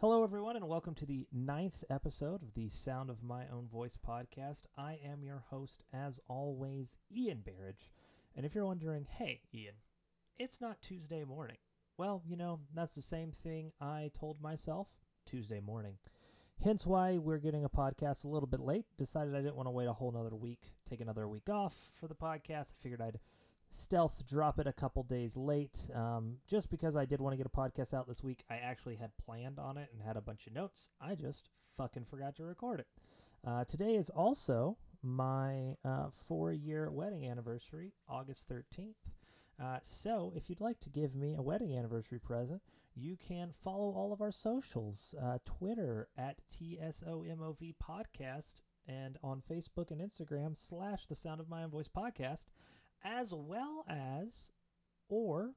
Hello, 0.00 0.24
everyone, 0.24 0.56
and 0.56 0.66
welcome 0.66 0.94
to 0.94 1.04
the 1.04 1.26
ninth 1.30 1.84
episode 1.90 2.42
of 2.42 2.54
the 2.54 2.70
Sound 2.70 3.10
of 3.10 3.22
My 3.22 3.42
Own 3.52 3.68
Voice 3.68 3.98
podcast. 3.98 4.62
I 4.74 4.98
am 5.04 5.22
your 5.22 5.44
host, 5.50 5.84
as 5.92 6.18
always, 6.26 6.96
Ian 7.14 7.42
Barrage. 7.44 7.90
And 8.34 8.46
if 8.46 8.54
you're 8.54 8.64
wondering, 8.64 9.06
hey, 9.18 9.42
Ian, 9.52 9.74
it's 10.38 10.58
not 10.58 10.80
Tuesday 10.80 11.22
morning. 11.24 11.58
Well, 11.98 12.22
you 12.26 12.34
know, 12.34 12.60
that's 12.74 12.94
the 12.94 13.02
same 13.02 13.30
thing 13.30 13.72
I 13.78 14.10
told 14.18 14.40
myself 14.40 14.88
Tuesday 15.26 15.60
morning. 15.60 15.98
Hence 16.64 16.86
why 16.86 17.18
we're 17.18 17.36
getting 17.36 17.66
a 17.66 17.68
podcast 17.68 18.24
a 18.24 18.28
little 18.28 18.46
bit 18.46 18.60
late. 18.60 18.86
Decided 18.96 19.34
I 19.34 19.42
didn't 19.42 19.56
want 19.56 19.66
to 19.66 19.72
wait 19.72 19.86
a 19.86 19.92
whole 19.92 20.12
nother 20.12 20.34
week, 20.34 20.72
take 20.88 21.02
another 21.02 21.28
week 21.28 21.50
off 21.50 21.90
for 22.00 22.08
the 22.08 22.14
podcast. 22.14 22.72
I 22.72 22.82
figured 22.82 23.02
I'd 23.02 23.20
stealth 23.70 24.26
drop 24.26 24.58
it 24.58 24.66
a 24.66 24.72
couple 24.72 25.02
days 25.02 25.36
late 25.36 25.88
um, 25.94 26.36
just 26.46 26.70
because 26.70 26.96
I 26.96 27.04
did 27.04 27.20
want 27.20 27.32
to 27.32 27.36
get 27.36 27.46
a 27.46 27.48
podcast 27.48 27.94
out 27.94 28.08
this 28.08 28.22
week. 28.22 28.44
I 28.50 28.56
actually 28.56 28.96
had 28.96 29.10
planned 29.24 29.58
on 29.58 29.76
it 29.76 29.90
and 29.92 30.02
had 30.02 30.16
a 30.16 30.20
bunch 30.20 30.46
of 30.46 30.54
notes. 30.54 30.88
I 31.00 31.14
just 31.14 31.48
fucking 31.76 32.04
forgot 32.04 32.36
to 32.36 32.44
record 32.44 32.80
it. 32.80 32.86
Uh, 33.46 33.64
today 33.64 33.94
is 33.94 34.10
also 34.10 34.76
my 35.02 35.76
uh, 35.84 36.08
four 36.12 36.52
year 36.52 36.90
wedding 36.90 37.26
anniversary, 37.26 37.92
August 38.08 38.48
13th. 38.50 38.94
Uh, 39.62 39.78
so, 39.82 40.32
if 40.34 40.48
you'd 40.48 40.60
like 40.60 40.80
to 40.80 40.88
give 40.88 41.14
me 41.14 41.34
a 41.34 41.42
wedding 41.42 41.76
anniversary 41.76 42.18
present, 42.18 42.62
you 42.94 43.16
can 43.16 43.50
follow 43.50 43.90
all 43.90 44.10
of 44.12 44.22
our 44.22 44.32
socials 44.32 45.14
uh, 45.22 45.38
Twitter 45.44 46.08
at 46.16 46.38
TSOMOV 46.50 47.74
Podcast, 47.82 48.62
and 48.88 49.18
on 49.22 49.42
Facebook 49.42 49.90
and 49.90 50.00
Instagram, 50.00 50.56
slash 50.56 51.04
the 51.06 51.14
Sound 51.14 51.40
of 51.40 51.48
My 51.50 51.62
Own 51.62 51.70
Voice 51.70 51.88
Podcast 51.88 52.44
as 53.04 53.32
well 53.34 53.84
as, 53.88 54.50
or 55.08 55.52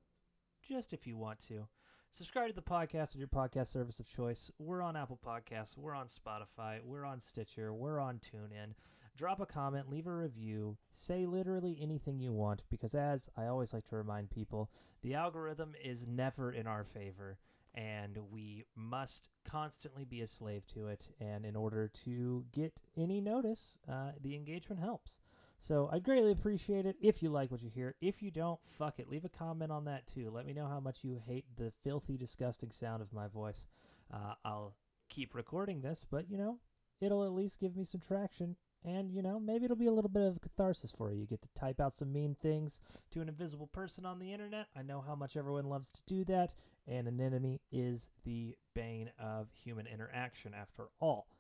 just 0.62 0.94
if 0.94 1.06
you 1.06 1.18
want 1.18 1.40
to, 1.48 1.68
subscribe 2.12 2.48
to 2.48 2.54
the 2.54 2.62
podcast 2.62 3.16
on 3.16 3.20
your 3.20 3.28
podcast 3.28 3.68
service 3.68 4.00
of 4.00 4.10
choice. 4.10 4.52
We're 4.58 4.82
on 4.82 4.96
Apple 4.96 5.20
Podcasts, 5.26 5.78
we're 5.78 5.96
on 5.96 6.08
Spotify, 6.08 6.80
we're 6.84 7.06
on 7.06 7.20
Stitcher, 7.20 7.74
we're 7.74 8.00
on 8.00 8.20
TuneIn. 8.20 8.74
Drop 9.16 9.40
a 9.40 9.46
comment, 9.46 9.90
leave 9.90 10.08
a 10.08 10.16
review, 10.16 10.78
say 10.92 11.26
literally 11.26 11.78
anything 11.80 12.20
you 12.20 12.32
want, 12.34 12.64
because 12.70 12.96
as 12.96 13.30
I 13.38 13.46
always 13.46 13.72
like 13.72 13.88
to 13.90 13.96
remind 13.96 14.32
people, 14.32 14.72
the 15.04 15.14
algorithm 15.14 15.76
is 15.84 16.08
never 16.08 16.52
in 16.52 16.66
our 16.66 16.84
favor. 16.84 17.38
And 17.76 18.20
we 18.32 18.66
must 18.76 19.30
constantly 19.46 20.06
be 20.06 20.22
a 20.22 20.28
slave 20.28 20.66
to 20.68 20.88
it. 20.88 21.10
And 21.20 21.44
in 21.44 21.56
order 21.56 21.88
to 22.06 22.46
get 22.52 22.82
any 22.96 23.20
notice, 23.20 23.80
uh, 23.92 24.12
the 24.22 24.36
engagement 24.36 24.80
helps. 24.80 25.20
So 25.64 25.88
I'd 25.94 26.04
greatly 26.04 26.34
appreciate 26.34 26.86
it 26.86 26.98
if 27.00 27.24
you 27.24 27.30
like 27.30 27.50
what 27.50 27.62
you 27.62 27.70
hear. 27.74 27.96
If 28.02 28.22
you 28.22 28.32
don't, 28.32 28.60
fuck 28.62 29.00
it. 29.00 29.10
Leave 29.10 29.24
a 29.24 29.30
comment 29.30 29.72
on 29.72 29.86
that 29.86 30.06
too. 30.06 30.30
Let 30.30 30.46
me 30.46 30.52
know 30.52 30.68
how 30.68 30.82
much 30.82 31.06
you 31.06 31.22
hate 31.26 31.46
the 31.56 31.72
filthy, 31.86 32.18
disgusting 32.18 32.70
sound 32.70 33.02
of 33.02 33.14
my 33.14 33.30
voice. 33.30 33.66
Uh, 34.14 34.34
I'll 34.44 34.76
keep 35.08 35.34
recording 35.34 35.80
this, 35.80 36.06
but 36.12 36.30
you 36.30 36.38
know, 36.38 36.58
it'll 37.00 37.24
at 37.24 37.32
least 37.32 37.62
give 37.62 37.78
me 37.78 37.86
some 37.86 38.02
traction. 38.02 38.58
And 38.84 39.10
you 39.10 39.22
know, 39.22 39.40
maybe 39.40 39.64
it'll 39.64 39.78
be 39.78 39.88
a 39.88 39.94
little 39.94 40.10
bit 40.10 40.24
of 40.24 40.42
catharsis 40.42 40.92
for 40.92 41.14
you. 41.14 41.22
You 41.22 41.28
get 41.28 41.42
to 41.44 41.50
type 41.56 41.80
out 41.80 41.96
some 41.96 42.12
mean 42.12 42.36
things 42.36 42.82
to 43.12 43.22
an 43.22 43.30
invisible 43.30 43.68
person 43.68 44.06
on 44.06 44.20
the 44.20 44.34
internet. 44.34 44.68
I 44.76 44.82
know 44.82 45.00
how 45.00 45.16
much 45.16 45.38
everyone 45.38 45.70
loves 45.70 45.94
to 45.94 46.02
do 46.06 46.26
that, 46.26 46.56
and 46.86 47.08
an 47.08 47.22
enemy 47.22 47.62
is 47.72 48.10
the 48.26 48.58
bane 48.76 49.12
of 49.18 49.48
human 49.54 49.88
interaction 49.88 50.54
after 50.54 50.90
all. 51.00 51.33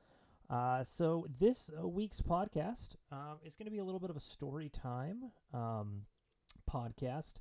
Uh, 0.50 0.84
so 0.84 1.26
this 1.40 1.72
uh, 1.78 1.88
week's 1.88 2.22
podcast 2.22 2.96
um, 3.12 3.38
is 3.44 3.56
going 3.56 3.66
to 3.66 3.72
be 3.72 3.80
a 3.80 3.84
little 3.84 4.00
bit 4.00 4.10
of 4.10 4.16
a 4.16 4.22
story 4.22 4.70
time 4.70 5.32
um, 5.54 6.04
podcast. 6.70 7.36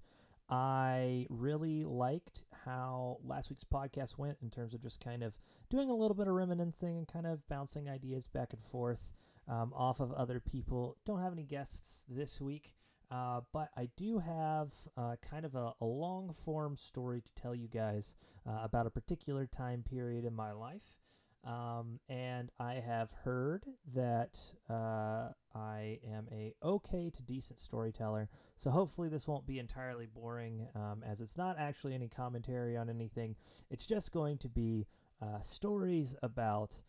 I 0.48 1.26
really 1.30 1.84
liked 1.84 2.42
how 2.66 3.18
last 3.24 3.48
week's 3.48 3.64
podcast 3.64 4.18
went 4.18 4.38
in 4.42 4.50
terms 4.50 4.74
of 4.74 4.82
just 4.82 5.02
kind 5.02 5.22
of 5.22 5.38
doing 5.70 5.88
a 5.88 5.94
little 5.94 6.14
bit 6.14 6.28
of 6.28 6.34
reminiscing 6.34 6.98
and 6.98 7.08
kind 7.08 7.26
of 7.26 7.48
bouncing 7.48 7.88
ideas 7.88 8.28
back 8.28 8.52
and 8.52 8.62
forth 8.62 9.14
um, 9.48 9.72
off 9.74 10.00
of 10.00 10.12
other 10.12 10.40
people. 10.40 10.96
Don't 11.06 11.22
have 11.22 11.32
any 11.32 11.44
guests 11.44 12.04
this 12.08 12.40
week, 12.40 12.74
uh, 13.10 13.40
but 13.52 13.70
I 13.76 13.88
do 13.96 14.18
have 14.18 14.72
uh, 14.96 15.16
kind 15.28 15.44
of 15.44 15.54
a, 15.54 15.72
a, 15.80 15.84
long 15.84 16.32
form 16.32 16.76
story 16.76 17.20
to 17.22 17.34
tell 17.34 17.54
you 17.54 17.68
guys 17.68 18.14
uh, 18.46 18.60
about 18.62 18.86
a 18.86 18.90
particular 18.90 19.46
time 19.46 19.82
period 19.82 20.24
in 20.24 20.34
my 20.34 20.52
life. 20.52 21.01
Um, 21.44 21.98
and 22.08 22.50
I 22.60 22.74
have 22.74 23.10
heard 23.24 23.64
that 23.94 24.38
uh, 24.70 25.30
I 25.54 25.98
am 26.08 26.28
a 26.30 26.54
okay 26.62 27.10
to 27.10 27.22
decent 27.22 27.58
storyteller. 27.58 28.28
So 28.56 28.70
hopefully 28.70 29.08
this 29.08 29.26
won't 29.26 29.46
be 29.46 29.58
entirely 29.58 30.06
boring, 30.06 30.68
um, 30.76 31.02
as 31.04 31.20
it's 31.20 31.36
not 31.36 31.56
actually 31.58 31.94
any 31.94 32.08
commentary 32.08 32.76
on 32.76 32.88
anything. 32.88 33.34
It's 33.70 33.86
just 33.86 34.12
going 34.12 34.38
to 34.38 34.48
be 34.48 34.86
uh, 35.20 35.40
stories 35.40 36.14
about 36.22 36.80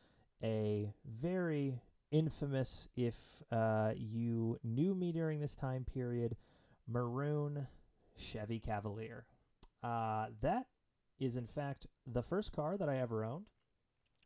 a 0.44 0.94
very 1.06 1.82
infamous, 2.12 2.90
if 2.96 3.16
uh, 3.52 3.94
you 3.96 4.60
knew 4.64 4.94
me 4.94 5.12
during 5.12 5.40
this 5.40 5.56
time 5.56 5.84
period, 5.84 6.36
maroon 6.88 7.68
Chevy 8.16 8.60
Cavalier. 8.60 9.26
Uh, 9.82 10.28
that 10.42 10.68
is 11.20 11.38
in 11.38 11.48
fact 11.48 11.88
the 12.06 12.22
first 12.22 12.52
car 12.54 12.78
that 12.78 12.90
I 12.90 12.98
ever 12.98 13.26
owned 13.26 13.46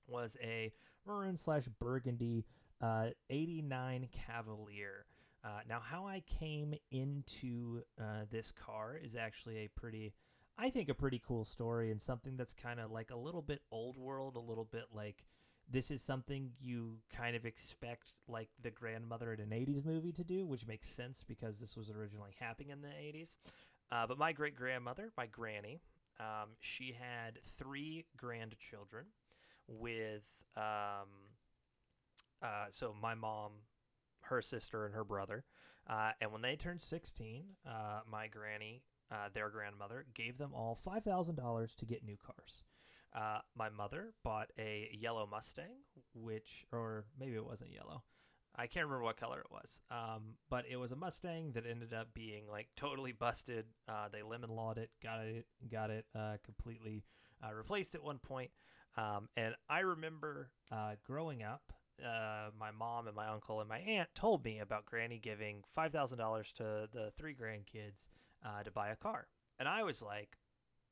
was 0.08 0.38
a 0.42 0.72
maroon 1.06 1.38
slash 1.38 1.68
burgundy 1.80 2.46
uh, 2.82 3.08
89 3.30 4.10
Cavalier. 4.28 5.06
Uh, 5.44 5.60
now, 5.68 5.80
how 5.80 6.08
I 6.08 6.24
came 6.40 6.74
into 6.92 7.82
uh, 8.00 8.26
this 8.30 8.52
car 8.52 9.00
is 9.02 9.16
actually 9.16 9.58
a 9.60 9.68
pretty, 9.70 10.14
I 10.58 10.70
think, 10.70 10.90
a 10.90 10.94
pretty 10.94 11.22
cool 11.26 11.46
story 11.46 11.92
and 11.92 12.02
something 12.02 12.36
that's 12.36 12.54
kind 12.54 12.80
of 12.80 12.92
like 12.92 13.12
a 13.12 13.16
little 13.16 13.42
bit 13.42 13.62
old 13.72 13.98
world, 13.98 14.36
a 14.36 14.40
little 14.42 14.66
bit 14.66 14.86
like 14.94 15.24
this 15.70 15.92
is 15.92 16.02
something 16.02 16.52
you 16.60 16.98
kind 17.16 17.36
of 17.36 17.46
expect 17.46 18.14
like 18.28 18.50
the 18.62 18.72
grandmother 18.72 19.34
in 19.34 19.40
an 19.40 19.50
80s 19.50 19.86
movie 19.86 20.14
to 20.14 20.24
do, 20.24 20.46
which 20.46 20.66
makes 20.66 20.88
sense 20.88 21.24
because 21.24 21.60
this 21.60 21.76
was 21.76 21.90
originally 21.90 22.36
happening 22.40 22.70
in 22.70 22.82
the 22.82 22.88
80s. 22.88 23.36
Uh, 23.92 24.08
but 24.08 24.18
my 24.18 24.32
great 24.32 24.56
grandmother, 24.56 25.12
my 25.18 25.26
granny, 25.28 25.82
um, 26.20 26.50
she 26.60 26.96
had 27.00 27.40
three 27.44 28.06
grandchildren 28.18 29.06
with 29.68 30.26
um, 30.56 31.08
uh, 32.42 32.66
so 32.70 32.94
my 33.00 33.16
mom, 33.16 33.52
her 34.22 34.42
sister, 34.42 34.86
and 34.86 34.94
her 34.94 35.04
brother. 35.04 35.46
Uh, 35.90 36.12
and 36.20 36.32
when 36.32 36.42
they 36.42 36.56
turned 36.56 36.82
16, 36.82 37.46
uh, 37.66 38.02
my 38.10 38.28
granny, 38.28 38.84
uh, 39.12 39.30
their 39.34 39.50
grandmother, 39.50 40.06
gave 40.14 40.38
them 40.38 40.52
all 40.54 40.76
$5,000 40.76 41.76
to 41.76 41.86
get 41.86 42.04
new 42.04 42.18
cars. 42.18 42.64
Uh, 43.16 43.40
my 43.56 43.70
mother 43.70 44.14
bought 44.24 44.50
a 44.60 44.90
yellow 44.94 45.26
Mustang, 45.26 45.84
which, 46.14 46.66
or 46.72 47.06
maybe 47.18 47.36
it 47.36 47.46
wasn't 47.46 47.72
yellow. 47.72 48.04
I 48.60 48.68
can't 48.68 48.86
remember 48.86 49.04
what 49.04 49.18
color 49.18 49.40
it 49.40 49.52
was, 49.52 49.82
um, 49.92 50.34
but 50.50 50.66
it 50.70 50.78
was 50.78 50.92
a 50.92 50.96
Mustang 50.96 51.52
that 51.54 51.66
ended 51.70 51.94
up 51.94 52.14
being 52.14 52.48
like 52.50 52.68
totally 52.76 53.12
busted. 53.12 53.66
Uh, 53.88 54.10
they 54.12 54.24
lemon 54.24 54.50
lawed 54.50 54.80
it, 54.80 54.90
got 55.02 55.22
it, 55.22 55.46
got 55.72 55.92
it 55.92 56.06
uh 56.16 56.38
completely 56.44 57.04
replaced 57.54 57.94
at 57.94 58.04
one 58.04 58.18
point. 58.18 58.50
Um, 58.98 59.30
and 59.38 59.56
I 59.70 59.80
remember 59.80 60.50
uh, 60.72 60.96
growing 61.06 61.44
up, 61.44 61.72
uh, 62.04 62.50
my 62.60 62.72
mom 62.72 63.08
and 63.08 63.16
my 63.16 63.28
uncle 63.28 63.60
and 63.60 63.70
my 63.70 63.80
aunt 63.80 64.10
told 64.16 64.44
me 64.44 64.60
about 64.60 64.86
Granny 64.86 65.20
giving 65.20 65.64
five 65.74 65.92
thousand 65.92 66.18
dollars 66.18 66.52
to 66.58 66.88
the 66.92 67.12
three 67.16 67.36
grandkids 67.36 68.08
uh, 68.46 68.64
to 68.64 68.72
buy 68.72 68.90
a 68.90 68.96
car, 68.96 69.28
and 69.60 69.68
I 69.68 69.84
was 69.84 70.02
like, 70.02 70.38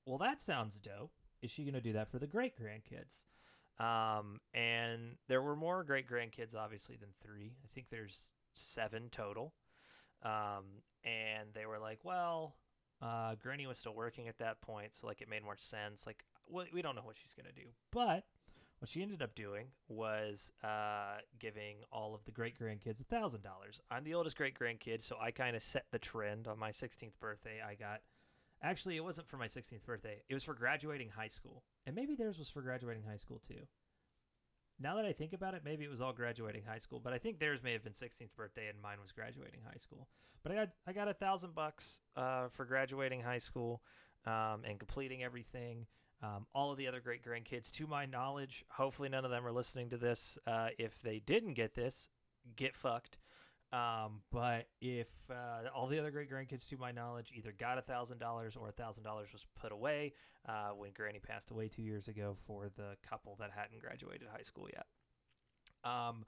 "Well, 0.05 0.17
that 0.19 0.41
sounds 0.41 0.79
dope. 0.79 1.11
Is 1.41 1.51
she 1.51 1.63
gonna 1.65 1.81
do 1.81 1.93
that 1.93 2.09
for 2.09 2.19
the 2.19 2.27
great 2.27 2.53
grandkids?" 2.59 3.23
Um, 3.83 4.39
and 4.53 5.17
there 5.27 5.41
were 5.41 5.55
more 5.55 5.83
great 5.83 6.07
grandkids, 6.07 6.55
obviously, 6.55 6.95
than 6.95 7.09
three. 7.21 7.57
I 7.63 7.67
think 7.73 7.89
there's 7.89 8.29
seven 8.53 9.09
total. 9.11 9.53
Um, 10.23 10.81
and 11.03 11.49
they 11.53 11.65
were 11.67 11.77
like, 11.77 11.99
"Well, 12.03 12.55
uh, 13.01 13.35
Granny 13.35 13.67
was 13.67 13.77
still 13.77 13.93
working 13.93 14.27
at 14.27 14.39
that 14.39 14.61
point, 14.61 14.93
so 14.93 15.07
like 15.07 15.21
it 15.21 15.29
made 15.29 15.43
more 15.43 15.57
sense. 15.57 16.07
Like 16.07 16.23
we 16.49 16.81
don't 16.81 16.95
know 16.95 17.01
what 17.03 17.17
she's 17.17 17.33
going 17.33 17.47
to 17.47 17.61
do. 17.61 17.67
But 17.91 18.25
what 18.79 18.89
she 18.89 19.01
ended 19.01 19.21
up 19.21 19.35
doing 19.35 19.67
was 19.87 20.51
uh, 20.63 21.17
giving 21.39 21.77
all 21.91 22.13
of 22.13 22.25
the 22.25 22.31
great 22.31 22.59
grandkids 22.59 23.01
a 23.01 23.05
thousand 23.05 23.41
dollars. 23.41 23.79
I'm 23.89 24.03
the 24.03 24.13
oldest 24.13 24.37
great 24.37 24.57
grandkid, 24.57 25.01
so 25.01 25.17
I 25.21 25.31
kind 25.31 25.55
of 25.55 25.61
set 25.61 25.85
the 25.91 25.99
trend. 25.99 26.47
On 26.47 26.59
my 26.59 26.71
16th 26.71 27.19
birthday, 27.19 27.61
I 27.65 27.75
got. 27.75 28.01
Actually, 28.61 28.95
it 28.95 29.03
wasn't 29.03 29.27
for 29.27 29.37
my 29.37 29.47
16th 29.47 29.85
birthday. 29.85 30.23
It 30.29 30.33
was 30.33 30.43
for 30.43 30.53
graduating 30.53 31.09
high 31.09 31.27
school, 31.27 31.63
and 31.85 31.95
maybe 31.95 32.15
theirs 32.15 32.37
was 32.37 32.49
for 32.49 32.61
graduating 32.61 33.03
high 33.03 33.17
school 33.17 33.39
too. 33.39 33.67
Now 34.79 34.95
that 34.95 35.05
I 35.05 35.13
think 35.13 35.33
about 35.33 35.53
it, 35.53 35.61
maybe 35.63 35.85
it 35.85 35.89
was 35.89 36.01
all 36.01 36.11
graduating 36.11 36.63
high 36.67 36.79
school, 36.79 36.99
but 36.99 37.13
I 37.13 37.17
think 37.17 37.39
theirs 37.39 37.63
may 37.63 37.71
have 37.71 37.83
been 37.83 37.93
16th 37.93 38.35
birthday 38.35 38.67
and 38.67 38.81
mine 38.81 38.97
was 39.01 39.11
graduating 39.13 39.61
high 39.65 39.77
school. 39.77 40.09
But 40.43 40.51
I 40.51 40.55
got 40.55 40.69
I 40.85 40.93
got 40.93 41.07
a 41.07 41.13
thousand 41.13 41.55
bucks 41.55 42.01
uh, 42.15 42.49
for 42.49 42.65
graduating 42.65 43.21
high 43.21 43.37
school 43.37 43.81
um, 44.25 44.63
and 44.65 44.77
completing 44.77 45.23
everything. 45.23 45.87
Um, 46.23 46.47
all 46.53 46.71
of 46.71 46.77
the 46.77 46.87
other 46.87 46.99
great 46.99 47.23
grandkids, 47.23 47.71
to 47.73 47.87
my 47.87 48.05
knowledge, 48.05 48.63
hopefully 48.69 49.09
none 49.09 49.25
of 49.25 49.31
them 49.31 49.45
are 49.45 49.51
listening 49.51 49.89
to 49.89 49.97
this. 49.97 50.37
Uh, 50.47 50.69
if 50.77 51.01
they 51.01 51.19
didn't 51.19 51.53
get 51.53 51.75
this, 51.75 52.09
get 52.55 52.75
fucked. 52.75 53.17
Um, 53.73 54.21
but 54.31 54.67
if 54.79 55.09
uh, 55.29 55.67
all 55.75 55.87
the 55.87 55.99
other 55.99 56.11
great 56.11 56.31
grandkids, 56.31 56.67
to 56.69 56.77
my 56.77 56.91
knowledge, 56.91 57.31
either 57.35 57.51
got 57.51 57.77
a 57.77 57.81
thousand 57.81 58.19
dollars 58.19 58.55
or 58.55 58.69
a 58.69 58.71
thousand 58.71 59.03
dollars 59.03 59.33
was 59.33 59.45
put 59.59 59.71
away 59.71 60.13
uh, 60.47 60.69
when 60.69 60.91
Granny 60.91 61.19
passed 61.19 61.51
away 61.51 61.67
two 61.67 61.81
years 61.81 62.07
ago 62.07 62.35
for 62.47 62.69
the 62.75 62.95
couple 63.07 63.35
that 63.39 63.51
hadn't 63.53 63.81
graduated 63.81 64.27
high 64.31 64.43
school 64.43 64.67
yet. 64.71 64.85
Um, 65.83 66.25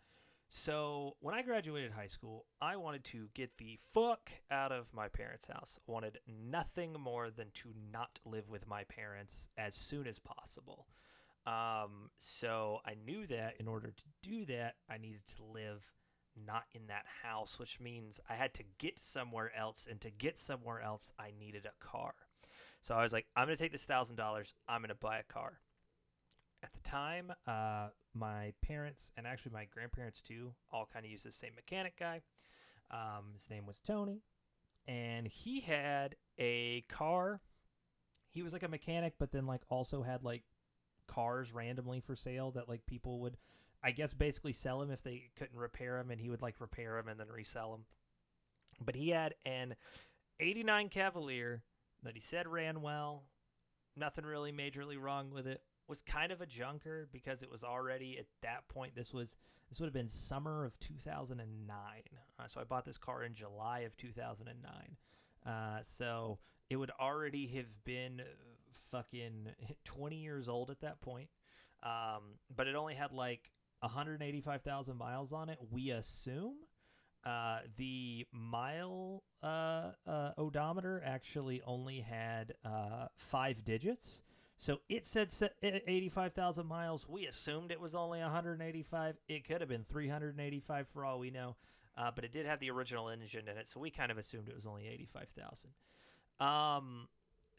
so 0.50 1.18
when 1.20 1.36
I 1.36 1.42
graduated 1.42 1.92
high 1.92 2.08
school, 2.08 2.46
I 2.62 2.78
wanted 2.78 3.04
to 3.06 3.28
get 3.34 3.58
the 3.58 3.78
fuck 3.94 4.32
out 4.50 4.72
of 4.72 4.94
my 4.94 5.08
parents' 5.10 5.48
house. 5.48 5.80
I 5.88 5.92
wanted 5.92 6.20
nothing 6.28 6.94
more 6.94 7.30
than 7.30 7.52
to 7.56 7.74
not 7.92 8.20
live 8.26 8.50
with 8.50 8.68
my 8.68 8.84
parents 8.86 9.50
as 9.58 9.76
soon 9.76 10.08
as 10.08 10.20
possible. 10.20 10.88
Um, 11.46 12.12
so 12.20 12.80
I 12.86 12.96
knew 13.06 13.26
that 13.28 13.56
in 13.60 13.68
order 13.68 13.92
to 13.92 14.04
do 14.22 14.46
that, 14.46 14.76
I 14.90 14.98
needed 14.98 15.22
to 15.38 15.44
live 15.44 15.92
not 16.46 16.64
in 16.74 16.88
that 16.88 17.06
house, 17.24 17.58
which 17.60 17.80
means 17.80 18.20
I 18.30 18.36
had 18.36 18.54
to 18.56 18.64
get 18.78 19.00
somewhere 19.00 19.52
else. 19.58 19.88
And 19.90 20.00
to 20.02 20.10
get 20.12 20.38
somewhere 20.38 20.82
else, 20.82 21.12
I 21.20 21.32
needed 21.38 21.66
a 21.66 21.86
car. 21.86 22.14
So 22.82 22.96
I 22.96 23.04
was 23.04 23.12
like, 23.12 23.26
I'm 23.36 23.48
going 23.48 23.58
to 23.58 23.64
take 23.64 23.72
this 23.72 23.88
$1,000. 23.88 24.54
I'm 24.68 24.82
going 24.82 24.90
to 24.90 24.96
buy 24.96 25.20
a 25.20 25.24
car. 25.24 25.60
At 26.64 26.74
the 26.74 26.90
time, 26.90 27.32
uh, 27.46 27.90
my 28.18 28.54
parents 28.62 29.12
and 29.18 29.28
actually 29.28 29.54
my 29.54 29.66
grandparents 29.66 30.22
too 30.22 30.54
all 30.72 30.88
kind 30.92 31.06
of 31.06 31.12
used 31.12 31.25
the 31.25 31.31
same 31.31 31.56
mechanic 31.56 31.98
guy. 32.00 32.22
Um, 32.92 33.34
his 33.34 33.50
name 33.50 33.66
was 33.66 33.80
Tony, 33.80 34.22
and 34.88 35.28
he 35.28 35.60
had 35.60 36.16
a 36.40 36.81
car. 36.90 37.42
He 38.31 38.42
was 38.42 38.54
like 38.54 38.64
a 38.64 38.69
mechanic, 38.69 39.16
but 39.19 39.31
then 39.31 39.46
like 39.46 39.62
also 39.69 40.04
had 40.04 40.24
like 40.24 40.44
cars 41.08 41.54
randomly 41.54 42.00
for 42.00 42.16
sale 42.16 42.52
that 42.52 42.69
like 42.69 42.86
people 42.86 43.19
would, 43.22 43.38
I 43.84 43.92
guess, 43.92 44.14
basically 44.14 44.54
sell 44.54 44.81
him 44.81 44.92
if 44.92 45.04
they 45.04 45.30
couldn't 45.38 45.58
repair 45.58 45.98
them, 45.98 46.12
and 46.12 46.22
he 46.22 46.30
would 46.30 46.42
like 46.42 46.62
repair 46.62 46.96
them 46.96 47.10
and 47.10 47.20
then 47.20 47.28
resell 47.28 47.72
them. 47.72 47.86
But 48.84 48.96
he 48.96 49.10
had 49.10 49.36
an 49.46 49.75
'89 50.40 50.90
Cavalier 50.90 51.63
that 52.04 52.13
he 52.13 52.22
said 52.22 52.48
ran 52.48 52.81
well. 52.81 53.24
Nothing 53.98 54.25
really 54.25 54.52
majorly 54.52 55.00
wrong 55.00 55.31
with 55.31 55.48
it 55.48 55.62
was 55.88 56.01
kind 56.01 56.31
of 56.31 56.42
a 56.42 56.45
junker 56.45 57.07
because 57.12 57.44
it 57.44 57.51
was 57.51 57.63
already 57.63 58.18
at 58.18 58.25
that 58.42 58.68
point 58.68 58.95
this 58.95 59.13
was 59.13 59.38
this 59.69 59.80
would 59.80 59.88
have 59.88 59.94
been 59.94 60.07
summer 60.07 60.66
of 60.66 60.80
2009 60.80 61.78
uh, 62.39 62.48
so 62.48 62.60
i 62.60 62.63
bought 62.63 62.86
this 62.86 62.98
car 62.98 63.24
in 63.24 63.34
july 63.34 63.80
of 63.80 63.95
2009 63.95 64.98
uh, 65.45 65.80
so 65.84 66.39
it 66.69 66.75
would 66.75 66.92
already 67.00 67.48
have 67.48 67.84
been 67.86 68.22
fucking 68.78 69.50
20 69.86 70.16
years 70.16 70.50
old 70.50 70.69
at 70.69 70.81
that 70.81 71.01
point. 71.01 71.30
Um, 71.84 72.39
but 72.56 72.68
it 72.68 72.75
only 72.75 72.95
had 72.95 73.12
like 73.12 73.51
185000 73.81 74.98
miles 74.98 75.31
on 75.31 75.50
it. 75.50 75.60
We 75.72 75.92
assume 75.92 76.56
uh, 77.25 77.60
the 77.78 78.25
mile 78.31 79.24
uh, 79.44 79.92
uh, 80.07 80.31
odometer 80.38 81.01
actually 81.06 81.62
only 81.66 82.01
had 82.01 82.56
uh, 82.66 83.07
five 83.16 83.63
digits 83.63 84.22
so 84.57 84.80
it 84.89 85.06
said 85.06 85.31
85,000 85.62 86.65
miles. 86.65 87.07
We 87.07 87.27
assumed 87.27 87.71
it 87.71 87.80
was 87.80 87.94
only 87.94 88.19
185. 88.19 89.15
It 89.27 89.48
could 89.48 89.62
have 89.62 89.69
been 89.69 89.83
385 89.83 90.88
for 90.88 91.06
all 91.06 91.19
we 91.19 91.30
know, 91.30 91.56
uh, 91.95 92.12
but 92.13 92.25
it 92.25 92.31
did 92.31 92.45
have 92.48 92.59
the 92.59 92.71
original 92.71 93.07
engine 93.07 93.48
in 93.48 93.57
it, 93.57 93.68
so 93.68 93.80
we 93.80 93.92
kind 93.92 94.12
of 94.12 94.18
assumed 94.18 94.50
it 94.50 94.56
was 94.56 94.65
only 94.65 94.88
85,000. 94.88 95.69
Um, 96.39 97.07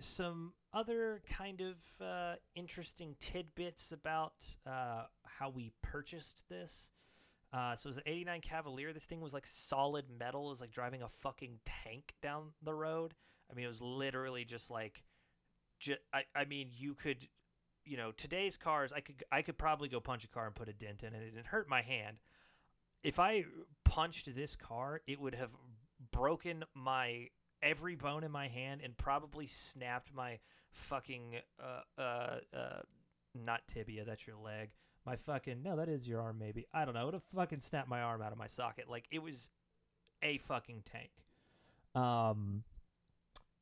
some 0.01 0.53
other 0.73 1.23
kind 1.31 1.61
of 1.61 1.77
uh, 2.05 2.35
interesting 2.55 3.17
tidbits 3.21 3.93
about 3.93 4.35
uh, 4.67 5.05
how 5.25 5.51
we 5.51 5.73
purchased 5.83 6.43
this. 6.49 6.91
Uh, 7.53 7.75
so 7.75 7.87
it 7.87 7.91
was 7.91 7.97
an 7.97 8.03
89 8.07 8.41
Cavalier. 8.43 8.93
This 8.93 9.07
thing 9.07 9.21
was 9.21 9.33
like 9.33 9.47
solid 9.47 10.05
metal. 10.19 10.49
It 10.49 10.51
was 10.51 10.61
like 10.61 10.71
driving 10.71 11.03
a 11.03 11.09
fucking 11.09 11.61
tank 11.65 12.15
down 12.23 12.49
the 12.63 12.75
road. 12.75 13.15
I 13.51 13.55
mean, 13.55 13.65
it 13.65 13.69
was 13.69 13.81
literally 13.81 14.45
just 14.45 14.71
like 14.71 15.03
just, 15.79 16.01
I, 16.13 16.23
I 16.35 16.45
mean, 16.45 16.71
you 16.73 16.95
could, 16.95 17.29
you 17.85 17.97
know, 17.97 18.13
today's 18.13 18.57
cars, 18.57 18.93
I 18.93 19.01
could, 19.01 19.23
I 19.31 19.43
could 19.43 19.59
probably 19.59 19.89
go 19.89 20.01
punch 20.01 20.25
a 20.25 20.29
car 20.29 20.47
and 20.47 20.55
put 20.55 20.69
a 20.69 20.73
dent 20.73 21.03
in 21.03 21.15
it 21.15 21.23
and 21.29 21.39
it 21.39 21.47
hurt 21.47 21.69
my 21.69 21.83
hand. 21.83 22.19
If 23.03 23.19
I 23.19 23.45
punched 23.85 24.35
this 24.35 24.57
car, 24.57 25.01
it 25.07 25.21
would 25.21 25.35
have 25.35 25.55
broken 26.13 26.65
my 26.75 27.29
every 27.63 27.95
bone 27.95 28.25
in 28.25 28.31
my 28.31 28.49
hand 28.49 28.81
and 28.83 28.97
probably 28.97 29.47
snapped 29.47 30.15
my 30.15 30.39
fucking 30.71 31.37
uh 31.61 32.01
uh 32.01 32.39
uh 32.55 32.81
not 33.35 33.63
tibia, 33.67 34.05
that's 34.05 34.27
your 34.27 34.37
leg. 34.37 34.71
My 35.07 35.17
fucking 35.17 35.63
no, 35.63 35.77
that 35.77 35.89
is 35.89 36.09
your 36.09 36.21
arm 36.21 36.39
maybe. 36.39 36.67
I 36.73 36.85
don't 36.85 36.95
know. 36.95 37.03
It 37.03 37.05
would 37.07 37.15
have 37.15 37.23
fucking 37.25 37.61
snapped 37.61 37.89
my 37.89 38.01
arm 38.01 38.23
out 38.23 38.33
of 38.33 38.39
my 38.39 38.47
socket. 38.47 38.89
Like 38.89 39.07
it 39.11 39.23
was 39.23 39.51
a 40.23 40.39
fucking 40.39 40.85
tank. 40.85 41.11
Um 41.95 42.65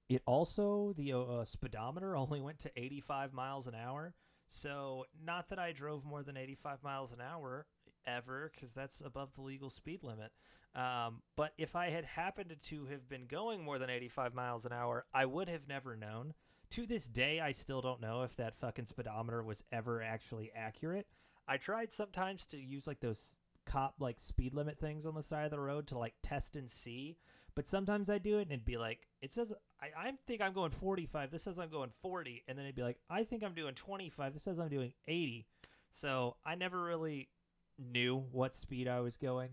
it 0.09 0.23
also 0.27 0.93
the 0.97 1.13
uh, 1.13 1.21
uh 1.21 1.45
speedometer 1.45 2.17
only 2.17 2.41
went 2.41 2.59
to 2.61 2.71
85 2.77 3.33
miles 3.33 3.67
an 3.67 3.75
hour. 3.75 4.15
So 4.49 5.05
not 5.25 5.49
that 5.49 5.59
I 5.59 5.73
drove 5.73 6.05
more 6.05 6.23
than 6.23 6.37
85 6.37 6.83
miles 6.85 7.13
an 7.13 7.21
hour 7.21 7.67
ever, 8.07 8.53
because 8.55 8.73
that's 8.73 9.01
above 9.05 9.35
the 9.35 9.43
legal 9.43 9.71
speed 9.71 10.05
limit. 10.05 10.31
Um, 10.75 11.23
but 11.37 11.53
if 11.59 11.75
I 11.75 11.91
had 11.91 12.05
happened 12.05 12.55
to 12.65 12.87
have 12.87 13.09
been 13.09 13.27
going 13.27 13.65
more 13.65 13.79
than 13.79 13.91
85 13.91 14.35
miles 14.35 14.65
an 14.67 14.73
hour, 14.73 15.07
I 15.13 15.27
would 15.27 15.49
have 15.49 15.67
never 15.67 15.97
known. 15.97 16.35
To 16.71 16.87
this 16.87 17.09
day, 17.09 17.41
I 17.41 17.53
still 17.53 17.81
don't 17.81 18.01
know 18.01 18.23
if 18.23 18.37
that 18.37 18.55
fucking 18.55 18.87
speedometer 18.87 19.43
was 19.43 19.65
ever 19.73 20.03
actually 20.03 20.53
accurate. 20.55 21.07
I 21.49 21.57
tried 21.57 21.93
sometimes 21.93 22.45
to 22.47 22.59
use 22.59 22.87
like 22.87 23.01
those 23.01 23.39
cop 23.65 23.95
like 23.99 24.21
speed 24.21 24.55
limit 24.55 24.79
things 24.79 25.07
on 25.07 25.15
the 25.15 25.23
side 25.23 25.45
of 25.45 25.51
the 25.51 25.59
road 25.59 25.89
to 25.89 25.99
like 25.99 26.15
test 26.23 26.55
and 26.55 26.71
see 26.71 27.17
but 27.57 27.67
sometimes 27.67 28.11
I 28.11 28.19
do 28.19 28.39
it 28.39 28.43
and 28.43 28.53
it'd 28.53 28.67
be 28.67 28.77
like, 28.77 29.09
it 29.23 29.33
says, 29.33 29.53
I, 29.81 30.09
I 30.09 30.13
think 30.27 30.43
I'm 30.43 30.53
going 30.53 30.71
45. 30.71 31.31
This 31.31 31.43
says 31.43 31.59
I'm 31.59 31.71
going 31.71 31.91
40. 32.03 32.45
And 32.47 32.57
then 32.57 32.67
it'd 32.67 32.77
be 32.77 32.83
like, 32.83 32.99
I 33.09 33.25
think 33.25 33.43
I'm 33.43 33.55
doing 33.55 33.75
25. 33.75 34.35
This 34.35 34.43
says 34.43 34.61
I'm 34.61 34.69
doing 34.69 34.93
80. 35.09 35.47
So 35.91 36.37
I 36.45 36.55
never 36.55 36.81
really 36.81 37.31
knew 37.79 38.19
what 38.31 38.55
speed 38.55 38.89
I 38.89 39.01
was 39.01 39.17
going. 39.17 39.51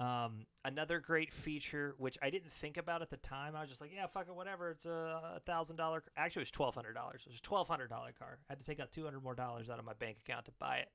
Um, 0.00 0.46
another 0.64 0.98
great 0.98 1.32
feature, 1.32 1.94
which 1.98 2.18
I 2.20 2.30
didn't 2.30 2.52
think 2.52 2.76
about 2.76 3.00
at 3.00 3.10
the 3.10 3.16
time, 3.16 3.54
I 3.56 3.60
was 3.60 3.70
just 3.70 3.80
like, 3.80 3.92
yeah, 3.94 4.06
fuck 4.06 4.26
it, 4.28 4.34
whatever. 4.34 4.72
It's 4.72 4.84
a 4.84 5.40
thousand 5.46 5.76
dollar. 5.76 6.02
Actually, 6.18 6.40
it 6.40 6.42
was 6.42 6.50
twelve 6.50 6.74
hundred 6.74 6.92
dollars. 6.92 7.22
It 7.24 7.30
was 7.30 7.38
a 7.38 7.42
twelve 7.42 7.66
hundred 7.66 7.88
dollar 7.88 8.12
car. 8.12 8.38
I 8.50 8.52
had 8.52 8.58
to 8.58 8.64
take 8.64 8.78
out 8.78 8.92
two 8.92 9.04
hundred 9.04 9.22
more 9.22 9.34
dollars 9.34 9.70
out 9.70 9.78
of 9.78 9.86
my 9.86 9.94
bank 9.94 10.18
account 10.26 10.44
to 10.46 10.52
buy 10.58 10.78
it. 10.78 10.88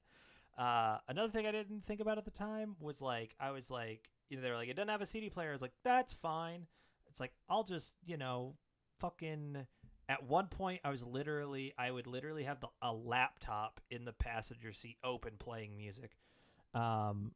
Uh, 0.55 0.97
another 1.07 1.31
thing 1.31 1.47
I 1.47 1.51
didn't 1.51 1.83
think 1.83 1.99
about 1.99 2.19
at 2.19 2.25
the 2.25 2.31
time 2.31 2.75
was 2.79 3.01
like, 3.01 3.33
I 3.39 3.49
was 3.49 3.71
like, 3.71 4.11
you 4.31 4.37
know, 4.37 4.43
they're 4.43 4.55
like, 4.55 4.69
it 4.69 4.75
doesn't 4.75 4.89
have 4.89 5.01
a 5.01 5.05
CD 5.05 5.29
player. 5.29 5.49
I 5.49 5.51
was 5.51 5.61
like, 5.61 5.73
that's 5.83 6.13
fine. 6.13 6.65
It's 7.09 7.19
like, 7.19 7.33
I'll 7.49 7.65
just, 7.65 7.97
you 8.05 8.17
know, 8.17 8.55
fucking. 8.97 9.67
At 10.09 10.23
one 10.23 10.47
point, 10.47 10.81
I 10.83 10.89
was 10.89 11.05
literally, 11.05 11.73
I 11.77 11.91
would 11.91 12.07
literally 12.07 12.43
have 12.43 12.59
the, 12.59 12.67
a 12.81 12.91
laptop 12.91 13.79
in 13.89 14.03
the 14.03 14.11
passenger 14.11 14.73
seat 14.73 14.97
open 15.03 15.33
playing 15.37 15.77
music. 15.77 16.11
Um, 16.73 17.31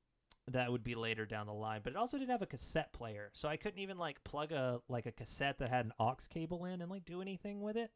that 0.51 0.71
would 0.71 0.83
be 0.83 0.95
later 0.95 1.25
down 1.25 1.47
the 1.47 1.53
line, 1.53 1.81
but 1.83 1.91
it 1.91 1.95
also 1.95 2.17
didn't 2.17 2.31
have 2.31 2.41
a 2.41 2.47
cassette 2.47 2.93
player, 2.93 3.31
so 3.33 3.47
I 3.49 3.57
couldn't 3.57 3.79
even 3.79 3.97
like 3.97 4.23
plug 4.23 4.51
a 4.51 4.81
like 4.87 5.05
a 5.05 5.11
cassette 5.11 5.57
that 5.59 5.69
had 5.69 5.85
an 5.85 5.93
aux 5.99 6.17
cable 6.29 6.65
in 6.65 6.81
and 6.81 6.91
like 6.91 7.05
do 7.05 7.21
anything 7.21 7.61
with 7.61 7.77
it. 7.77 7.91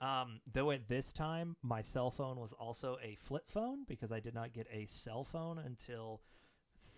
Um, 0.00 0.40
though 0.50 0.70
at 0.70 0.88
this 0.88 1.12
time, 1.12 1.56
my 1.62 1.82
cell 1.82 2.10
phone 2.10 2.40
was 2.40 2.52
also 2.52 2.96
a 3.02 3.16
flip 3.16 3.48
phone 3.48 3.84
because 3.86 4.10
I 4.10 4.20
did 4.20 4.34
not 4.34 4.52
get 4.52 4.66
a 4.72 4.86
cell 4.86 5.22
phone 5.22 5.58
until 5.58 6.22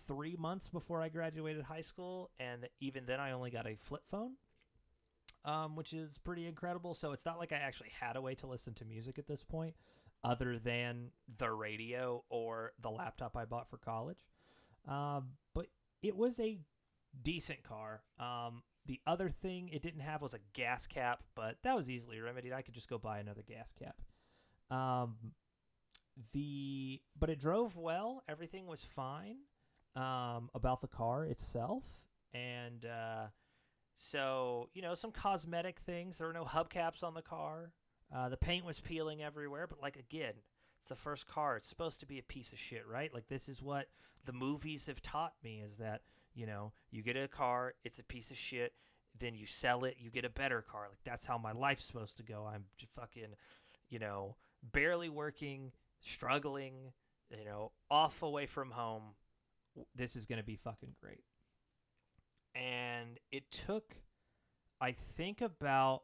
three 0.07 0.35
months 0.37 0.69
before 0.69 1.01
I 1.01 1.09
graduated 1.09 1.63
high 1.63 1.81
school, 1.81 2.31
and 2.39 2.67
even 2.79 3.05
then 3.05 3.19
I 3.19 3.31
only 3.31 3.51
got 3.51 3.67
a 3.67 3.75
flip 3.75 4.03
phone, 4.07 4.33
um, 5.43 5.75
which 5.75 5.93
is 5.93 6.17
pretty 6.17 6.47
incredible. 6.47 6.93
So 6.93 7.11
it's 7.11 7.25
not 7.25 7.39
like 7.39 7.51
I 7.51 7.57
actually 7.57 7.91
had 7.99 8.15
a 8.15 8.21
way 8.21 8.35
to 8.35 8.47
listen 8.47 8.73
to 8.75 8.85
music 8.85 9.17
at 9.19 9.27
this 9.27 9.43
point, 9.43 9.75
other 10.23 10.57
than 10.57 11.11
the 11.37 11.51
radio 11.51 12.23
or 12.29 12.73
the 12.81 12.89
laptop 12.89 13.35
I 13.37 13.45
bought 13.45 13.69
for 13.69 13.77
college. 13.77 14.25
Um, 14.87 15.31
but 15.53 15.67
it 16.01 16.15
was 16.15 16.39
a 16.39 16.59
decent 17.21 17.63
car. 17.63 18.03
Um, 18.19 18.63
the 18.85 19.01
other 19.07 19.29
thing 19.29 19.69
it 19.69 19.81
didn't 19.81 20.01
have 20.01 20.21
was 20.21 20.33
a 20.33 20.39
gas 20.53 20.85
cap, 20.85 21.23
but 21.35 21.57
that 21.63 21.75
was 21.75 21.89
easily 21.89 22.19
remedied. 22.19 22.53
I 22.53 22.61
could 22.61 22.75
just 22.75 22.89
go 22.89 22.97
buy 22.97 23.19
another 23.19 23.43
gas 23.47 23.73
cap. 23.73 23.95
Um, 24.75 25.15
the 26.33 27.01
but 27.19 27.29
it 27.29 27.39
drove 27.39 27.75
well. 27.75 28.23
Everything 28.29 28.67
was 28.67 28.83
fine 28.83 29.37
um, 29.95 30.49
about 30.53 30.81
the 30.81 30.87
car 30.87 31.25
itself, 31.25 31.83
and 32.33 32.85
uh, 32.85 33.27
so 33.97 34.69
you 34.73 34.81
know 34.81 34.95
some 34.95 35.11
cosmetic 35.11 35.79
things. 35.79 36.17
There 36.17 36.27
were 36.27 36.33
no 36.33 36.45
hubcaps 36.45 37.03
on 37.03 37.13
the 37.13 37.21
car. 37.21 37.71
Uh, 38.13 38.29
the 38.29 38.37
paint 38.37 38.65
was 38.65 38.79
peeling 38.79 39.23
everywhere, 39.23 39.67
but 39.67 39.81
like 39.81 39.95
again, 39.95 40.33
it's 40.81 40.89
the 40.89 40.95
first 40.95 41.27
car. 41.27 41.57
It's 41.57 41.67
supposed 41.67 41.99
to 42.01 42.05
be 42.05 42.19
a 42.19 42.23
piece 42.23 42.51
of 42.51 42.59
shit, 42.59 42.85
right? 42.87 43.13
Like 43.13 43.27
this 43.27 43.49
is 43.49 43.61
what 43.61 43.87
the 44.25 44.33
movies 44.33 44.87
have 44.87 45.01
taught 45.01 45.33
me: 45.43 45.61
is 45.65 45.77
that 45.77 46.01
you 46.33 46.45
know 46.45 46.73
you 46.91 47.01
get 47.01 47.15
a 47.15 47.27
car, 47.27 47.73
it's 47.83 47.99
a 47.99 48.03
piece 48.03 48.31
of 48.31 48.37
shit. 48.37 48.73
Then 49.17 49.33
you 49.33 49.45
sell 49.45 49.85
it, 49.85 49.95
you 49.97 50.09
get 50.09 50.25
a 50.25 50.29
better 50.29 50.61
car. 50.61 50.87
Like 50.89 50.99
that's 51.05 51.25
how 51.25 51.37
my 51.37 51.53
life's 51.53 51.85
supposed 51.85 52.17
to 52.17 52.23
go. 52.23 52.49
I'm 52.53 52.65
just 52.77 52.93
fucking, 52.93 53.35
you 53.89 53.97
know, 53.97 54.35
barely 54.61 55.07
working, 55.07 55.71
struggling, 56.01 56.91
you 57.29 57.45
know, 57.45 57.71
off 57.89 58.21
away 58.21 58.45
from 58.45 58.71
home, 58.71 59.15
this 59.95 60.15
is 60.15 60.25
going 60.25 60.39
to 60.39 60.45
be 60.45 60.55
fucking 60.55 60.95
great. 61.01 61.23
and 62.53 63.19
it 63.31 63.51
took, 63.51 63.95
I 64.79 64.91
think, 64.93 65.41
about 65.41 66.03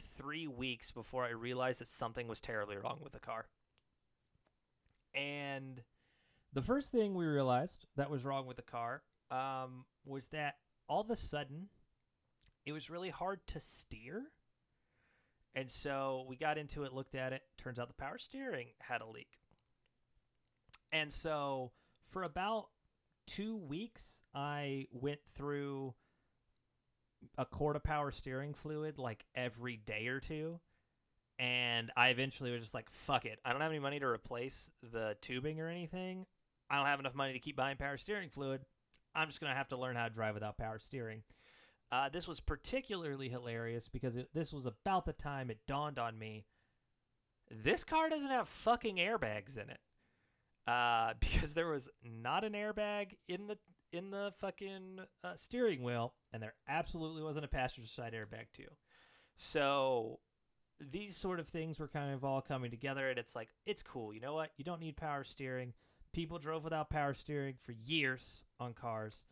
three 0.00 0.46
weeks 0.46 0.90
before 0.92 1.24
I 1.24 1.30
realized 1.30 1.80
that 1.80 1.88
something 1.88 2.28
was 2.28 2.40
terribly 2.40 2.76
wrong 2.76 3.00
with 3.02 3.12
the 3.12 3.20
car. 3.20 3.46
And 5.14 5.82
the 6.52 6.62
first 6.62 6.90
thing 6.92 7.14
we 7.14 7.26
realized 7.26 7.86
that 7.96 8.10
was 8.10 8.24
wrong 8.24 8.46
with 8.46 8.56
the 8.56 8.62
car 8.62 9.02
um, 9.30 9.84
was 10.04 10.28
that 10.28 10.56
all 10.88 11.00
of 11.00 11.10
a 11.10 11.16
sudden 11.16 11.68
it 12.66 12.72
was 12.72 12.90
really 12.90 13.10
hard 13.10 13.46
to 13.48 13.60
steer. 13.60 14.26
And 15.54 15.70
so 15.70 16.24
we 16.28 16.36
got 16.36 16.58
into 16.58 16.82
it, 16.84 16.92
looked 16.92 17.14
at 17.14 17.32
it. 17.32 17.42
Turns 17.58 17.78
out 17.78 17.88
the 17.88 17.94
power 17.94 18.18
steering 18.18 18.68
had 18.80 19.00
a 19.00 19.06
leak. 19.06 19.38
And 20.90 21.12
so 21.12 21.72
for 22.04 22.22
about 22.22 22.66
two 23.26 23.56
weeks, 23.56 24.22
I 24.34 24.86
went 24.92 25.20
through 25.34 25.94
a 27.38 27.44
quart 27.44 27.76
of 27.76 27.82
power 27.82 28.10
steering 28.10 28.54
fluid 28.54 28.98
like 28.98 29.24
every 29.34 29.76
day 29.76 30.06
or 30.08 30.20
two. 30.20 30.60
And 31.38 31.90
I 31.96 32.10
eventually 32.10 32.52
was 32.52 32.60
just 32.60 32.74
like, 32.74 32.90
fuck 32.90 33.24
it. 33.24 33.40
I 33.44 33.52
don't 33.52 33.60
have 33.60 33.70
any 33.70 33.80
money 33.80 33.98
to 33.98 34.06
replace 34.06 34.70
the 34.92 35.16
tubing 35.20 35.60
or 35.60 35.68
anything. 35.68 36.26
I 36.70 36.76
don't 36.76 36.86
have 36.86 37.00
enough 37.00 37.16
money 37.16 37.32
to 37.32 37.40
keep 37.40 37.56
buying 37.56 37.76
power 37.76 37.96
steering 37.96 38.28
fluid. 38.28 38.60
I'm 39.14 39.28
just 39.28 39.40
going 39.40 39.50
to 39.50 39.56
have 39.56 39.68
to 39.68 39.76
learn 39.76 39.96
how 39.96 40.04
to 40.04 40.14
drive 40.14 40.34
without 40.34 40.58
power 40.58 40.78
steering. 40.78 41.22
Uh, 41.90 42.08
this 42.08 42.28
was 42.28 42.40
particularly 42.40 43.28
hilarious 43.28 43.88
because 43.88 44.16
it, 44.16 44.28
this 44.32 44.52
was 44.52 44.66
about 44.66 45.06
the 45.06 45.12
time 45.12 45.50
it 45.50 45.58
dawned 45.66 45.98
on 45.98 46.18
me 46.18 46.44
this 47.50 47.84
car 47.84 48.08
doesn't 48.08 48.30
have 48.30 48.48
fucking 48.48 48.96
airbags 48.96 49.56
in 49.56 49.70
it. 49.70 49.80
Uh, 50.66 51.14
because 51.20 51.54
there 51.54 51.68
was 51.68 51.88
not 52.02 52.44
an 52.44 52.52
airbag 52.52 53.16
in 53.28 53.46
the 53.46 53.58
in 53.92 54.10
the 54.10 54.32
fucking 54.40 54.98
uh, 55.22 55.34
steering 55.36 55.82
wheel, 55.82 56.14
and 56.32 56.42
there 56.42 56.54
absolutely 56.68 57.22
wasn't 57.22 57.44
a 57.44 57.48
passenger 57.48 57.88
side 57.88 58.12
airbag 58.12 58.46
too. 58.52 58.68
So 59.36 60.20
these 60.80 61.16
sort 61.16 61.38
of 61.38 61.46
things 61.46 61.78
were 61.78 61.88
kind 61.88 62.12
of 62.12 62.24
all 62.24 62.40
coming 62.40 62.70
together, 62.70 63.08
and 63.08 63.18
it's 63.18 63.36
like 63.36 63.48
it's 63.66 63.82
cool. 63.82 64.12
You 64.12 64.20
know 64.20 64.34
what? 64.34 64.50
You 64.56 64.64
don't 64.64 64.80
need 64.80 64.96
power 64.96 65.24
steering. 65.24 65.74
People 66.12 66.38
drove 66.38 66.64
without 66.64 66.90
power 66.90 67.14
steering 67.14 67.54
for 67.58 67.72
years 67.72 68.44
on 68.60 68.72
cars. 68.72 69.24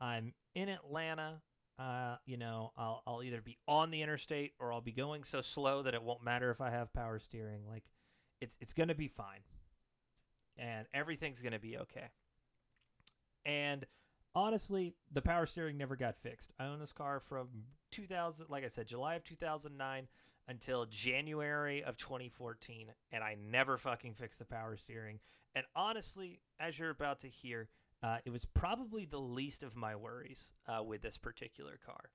I'm 0.00 0.32
in 0.54 0.70
Atlanta 0.70 1.42
uh, 1.80 2.16
you 2.26 2.36
know, 2.36 2.72
I'll 2.76 3.02
I'll 3.06 3.22
either 3.22 3.40
be 3.40 3.56
on 3.66 3.90
the 3.90 4.02
interstate 4.02 4.52
or 4.60 4.70
I'll 4.70 4.82
be 4.82 4.92
going 4.92 5.24
so 5.24 5.40
slow 5.40 5.82
that 5.82 5.94
it 5.94 6.02
won't 6.02 6.22
matter 6.22 6.50
if 6.50 6.60
I 6.60 6.68
have 6.68 6.92
power 6.92 7.18
steering. 7.18 7.62
Like, 7.66 7.84
it's 8.42 8.54
it's 8.60 8.74
gonna 8.74 8.94
be 8.94 9.08
fine, 9.08 9.40
and 10.60 10.86
everything's 10.94 11.40
gonna 11.40 11.58
be 11.58 11.78
okay. 11.78 12.10
And 13.44 13.86
honestly, 14.34 14.94
the 15.10 15.22
power 15.22 15.46
steering 15.46 15.78
never 15.78 15.96
got 15.96 16.16
fixed. 16.16 16.52
I 16.58 16.66
own 16.66 16.78
this 16.78 16.92
car 16.92 17.18
from 17.18 17.48
2000, 17.90 18.46
like 18.48 18.64
I 18.64 18.68
said, 18.68 18.86
July 18.86 19.14
of 19.14 19.24
2009 19.24 20.06
until 20.46 20.84
January 20.86 21.82
of 21.82 21.96
2014, 21.96 22.88
and 23.12 23.24
I 23.24 23.36
never 23.50 23.78
fucking 23.78 24.14
fixed 24.14 24.38
the 24.38 24.44
power 24.44 24.76
steering. 24.76 25.20
And 25.54 25.64
honestly, 25.74 26.40
as 26.58 26.78
you're 26.78 26.90
about 26.90 27.20
to 27.20 27.28
hear, 27.28 27.68
uh, 28.02 28.18
it 28.24 28.30
was 28.30 28.44
probably 28.44 29.04
the 29.04 29.18
least 29.18 29.62
of 29.62 29.76
my 29.76 29.96
worries 29.96 30.52
uh, 30.66 30.82
with 30.82 31.02
this 31.02 31.18
particular 31.18 31.78
car. 31.84 32.10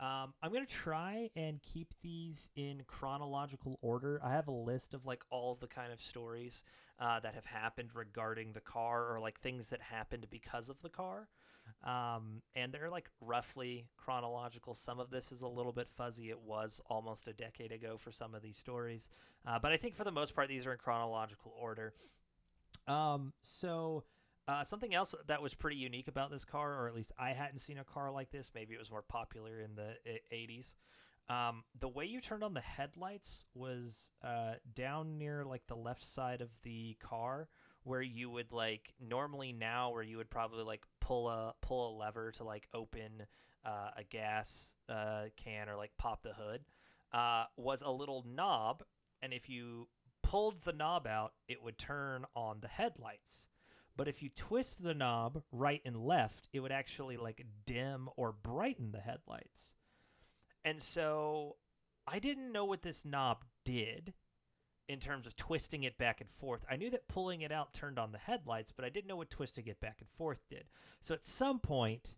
Um, 0.00 0.32
I'm 0.42 0.52
gonna 0.52 0.66
try 0.66 1.30
and 1.34 1.60
keep 1.60 1.92
these 2.02 2.50
in 2.54 2.82
chronological 2.86 3.78
order. 3.82 4.20
I 4.22 4.32
have 4.32 4.46
a 4.46 4.52
list 4.52 4.94
of 4.94 5.06
like 5.06 5.22
all 5.30 5.56
the 5.56 5.66
kind 5.66 5.92
of 5.92 6.00
stories 6.00 6.62
uh, 7.00 7.20
that 7.20 7.34
have 7.34 7.46
happened 7.46 7.90
regarding 7.94 8.52
the 8.52 8.60
car, 8.60 9.12
or 9.14 9.20
like 9.20 9.40
things 9.40 9.70
that 9.70 9.80
happened 9.80 10.26
because 10.30 10.68
of 10.68 10.80
the 10.82 10.88
car. 10.88 11.28
Um, 11.84 12.42
and 12.56 12.72
they're 12.72 12.90
like 12.90 13.10
roughly 13.20 13.86
chronological. 13.96 14.74
Some 14.74 14.98
of 14.98 15.10
this 15.10 15.30
is 15.32 15.42
a 15.42 15.48
little 15.48 15.72
bit 15.72 15.88
fuzzy. 15.88 16.30
It 16.30 16.40
was 16.40 16.80
almost 16.86 17.28
a 17.28 17.32
decade 17.32 17.72
ago 17.72 17.96
for 17.96 18.10
some 18.10 18.34
of 18.34 18.42
these 18.42 18.56
stories, 18.56 19.08
uh, 19.46 19.58
but 19.58 19.72
I 19.72 19.76
think 19.76 19.94
for 19.94 20.04
the 20.04 20.12
most 20.12 20.34
part 20.34 20.48
these 20.48 20.66
are 20.66 20.72
in 20.72 20.78
chronological 20.78 21.52
order. 21.60 21.92
Um, 22.86 23.32
so 23.42 24.04
uh, 24.48 24.64
something 24.64 24.94
else 24.94 25.14
that 25.26 25.42
was 25.42 25.54
pretty 25.54 25.76
unique 25.76 26.08
about 26.08 26.30
this 26.30 26.44
car, 26.44 26.72
or 26.82 26.88
at 26.88 26.94
least 26.94 27.12
I 27.18 27.30
hadn't 27.30 27.58
seen 27.58 27.78
a 27.78 27.84
car 27.84 28.10
like 28.10 28.30
this, 28.30 28.50
maybe 28.54 28.74
it 28.74 28.78
was 28.78 28.90
more 28.90 29.02
popular 29.02 29.60
in 29.60 29.76
the 29.76 29.96
80s. 30.32 30.72
Um, 31.28 31.64
the 31.78 31.88
way 31.88 32.06
you 32.06 32.20
turned 32.20 32.42
on 32.42 32.54
the 32.54 32.60
headlights 32.60 33.44
was 33.54 34.10
uh, 34.24 34.54
down 34.74 35.18
near 35.18 35.44
like 35.44 35.66
the 35.66 35.76
left 35.76 36.04
side 36.04 36.40
of 36.40 36.50
the 36.62 36.96
car, 37.00 37.48
where 37.82 38.00
you 38.02 38.30
would 38.30 38.50
like 38.52 38.94
normally 39.00 39.52
now, 39.52 39.90
where 39.92 40.02
you 40.02 40.16
would 40.16 40.30
probably 40.30 40.64
like 40.64 40.82
pull 41.00 41.28
a 41.28 41.54
pull 41.60 41.90
a 41.90 41.98
lever 41.98 42.32
to 42.32 42.44
like 42.44 42.68
open 42.72 43.26
uh, 43.64 43.90
a 43.96 44.04
gas 44.04 44.76
uh, 44.88 45.24
can 45.36 45.68
or 45.68 45.76
like 45.76 45.90
pop 45.98 46.22
the 46.22 46.32
hood, 46.32 46.62
uh, 47.12 47.44
was 47.56 47.82
a 47.82 47.90
little 47.90 48.24
knob, 48.26 48.82
and 49.20 49.32
if 49.34 49.50
you 49.50 49.88
pulled 50.22 50.62
the 50.62 50.72
knob 50.72 51.06
out, 51.06 51.32
it 51.46 51.62
would 51.62 51.78
turn 51.78 52.24
on 52.34 52.58
the 52.60 52.68
headlights. 52.68 53.48
But 53.96 54.08
if 54.08 54.22
you 54.22 54.28
twist 54.28 54.82
the 54.82 54.94
knob 54.94 55.42
right 55.50 55.82
and 55.84 55.96
left, 55.96 56.48
it 56.52 56.60
would 56.60 56.72
actually 56.72 57.16
like 57.16 57.44
dim 57.66 58.08
or 58.16 58.32
brighten 58.32 58.92
the 58.92 59.00
headlights. 59.00 59.74
And 60.64 60.82
so 60.82 61.56
I 62.06 62.18
didn't 62.18 62.52
know 62.52 62.64
what 62.64 62.82
this 62.82 63.04
knob 63.04 63.44
did 63.64 64.14
in 64.88 64.98
terms 64.98 65.26
of 65.26 65.36
twisting 65.36 65.82
it 65.82 65.98
back 65.98 66.20
and 66.20 66.30
forth. 66.30 66.64
I 66.70 66.76
knew 66.76 66.90
that 66.90 67.08
pulling 67.08 67.42
it 67.42 67.52
out 67.52 67.74
turned 67.74 67.98
on 67.98 68.12
the 68.12 68.18
headlights, 68.18 68.72
but 68.72 68.84
I 68.84 68.88
didn't 68.88 69.06
know 69.06 69.16
what 69.16 69.30
twisting 69.30 69.66
it 69.66 69.80
back 69.80 69.98
and 70.00 70.08
forth 70.08 70.40
did. 70.48 70.64
So 71.00 71.14
at 71.14 71.26
some 71.26 71.58
point, 71.58 72.16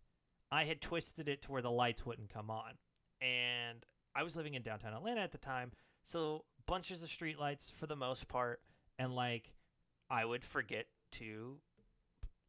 I 0.52 0.64
had 0.64 0.80
twisted 0.80 1.28
it 1.28 1.42
to 1.42 1.52
where 1.52 1.62
the 1.62 1.70
lights 1.70 2.06
wouldn't 2.06 2.32
come 2.32 2.50
on. 2.50 2.75
And 3.20 3.85
I 4.14 4.23
was 4.23 4.37
living 4.37 4.54
in 4.54 4.62
downtown 4.62 4.94
Atlanta 4.94 5.20
at 5.20 5.32
the 5.32 5.38
time, 5.38 5.73
so 6.04 6.44
bunches 6.66 7.02
of 7.02 7.09
streetlights 7.09 7.73
for 7.73 7.87
the 7.87 7.97
most 7.97 8.28
part, 8.28 8.61
and 8.99 9.14
like 9.14 9.52
I 10.09 10.25
would 10.25 10.44
forget 10.44 10.87
to 11.12 11.59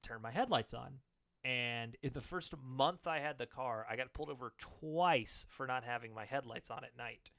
turn 0.03 0.21
my 0.21 0.31
headlights 0.31 0.73
on. 0.73 0.99
And 1.43 1.95
in 2.03 2.13
the 2.13 2.21
first 2.21 2.53
month 2.63 3.07
I 3.07 3.19
had 3.19 3.37
the 3.37 3.47
car, 3.47 3.85
I 3.89 3.95
got 3.95 4.13
pulled 4.13 4.29
over 4.29 4.53
twice 4.59 5.45
for 5.49 5.65
not 5.65 5.83
having 5.83 6.13
my 6.13 6.25
headlights 6.25 6.69
on 6.69 6.83
at 6.83 6.97
night. 6.97 7.31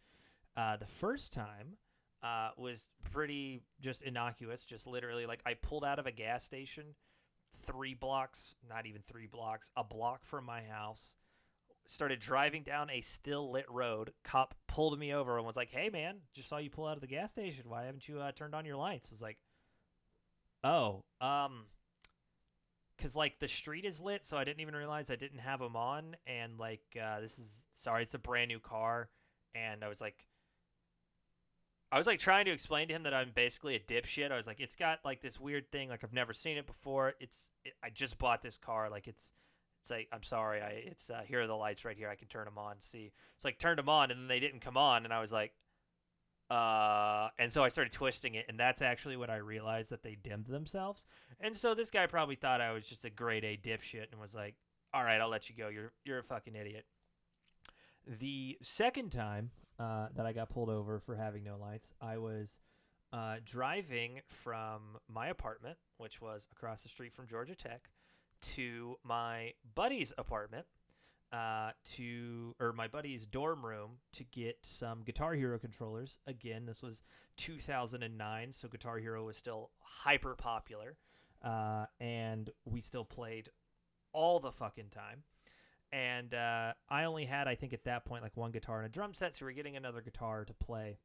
Uh, 0.57 0.77
the 0.77 0.87
first 0.87 1.33
time 1.33 1.77
uh, 2.23 2.51
was 2.57 2.89
pretty 3.11 3.63
just 3.81 4.03
innocuous, 4.03 4.65
just 4.65 4.87
literally 4.87 5.27
like 5.27 5.41
I 5.47 5.55
pulled 5.55 5.85
out 5.85 5.99
of 5.99 6.07
a 6.07 6.13
gas 6.13 6.45
station 6.45 6.95
three 7.65 7.95
blocks, 7.95 8.55
not 8.69 8.87
even 8.87 9.03
three 9.03 9.27
blocks, 9.27 9.71
a 9.77 9.85
block 9.85 10.25
from 10.25 10.45
my 10.45 10.63
house. 10.63 11.15
Started 11.87 12.21
driving 12.21 12.63
down 12.63 12.91
a 12.91 13.01
still 13.01 13.51
lit 13.51 13.67
road. 13.69 14.13
Cop 14.25 14.55
pulled 14.69 14.99
me 14.99 15.13
over 15.13 15.37
and 15.37 15.47
was 15.47 15.57
like, 15.57 15.71
"Hey, 15.71 15.91
man, 15.91 16.21
just 16.33 16.49
saw 16.49 16.59
you 16.59 16.71
pull 16.71 16.87
out 16.87 16.97
of 16.97 17.01
the 17.01 17.07
gas 17.07 17.33
station. 17.33 17.69
Why 17.69 17.85
haven't 17.85 18.09
you 18.09 18.21
uh, 18.21 18.33
turned 18.33 18.55
on 18.55 18.65
your 18.65 18.77
lights?" 18.77 19.09
I 19.11 19.13
was 19.13 19.23
like, 19.23 19.39
"Oh, 20.65 21.05
um, 21.21 21.67
because 23.03 23.17
like 23.17 23.41
the 23.41 23.49
street 23.49 23.85
is 23.85 24.01
lit, 24.01 24.25
so 24.25 24.37
I 24.37 24.45
didn't 24.45 24.61
even 24.61 24.77
realize 24.77 25.11
I 25.11 25.17
didn't 25.17 25.41
have 25.41 25.59
them 25.59 25.75
on. 25.75 26.15
And 26.25 26.57
like 26.57 26.83
uh, 27.01 27.21
this 27.21 27.39
is 27.39 27.65
sorry, 27.73 28.05
it's 28.05 28.15
a 28.15 28.19
brand 28.19 28.49
new 28.49 28.61
car, 28.61 29.09
and 29.57 29.83
I 29.83 29.89
was 29.89 30.01
like, 30.01 30.25
I 31.91 31.99
was 31.99 32.07
like 32.07 32.21
trying 32.21 32.45
to 32.45 32.53
explain 32.53 32.87
to 32.89 32.95
him 32.95 33.03
that 33.03 33.13
I'm 33.13 33.33
basically 33.35 33.75
a 33.75 33.81
dipshit. 33.81 34.31
I 34.31 34.37
was 34.37 34.47
like, 34.47 34.61
it's 34.61 34.77
got 34.77 35.01
like 35.05 35.21
this 35.21 35.41
weird 35.41 35.73
thing, 35.73 35.89
like 35.89 36.05
I've 36.05 36.13
never 36.13 36.33
seen 36.33 36.57
it 36.57 36.67
before. 36.67 37.15
It's 37.19 37.39
it, 37.65 37.73
I 37.83 37.91
just 37.91 38.19
bought 38.19 38.41
this 38.41 38.57
car, 38.57 38.89
like 38.89 39.09
it's 39.09 39.33
it's 39.81 39.91
like 39.91 40.07
I'm 40.13 40.23
sorry, 40.23 40.63
I 40.63 40.69
it's 40.87 41.11
uh, 41.11 41.23
here 41.27 41.43
are 41.43 41.49
the 41.49 41.55
lights 41.55 41.85
right 41.85 41.97
here. 41.97 42.09
I 42.09 42.15
can 42.15 42.29
turn 42.29 42.45
them 42.45 42.57
on. 42.57 42.77
See, 42.79 43.11
it's 43.35 43.45
like 43.45 43.59
turned 43.59 43.81
them 43.81 43.89
on, 43.89 44.13
and 44.13 44.21
then 44.21 44.29
they 44.29 44.39
didn't 44.39 44.61
come 44.61 44.77
on, 44.77 45.05
and 45.05 45.13
I 45.13 45.21
was 45.21 45.33
like, 45.33 45.53
uh, 46.53 47.31
and 47.39 47.51
so 47.51 47.65
I 47.65 47.71
started 47.71 47.95
twisting 47.95 48.35
it, 48.35 48.45
and 48.47 48.61
that's 48.61 48.83
actually 48.83 49.17
when 49.17 49.31
I 49.31 49.37
realized 49.37 49.91
that 49.91 50.03
they 50.03 50.19
dimmed 50.23 50.49
themselves. 50.49 51.07
And 51.41 51.57
so 51.57 51.75
this 51.75 51.89
guy 51.89 52.07
probably 52.07 52.35
thought 52.35 52.61
I 52.61 52.73
was 52.73 52.85
just 52.87 53.07
a 53.07 53.11
grade 53.11 53.43
A 53.43 53.57
dipshit 53.57 54.13
and 54.13 54.21
was 54.21 54.35
like, 54.35 54.55
"All 54.93 55.03
right, 55.03 55.19
I'll 55.19 55.31
let 55.31 55.49
you 55.49 55.57
go. 55.57 55.69
You're 55.69 55.93
you're 56.05 56.19
a 56.19 56.23
fucking 56.23 56.55
idiot." 56.55 56.85
The 58.07 58.59
second 58.61 59.13
time 59.13 59.51
uh, 59.79 60.09
that 60.15 60.27
I 60.27 60.35
got 60.35 60.51
pulled 60.51 60.69
over 60.69 60.99
for 60.99 61.17
having 61.17 61.43
no 61.43 61.57
lights, 61.57 61.95
I 62.03 62.19
was 62.19 62.59
uh, 63.15 63.37
driving 63.47 64.21
from 64.27 64.99
my 65.09 65.29
apartment, 65.29 65.79
which 65.97 66.21
was 66.21 66.49
across 66.53 66.83
the 66.83 66.91
street 66.91 67.15
from 67.15 67.29
Georgia 67.29 67.55
Tech, 67.55 67.89
to 68.55 68.97
my 69.03 69.55
buddy's 69.75 70.13
apartment, 70.19 70.67
uh, 71.33 71.71
to 71.85 72.55
or 72.61 72.73
my 72.73 72.89
buddy's 72.89 73.25
dorm 73.25 73.65
room 73.65 73.93
to 74.13 74.25
get 74.25 74.59
some 74.63 75.03
Guitar 75.03 75.35
Hero 75.35 75.59
controllers. 75.59 76.19
Again, 76.27 76.67
this 76.67 76.83
was 76.83 77.03
2009, 77.39 78.53
so 78.53 78.69
Guitar 78.69 78.99
Hero 78.99 79.25
was 79.25 79.37
still 79.37 79.71
hyper 79.81 80.35
popular, 80.35 80.97
uh, 81.43 81.87
and 82.01 82.51
we 82.65 82.81
still 82.81 83.05
played 83.05 83.49
all 84.13 84.41
the 84.41 84.53
fucking 84.53 84.91
time. 84.91 85.23
And 85.91 86.33
uh, 86.33 86.73
I 86.89 87.05
only 87.05 87.27
had, 87.27 87.49
I 87.49 87.55
think, 87.55 87.73
at 87.73 87.85
that 87.85 88.05
point, 88.05 88.23
like 88.23 88.37
one 88.37 88.51
guitar 88.51 88.79
and 88.79 88.87
a 88.87 88.89
drum 88.91 89.15
set, 89.15 89.35
so 89.35 89.45
we 89.45 89.53
are 89.53 89.55
getting 89.55 89.77
another 89.77 90.01
guitar 90.01 90.45
to 90.45 90.55
play. 90.55 90.99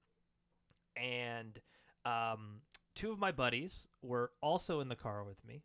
And 0.96 1.60
um, 2.06 2.62
two 2.96 3.12
of 3.12 3.20
my 3.20 3.32
buddies 3.32 3.88
were 4.02 4.32
also 4.42 4.80
in 4.80 4.90
the 4.90 4.96
car 4.96 5.24
with 5.24 5.44
me. 5.46 5.64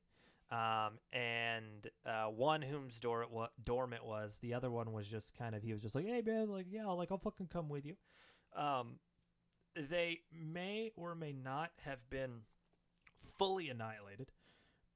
Um, 0.52 0.98
and 1.14 1.88
uh, 2.04 2.26
one 2.26 2.60
whom's 2.60 3.00
door 3.00 3.22
it 3.22 3.30
wa- 3.30 3.48
dorm 3.64 3.94
it 3.94 4.04
was. 4.04 4.38
The 4.42 4.52
other 4.52 4.70
one 4.70 4.92
was 4.92 5.08
just 5.08 5.36
kind 5.36 5.54
of 5.54 5.62
he 5.62 5.72
was 5.72 5.80
just 5.80 5.94
like, 5.94 6.04
hey 6.04 6.22
man, 6.24 6.50
like 6.50 6.66
yeah, 6.70 6.86
like 6.88 7.10
I'll 7.10 7.16
fucking 7.16 7.48
come 7.50 7.70
with 7.70 7.86
you. 7.86 7.96
Um, 8.54 8.98
they 9.74 10.20
may 10.30 10.92
or 10.94 11.14
may 11.14 11.32
not 11.32 11.70
have 11.86 12.08
been 12.10 12.42
fully 13.38 13.70
annihilated. 13.70 14.30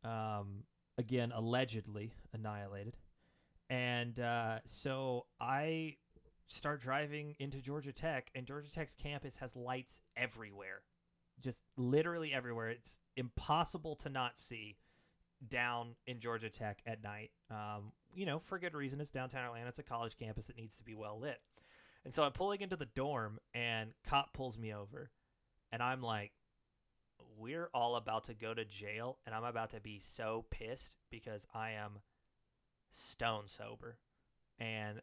Um, 0.05 0.65
again, 0.99 1.33
allegedly 1.35 2.13
annihilated. 2.35 2.99
And 3.71 4.21
uh, 4.21 4.59
so 4.67 5.25
I 5.41 5.97
start 6.49 6.83
driving 6.83 7.35
into 7.39 7.63
Georgia 7.63 7.93
Tech, 7.93 8.31
and 8.35 8.47
Georgia 8.47 8.71
Tech's 8.71 8.95
campus 8.95 9.39
has 9.39 9.57
lights 9.57 10.03
everywhere, 10.17 10.83
just 11.41 11.63
literally 11.79 12.33
everywhere. 12.35 12.69
It's 12.69 12.99
impossible 13.17 13.97
to 13.97 14.11
not 14.11 14.37
see 14.37 14.77
down 15.47 15.95
in 16.07 16.21
Georgia 16.21 16.50
Tech 16.50 16.81
at 16.87 17.02
night. 17.02 17.31
Um, 17.50 17.93
you 18.14 18.26
know, 18.26 18.38
for 18.38 18.59
good 18.59 18.75
reason. 18.75 19.00
It's 19.00 19.11
downtown 19.11 19.45
Atlanta. 19.45 19.69
It's 19.69 19.78
a 19.78 19.83
college 19.83 20.16
campus. 20.16 20.49
It 20.49 20.57
needs 20.57 20.76
to 20.76 20.85
be 20.85 20.95
well 20.95 21.19
lit. 21.19 21.40
And 22.05 22.14
so 22.14 22.23
I'm 22.23 22.33
pulling 22.33 22.61
into 22.61 22.76
the 22.76 22.87
dorm, 22.87 23.40
and 23.52 23.90
cop 24.07 24.33
pulls 24.33 24.57
me 24.57 24.73
over, 24.73 25.11
and 25.73 25.83
I'm 25.83 26.02
like, 26.02 26.33
"We're 27.37 27.69
all 27.75 27.97
about 27.97 28.25
to 28.25 28.35
go 28.35 28.55
to 28.55 28.64
jail, 28.64 29.19
and 29.26 29.35
I'm 29.35 29.45
about 29.45 29.71
to 29.71 29.81
be 29.81 29.99
so 29.99 30.47
pissed 30.50 30.97
because 31.11 31.47
I 31.52 31.73
am 31.73 31.99
stone 32.90 33.49
sober, 33.49 33.99
and 34.59 35.02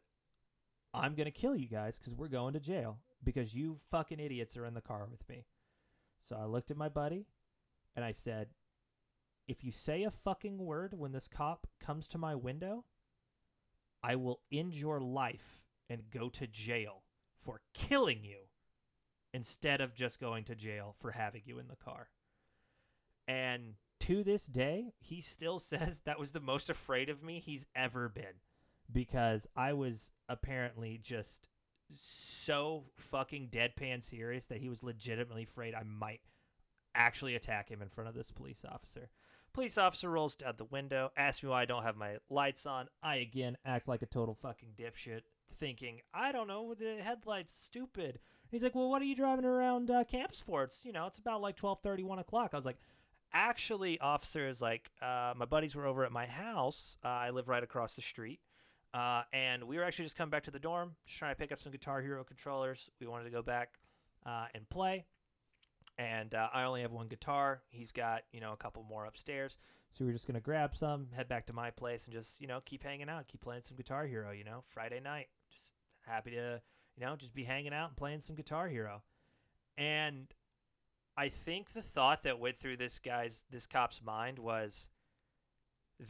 I'm 0.94 1.16
gonna 1.16 1.32
kill 1.32 1.58
you 1.58 1.68
guys 1.68 2.00
because 2.00 2.16
we're 2.16 2.30
going 2.30 2.54
to 2.54 2.60
jail 2.62 3.00
because 3.22 3.54
you 3.54 3.80
fucking 3.84 4.20
idiots 4.22 4.56
are 4.56 4.66
in 4.66 4.74
the 4.74 4.82
car 4.82 5.06
with 5.12 5.28
me." 5.28 5.46
So 6.22 6.38
I 6.38 6.46
looked 6.46 6.72
at 6.72 6.78
my 6.78 6.88
buddy, 6.88 7.28
and 7.98 8.06
I 8.06 8.13
said, 8.13 8.48
"If 9.48 9.64
you 9.64 9.72
say 9.72 10.04
a 10.04 10.12
fucking 10.12 10.58
word 10.58 10.94
when 10.94 11.12
this 11.12 11.28
cop 11.28 11.68
comes 11.80 12.08
to 12.10 12.18
my 12.18 12.36
window, 12.36 12.86
I 14.02 14.16
will 14.16 14.42
end 14.52 14.74
your 14.74 15.00
life." 15.00 15.64
and 15.90 16.10
go 16.10 16.30
to 16.30 16.48
jail 16.48 17.04
for 17.40 17.62
killing 17.74 18.24
you 18.24 18.48
instead 19.34 19.82
of 19.82 19.94
just 19.94 20.20
going 20.20 20.44
to 20.46 20.56
jail 20.56 20.96
for 21.00 21.12
having 21.12 21.44
you 21.46 21.60
in 21.60 21.68
the 21.68 21.76
car. 21.76 22.10
And 23.28 23.76
to 24.02 24.24
this 24.24 24.48
day, 24.48 24.94
he 25.00 25.22
still 25.22 25.60
says 25.60 26.02
that 26.06 26.20
was 26.20 26.32
the 26.32 26.40
most 26.40 26.70
afraid 26.70 27.10
of 27.10 27.24
me 27.24 27.40
he's 27.40 27.68
ever 27.76 28.10
been 28.10 28.42
because 28.92 29.48
I 29.56 29.74
was 29.74 30.12
apparently 30.28 31.00
just 31.02 31.48
so 31.96 32.86
fucking 32.98 33.50
deadpan 33.50 34.02
serious 34.02 34.48
that 34.48 34.60
he 34.60 34.70
was 34.70 34.84
legitimately 34.84 35.44
afraid 35.44 35.76
I 35.76 35.84
might 35.84 36.22
actually 36.96 37.36
attack 37.36 37.70
him 37.70 37.82
in 37.82 37.90
front 37.90 38.08
of 38.08 38.16
this 38.16 38.32
police 38.32 38.66
officer. 38.68 39.10
Police 39.54 39.78
officer 39.78 40.10
rolls 40.10 40.36
out 40.44 40.58
the 40.58 40.66
window, 40.66 41.12
asks 41.16 41.44
me 41.44 41.50
why 41.50 41.62
I 41.62 41.66
don't 41.66 41.84
have 41.84 41.96
my 41.96 42.18
lights 42.28 42.66
on. 42.66 42.88
I 43.04 43.18
again 43.18 43.56
act 43.64 43.88
like 43.88 44.02
a 44.02 44.08
total 44.08 44.34
fucking 44.34 44.70
dipshit, 44.76 45.22
thinking, 45.56 46.02
I 46.12 46.32
don't 46.32 46.48
know, 46.48 46.74
the 46.74 46.98
headlights 47.04 47.54
stupid. 47.54 48.18
He's 48.50 48.64
like, 48.64 48.74
well, 48.74 48.90
what 48.90 49.04
are 49.04 49.06
you 49.06 49.16
driving 49.16 49.46
around 49.46 49.92
uh, 49.92 50.06
campus 50.06 50.42
for? 50.42 50.64
It's, 50.64 50.84
you 50.84 50.92
know, 50.92 51.06
it's 51.06 51.20
about 51.20 51.42
like 51.42 51.56
12 51.56 51.80
1 51.84 52.20
o'clock. 52.20 52.50
I 52.54 52.58
was 52.58 52.66
like, 52.66 52.80
actually, 53.32 54.00
officer 54.00 54.48
is 54.48 54.60
like, 54.60 54.90
uh, 55.04 55.34
my 55.36 55.46
buddies 55.46 55.76
were 55.76 55.86
over 55.86 56.04
at 56.04 56.12
my 56.12 56.26
house. 56.26 56.98
Uh, 57.06 57.10
I 57.10 57.30
live 57.30 57.48
right 57.48 57.64
across 57.64 57.94
the 57.94 58.02
street. 58.02 58.40
Uh, 58.92 59.22
and 59.34 59.66
we 59.66 59.78
were 59.78 59.84
actually 59.84 60.06
just 60.06 60.16
coming 60.16 60.32
back 60.32 60.44
to 60.44 60.52
the 60.52 60.60
dorm, 60.60 60.96
just 61.06 61.20
trying 61.20 61.32
to 61.32 61.40
pick 61.40 61.52
up 61.52 61.60
some 61.60 61.72
Guitar 61.72 62.02
Hero 62.02 62.24
controllers. 62.24 62.90
We 63.00 63.06
wanted 63.06 63.26
to 63.26 63.32
go 63.32 63.44
back 63.44 63.80
uh, 64.26 64.46
and 64.56 64.68
play 64.70 65.06
and 65.98 66.34
uh, 66.34 66.48
I 66.54 66.64
only 66.64 66.82
have 66.82 66.92
one 66.92 67.08
guitar. 67.08 67.62
He's 67.70 67.92
got 67.92 68.24
you 68.32 68.40
know 68.40 68.54
a 68.54 68.58
couple 68.58 68.84
more 68.84 69.06
upstairs, 69.06 69.58
so 69.92 70.06
we're 70.06 70.12
just 70.12 70.28
gonna 70.28 70.40
grab 70.40 70.76
some, 70.76 71.08
head 71.16 71.28
back 71.28 71.46
to 71.48 71.54
my 71.54 71.72
place, 71.72 72.06
and 72.06 72.14
just 72.14 72.42
you 72.42 72.48
know 72.48 72.62
keep 72.66 72.84
hanging 72.84 73.10
out, 73.10 73.28
keep 73.28 73.42
playing 73.42 73.62
some 73.64 73.78
Guitar 73.78 74.06
Hero. 74.06 74.32
You 74.32 74.44
know, 74.44 74.62
Friday 74.64 75.00
night, 75.00 75.28
just 75.52 75.72
happy 76.06 76.32
to 76.32 76.62
you 76.98 77.06
know 77.06 77.16
just 77.16 77.34
be 77.34 77.44
hanging 77.44 77.74
out 77.74 77.90
and 77.90 77.98
playing 77.98 78.20
some 78.20 78.36
Guitar 78.36 78.68
Hero, 78.68 79.04
and 79.78 80.28
I 81.16 81.30
think 81.30 81.74
the 81.74 81.82
thought 81.82 82.24
that 82.24 82.40
went 82.40 82.60
through 82.60 82.78
this 82.78 83.00
guy's 83.00 83.46
this 83.50 83.68
cop's 83.68 84.02
mind 84.04 84.40
was. 84.40 84.90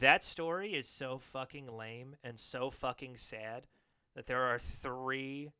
That 0.00 0.24
story 0.24 0.74
is 0.74 0.88
so 0.88 1.18
fucking 1.18 1.68
lame 1.68 2.16
and 2.24 2.40
so 2.40 2.70
fucking 2.70 3.16
sad 3.16 3.68
that 4.16 4.26
there 4.26 4.42
are 4.42 4.58
three 4.58 5.52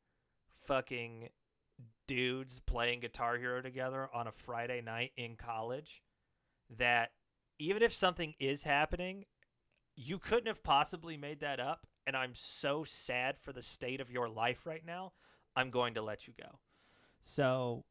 fucking 0.49 1.29
dudes 2.07 2.61
playing 2.61 3.01
Guitar 3.01 3.39
Hero 3.39 3.63
together 3.63 4.09
on 4.13 4.27
a 4.27 4.33
Friday 4.33 4.81
night 4.81 5.13
in 5.17 5.37
college 5.37 6.03
that 6.77 7.13
even 7.59 7.83
if 7.83 7.93
something 7.93 8.35
is 8.39 8.65
happening, 8.65 9.25
you 9.97 10.19
couldn't 10.19 10.47
have 10.47 10.63
possibly 10.63 11.17
made 11.17 11.41
that 11.41 11.61
up. 11.61 11.87
And 12.07 12.17
I'm 12.17 12.35
so 12.35 12.85
sad 12.85 13.39
for 13.39 13.53
the 13.53 13.63
state 13.63 14.01
of 14.01 14.11
your 14.11 14.29
life 14.29 14.67
right 14.67 14.85
now. 14.85 15.13
I'm 15.57 15.71
going 15.71 15.95
to 15.95 16.03
let 16.03 16.27
you 16.27 16.35
go. 16.39 16.59
So 17.21 17.85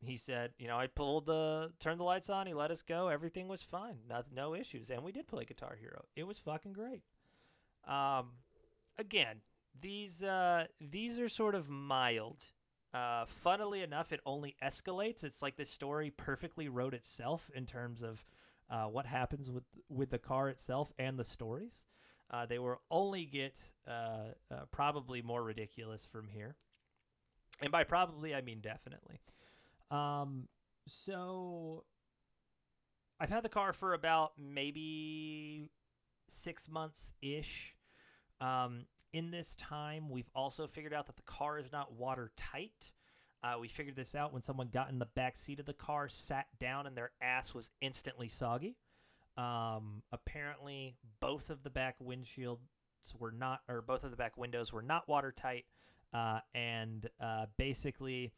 he 0.00 0.16
said, 0.16 0.52
you 0.58 0.68
know, 0.68 0.78
I 0.78 0.86
pulled 0.86 1.26
the, 1.26 1.72
turned 1.78 2.00
the 2.00 2.04
lights 2.04 2.30
on. 2.30 2.46
He 2.46 2.54
let 2.54 2.70
us 2.70 2.82
go. 2.82 3.08
Everything 3.08 3.48
was 3.48 3.62
fine. 3.62 3.98
No, 4.08 4.22
no 4.34 4.54
issues. 4.54 4.88
And 4.88 5.02
we 5.02 5.12
did 5.12 5.26
play 5.26 5.44
Guitar 5.44 5.76
Hero. 5.78 6.04
It 6.14 6.26
was 6.26 6.38
fucking 6.38 6.72
great. 6.72 7.02
Um, 7.86 8.30
again, 8.98 9.38
these, 9.78 10.22
uh, 10.22 10.66
these 10.80 11.18
are 11.18 11.28
sort 11.28 11.54
of 11.54 11.68
mild 11.68 12.44
uh, 12.96 13.26
funnily 13.26 13.82
enough, 13.82 14.10
it 14.10 14.20
only 14.24 14.56
escalates. 14.64 15.22
It's 15.22 15.42
like 15.42 15.56
this 15.56 15.70
story 15.70 16.10
perfectly 16.10 16.68
wrote 16.68 16.94
itself 16.94 17.50
in 17.54 17.66
terms 17.66 18.02
of 18.02 18.24
uh, 18.70 18.84
what 18.84 19.04
happens 19.04 19.50
with 19.50 19.64
with 19.88 20.10
the 20.10 20.18
car 20.18 20.48
itself 20.48 20.94
and 20.98 21.18
the 21.18 21.24
stories. 21.24 21.84
Uh, 22.30 22.46
they 22.46 22.58
will 22.58 22.80
only 22.90 23.26
get 23.26 23.58
uh, 23.86 24.32
uh, 24.50 24.64
probably 24.72 25.20
more 25.20 25.44
ridiculous 25.44 26.06
from 26.06 26.28
here, 26.28 26.56
and 27.60 27.70
by 27.70 27.84
probably 27.84 28.34
I 28.34 28.40
mean 28.40 28.60
definitely. 28.60 29.20
Um, 29.90 30.48
so 30.86 31.84
I've 33.20 33.30
had 33.30 33.42
the 33.42 33.50
car 33.50 33.74
for 33.74 33.92
about 33.92 34.32
maybe 34.38 35.68
six 36.28 36.66
months 36.68 37.12
ish. 37.20 37.74
Um, 38.40 38.86
in 39.16 39.30
this 39.30 39.54
time, 39.54 40.10
we've 40.10 40.28
also 40.34 40.66
figured 40.66 40.92
out 40.92 41.06
that 41.06 41.16
the 41.16 41.22
car 41.22 41.58
is 41.58 41.72
not 41.72 41.94
watertight. 41.94 42.92
Uh, 43.42 43.54
we 43.58 43.66
figured 43.66 43.96
this 43.96 44.14
out 44.14 44.30
when 44.30 44.42
someone 44.42 44.68
got 44.70 44.90
in 44.90 44.98
the 44.98 45.06
back 45.06 45.38
seat 45.38 45.58
of 45.58 45.64
the 45.64 45.72
car, 45.72 46.06
sat 46.06 46.46
down, 46.60 46.86
and 46.86 46.94
their 46.94 47.12
ass 47.22 47.54
was 47.54 47.70
instantly 47.80 48.28
soggy. 48.28 48.76
Um, 49.38 50.02
apparently, 50.12 50.96
both 51.18 51.48
of 51.48 51.62
the 51.62 51.70
back 51.70 51.96
windshields 51.98 52.58
were 53.18 53.32
not, 53.32 53.62
or 53.70 53.80
both 53.80 54.04
of 54.04 54.10
the 54.10 54.18
back 54.18 54.36
windows 54.36 54.70
were 54.70 54.82
not 54.82 55.08
watertight. 55.08 55.64
Uh, 56.12 56.40
and 56.54 57.08
uh, 57.18 57.46
basically, 57.56 58.32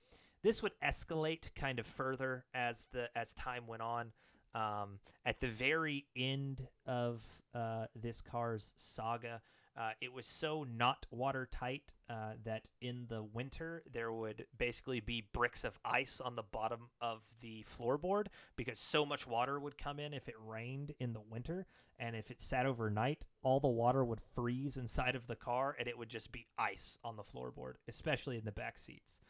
this 0.45 0.62
would 0.62 0.79
escalate 0.81 1.55
kind 1.57 1.81
of 1.81 1.87
further 1.87 2.45
as 2.55 2.87
the 2.93 3.09
as 3.17 3.35
time 3.35 3.67
went 3.67 3.83
on. 3.83 4.12
Um, 4.55 5.01
at 5.27 5.41
the 5.41 5.49
very 5.49 6.07
end 6.14 6.69
of 6.87 7.25
uh, 7.53 7.87
this 7.95 8.21
car's 8.21 8.73
saga, 8.77 9.43
uh, 9.79 9.91
it 10.01 10.12
was 10.12 10.27
so 10.27 10.64
not 10.64 11.07
watertight 11.12 11.93
uh, 12.11 12.33
that 12.45 12.69
in 12.81 13.07
the 13.09 13.23
winter 13.23 13.85
there 13.91 14.12
would 14.12 14.45
basically 14.57 14.99
be 14.99 15.29
bricks 15.33 15.62
of 15.62 15.79
ice 15.85 16.21
on 16.21 16.35
the 16.35 16.43
bottom 16.43 16.88
of 17.01 17.23
the 17.41 17.64
floorboard 17.64 18.27
because 18.57 18.81
so 18.81 19.07
much 19.07 19.25
water 19.25 19.61
would 19.61 19.79
come 19.79 20.01
in 20.01 20.12
if 20.12 20.29
it 20.29 20.35
rained 20.45 20.95
in 20.99 21.12
the 21.12 21.21
winter. 21.21 21.67
And 21.97 22.17
if 22.17 22.31
it 22.31 22.41
sat 22.41 22.67
overnight, 22.67 23.25
all 23.43 23.61
the 23.61 23.69
water 23.69 24.05
would 24.05 24.21
freeze 24.21 24.77
inside 24.77 25.14
of 25.14 25.29
the 25.29 25.37
car 25.37 25.77
and 25.79 25.87
it 25.87 25.97
would 25.97 26.09
just 26.09 26.33
be 26.33 26.47
ice 26.59 26.99
on 27.05 27.17
the 27.17 27.23
floorboard, 27.23 27.75
especially 27.88 28.37
in 28.37 28.45
the 28.45 28.53
back 28.53 28.79
seats. 28.79 29.21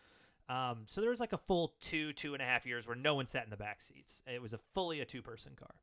Um, 0.49 0.85
so 0.87 1.03
there 1.03 1.11
was 1.11 1.21
like 1.21 1.35
a 1.35 1.39
full 1.39 1.75
two, 1.81 2.15
two 2.15 2.33
and 2.33 2.43
a 2.43 2.47
half 2.47 2.65
years 2.65 2.87
where 2.87 2.97
no 2.97 3.15
one 3.15 3.27
sat 3.27 3.45
in 3.45 3.51
the 3.51 3.57
back 3.59 3.83
seats. 3.83 4.23
It 4.27 4.41
was 4.41 4.55
a 4.55 4.59
fully 4.73 5.01
a 5.01 5.05
two 5.05 5.21
person 5.21 5.53
car. 5.57 5.75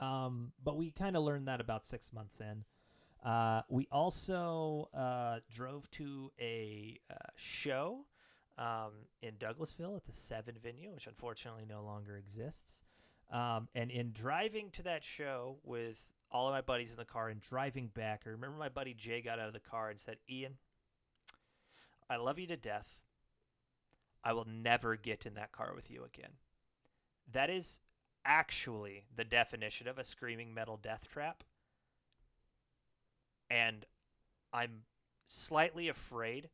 Um, 0.00 0.52
but 0.62 0.78
we 0.78 0.90
kind 0.90 1.16
of 1.16 1.22
learned 1.22 1.48
that 1.48 1.60
about 1.60 1.84
six 1.84 2.14
months 2.14 2.40
in. 2.40 2.64
Uh, 3.24 3.62
we 3.68 3.88
also 3.90 4.88
uh, 4.94 5.40
drove 5.50 5.90
to 5.90 6.30
a 6.40 6.98
uh, 7.10 7.14
show 7.36 8.04
um, 8.56 8.92
in 9.22 9.34
Douglasville 9.34 9.96
at 9.96 10.04
the 10.04 10.12
Seven 10.12 10.54
venue, 10.62 10.92
which 10.92 11.06
unfortunately 11.06 11.64
no 11.68 11.82
longer 11.82 12.16
exists. 12.16 12.82
Um, 13.30 13.68
and 13.74 13.90
in 13.90 14.12
driving 14.12 14.70
to 14.72 14.82
that 14.84 15.04
show 15.04 15.58
with 15.64 15.98
all 16.30 16.48
of 16.48 16.54
my 16.54 16.60
buddies 16.60 16.90
in 16.90 16.96
the 16.96 17.04
car 17.04 17.28
and 17.28 17.40
driving 17.40 17.88
back, 17.88 18.22
I 18.26 18.30
remember 18.30 18.56
my 18.56 18.68
buddy 18.68 18.94
Jay 18.94 19.20
got 19.20 19.38
out 19.38 19.48
of 19.48 19.52
the 19.52 19.60
car 19.60 19.90
and 19.90 20.00
said, 20.00 20.16
Ian, 20.30 20.54
I 22.08 22.16
love 22.16 22.38
you 22.38 22.46
to 22.46 22.56
death. 22.56 23.00
I 24.24 24.32
will 24.32 24.46
never 24.46 24.96
get 24.96 25.26
in 25.26 25.34
that 25.34 25.52
car 25.52 25.72
with 25.74 25.90
you 25.90 26.04
again. 26.04 26.32
That 27.32 27.50
is 27.50 27.80
actually 28.24 29.04
the 29.14 29.24
definition 29.24 29.88
of 29.88 29.98
a 29.98 30.04
screaming 30.04 30.54
metal 30.54 30.78
death 30.80 31.08
trap 31.10 31.44
and 33.50 33.84
I'm 34.52 34.82
slightly 35.24 35.88
afraid 35.88 36.48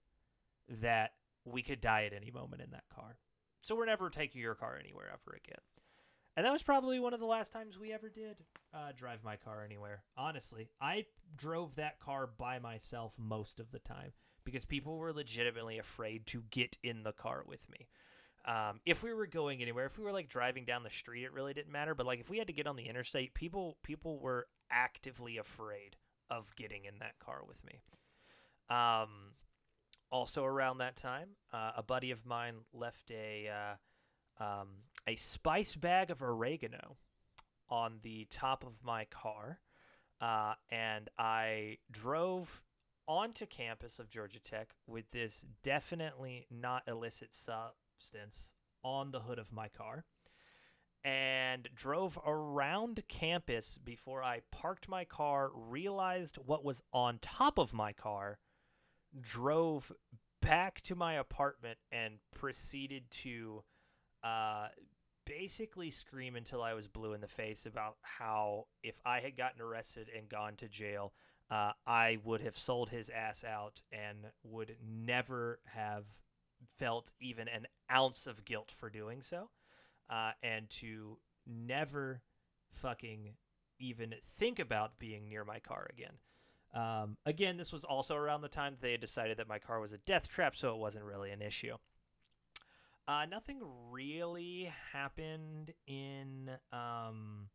that 0.68 1.12
we 1.44 1.62
could 1.62 1.80
die 1.80 2.04
at 2.04 2.12
any 2.12 2.30
moment 2.30 2.62
in 2.62 2.70
that 2.70 2.84
car. 2.94 3.18
So 3.60 3.74
we're 3.74 3.86
never 3.86 4.10
taking 4.10 4.40
your 4.40 4.54
car 4.54 4.78
anywhere 4.78 5.06
ever 5.06 5.36
again. 5.36 5.60
And 6.36 6.44
that 6.44 6.52
was 6.52 6.62
probably 6.62 6.98
one 6.98 7.14
of 7.14 7.20
the 7.20 7.26
last 7.26 7.52
times 7.52 7.78
we 7.78 7.92
ever 7.92 8.08
did 8.08 8.36
uh, 8.74 8.90
drive 8.96 9.22
my 9.22 9.36
car 9.36 9.62
anywhere. 9.64 10.02
Honestly, 10.16 10.68
I 10.80 11.06
drove 11.36 11.76
that 11.76 12.00
car 12.00 12.26
by 12.26 12.58
myself 12.58 13.14
most 13.18 13.60
of 13.60 13.70
the 13.70 13.78
time 13.78 14.12
because 14.44 14.64
people 14.64 14.98
were 14.98 15.12
legitimately 15.12 15.78
afraid 15.78 16.26
to 16.26 16.42
get 16.50 16.76
in 16.82 17.04
the 17.04 17.12
car 17.12 17.44
with 17.46 17.68
me. 17.70 17.86
Um, 18.46 18.80
if 18.84 19.02
we 19.02 19.14
were 19.14 19.26
going 19.26 19.62
anywhere, 19.62 19.86
if 19.86 19.96
we 19.96 20.04
were 20.04 20.12
like 20.12 20.28
driving 20.28 20.64
down 20.64 20.82
the 20.82 20.90
street, 20.90 21.24
it 21.24 21.32
really 21.32 21.54
didn't 21.54 21.72
matter. 21.72 21.94
But 21.94 22.06
like 22.06 22.20
if 22.20 22.28
we 22.28 22.38
had 22.38 22.48
to 22.48 22.52
get 22.52 22.66
on 22.66 22.76
the 22.76 22.88
interstate, 22.88 23.32
people 23.32 23.78
people 23.82 24.18
were 24.18 24.48
actively 24.70 25.38
afraid 25.38 25.96
of 26.30 26.54
getting 26.56 26.84
in 26.84 26.98
that 27.00 27.18
car 27.18 27.42
with 27.46 27.62
me. 27.64 27.80
Um, 28.70 29.34
also 30.10 30.44
around 30.44 30.78
that 30.78 30.96
time, 30.96 31.30
uh, 31.52 31.72
a 31.76 31.82
buddy 31.82 32.10
of 32.10 32.24
mine 32.24 32.56
left 32.72 33.10
a 33.10 33.48
uh, 33.48 34.44
um, 34.44 34.68
a 35.06 35.16
spice 35.16 35.76
bag 35.76 36.10
of 36.10 36.22
oregano 36.22 36.96
on 37.68 37.98
the 38.02 38.26
top 38.30 38.64
of 38.64 38.84
my 38.84 39.04
car, 39.06 39.60
uh, 40.20 40.54
and 40.70 41.08
I 41.18 41.78
drove 41.90 42.62
onto 43.06 43.46
campus 43.46 43.98
of 43.98 44.08
Georgia 44.08 44.40
Tech 44.40 44.70
with 44.86 45.10
this 45.10 45.44
definitely 45.62 46.46
not 46.50 46.82
illicit 46.86 47.34
substance 47.34 48.54
on 48.82 49.10
the 49.10 49.20
hood 49.20 49.38
of 49.38 49.52
my 49.52 49.68
car 49.68 50.04
and 51.04 51.68
drove 51.74 52.18
around 52.26 53.02
campus 53.08 53.78
before 53.82 54.22
I 54.22 54.40
parked 54.50 54.88
my 54.88 55.04
car, 55.04 55.50
realized 55.54 56.36
what 56.36 56.64
was 56.64 56.82
on 56.92 57.18
top 57.20 57.58
of 57.58 57.74
my 57.74 57.92
car, 57.92 58.38
drove 59.20 59.92
back 60.40 60.80
to 60.82 60.94
my 60.94 61.14
apartment, 61.14 61.78
and 61.92 62.14
proceeded 62.34 63.10
to 63.10 63.64
uh, 64.22 64.68
basically 65.26 65.90
scream 65.90 66.36
until 66.36 66.62
I 66.62 66.72
was 66.72 66.88
blue 66.88 67.12
in 67.12 67.20
the 67.20 67.28
face 67.28 67.66
about 67.66 67.96
how 68.02 68.66
if 68.82 69.00
I 69.04 69.20
had 69.20 69.36
gotten 69.36 69.60
arrested 69.60 70.08
and 70.16 70.28
gone 70.28 70.56
to 70.56 70.68
jail, 70.68 71.12
uh, 71.50 71.72
I 71.86 72.18
would 72.24 72.40
have 72.40 72.56
sold 72.56 72.88
his 72.88 73.10
ass 73.10 73.44
out 73.44 73.82
and 73.92 74.30
would 74.42 74.76
never 74.82 75.60
have 75.66 76.04
felt 76.78 77.12
even 77.20 77.46
an 77.48 77.66
ounce 77.92 78.26
of 78.26 78.46
guilt 78.46 78.70
for 78.74 78.88
doing 78.88 79.20
so. 79.20 79.50
Uh, 80.08 80.32
and 80.42 80.68
to 80.68 81.18
never 81.46 82.22
fucking 82.70 83.34
even 83.78 84.14
think 84.38 84.58
about 84.58 84.98
being 84.98 85.28
near 85.28 85.44
my 85.44 85.58
car 85.58 85.86
again. 85.90 86.14
Um, 86.74 87.16
again, 87.24 87.56
this 87.56 87.72
was 87.72 87.84
also 87.84 88.16
around 88.16 88.40
the 88.40 88.48
time 88.48 88.76
they 88.80 88.92
had 88.92 89.00
decided 89.00 89.36
that 89.36 89.48
my 89.48 89.58
car 89.58 89.80
was 89.80 89.92
a 89.92 89.98
death 89.98 90.28
trap, 90.28 90.56
so 90.56 90.70
it 90.74 90.78
wasn't 90.78 91.04
really 91.04 91.30
an 91.30 91.40
issue. 91.40 91.76
Uh, 93.06 93.26
nothing 93.30 93.60
really 93.90 94.72
happened 94.92 95.72
in 95.86 96.50
um, 96.72 97.48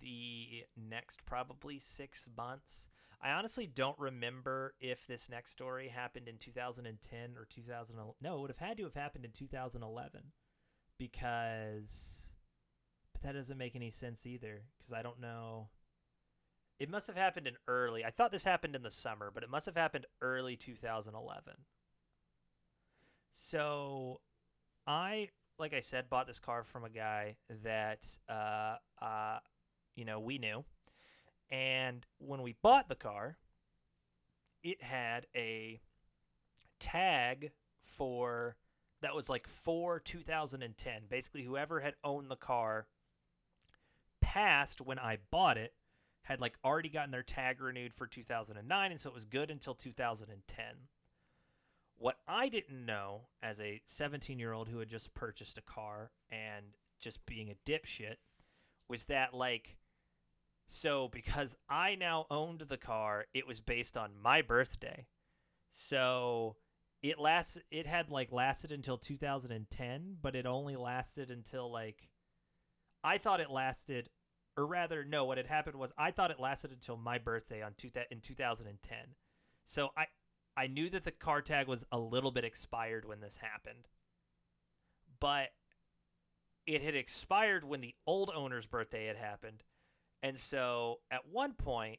the 0.00 0.64
next 0.76 1.26
probably 1.26 1.78
six 1.78 2.28
months. 2.36 2.88
I 3.20 3.30
honestly 3.30 3.66
don't 3.66 3.98
remember 3.98 4.74
if 4.80 5.06
this 5.06 5.28
next 5.28 5.50
story 5.50 5.88
happened 5.88 6.28
in 6.28 6.38
2010 6.38 7.36
or 7.36 7.46
2000. 7.46 7.96
No, 8.20 8.36
it 8.36 8.40
would 8.40 8.50
have 8.50 8.58
had 8.58 8.76
to 8.76 8.84
have 8.84 8.94
happened 8.94 9.24
in 9.24 9.32
2011 9.32 10.20
because, 10.98 12.32
but 13.12 13.22
that 13.22 13.32
doesn't 13.32 13.58
make 13.58 13.76
any 13.76 13.90
sense 13.90 14.26
either 14.26 14.62
because 14.78 14.92
I 14.92 15.02
don't 15.02 15.20
know. 15.20 15.68
It 16.78 16.90
must 16.90 17.06
have 17.06 17.16
happened 17.16 17.46
in 17.46 17.54
early. 17.68 18.04
I 18.04 18.10
thought 18.10 18.32
this 18.32 18.44
happened 18.44 18.74
in 18.74 18.82
the 18.82 18.90
summer, 18.90 19.30
but 19.32 19.42
it 19.42 19.50
must 19.50 19.66
have 19.66 19.76
happened 19.76 20.06
early 20.20 20.56
2011. 20.56 21.54
So, 23.32 24.20
I 24.86 25.28
like 25.58 25.72
I 25.72 25.80
said 25.80 26.10
bought 26.10 26.26
this 26.26 26.40
car 26.40 26.64
from 26.64 26.84
a 26.84 26.90
guy 26.90 27.36
that 27.62 28.04
uh 28.28 28.76
uh 29.00 29.38
you 29.94 30.04
know 30.04 30.18
we 30.18 30.38
knew 30.38 30.64
and 31.50 32.04
when 32.18 32.42
we 32.42 32.56
bought 32.62 32.88
the 32.88 32.94
car, 32.94 33.36
it 34.62 34.82
had 34.82 35.26
a 35.36 35.80
tag 36.80 37.52
for 37.82 38.56
that 39.04 39.14
was 39.14 39.28
like 39.28 39.46
for 39.46 40.00
2010. 40.00 41.02
Basically, 41.10 41.42
whoever 41.42 41.80
had 41.80 41.94
owned 42.02 42.30
the 42.30 42.36
car 42.36 42.86
past 44.22 44.80
when 44.80 44.98
I 44.98 45.18
bought 45.30 45.58
it 45.58 45.74
had 46.22 46.40
like 46.40 46.54
already 46.64 46.88
gotten 46.88 47.10
their 47.10 47.22
tag 47.22 47.60
renewed 47.60 47.92
for 47.92 48.06
2009 48.06 48.90
and 48.90 48.98
so 48.98 49.10
it 49.10 49.14
was 49.14 49.26
good 49.26 49.50
until 49.50 49.74
2010. 49.74 50.64
What 51.96 52.16
I 52.26 52.48
didn't 52.48 52.86
know 52.86 53.28
as 53.42 53.60
a 53.60 53.82
17-year-old 53.86 54.68
who 54.68 54.78
had 54.78 54.88
just 54.88 55.12
purchased 55.12 55.58
a 55.58 55.62
car 55.62 56.10
and 56.30 56.64
just 56.98 57.26
being 57.26 57.50
a 57.50 57.70
dipshit 57.70 58.16
was 58.88 59.04
that 59.04 59.34
like 59.34 59.76
so 60.66 61.08
because 61.08 61.58
I 61.68 61.94
now 61.94 62.24
owned 62.30 62.62
the 62.62 62.78
car, 62.78 63.26
it 63.34 63.46
was 63.46 63.60
based 63.60 63.98
on 63.98 64.12
my 64.20 64.40
birthday. 64.40 65.06
So 65.72 66.56
it 67.04 67.18
lasts 67.18 67.58
it 67.70 67.86
had 67.86 68.10
like 68.10 68.32
lasted 68.32 68.72
until 68.72 68.96
2010, 68.96 70.16
but 70.22 70.34
it 70.34 70.46
only 70.46 70.74
lasted 70.74 71.30
until 71.30 71.70
like 71.70 72.08
I 73.04 73.18
thought 73.18 73.40
it 73.40 73.50
lasted 73.50 74.08
or 74.56 74.66
rather 74.66 75.04
no, 75.04 75.26
what 75.26 75.36
had 75.36 75.46
happened 75.46 75.76
was 75.76 75.92
I 75.98 76.10
thought 76.10 76.30
it 76.30 76.40
lasted 76.40 76.72
until 76.72 76.96
my 76.96 77.18
birthday 77.18 77.60
on 77.60 77.74
two 77.76 77.90
in 78.10 78.20
2010. 78.20 78.98
So 79.66 79.90
I 79.94 80.06
I 80.56 80.66
knew 80.66 80.88
that 80.90 81.04
the 81.04 81.10
car 81.10 81.42
tag 81.42 81.68
was 81.68 81.84
a 81.92 81.98
little 81.98 82.30
bit 82.30 82.44
expired 82.44 83.04
when 83.04 83.20
this 83.20 83.36
happened. 83.36 83.88
But 85.20 85.48
it 86.66 86.80
had 86.80 86.96
expired 86.96 87.64
when 87.64 87.82
the 87.82 87.94
old 88.06 88.30
owner's 88.34 88.66
birthday 88.66 89.08
had 89.08 89.18
happened 89.18 89.62
and 90.22 90.38
so 90.38 91.00
at 91.10 91.28
one 91.30 91.52
point, 91.52 91.98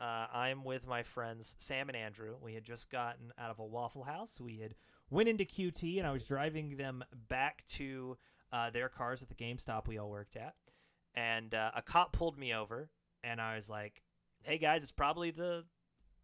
uh, 0.00 0.26
I'm 0.32 0.64
with 0.64 0.86
my 0.86 1.02
friends 1.02 1.54
Sam 1.58 1.88
and 1.88 1.96
Andrew. 1.96 2.36
We 2.40 2.54
had 2.54 2.64
just 2.64 2.90
gotten 2.90 3.32
out 3.38 3.50
of 3.50 3.58
a 3.58 3.64
Waffle 3.64 4.04
House. 4.04 4.40
We 4.40 4.58
had 4.58 4.74
went 5.10 5.28
into 5.28 5.44
QT, 5.44 5.98
and 5.98 6.06
I 6.06 6.12
was 6.12 6.24
driving 6.24 6.76
them 6.76 7.02
back 7.28 7.64
to 7.74 8.18
uh, 8.52 8.70
their 8.70 8.88
cars 8.88 9.22
at 9.22 9.28
the 9.28 9.34
GameStop 9.34 9.86
we 9.86 9.98
all 9.98 10.10
worked 10.10 10.36
at. 10.36 10.54
And 11.14 11.54
uh, 11.54 11.70
a 11.74 11.82
cop 11.82 12.12
pulled 12.12 12.38
me 12.38 12.52
over, 12.52 12.90
and 13.24 13.40
I 13.40 13.56
was 13.56 13.70
like, 13.70 14.02
"Hey 14.42 14.58
guys, 14.58 14.82
it's 14.82 14.92
probably 14.92 15.30
the, 15.30 15.64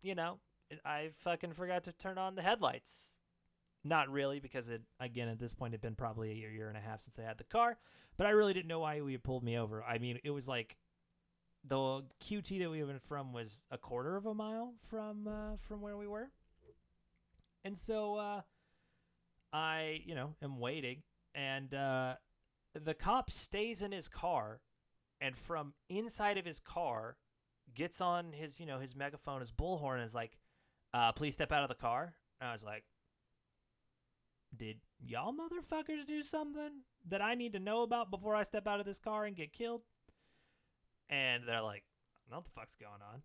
you 0.03 0.15
know, 0.15 0.39
I 0.85 1.11
fucking 1.17 1.55
forgot 1.55 1.85
to 1.85 1.93
turn 1.93 2.19
on 2.19 2.35
the 2.35 2.43
headlights." 2.43 3.15
Not 3.85 4.11
really, 4.11 4.39
because 4.39 4.69
it 4.69 4.83
again 5.01 5.29
at 5.29 5.39
this 5.39 5.55
point 5.55 5.73
had 5.73 5.81
been 5.81 5.95
probably 5.95 6.31
a 6.31 6.35
year, 6.35 6.51
year 6.51 6.69
and 6.69 6.77
a 6.77 6.81
half 6.81 7.01
since 7.01 7.19
I 7.19 7.23
had 7.23 7.39
the 7.39 7.45
car. 7.45 7.79
But 8.19 8.27
I 8.27 8.31
really 8.31 8.53
didn't 8.53 8.69
know 8.69 8.81
why 8.81 9.01
he 9.01 9.17
pulled 9.17 9.43
me 9.43 9.59
over. 9.59 9.83
I 9.83 9.97
mean, 9.97 10.19
it 10.23 10.31
was 10.31 10.47
like 10.47 10.77
the 11.65 12.03
QT 12.23 12.59
that 12.59 12.71
we 12.71 12.83
went 12.83 13.03
from 13.03 13.33
was 13.33 13.63
a 13.71 13.79
quarter 13.79 14.17
of 14.17 14.27
a 14.27 14.35
mile 14.35 14.75
from 14.89 15.29
uh, 15.29 15.57
from 15.57 15.81
where 15.81 15.97
we 15.97 16.07
were, 16.07 16.31
and 17.65 17.79
so 17.79 18.17
uh, 18.17 18.41
I, 19.53 20.03
you 20.05 20.15
know, 20.15 20.35
am 20.43 20.59
waiting, 20.59 21.03
and 21.35 21.73
uh, 21.73 22.15
the 22.75 22.95
cop 22.95 23.31
stays 23.31 23.83
in 23.83 23.93
his 23.93 24.09
car, 24.09 24.61
and 25.21 25.37
from 25.37 25.75
inside 25.89 26.39
of 26.39 26.45
his 26.45 26.59
car, 26.59 27.17
gets 27.75 28.01
on 28.01 28.33
his, 28.33 28.59
you 28.59 28.67
know, 28.67 28.81
his 28.81 28.97
megaphone, 28.97 29.41
his 29.41 29.53
bullhorn, 29.53 29.97
and 29.97 30.05
is 30.05 30.15
like, 30.15 30.39
uh, 30.93 31.13
"Please 31.13 31.35
step 31.35 31.53
out 31.53 31.63
of 31.63 31.69
the 31.69 31.75
car." 31.75 32.15
And 32.41 32.49
I 32.51 32.53
was 32.53 32.65
like, 32.65 32.85
"Did 34.57 34.81
y'all 34.99 35.33
motherfuckers 35.33 36.07
do 36.07 36.23
something 36.23 36.83
that 37.09 37.23
I 37.23 37.35
need 37.35 37.53
to 37.53 37.61
know 37.61 37.83
about 37.83 38.11
before 38.11 38.35
I 38.35 38.43
step 38.43 38.67
out 38.67 38.81
of 38.81 38.87
this 38.87 38.99
car 38.99 39.27
and 39.27 39.37
get 39.37 39.53
killed?" 39.53 39.83
And 41.13 41.43
they're 41.47 41.63
like, 41.63 41.85
what 42.29 42.45
the 42.45 42.51
fuck's 42.51 42.75
going 42.75 43.03
on. 43.13 43.21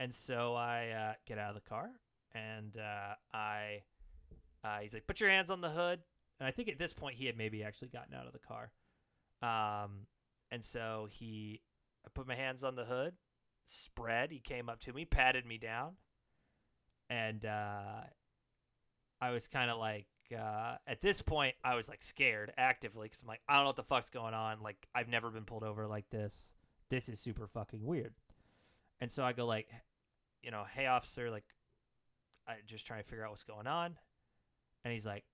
And 0.00 0.12
so 0.12 0.54
I 0.54 0.88
uh, 0.88 1.12
get 1.26 1.38
out 1.38 1.50
of 1.50 1.62
the 1.62 1.68
car 1.68 1.90
and 2.34 2.76
uh, 2.76 3.14
I, 3.36 3.82
uh, 4.64 4.78
he's 4.80 4.94
like, 4.94 5.06
put 5.06 5.20
your 5.20 5.28
hands 5.28 5.50
on 5.50 5.60
the 5.60 5.68
hood. 5.68 6.00
And 6.40 6.48
I 6.48 6.50
think 6.50 6.68
at 6.68 6.78
this 6.78 6.94
point 6.94 7.16
he 7.16 7.26
had 7.26 7.36
maybe 7.36 7.62
actually 7.62 7.88
gotten 7.88 8.14
out 8.14 8.26
of 8.26 8.32
the 8.32 8.38
car. 8.38 8.72
Um, 9.42 10.06
and 10.50 10.64
so 10.64 11.08
he, 11.10 11.60
I 12.06 12.08
put 12.14 12.26
my 12.26 12.34
hands 12.34 12.64
on 12.64 12.74
the 12.74 12.84
hood, 12.84 13.14
spread. 13.66 14.32
He 14.32 14.40
came 14.40 14.70
up 14.70 14.80
to 14.80 14.92
me, 14.92 15.04
patted 15.04 15.44
me 15.44 15.58
down, 15.58 15.92
and 17.10 17.44
uh, 17.44 18.00
I 19.20 19.30
was 19.30 19.46
kind 19.46 19.70
of 19.70 19.78
like, 19.78 20.06
uh, 20.36 20.76
at 20.86 21.02
this 21.02 21.20
point, 21.20 21.54
I 21.62 21.74
was 21.74 21.88
like 21.88 22.02
scared 22.02 22.52
actively 22.56 23.06
because 23.06 23.20
I'm 23.22 23.28
like, 23.28 23.42
I 23.48 23.56
don't 23.56 23.64
know 23.64 23.68
what 23.68 23.76
the 23.76 23.82
fuck's 23.82 24.08
going 24.08 24.34
on. 24.34 24.62
Like, 24.62 24.88
I've 24.94 25.08
never 25.08 25.30
been 25.30 25.44
pulled 25.44 25.64
over 25.64 25.86
like 25.86 26.08
this 26.10 26.54
this 26.92 27.08
is 27.08 27.18
super 27.18 27.46
fucking 27.46 27.82
weird. 27.82 28.12
And 29.00 29.10
so 29.10 29.24
I 29.24 29.32
go 29.32 29.46
like, 29.46 29.66
you 30.42 30.50
know, 30.50 30.64
hey 30.70 30.86
officer, 30.86 31.30
like, 31.30 31.46
I 32.46 32.56
just 32.66 32.86
trying 32.86 33.02
to 33.02 33.08
figure 33.08 33.24
out 33.24 33.30
what's 33.30 33.44
going 33.44 33.66
on. 33.66 33.96
And 34.84 34.92
he's 34.92 35.06
like, 35.06 35.24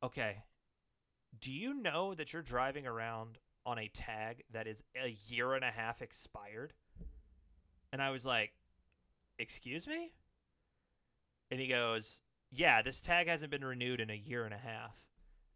okay, 0.00 0.44
do 1.40 1.50
you 1.50 1.74
know 1.74 2.14
that 2.14 2.32
you're 2.32 2.40
driving 2.40 2.86
around 2.86 3.38
on 3.66 3.80
a 3.80 3.88
tag 3.88 4.44
that 4.52 4.68
is 4.68 4.84
a 4.94 5.16
year 5.26 5.54
and 5.54 5.64
a 5.64 5.72
half 5.72 6.02
expired? 6.02 6.72
And 7.92 8.00
I 8.00 8.10
was 8.10 8.24
like, 8.24 8.52
excuse 9.40 9.88
me? 9.88 10.12
And 11.50 11.58
he 11.58 11.66
goes, 11.66 12.20
yeah, 12.52 12.80
this 12.80 13.00
tag 13.00 13.26
hasn't 13.26 13.50
been 13.50 13.64
renewed 13.64 14.00
in 14.00 14.08
a 14.08 14.14
year 14.14 14.44
and 14.44 14.54
a 14.54 14.58
half. 14.58 14.94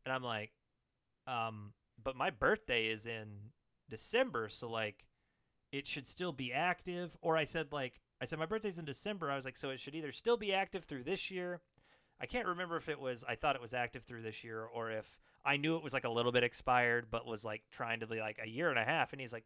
And 0.05 0.13
I'm 0.13 0.25
like, 0.25 0.51
um, 1.29 1.73
but 2.03 2.17
my 2.17 2.31
birthday 2.31 2.89
is 2.89 3.07
in 3.07 3.29
December, 3.89 4.49
so 4.49 4.69
like 4.69 5.05
it 5.73 5.87
should 5.87 6.09
still 6.09 6.33
be 6.33 6.53
active. 6.53 7.17
Or 7.21 7.37
I 7.37 7.45
said 7.45 7.73
like 7.73 8.01
I 8.21 8.25
said 8.25 8.39
my 8.39 8.47
birthday's 8.47 8.79
in 8.79 8.85
December. 8.85 9.31
I 9.31 9.37
was 9.37 9.45
like, 9.45 9.57
so 9.57 9.71
it 9.71 9.81
should 9.81 9.95
either 9.95 10.13
still 10.13 10.37
be 10.37 10.53
active 10.53 10.85
through 10.85 11.05
this 11.05 11.31
year. 11.31 11.61
I 12.21 12.27
can't 12.27 12.49
remember 12.49 12.77
if 12.77 12.89
it 12.89 13.01
was 13.01 13.25
I 13.29 13.35
thought 13.35 13.57
it 13.57 13.63
was 13.63 13.75
active 13.75 14.03
through 14.03 14.23
this 14.23 14.45
year 14.45 14.65
or 14.65 14.91
if 14.91 15.19
I 15.45 15.57
knew 15.57 15.77
it 15.77 15.83
was 15.83 15.93
like 15.95 16.05
a 16.05 16.11
little 16.11 16.33
bit 16.33 16.45
expired, 16.45 17.07
but 17.11 17.27
was 17.27 17.45
like 17.45 17.63
trying 17.71 18.01
to 18.01 18.07
be 18.07 18.21
like 18.21 18.39
a 18.43 18.49
year 18.49 18.69
and 18.69 18.79
a 18.79 18.85
half. 18.85 19.13
And 19.13 19.21
he's 19.21 19.33
like, 19.33 19.45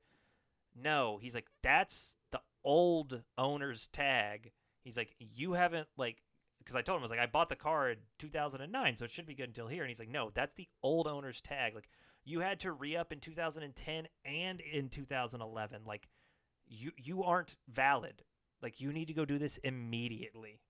no, 0.74 1.18
he's 1.20 1.34
like, 1.34 1.46
that's 1.62 2.16
the 2.32 2.40
old 2.64 3.22
owner's 3.38 3.86
tag. 3.88 4.52
He's 4.82 4.96
like, 4.96 5.14
you 5.18 5.52
haven't 5.52 5.88
like, 5.96 6.22
because 6.58 6.76
I 6.76 6.82
told 6.82 6.96
him 6.96 7.02
I 7.02 7.04
was 7.04 7.10
like, 7.10 7.20
I 7.20 7.26
bought 7.26 7.48
the 7.48 7.56
car 7.56 7.90
in 7.90 7.98
2009, 8.18 8.96
so 8.96 9.04
it 9.04 9.10
should 9.10 9.26
be 9.26 9.34
good 9.34 9.48
until 9.48 9.68
here. 9.68 9.82
And 9.82 9.88
he's 9.88 9.98
like, 10.00 10.08
no, 10.08 10.30
that's 10.34 10.54
the 10.54 10.68
old 10.82 11.06
owner's 11.06 11.40
tag. 11.40 11.74
Like, 11.74 11.88
you 12.24 12.40
had 12.40 12.60
to 12.60 12.72
re 12.72 12.96
up 12.96 13.12
in 13.12 13.20
2010 13.20 14.08
and 14.24 14.60
in 14.60 14.88
2011. 14.88 15.82
Like, 15.86 16.08
you 16.66 16.92
you 16.96 17.22
aren't 17.22 17.56
valid. 17.68 18.22
Like, 18.62 18.80
you 18.80 18.92
need 18.92 19.08
to 19.08 19.14
go 19.14 19.24
do 19.24 19.38
this 19.38 19.58
immediately. 19.58 20.60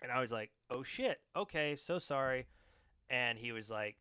And 0.00 0.10
I 0.10 0.20
was 0.20 0.32
like, 0.32 0.50
oh 0.70 0.82
shit, 0.82 1.20
okay, 1.36 1.76
so 1.76 1.98
sorry. 1.98 2.46
And 3.10 3.38
he 3.38 3.52
was 3.52 3.70
like, 3.70 3.96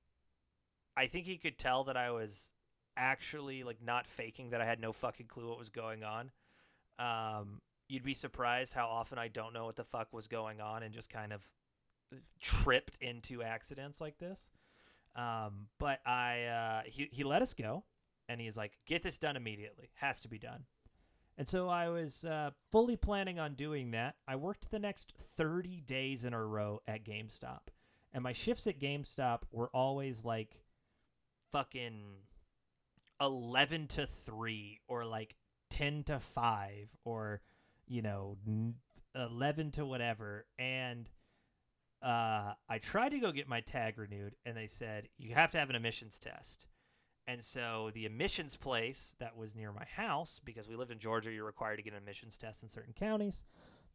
I 0.96 1.08
think 1.08 1.26
he 1.26 1.38
could 1.38 1.58
tell 1.58 1.84
that 1.86 1.98
I 1.98 2.12
was 2.12 2.52
actually 2.98 3.64
like 3.64 3.78
not 3.84 4.08
faking 4.08 4.50
that 4.52 4.62
I 4.62 4.66
had 4.66 4.80
no 4.80 4.92
fucking 4.92 5.28
clue 5.28 5.48
what 5.50 5.60
was 5.60 5.70
going 5.70 6.04
on. 6.04 6.32
Um, 7.00 7.62
you'd 7.88 8.04
be 8.04 8.14
surprised 8.14 8.74
how 8.74 8.88
often 8.88 9.18
I 9.18 9.28
don't 9.28 9.54
know 9.54 9.66
what 9.66 9.76
the 9.76 9.84
fuck 9.84 10.14
was 10.14 10.28
going 10.28 10.62
on 10.62 10.84
and 10.84 10.94
just 10.94 11.10
kind 11.10 11.34
of 11.34 11.44
tripped 12.42 12.98
into 13.02 13.44
accidents 13.44 14.02
like 14.02 14.18
this. 14.18 14.50
Um, 15.16 15.68
but 15.78 16.00
I 16.06 16.44
uh, 16.44 16.82
he 16.86 17.10
he 17.12 17.24
let 17.24 17.42
us 17.42 17.54
go, 17.54 17.84
and 18.30 18.40
he's 18.40 18.56
like, 18.56 18.78
"Get 18.86 19.04
this 19.04 19.18
done 19.18 19.36
immediately. 19.36 19.90
Has 19.96 20.20
to 20.22 20.30
be 20.30 20.40
done." 20.40 20.64
And 21.42 21.48
so 21.48 21.70
I 21.70 21.90
was 21.90 22.24
uh, 22.24 22.52
fully 22.72 22.96
planning 22.96 23.40
on 23.40 23.56
doing 23.56 23.90
that. 23.92 24.14
I 24.28 24.36
worked 24.36 24.70
the 24.70 24.78
next 24.78 25.12
30 25.18 25.82
days 25.82 26.24
in 26.24 26.36
a 26.36 26.46
row 26.46 26.82
at 26.88 27.04
GameStop. 27.04 27.62
And 28.14 28.24
my 28.24 28.32
shifts 28.32 28.68
at 28.68 28.80
GameStop 28.80 29.40
were 29.52 29.72
always 29.74 30.24
like 30.24 30.62
fucking 31.52 32.04
11 33.20 33.88
to 33.88 34.06
3 34.06 34.82
or 34.88 35.04
like 35.04 35.36
10 35.72 36.04
to 36.04 36.20
5 36.20 36.90
or 37.06 37.42
you 37.88 38.04
know 38.04 38.38
11 39.16 39.72
to 39.72 39.84
whatever 39.84 40.46
and 40.60 41.10
uh, 42.04 42.54
I 42.70 42.78
tried 42.80 43.10
to 43.10 43.20
go 43.20 43.32
get 43.32 43.50
my 43.50 43.62
tag 43.62 43.98
renewed 43.98 44.36
and 44.46 44.56
they 44.56 44.68
said 44.68 45.10
you 45.18 45.34
have 45.34 45.50
to 45.54 45.58
have 45.58 45.72
an 45.72 45.76
emissions 45.76 46.20
test. 46.20 46.68
And 47.28 47.42
so 47.42 47.92
the 47.94 48.06
emissions 48.06 48.56
place 48.56 49.16
that 49.20 49.38
was 49.38 49.56
near 49.56 49.72
my 49.72 49.86
house 49.86 50.42
because 50.44 50.68
we 50.68 50.76
lived 50.76 50.92
in 50.92 51.00
Georgia 51.00 51.32
you're 51.32 51.46
required 51.46 51.78
to 51.78 51.84
get 51.84 51.94
an 51.94 52.02
emissions 52.02 52.38
test 52.38 52.64
in 52.64 52.70
certain 52.70 52.94
counties. 52.94 53.46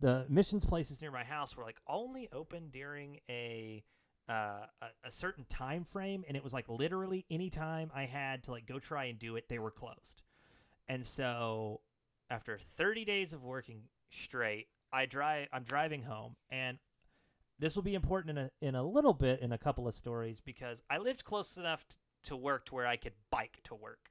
The 0.00 0.26
emissions 0.28 0.64
places 0.64 1.00
near 1.00 1.10
my 1.10 1.24
house 1.24 1.56
were 1.56 1.64
like 1.64 1.80
only 1.88 2.28
open 2.32 2.68
during 2.70 3.20
a 3.28 3.82
uh, 4.28 4.66
a, 4.82 4.86
a, 5.04 5.12
certain 5.12 5.44
time 5.44 5.84
frame 5.84 6.24
and 6.26 6.36
it 6.36 6.42
was 6.42 6.52
like 6.52 6.68
literally 6.68 7.24
any 7.30 7.48
time 7.48 7.92
i 7.94 8.06
had 8.06 8.42
to 8.42 8.50
like 8.50 8.66
go 8.66 8.80
try 8.80 9.04
and 9.04 9.20
do 9.20 9.36
it 9.36 9.48
they 9.48 9.60
were 9.60 9.70
closed 9.70 10.20
and 10.88 11.06
so 11.06 11.80
after 12.28 12.58
30 12.58 13.04
days 13.04 13.32
of 13.32 13.44
working 13.44 13.82
straight 14.10 14.66
i 14.92 15.06
drive 15.06 15.46
i'm 15.52 15.62
driving 15.62 16.02
home 16.02 16.34
and 16.50 16.78
this 17.60 17.76
will 17.76 17.84
be 17.84 17.94
important 17.94 18.36
in 18.36 18.44
a, 18.46 18.50
in 18.60 18.74
a 18.74 18.82
little 18.82 19.14
bit 19.14 19.40
in 19.40 19.52
a 19.52 19.58
couple 19.58 19.86
of 19.86 19.94
stories 19.94 20.40
because 20.40 20.82
i 20.90 20.98
lived 20.98 21.24
close 21.24 21.56
enough 21.56 21.86
t- 21.86 21.94
to 22.26 22.36
work 22.36 22.64
to 22.66 22.74
where 22.74 22.86
i 22.86 22.96
could 22.96 23.14
bike 23.30 23.60
to 23.64 23.74
work 23.74 24.10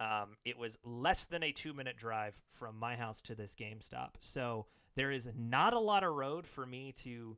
um, 0.00 0.38
it 0.46 0.56
was 0.56 0.78
less 0.82 1.26
than 1.26 1.42
a 1.42 1.52
two 1.52 1.74
minute 1.74 1.96
drive 1.96 2.40
from 2.48 2.78
my 2.78 2.96
house 2.96 3.20
to 3.20 3.34
this 3.34 3.54
GameStop. 3.54 4.12
So 4.18 4.64
there 4.96 5.10
is 5.10 5.28
not 5.36 5.74
a 5.74 5.78
lot 5.78 6.04
of 6.04 6.14
road 6.14 6.46
for 6.46 6.64
me 6.64 6.94
to 7.02 7.36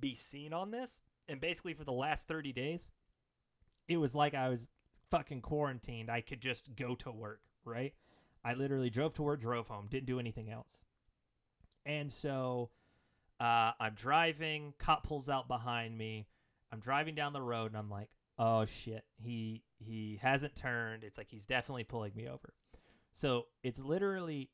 be 0.00 0.14
seen 0.14 0.54
on 0.54 0.70
this 0.70 1.02
and 1.28 1.40
basically 1.40 1.74
for 1.74 1.84
the 1.84 1.92
last 1.92 2.26
30 2.26 2.52
days, 2.52 2.90
it 3.86 3.98
was 3.98 4.14
like 4.14 4.34
I 4.34 4.48
was 4.48 4.70
fucking 5.10 5.42
quarantined. 5.42 6.10
I 6.10 6.22
could 6.22 6.40
just 6.40 6.74
go 6.74 6.94
to 6.96 7.12
work, 7.12 7.42
right? 7.64 7.92
I 8.44 8.54
literally 8.54 8.90
drove 8.90 9.14
to 9.14 9.22
work, 9.22 9.40
drove 9.40 9.68
home, 9.68 9.86
didn't 9.90 10.06
do 10.06 10.18
anything 10.18 10.50
else. 10.50 10.84
And 11.84 12.10
so 12.10 12.70
uh, 13.38 13.72
I'm 13.78 13.94
driving, 13.94 14.74
cop 14.78 15.06
pulls 15.06 15.28
out 15.28 15.48
behind 15.48 15.96
me. 15.96 16.26
I'm 16.72 16.80
driving 16.80 17.14
down 17.14 17.32
the 17.32 17.42
road 17.42 17.70
and 17.70 17.76
I'm 17.76 17.90
like, 17.90 18.08
oh 18.38 18.64
shit, 18.64 19.04
he 19.16 19.62
he 19.78 20.18
hasn't 20.22 20.56
turned. 20.56 21.04
It's 21.04 21.18
like 21.18 21.28
he's 21.30 21.46
definitely 21.46 21.84
pulling 21.84 22.12
me 22.14 22.28
over. 22.28 22.54
So 23.12 23.46
it's 23.62 23.82
literally 23.82 24.50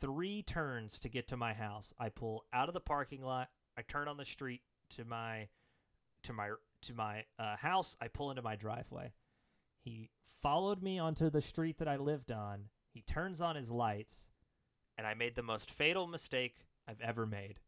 three 0.00 0.42
turns 0.42 0.98
to 1.00 1.08
get 1.08 1.26
to 1.28 1.36
my 1.36 1.54
house. 1.54 1.92
I 1.98 2.08
pull 2.10 2.44
out 2.52 2.68
of 2.68 2.74
the 2.74 2.80
parking 2.80 3.22
lot, 3.22 3.48
I 3.76 3.82
turn 3.82 4.08
on 4.08 4.16
the 4.16 4.24
street 4.24 4.62
to 4.90 5.04
my 5.04 5.48
to 6.22 6.32
my 6.32 6.50
to 6.82 6.94
my 6.94 7.24
uh, 7.38 7.56
house. 7.56 7.96
I 8.00 8.08
pull 8.08 8.30
into 8.30 8.42
my 8.42 8.56
driveway. 8.56 9.12
He 9.82 10.10
followed 10.24 10.82
me 10.82 10.98
onto 10.98 11.30
the 11.30 11.40
street 11.40 11.78
that 11.78 11.88
I 11.88 11.96
lived 11.96 12.32
on. 12.32 12.70
He 12.92 13.02
turns 13.02 13.40
on 13.40 13.56
his 13.56 13.70
lights, 13.70 14.30
and 14.96 15.06
I 15.06 15.14
made 15.14 15.36
the 15.36 15.42
most 15.42 15.70
fatal 15.70 16.06
mistake 16.06 16.66
I've 16.88 17.00
ever 17.00 17.26
made. 17.26 17.60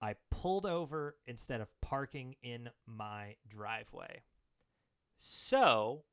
I 0.00 0.14
pulled 0.30 0.66
over 0.66 1.16
instead 1.26 1.60
of 1.60 1.68
parking 1.80 2.36
in 2.42 2.70
my 2.86 3.36
driveway. 3.48 4.22
So 5.18 6.04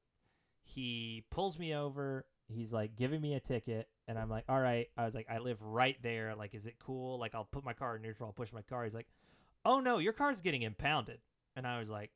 he 0.62 1.24
pulls 1.30 1.58
me 1.58 1.74
over. 1.74 2.26
He's 2.48 2.74
like 2.74 2.96
giving 2.96 3.22
me 3.22 3.34
a 3.34 3.40
ticket, 3.40 3.88
and 4.08 4.20
I'm 4.20 4.30
like, 4.30 4.44
all 4.50 4.60
right. 4.60 4.90
I 4.98 5.06
was 5.06 5.16
like, 5.16 5.28
I 5.30 5.40
live 5.40 5.62
right 5.62 5.98
there. 6.02 6.36
Like, 6.36 6.54
is 6.54 6.68
it 6.68 6.76
cool? 6.80 7.18
Like, 7.18 7.34
I'll 7.34 7.46
put 7.46 7.64
my 7.64 7.74
car 7.74 7.96
in 7.96 8.02
neutral. 8.02 8.28
I'll 8.28 8.34
push 8.34 8.54
my 8.54 8.62
car. 8.62 8.84
He's 8.84 8.94
like, 8.94 9.08
oh 9.66 9.80
no, 9.80 9.98
your 9.98 10.14
car's 10.14 10.42
getting 10.42 10.62
impounded. 10.62 11.20
And 11.56 11.66
I 11.66 11.80
was 11.80 11.90
like, 11.90 12.12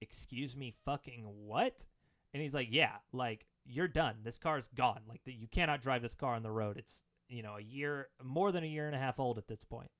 excuse 0.00 0.56
me, 0.56 0.74
fucking 0.84 1.24
what? 1.46 1.86
And 2.32 2.42
he's 2.42 2.54
like, 2.54 2.68
yeah, 2.70 2.96
like 3.12 3.46
you're 3.66 3.88
done. 3.88 4.16
This 4.24 4.38
car's 4.38 4.68
gone. 4.74 5.00
Like 5.08 5.20
you 5.24 5.48
cannot 5.48 5.82
drive 5.82 6.02
this 6.02 6.14
car 6.14 6.34
on 6.34 6.42
the 6.42 6.50
road. 6.50 6.76
It's 6.78 7.02
you 7.28 7.42
know 7.42 7.56
a 7.56 7.62
year, 7.62 8.08
more 8.22 8.52
than 8.52 8.64
a 8.64 8.68
year 8.68 8.86
and 8.86 8.94
a 8.94 8.98
half 8.98 9.18
old 9.18 9.38
at 9.38 9.48
this 9.48 9.64
point. 9.64 9.90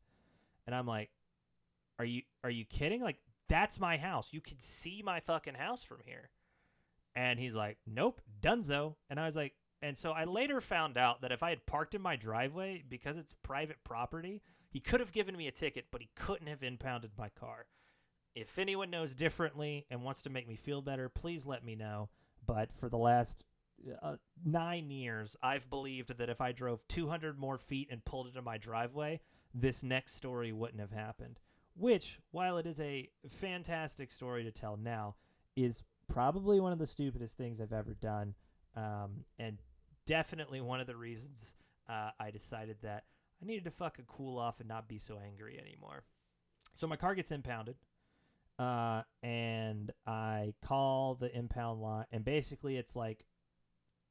And 0.67 0.75
I'm 0.75 0.87
like, 0.87 1.11
are 1.99 2.05
you 2.05 2.23
are 2.45 2.51
you 2.51 2.65
kidding? 2.65 3.03
Like 3.03 3.19
that's 3.53 3.79
my 3.79 3.99
house. 3.99 4.33
You 4.33 4.41
can 4.41 4.59
see 4.59 5.03
my 5.05 5.21
fucking 5.21 5.57
house 5.57 5.83
from 5.83 5.99
here. 6.07 6.31
And 7.15 7.39
he's 7.39 7.55
like, 7.55 7.77
nope, 7.87 8.23
dunzo. 8.41 8.95
And 9.11 9.21
I 9.21 9.27
was 9.27 9.37
like, 9.37 9.53
and 9.83 9.99
so 9.99 10.13
I 10.13 10.25
later 10.25 10.59
found 10.59 10.97
out 10.97 11.21
that 11.21 11.33
if 11.33 11.43
I 11.43 11.51
had 11.51 11.67
parked 11.67 11.95
in 11.95 12.01
my 12.01 12.17
driveway 12.17 12.83
because 12.89 13.19
it's 13.19 13.35
private 13.43 13.85
property, 13.85 14.41
he 14.71 14.81
could 14.81 15.01
have 15.01 15.13
given 15.13 15.37
me 15.37 15.49
a 15.49 15.53
ticket, 15.53 15.89
but 15.91 16.01
he 16.01 16.09
couldn't 16.17 16.47
have 16.47 16.63
impounded 16.63 17.11
my 17.19 17.29
car. 17.29 17.67
If 18.35 18.59
anyone 18.59 18.89
knows 18.89 19.15
differently 19.15 19.85
and 19.91 20.03
wants 20.03 20.23
to 20.23 20.31
make 20.31 20.49
me 20.49 20.57
feel 20.57 20.81
better, 20.81 21.11
please 21.11 21.45
let 21.45 21.63
me 21.63 21.75
know. 21.75 22.09
But 22.47 22.73
for 22.73 22.89
the 22.89 22.97
last 22.97 23.45
uh, 24.01 24.17
nine 24.43 24.91
years, 24.91 25.37
I've 25.43 25.69
believed 25.69 26.17
that 26.17 26.31
if 26.31 26.41
I 26.41 26.53
drove 26.53 26.89
200 26.89 27.39
more 27.39 27.59
feet 27.59 27.89
and 27.91 28.03
pulled 28.03 28.29
into 28.29 28.41
my 28.41 28.57
driveway, 28.57 29.21
this 29.53 29.83
next 29.83 30.15
story 30.15 30.53
wouldn't 30.53 30.81
have 30.81 30.93
happened. 30.93 31.39
Which, 31.75 32.21
while 32.31 32.59
it 32.59 32.67
is 32.67 32.81
a 32.81 33.09
fantastic 33.29 34.11
story 34.11 34.45
to 34.45 34.51
tell 34.51 34.77
now, 34.77 35.17
is 35.57 35.85
probably 36.09 36.61
one 36.61 36.73
of 36.73 36.79
the 36.79 36.87
stupidest 36.87 37.37
things 37.37 37.61
I've 37.61 37.73
ever 37.73 37.95
done. 37.95 38.35
Um, 38.77 39.25
and 39.39 39.59
definitely 40.07 40.61
one 40.61 40.81
of 40.81 40.87
the 40.87 40.97
reasons 40.97 41.55
uh, 41.89 42.11
I 42.19 42.31
decided 42.31 42.79
that 42.83 43.05
I 43.43 43.47
needed 43.47 43.65
to 43.65 43.71
fucking 43.71 44.05
cool 44.07 44.39
off 44.39 44.61
and 44.61 44.69
not 44.69 44.89
be 44.89 44.99
so 44.99 45.19
angry 45.25 45.59
anymore. 45.59 46.05
So 46.75 46.87
my 46.87 46.97
car 46.97 47.15
gets 47.15 47.33
impounded. 47.33 47.77
Uh, 48.59 49.03
and 49.23 49.91
I 50.07 50.55
call 50.63 51.15
the 51.15 51.35
impound 51.37 51.81
lot, 51.81 52.07
and 52.13 52.25
basically 52.25 52.77
it's 52.77 52.95
like 52.95 53.25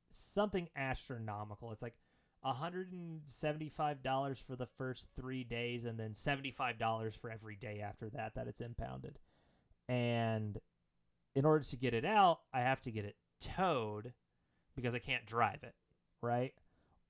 something 0.10 0.67
astronomical. 0.76 1.71
It's 1.71 1.82
like 1.82 1.95
$175 2.45 4.38
for 4.38 4.56
the 4.56 4.65
first 4.65 5.08
three 5.15 5.43
days, 5.43 5.86
and 5.86 5.99
then 5.99 6.12
$75 6.13 7.15
for 7.15 7.30
every 7.30 7.56
day 7.56 7.82
after 7.82 8.10
that 8.10 8.36
that 8.36 8.47
it's 8.47 8.62
impounded. 8.62 9.19
And 9.88 10.60
in 11.36 11.45
order 11.45 11.63
to 11.65 11.75
get 11.75 11.93
it 11.93 12.06
out, 12.06 12.39
I 12.54 12.62
have 12.62 12.82
to 12.84 12.91
get 12.91 13.06
it 13.06 13.15
towed 13.39 14.13
because 14.75 14.95
I 14.95 14.99
can't 14.99 15.25
drive 15.25 15.63
it, 15.63 15.75
right? 16.21 16.54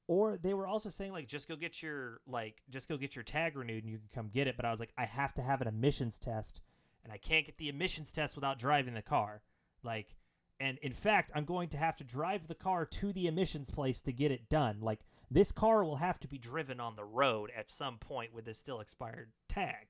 Or 0.08 0.38
they 0.38 0.54
were 0.54 0.68
also 0.68 0.90
saying 0.90 1.12
like 1.14 1.28
just 1.28 1.48
go 1.48 1.56
get 1.56 1.82
your 1.82 2.20
like 2.28 2.62
just 2.70 2.90
go 2.90 2.98
get 2.98 3.16
your 3.16 3.24
tag 3.24 3.56
renewed 3.56 3.84
and 3.84 3.92
you 3.92 4.00
can 4.00 4.10
come 4.14 4.30
get 4.34 4.48
it. 4.48 4.58
But 4.58 4.66
I 4.66 4.72
was 4.72 4.80
like, 4.80 4.94
I 4.98 5.06
have 5.06 5.34
to 5.36 5.42
have 5.42 5.62
an 5.62 5.68
emissions 5.68 6.20
test 6.20 6.60
and 7.04 7.14
I 7.14 7.18
can't 7.18 7.46
get 7.46 7.58
the 7.58 7.70
emissions 7.70 8.12
test 8.12 8.36
without 8.36 8.60
driving 8.60 8.94
the 8.94 9.02
car. 9.02 9.42
Like, 9.84 10.16
and 10.60 10.78
in 10.80 10.92
fact, 10.92 11.32
I'm 11.34 11.46
going 11.46 11.70
to 11.70 11.78
have 11.78 11.96
to 11.98 12.04
drive 12.04 12.48
the 12.48 12.56
car 12.56 12.86
to 12.86 13.14
the 13.14 13.28
emissions 13.28 13.72
place 13.72 14.02
to 14.02 14.14
get 14.14 14.32
it 14.32 14.50
done. 14.50 14.78
Like, 14.82 15.00
this 15.32 15.54
car 15.54 15.84
will 15.86 15.96
have 15.96 16.20
to 16.20 16.28
be 16.28 16.38
driven 16.38 16.82
on 16.82 16.98
the 16.98 17.06
road 17.06 17.52
at 17.58 17.70
some 17.70 17.98
point 17.98 18.34
with 18.34 18.44
this 18.44 18.58
still 18.58 18.82
expired 18.82 19.30
tag. 19.48 19.88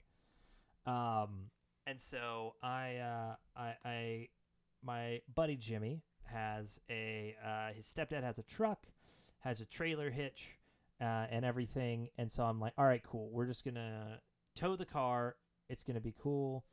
Um, 0.85 1.49
and 1.87 1.99
so 1.99 2.53
I, 2.61 2.97
uh, 2.97 3.35
I, 3.57 3.75
I, 3.83 4.27
my 4.83 5.21
buddy 5.33 5.57
Jimmy 5.57 6.03
has 6.25 6.79
a 6.89 7.35
uh, 7.43 7.73
his 7.73 7.87
stepdad 7.87 8.23
has 8.23 8.37
a 8.37 8.43
truck, 8.43 8.85
has 9.39 9.61
a 9.61 9.65
trailer 9.65 10.11
hitch, 10.11 10.59
uh, 11.01 11.25
and 11.31 11.43
everything. 11.43 12.09
And 12.17 12.31
so 12.31 12.43
I'm 12.43 12.59
like, 12.59 12.73
all 12.77 12.85
right, 12.85 13.01
cool. 13.03 13.29
We're 13.31 13.47
just 13.47 13.65
gonna 13.65 14.19
tow 14.55 14.75
the 14.75 14.85
car. 14.85 15.35
It's 15.69 15.83
gonna 15.83 16.01
be 16.01 16.13
cool. 16.17 16.65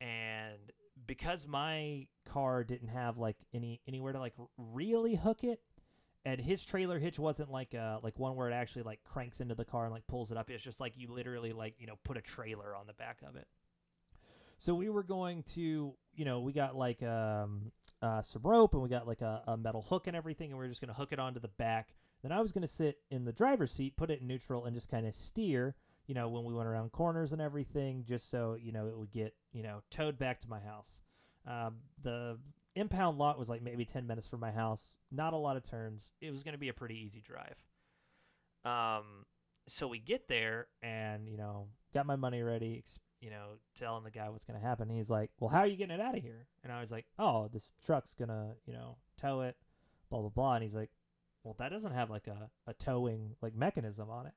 And 0.00 0.72
because 1.06 1.46
my 1.46 2.06
car 2.26 2.64
didn't 2.64 2.88
have 2.88 3.18
like 3.18 3.36
any 3.52 3.80
anywhere 3.88 4.12
to 4.12 4.18
like 4.18 4.34
really 4.56 5.14
hook 5.14 5.42
it, 5.42 5.60
and 6.28 6.40
his 6.40 6.62
trailer 6.62 6.98
hitch 6.98 7.18
wasn't 7.18 7.50
like 7.50 7.74
uh 7.74 7.98
like 8.02 8.18
one 8.18 8.36
where 8.36 8.50
it 8.50 8.52
actually 8.52 8.82
like 8.82 9.02
cranks 9.02 9.40
into 9.40 9.54
the 9.54 9.64
car 9.64 9.84
and 9.84 9.92
like 9.92 10.06
pulls 10.06 10.30
it 10.30 10.36
up. 10.36 10.50
It's 10.50 10.62
just 10.62 10.80
like 10.80 10.92
you 10.96 11.08
literally 11.10 11.52
like 11.52 11.74
you 11.78 11.86
know 11.86 11.98
put 12.04 12.16
a 12.16 12.20
trailer 12.20 12.74
on 12.76 12.86
the 12.86 12.92
back 12.92 13.18
of 13.26 13.36
it. 13.36 13.46
So 14.58 14.74
we 14.74 14.90
were 14.90 15.02
going 15.02 15.42
to 15.54 15.94
you 16.14 16.24
know 16.24 16.40
we 16.40 16.52
got 16.52 16.76
like 16.76 17.02
um 17.02 17.72
uh, 18.00 18.22
some 18.22 18.42
rope 18.42 18.74
and 18.74 18.82
we 18.82 18.88
got 18.88 19.08
like 19.08 19.22
a, 19.22 19.42
a 19.48 19.56
metal 19.56 19.82
hook 19.82 20.06
and 20.06 20.16
everything, 20.16 20.50
and 20.50 20.58
we 20.58 20.64
are 20.64 20.68
just 20.68 20.80
gonna 20.80 20.92
hook 20.92 21.12
it 21.12 21.18
onto 21.18 21.40
the 21.40 21.48
back. 21.48 21.94
Then 22.22 22.30
I 22.30 22.40
was 22.40 22.52
gonna 22.52 22.68
sit 22.68 22.98
in 23.10 23.24
the 23.24 23.32
driver's 23.32 23.72
seat, 23.72 23.96
put 23.96 24.10
it 24.10 24.20
in 24.20 24.26
neutral, 24.26 24.66
and 24.66 24.74
just 24.74 24.90
kind 24.90 25.06
of 25.06 25.14
steer. 25.14 25.74
You 26.06 26.14
know, 26.14 26.28
when 26.28 26.44
we 26.44 26.54
went 26.54 26.68
around 26.68 26.92
corners 26.92 27.32
and 27.32 27.42
everything, 27.42 28.04
just 28.06 28.30
so 28.30 28.56
you 28.60 28.72
know 28.72 28.86
it 28.86 28.96
would 28.96 29.10
get 29.10 29.34
you 29.52 29.62
know 29.62 29.82
towed 29.90 30.18
back 30.18 30.40
to 30.40 30.48
my 30.48 30.60
house. 30.60 31.02
Um, 31.46 31.76
the 32.02 32.38
impound 32.78 33.18
lot 33.18 33.38
was 33.38 33.48
like 33.48 33.62
maybe 33.62 33.84
10 33.84 34.06
minutes 34.06 34.26
from 34.26 34.40
my 34.40 34.50
house. 34.50 34.98
Not 35.10 35.32
a 35.32 35.36
lot 35.36 35.56
of 35.56 35.68
turns. 35.68 36.10
It 36.20 36.30
was 36.30 36.42
going 36.42 36.52
to 36.52 36.58
be 36.58 36.68
a 36.68 36.74
pretty 36.74 36.96
easy 36.96 37.20
drive. 37.20 37.62
Um, 38.64 39.26
so 39.66 39.86
we 39.86 39.98
get 39.98 40.28
there 40.28 40.68
and, 40.82 41.28
you 41.28 41.36
know, 41.36 41.68
got 41.94 42.06
my 42.06 42.16
money 42.16 42.42
ready, 42.42 42.82
you 43.20 43.30
know, 43.30 43.58
telling 43.76 44.04
the 44.04 44.10
guy 44.10 44.28
what's 44.30 44.44
going 44.44 44.58
to 44.58 44.66
happen. 44.66 44.88
He's 44.88 45.10
like, 45.10 45.30
well, 45.38 45.50
how 45.50 45.60
are 45.60 45.66
you 45.66 45.76
getting 45.76 45.94
it 45.94 46.00
out 46.00 46.16
of 46.16 46.22
here? 46.22 46.46
And 46.64 46.72
I 46.72 46.80
was 46.80 46.90
like, 46.90 47.06
oh, 47.18 47.48
this 47.52 47.72
truck's 47.84 48.14
going 48.14 48.28
to, 48.28 48.56
you 48.66 48.72
know, 48.72 48.96
tow 49.16 49.42
it, 49.42 49.56
blah, 50.10 50.20
blah, 50.20 50.30
blah. 50.30 50.54
And 50.54 50.62
he's 50.62 50.74
like, 50.74 50.90
well, 51.44 51.54
that 51.58 51.70
doesn't 51.70 51.92
have 51.92 52.10
like 52.10 52.26
a, 52.26 52.50
a 52.66 52.74
towing 52.74 53.36
like 53.40 53.54
mechanism 53.54 54.10
on 54.10 54.26
it. 54.26 54.34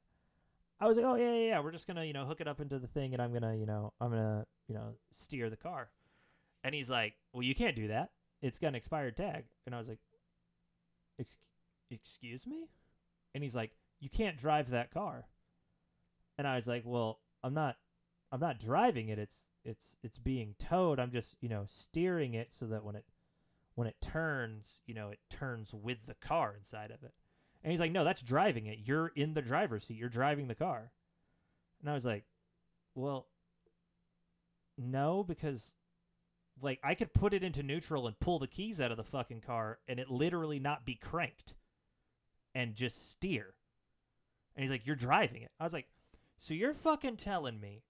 I 0.80 0.88
was 0.88 0.98
like, 0.98 1.06
oh, 1.06 1.16
yeah, 1.16 1.34
yeah, 1.34 1.48
yeah. 1.50 1.60
We're 1.60 1.72
just 1.72 1.88
going 1.88 1.98
to, 1.98 2.06
you 2.06 2.14
know, 2.14 2.26
hook 2.26 2.42
it 2.42 2.48
up 2.48 2.60
into 2.60 2.80
the 2.80 2.88
thing 2.88 3.14
and 3.14 3.22
I'm 3.22 3.32
going 3.32 3.44
to, 3.44 3.56
you 3.56 3.66
know, 3.66 3.94
I'm 4.02 4.10
going 4.12 4.22
to, 4.22 4.46
you 4.68 4.76
know, 4.76 4.96
steer 5.12 5.50
the 5.50 5.58
car. 5.58 5.90
And 6.64 6.74
he's 6.74 6.90
like, 6.90 7.14
well, 7.34 7.44
you 7.44 7.56
can't 7.56 7.76
do 7.76 7.88
that 7.88 8.12
it's 8.42 8.60
got 8.60 8.70
an 8.70 8.76
expired 8.76 9.18
tag. 9.18 9.46
And 9.66 9.76
I 9.76 9.78
was 9.78 9.88
like, 9.90 10.00
Ex- 11.20 11.38
excuse 11.90 12.48
me? 12.48 12.70
And 13.34 13.44
he's 13.44 13.56
like, 13.56 13.72
you 14.00 14.10
can't 14.10 14.38
drive 14.38 14.72
that 14.72 14.92
car. 14.92 15.28
And 16.38 16.48
I 16.48 16.56
was 16.56 16.68
like, 16.68 16.84
well, 16.86 17.20
I'm 17.44 17.54
not, 17.54 17.78
I'm 18.32 18.40
not 18.40 18.60
driving 18.60 19.10
it. 19.10 19.20
It's, 19.20 19.46
it's, 19.64 19.96
it's 20.02 20.18
being 20.18 20.56
towed. 20.58 21.00
I'm 21.00 21.12
just, 21.12 21.36
you 21.40 21.50
know, 21.50 21.64
steering 21.68 22.34
it 22.34 22.52
so 22.52 22.66
that 22.66 22.84
when 22.84 22.96
it, 22.96 23.06
when 23.76 23.88
it 23.88 24.02
turns, 24.02 24.82
you 24.88 24.96
know, 24.96 25.10
it 25.10 25.20
turns 25.30 25.74
with 25.74 26.08
the 26.08 26.16
car 26.16 26.56
inside 26.58 26.90
of 26.92 27.04
it. 27.04 27.14
And 27.64 27.72
he's 27.72 27.80
like, 27.80 27.92
no, 27.92 28.04
that's 28.04 28.24
driving 28.24 28.66
it. 28.66 28.80
You're 28.86 29.12
in 29.16 29.36
the 29.36 29.42
driver's 29.42 29.86
seat. 29.86 29.98
You're 29.98 30.10
driving 30.10 30.48
the 30.48 30.56
car. 30.56 30.92
And 31.80 31.90
I 31.90 31.94
was 31.94 32.06
like, 32.06 32.24
well, 32.96 33.28
no, 34.78 35.24
because 35.24 35.76
like 36.62 36.80
I 36.84 36.95
could 36.95 37.13
put 37.13 37.34
it 37.34 37.43
into 37.43 37.63
neutral 37.63 38.08
and 38.08 38.19
pull 38.19 38.39
the 38.39 38.47
keys 38.47 38.80
out 38.80 38.91
of 38.91 38.97
the 38.97 39.04
fucking 39.04 39.41
car 39.41 39.80
and 39.88 40.00
it 40.00 40.10
literally 40.10 40.60
not 40.60 40.86
be 40.86 40.95
cranked 40.95 41.54
and 42.54 42.76
just 42.76 43.10
steer. 43.12 43.54
And 44.56 44.63
he's 44.63 44.71
like, 44.71 44.86
You're 44.86 44.95
driving 44.95 45.41
it. 45.41 45.52
I 45.60 45.63
was 45.63 45.74
like, 45.74 45.88
So 46.39 46.54
you're 46.54 46.74
fucking 46.74 47.17
telling 47.17 47.60
me 47.60 47.84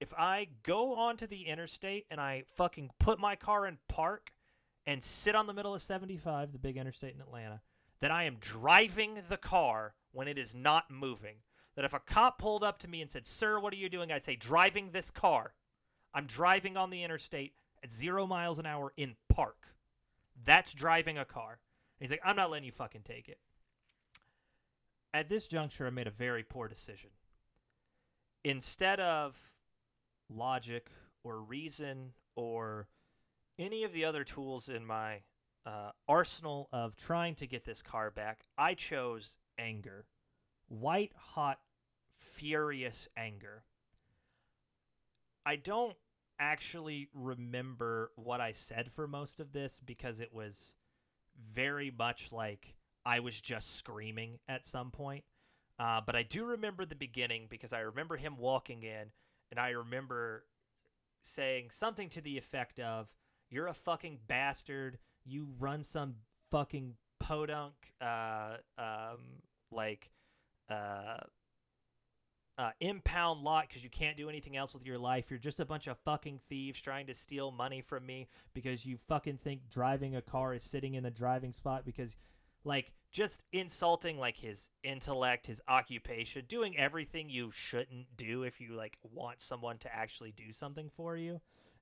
if 0.00 0.12
I 0.18 0.48
go 0.62 0.94
onto 0.94 1.26
the 1.26 1.46
interstate 1.46 2.06
and 2.10 2.20
I 2.20 2.44
fucking 2.56 2.90
put 2.98 3.18
my 3.18 3.36
car 3.36 3.66
in 3.66 3.78
park 3.88 4.32
and 4.86 5.02
sit 5.02 5.34
on 5.34 5.46
the 5.46 5.54
middle 5.54 5.74
of 5.74 5.80
75, 5.80 6.52
the 6.52 6.58
big 6.58 6.76
interstate 6.76 7.14
in 7.14 7.20
Atlanta, 7.20 7.62
that 8.00 8.10
I 8.10 8.24
am 8.24 8.36
driving 8.38 9.22
the 9.28 9.36
car 9.36 9.94
when 10.12 10.28
it 10.28 10.38
is 10.38 10.54
not 10.54 10.90
moving. 10.90 11.36
That 11.74 11.84
if 11.84 11.94
a 11.94 12.00
cop 12.00 12.38
pulled 12.38 12.62
up 12.62 12.78
to 12.80 12.88
me 12.88 13.00
and 13.00 13.10
said, 13.10 13.26
Sir, 13.26 13.58
what 13.58 13.72
are 13.72 13.76
you 13.76 13.88
doing? 13.88 14.12
I'd 14.12 14.24
say, 14.24 14.36
Driving 14.36 14.90
this 14.90 15.10
car. 15.10 15.54
I'm 16.12 16.26
driving 16.26 16.76
on 16.76 16.90
the 16.90 17.02
interstate 17.02 17.54
at 17.84 17.92
zero 17.92 18.26
miles 18.26 18.58
an 18.58 18.64
hour 18.64 18.92
in 18.96 19.14
park. 19.28 19.68
That's 20.42 20.72
driving 20.72 21.18
a 21.18 21.24
car. 21.26 21.60
And 22.00 22.06
he's 22.06 22.10
like, 22.10 22.22
I'm 22.24 22.34
not 22.34 22.50
letting 22.50 22.64
you 22.64 22.72
fucking 22.72 23.02
take 23.02 23.28
it. 23.28 23.38
At 25.12 25.28
this 25.28 25.46
juncture, 25.46 25.86
I 25.86 25.90
made 25.90 26.06
a 26.06 26.10
very 26.10 26.42
poor 26.42 26.66
decision. 26.66 27.10
Instead 28.42 28.98
of 29.00 29.36
logic 30.28 30.88
or 31.22 31.40
reason 31.40 32.14
or 32.34 32.88
any 33.58 33.84
of 33.84 33.92
the 33.92 34.04
other 34.04 34.24
tools 34.24 34.68
in 34.68 34.84
my 34.84 35.20
uh, 35.66 35.90
arsenal 36.08 36.68
of 36.72 36.96
trying 36.96 37.34
to 37.36 37.46
get 37.46 37.64
this 37.64 37.82
car 37.82 38.10
back, 38.10 38.46
I 38.58 38.74
chose 38.74 39.36
anger. 39.58 40.06
White 40.68 41.12
hot, 41.16 41.60
furious 42.16 43.08
anger. 43.16 43.64
I 45.46 45.56
don't 45.56 45.96
actually 46.38 47.08
remember 47.14 48.10
what 48.16 48.40
I 48.40 48.52
said 48.52 48.90
for 48.90 49.06
most 49.06 49.40
of 49.40 49.52
this 49.52 49.80
because 49.84 50.20
it 50.20 50.32
was 50.32 50.74
very 51.42 51.92
much 51.96 52.32
like 52.32 52.74
I 53.04 53.20
was 53.20 53.40
just 53.40 53.76
screaming 53.76 54.38
at 54.48 54.64
some 54.64 54.90
point. 54.90 55.24
Uh, 55.78 56.00
but 56.04 56.14
I 56.14 56.22
do 56.22 56.44
remember 56.44 56.84
the 56.84 56.94
beginning 56.94 57.46
because 57.50 57.72
I 57.72 57.80
remember 57.80 58.16
him 58.16 58.36
walking 58.38 58.82
in 58.82 59.10
and 59.50 59.58
I 59.58 59.70
remember 59.70 60.44
saying 61.22 61.70
something 61.70 62.08
to 62.10 62.20
the 62.20 62.38
effect 62.38 62.78
of, 62.78 63.14
You're 63.50 63.66
a 63.66 63.74
fucking 63.74 64.20
bastard. 64.26 64.98
You 65.24 65.48
run 65.58 65.82
some 65.82 66.16
fucking 66.50 66.94
podunk, 67.18 67.74
uh, 68.00 68.56
um, 68.78 69.42
like, 69.70 70.10
uh, 70.68 71.18
uh, 72.56 72.70
impound 72.80 73.42
lot 73.42 73.66
because 73.68 73.82
you 73.82 73.90
can't 73.90 74.16
do 74.16 74.28
anything 74.28 74.56
else 74.56 74.74
with 74.74 74.86
your 74.86 74.98
life. 74.98 75.30
You're 75.30 75.38
just 75.38 75.60
a 75.60 75.64
bunch 75.64 75.86
of 75.86 75.98
fucking 75.98 76.40
thieves 76.48 76.80
trying 76.80 77.06
to 77.06 77.14
steal 77.14 77.50
money 77.50 77.80
from 77.80 78.06
me 78.06 78.28
because 78.52 78.86
you 78.86 78.96
fucking 78.96 79.38
think 79.38 79.68
driving 79.68 80.14
a 80.14 80.22
car 80.22 80.54
is 80.54 80.62
sitting 80.62 80.94
in 80.94 81.02
the 81.02 81.10
driving 81.10 81.52
spot 81.52 81.84
because, 81.84 82.16
like, 82.64 82.92
just 83.10 83.44
insulting 83.52 84.18
like 84.18 84.36
his 84.36 84.70
intellect, 84.82 85.46
his 85.46 85.62
occupation, 85.68 86.44
doing 86.48 86.76
everything 86.76 87.30
you 87.30 87.50
shouldn't 87.52 88.16
do 88.16 88.42
if 88.42 88.60
you 88.60 88.74
like 88.74 88.98
want 89.02 89.40
someone 89.40 89.78
to 89.78 89.94
actually 89.94 90.32
do 90.32 90.50
something 90.50 90.90
for 90.90 91.16
you. 91.16 91.40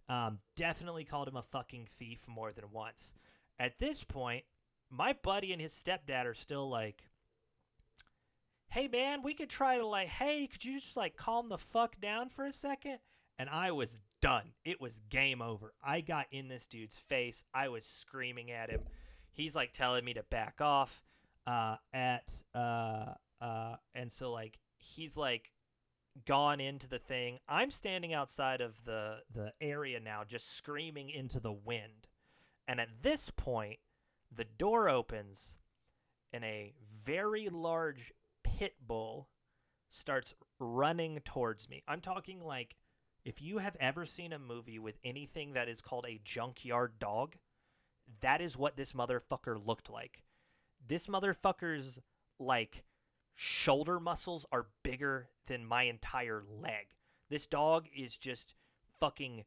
Um, 0.09 0.41
definitely 0.57 1.05
called 1.05 1.29
him 1.29 1.37
a 1.37 1.43
fucking 1.43 1.87
thief 1.87 2.27
more 2.29 2.53
than 2.53 2.65
once. 2.71 3.15
At 3.59 3.79
this 3.79 4.05
point, 4.05 4.45
my 4.91 5.15
buddy 5.23 5.53
and 5.53 5.63
his 5.63 5.73
stepdad 5.73 6.27
are 6.27 6.35
still 6.35 6.69
like 6.69 7.03
hey 8.73 8.89
man, 8.89 9.23
we 9.23 9.35
could 9.35 9.51
try 9.51 9.77
to 9.77 9.87
like, 9.87 10.09
hey, 10.09 10.49
could 10.51 10.65
you 10.65 10.81
just 10.81 10.97
like 10.97 11.15
calm 11.15 11.49
the 11.49 11.59
fuck 11.59 12.01
down 12.01 12.31
for 12.31 12.47
a 12.47 12.53
second? 12.53 12.99
And 13.39 13.51
I 13.51 13.71
was 13.71 14.01
done. 14.23 14.53
It 14.65 14.81
was 14.81 15.03
game 15.11 15.43
over. 15.43 15.75
I 15.85 16.01
got 16.01 16.27
in 16.31 16.49
this 16.49 16.67
dude's 16.67 16.97
face. 16.97 17.45
I 17.53 17.69
was 17.69 17.85
screaming 17.85 18.51
at 18.51 18.71
him. 18.71 18.81
He's 19.31 19.55
like 19.55 19.73
telling 19.73 20.05
me 20.07 20.15
to 20.15 20.23
back 20.23 20.61
off. 20.61 21.03
Uh, 21.47 21.77
at 21.93 22.33
uh, 22.55 23.15
uh, 23.41 23.77
and 23.95 24.11
so 24.11 24.33
like 24.33 24.59
he's 24.79 25.17
like 25.17 25.51
gone 26.25 26.61
into 26.61 26.89
the 26.89 26.99
thing. 26.99 27.41
I'm 27.49 27.71
standing 27.71 28.15
outside 28.15 28.63
of 28.63 28.85
the 28.85 29.19
the 29.35 29.53
area 29.61 30.01
now, 30.01 30.23
just 30.27 30.57
screaming 30.57 31.11
into 31.11 31.41
the 31.41 31.53
wind. 31.53 32.09
And 32.67 32.81
at 32.81 33.03
this 33.03 33.29
point, 33.29 33.81
the 34.35 34.45
door 34.45 34.89
opens, 34.89 35.59
and 36.33 36.45
a 36.45 36.73
very 37.05 37.49
large 37.51 38.13
pit 38.59 38.75
bull 38.87 39.29
starts 39.91 40.35
running 40.59 41.21
towards 41.25 41.69
me. 41.69 41.83
I'm 41.87 42.01
talking 42.01 42.41
like 42.41 42.77
if 43.25 43.41
you 43.41 43.59
have 43.59 43.77
ever 43.79 44.05
seen 44.05 44.33
a 44.33 44.39
movie 44.39 44.79
with 44.79 44.99
anything 45.05 45.53
that 45.53 45.69
is 45.69 45.81
called 45.81 46.07
a 46.09 46.21
junkyard 46.25 46.99
dog, 46.99 47.37
that 48.21 48.41
is 48.41 48.57
what 48.57 48.77
this 48.77 48.93
motherfucker 48.93 49.65
looked 49.65 49.91
like. 49.91 50.23
This 50.87 51.07
motherfucker's 51.07 52.01
like 52.39 52.85
shoulder 53.35 54.01
muscles 54.01 54.45
are 54.51 54.67
bigger 54.83 55.29
than 55.47 55.65
my 55.65 55.85
entire 55.85 56.43
leg. 56.61 56.89
This 57.31 57.47
dog 57.47 57.87
is 57.97 58.17
just 58.17 58.55
fucking 59.01 59.45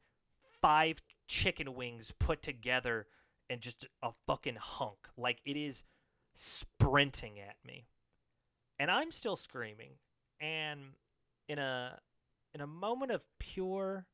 five 0.61 1.01
chicken 1.27 1.75
wings 1.75 2.13
put 2.17 2.41
together 2.41 3.07
and 3.49 3.61
just 3.61 3.87
a 4.01 4.11
fucking 4.25 4.57
hunk. 4.59 5.09
Like 5.17 5.39
it 5.45 5.57
is 5.57 5.83
sprinting 6.33 7.39
at 7.39 7.57
me 7.65 7.87
and 8.79 8.91
I'm 8.91 9.11
still 9.11 9.35
screaming. 9.35 9.91
And 10.39 10.79
in 11.47 11.59
a 11.59 11.99
in 12.53 12.61
a 12.61 12.67
moment 12.67 13.11
of 13.11 13.21
pure 13.39 14.07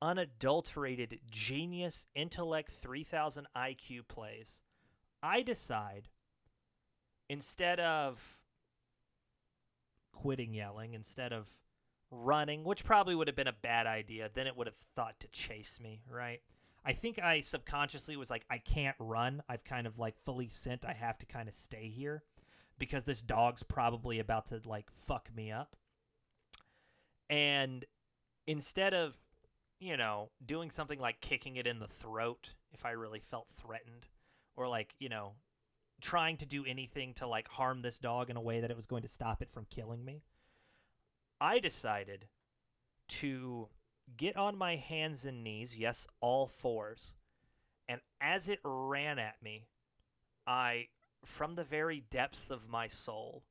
unadulterated 0.00 1.20
genius 1.30 2.06
intellect 2.14 2.70
3000 2.72 3.46
IQ 3.56 4.08
plays, 4.08 4.62
I 5.22 5.42
decide 5.42 6.08
instead 7.28 7.78
of 7.78 8.38
quitting 10.12 10.54
yelling, 10.54 10.94
instead 10.94 11.32
of 11.32 11.56
running, 12.10 12.64
which 12.64 12.84
probably 12.84 13.14
would 13.14 13.28
have 13.28 13.36
been 13.36 13.46
a 13.46 13.52
bad 13.52 13.86
idea, 13.86 14.28
then 14.32 14.46
it 14.46 14.56
would 14.56 14.66
have 14.66 14.76
thought 14.94 15.18
to 15.20 15.28
chase 15.28 15.78
me, 15.80 16.02
right? 16.10 16.40
I 16.84 16.92
think 16.92 17.18
I 17.18 17.40
subconsciously 17.40 18.16
was 18.16 18.28
like, 18.28 18.44
I 18.50 18.58
can't 18.58 18.96
run. 18.98 19.42
I've 19.48 19.64
kind 19.64 19.86
of 19.86 19.98
like 19.98 20.18
fully 20.18 20.48
sent. 20.48 20.84
I 20.84 20.92
have 20.92 21.16
to 21.18 21.26
kind 21.26 21.48
of 21.48 21.54
stay 21.54 21.88
here 21.88 22.24
because 22.82 23.04
this 23.04 23.22
dog's 23.22 23.62
probably 23.62 24.18
about 24.18 24.46
to 24.46 24.60
like 24.66 24.90
fuck 24.90 25.28
me 25.36 25.52
up. 25.52 25.76
And 27.30 27.84
instead 28.44 28.92
of, 28.92 29.16
you 29.78 29.96
know, 29.96 30.30
doing 30.44 30.68
something 30.68 30.98
like 30.98 31.20
kicking 31.20 31.54
it 31.54 31.68
in 31.68 31.78
the 31.78 31.86
throat 31.86 32.54
if 32.72 32.84
I 32.84 32.90
really 32.90 33.20
felt 33.20 33.46
threatened 33.56 34.08
or 34.56 34.66
like, 34.66 34.96
you 34.98 35.08
know, 35.08 35.34
trying 36.00 36.36
to 36.38 36.44
do 36.44 36.64
anything 36.64 37.14
to 37.14 37.28
like 37.28 37.46
harm 37.46 37.82
this 37.82 38.00
dog 38.00 38.30
in 38.30 38.36
a 38.36 38.40
way 38.40 38.58
that 38.58 38.72
it 38.72 38.74
was 38.74 38.86
going 38.86 39.02
to 39.02 39.08
stop 39.08 39.40
it 39.40 39.52
from 39.52 39.64
killing 39.70 40.04
me, 40.04 40.24
I 41.40 41.60
decided 41.60 42.26
to 43.10 43.68
get 44.16 44.36
on 44.36 44.58
my 44.58 44.74
hands 44.74 45.24
and 45.24 45.44
knees, 45.44 45.76
yes, 45.76 46.08
all 46.20 46.48
fours. 46.48 47.14
And 47.88 48.00
as 48.20 48.48
it 48.48 48.58
ran 48.64 49.20
at 49.20 49.40
me, 49.40 49.68
I, 50.48 50.88
from 51.24 51.54
the 51.54 51.64
very 51.64 52.04
depths 52.10 52.50
of 52.50 52.68
my 52.68 52.88
soul, 52.88 53.44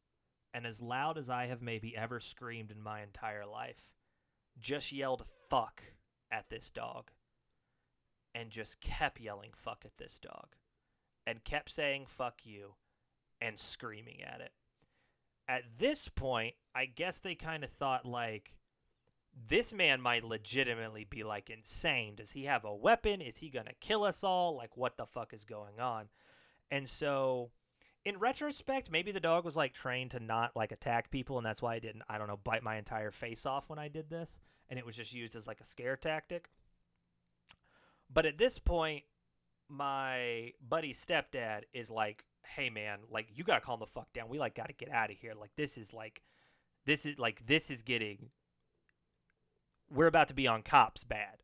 and 0.53 0.65
as 0.65 0.81
loud 0.81 1.17
as 1.17 1.29
I 1.29 1.45
have 1.47 1.61
maybe 1.61 1.95
ever 1.95 2.19
screamed 2.19 2.71
in 2.71 2.81
my 2.81 3.01
entire 3.01 3.45
life, 3.45 3.89
just 4.59 4.91
yelled 4.91 5.25
fuck 5.49 5.81
at 6.31 6.49
this 6.49 6.71
dog. 6.71 7.11
And 8.33 8.49
just 8.49 8.79
kept 8.79 9.19
yelling 9.19 9.51
fuck 9.53 9.83
at 9.83 9.97
this 9.97 10.17
dog. 10.17 10.55
And 11.27 11.43
kept 11.43 11.69
saying 11.69 12.05
fuck 12.07 12.41
you 12.45 12.75
and 13.41 13.59
screaming 13.59 14.21
at 14.23 14.39
it. 14.39 14.53
At 15.49 15.63
this 15.79 16.07
point, 16.07 16.55
I 16.73 16.85
guess 16.85 17.19
they 17.19 17.35
kind 17.35 17.63
of 17.63 17.69
thought 17.69 18.05
like, 18.05 18.53
this 19.49 19.73
man 19.73 19.99
might 19.99 20.23
legitimately 20.23 21.05
be 21.09 21.23
like 21.23 21.49
insane. 21.49 22.15
Does 22.15 22.31
he 22.31 22.45
have 22.45 22.63
a 22.63 22.75
weapon? 22.75 23.21
Is 23.21 23.37
he 23.37 23.49
going 23.49 23.65
to 23.65 23.73
kill 23.81 24.03
us 24.03 24.23
all? 24.23 24.55
Like, 24.55 24.77
what 24.77 24.95
the 24.97 25.05
fuck 25.05 25.33
is 25.33 25.43
going 25.43 25.79
on? 25.79 26.05
And 26.69 26.87
so, 26.87 27.51
in 28.03 28.17
retrospect, 28.17 28.91
maybe 28.91 29.11
the 29.11 29.19
dog 29.19 29.45
was 29.45 29.55
like 29.55 29.73
trained 29.73 30.11
to 30.11 30.19
not 30.19 30.55
like 30.55 30.71
attack 30.71 31.11
people, 31.11 31.37
and 31.37 31.45
that's 31.45 31.61
why 31.61 31.75
I 31.75 31.79
didn't, 31.79 32.03
I 32.09 32.17
don't 32.17 32.27
know, 32.27 32.39
bite 32.43 32.63
my 32.63 32.77
entire 32.77 33.11
face 33.11 33.45
off 33.45 33.69
when 33.69 33.79
I 33.79 33.87
did 33.87 34.09
this. 34.09 34.39
And 34.69 34.79
it 34.79 34.85
was 34.85 34.95
just 34.95 35.13
used 35.13 35.35
as 35.35 35.47
like 35.47 35.59
a 35.59 35.65
scare 35.65 35.97
tactic. 35.97 36.49
But 38.11 38.25
at 38.25 38.37
this 38.37 38.59
point, 38.59 39.03
my 39.69 40.51
buddy's 40.67 41.03
stepdad 41.03 41.63
is 41.73 41.89
like, 41.91 42.25
hey 42.43 42.69
man, 42.69 42.99
like, 43.09 43.27
you 43.33 43.43
got 43.43 43.55
to 43.55 43.61
calm 43.61 43.79
the 43.79 43.87
fuck 43.87 44.11
down. 44.13 44.29
We 44.29 44.39
like 44.39 44.55
got 44.55 44.67
to 44.67 44.73
get 44.73 44.91
out 44.91 45.11
of 45.11 45.17
here. 45.17 45.33
Like, 45.39 45.51
this 45.55 45.77
is 45.77 45.93
like, 45.93 46.21
this 46.85 47.05
is 47.05 47.19
like, 47.19 47.45
this 47.45 47.69
is 47.69 47.81
getting 47.81 48.29
we're 49.93 50.07
about 50.07 50.29
to 50.29 50.33
be 50.33 50.47
on 50.47 50.63
cops 50.63 51.03
bad. 51.03 51.43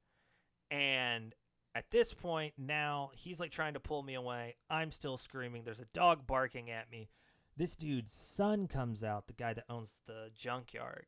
And 0.71 1.35
at 1.77 1.91
this 1.91 2.11
point, 2.11 2.55
now 2.57 3.11
he's 3.15 3.39
like 3.39 3.51
trying 3.51 3.75
to 3.75 3.79
pull 3.79 4.01
me 4.01 4.15
away. 4.15 4.55
I'm 4.67 4.89
still 4.89 5.15
screaming. 5.15 5.61
There's 5.63 5.79
a 5.79 5.85
dog 5.93 6.25
barking 6.25 6.71
at 6.71 6.89
me. 6.91 7.09
This 7.55 7.75
dude's 7.75 8.13
son 8.13 8.67
comes 8.67 9.03
out, 9.03 9.27
the 9.27 9.33
guy 9.33 9.53
that 9.53 9.65
owns 9.69 9.93
the 10.07 10.31
junkyard. 10.35 11.05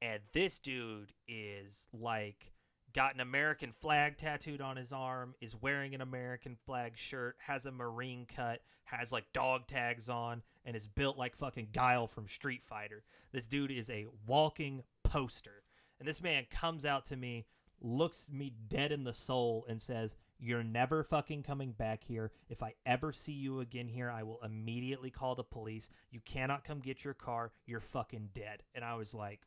And 0.00 0.20
this 0.32 0.58
dude 0.58 1.12
is 1.28 1.88
like 1.92 2.52
got 2.94 3.14
an 3.14 3.20
American 3.20 3.72
flag 3.72 4.16
tattooed 4.16 4.62
on 4.62 4.78
his 4.78 4.90
arm, 4.90 5.34
is 5.42 5.54
wearing 5.54 5.94
an 5.94 6.00
American 6.00 6.56
flag 6.64 6.96
shirt, 6.96 7.36
has 7.46 7.66
a 7.66 7.70
Marine 7.70 8.24
cut, 8.24 8.62
has 8.84 9.12
like 9.12 9.32
dog 9.34 9.66
tags 9.66 10.08
on, 10.08 10.42
and 10.64 10.74
is 10.74 10.88
built 10.88 11.18
like 11.18 11.36
fucking 11.36 11.68
Guile 11.74 12.06
from 12.06 12.26
Street 12.26 12.62
Fighter. 12.62 13.04
This 13.32 13.46
dude 13.46 13.70
is 13.70 13.90
a 13.90 14.06
walking 14.26 14.82
poster. 15.04 15.62
And 15.98 16.08
this 16.08 16.22
man 16.22 16.46
comes 16.50 16.86
out 16.86 17.04
to 17.06 17.16
me, 17.16 17.44
looks 17.80 18.28
me 18.30 18.52
dead 18.68 18.92
in 18.92 19.04
the 19.04 19.12
soul, 19.12 19.64
and 19.68 19.80
says, 19.80 20.16
You're 20.38 20.64
never 20.64 21.02
fucking 21.02 21.42
coming 21.42 21.72
back 21.72 22.04
here. 22.04 22.32
If 22.48 22.62
I 22.62 22.74
ever 22.84 23.12
see 23.12 23.32
you 23.32 23.60
again 23.60 23.88
here, 23.88 24.10
I 24.10 24.22
will 24.22 24.40
immediately 24.42 25.10
call 25.10 25.34
the 25.34 25.44
police. 25.44 25.88
You 26.10 26.20
cannot 26.24 26.64
come 26.64 26.80
get 26.80 27.04
your 27.04 27.14
car. 27.14 27.52
You're 27.66 27.80
fucking 27.80 28.30
dead. 28.34 28.62
And 28.74 28.84
I 28.84 28.94
was 28.94 29.14
like, 29.14 29.40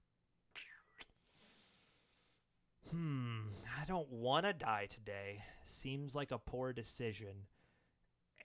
Hmm, 2.91 3.49
I 3.79 3.85
don't 3.85 4.11
want 4.11 4.45
to 4.45 4.53
die 4.53 4.87
today. 4.89 5.43
Seems 5.63 6.15
like 6.15 6.31
a 6.31 6.39
poor 6.39 6.73
decision. 6.73 7.45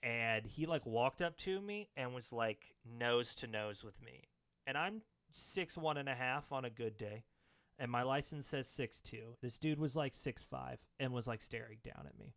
And 0.03 0.45
he 0.45 0.67
like 0.67 0.85
walked 0.85 1.21
up 1.21 1.35
to 1.39 1.59
me 1.59 1.89
and 1.97 2.13
was 2.13 2.31
like 2.31 2.75
nose 2.85 3.33
to 3.35 3.47
nose 3.47 3.83
with 3.83 3.99
me. 4.03 4.25
And 4.67 4.77
I'm 4.77 5.01
six 5.31 5.75
one 5.75 5.97
and 5.97 6.07
a 6.07 6.13
half 6.13 6.51
on 6.51 6.63
a 6.63 6.69
good 6.69 6.95
day 6.95 7.23
and 7.79 7.91
my 7.91 8.03
license 8.03 8.47
says 8.47 8.67
six 8.67 9.01
two. 9.01 9.35
This 9.41 9.57
dude 9.57 9.79
was 9.79 9.95
like 9.95 10.15
six 10.15 10.43
five 10.43 10.85
and 10.99 11.13
was 11.13 11.27
like 11.27 11.41
staring 11.41 11.79
down 11.83 12.05
at 12.07 12.17
me, 12.17 12.33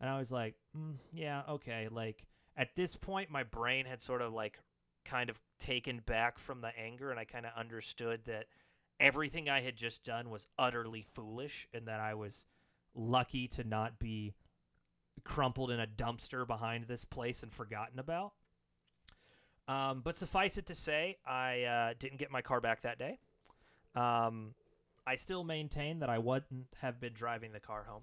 and 0.00 0.08
I 0.10 0.18
was 0.18 0.30
like, 0.32 0.54
mm, 0.76 0.96
yeah, 1.12 1.42
okay. 1.48 1.88
Like 1.90 2.26
at 2.56 2.76
this 2.76 2.96
point, 2.96 3.30
my 3.30 3.42
brain 3.42 3.86
had 3.86 4.00
sort 4.00 4.22
of 4.22 4.32
like 4.32 4.58
kind 5.04 5.30
of 5.30 5.40
taken 5.58 6.00
back 6.04 6.38
from 6.38 6.60
the 6.60 6.70
anger, 6.78 7.10
and 7.10 7.18
I 7.18 7.24
kind 7.24 7.46
of 7.46 7.52
understood 7.56 8.24
that 8.26 8.46
everything 9.00 9.48
I 9.48 9.60
had 9.60 9.76
just 9.76 10.04
done 10.04 10.30
was 10.30 10.46
utterly 10.58 11.02
foolish, 11.02 11.66
and 11.72 11.86
that 11.88 12.00
I 12.00 12.14
was 12.14 12.46
lucky 12.94 13.48
to 13.48 13.64
not 13.64 13.98
be 13.98 14.34
crumpled 15.24 15.70
in 15.70 15.80
a 15.80 15.86
dumpster 15.86 16.46
behind 16.46 16.84
this 16.84 17.04
place 17.04 17.42
and 17.42 17.52
forgotten 17.52 17.98
about. 17.98 18.32
Um, 19.66 20.02
but 20.04 20.16
suffice 20.16 20.58
it 20.58 20.66
to 20.66 20.74
say, 20.74 21.16
I 21.26 21.62
uh, 21.62 21.94
didn't 21.98 22.18
get 22.18 22.30
my 22.30 22.42
car 22.42 22.60
back 22.60 22.82
that 22.82 22.98
day. 22.98 23.18
Um, 23.94 24.54
I 25.06 25.16
still 25.16 25.44
maintain 25.44 25.98
that 26.00 26.08
I 26.08 26.18
wouldn't 26.18 26.68
have 26.80 27.00
been 27.00 27.12
driving 27.12 27.52
the 27.52 27.60
car 27.60 27.84
home. 27.88 28.02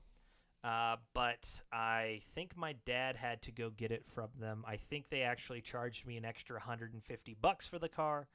Uh, 0.63 0.97
but 1.13 1.63
I 1.71 2.21
think 2.35 2.55
my 2.55 2.75
dad 2.85 3.15
had 3.15 3.41
to 3.43 3.51
go 3.51 3.71
get 3.71 3.91
it 3.91 4.05
from 4.05 4.29
them. 4.39 4.63
I 4.67 4.77
think 4.77 5.09
they 5.09 5.23
actually 5.23 5.61
charged 5.61 6.05
me 6.05 6.17
an 6.17 6.25
extra 6.25 6.57
150 6.57 7.37
bucks 7.41 7.65
for 7.65 7.79
the 7.79 7.89
car. 7.89 8.27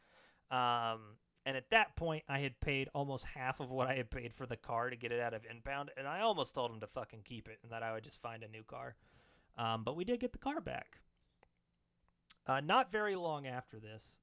Um, 0.50 1.18
and 1.44 1.56
at 1.56 1.70
that 1.70 1.94
point, 1.94 2.24
I 2.28 2.40
had 2.40 2.58
paid 2.58 2.88
almost 2.92 3.24
half 3.24 3.60
of 3.60 3.70
what 3.70 3.86
I 3.86 3.94
had 3.94 4.10
paid 4.10 4.34
for 4.34 4.46
the 4.46 4.56
car 4.56 4.90
to 4.90 4.96
get 4.96 5.12
it 5.12 5.20
out 5.20 5.34
of 5.34 5.46
impound. 5.48 5.92
And 5.96 6.08
I 6.08 6.20
almost 6.20 6.54
told 6.54 6.72
him 6.72 6.80
to 6.80 6.88
fucking 6.88 7.22
keep 7.24 7.48
it 7.48 7.58
and 7.62 7.70
that 7.70 7.84
I 7.84 7.92
would 7.92 8.02
just 8.02 8.20
find 8.20 8.42
a 8.42 8.48
new 8.48 8.64
car. 8.64 8.96
Um, 9.56 9.84
but 9.84 9.94
we 9.94 10.04
did 10.04 10.18
get 10.18 10.32
the 10.32 10.38
car 10.38 10.60
back. 10.60 10.98
Uh, 12.44 12.60
not 12.60 12.90
very 12.90 13.14
long 13.14 13.46
after 13.46 13.78
this. 13.78 14.18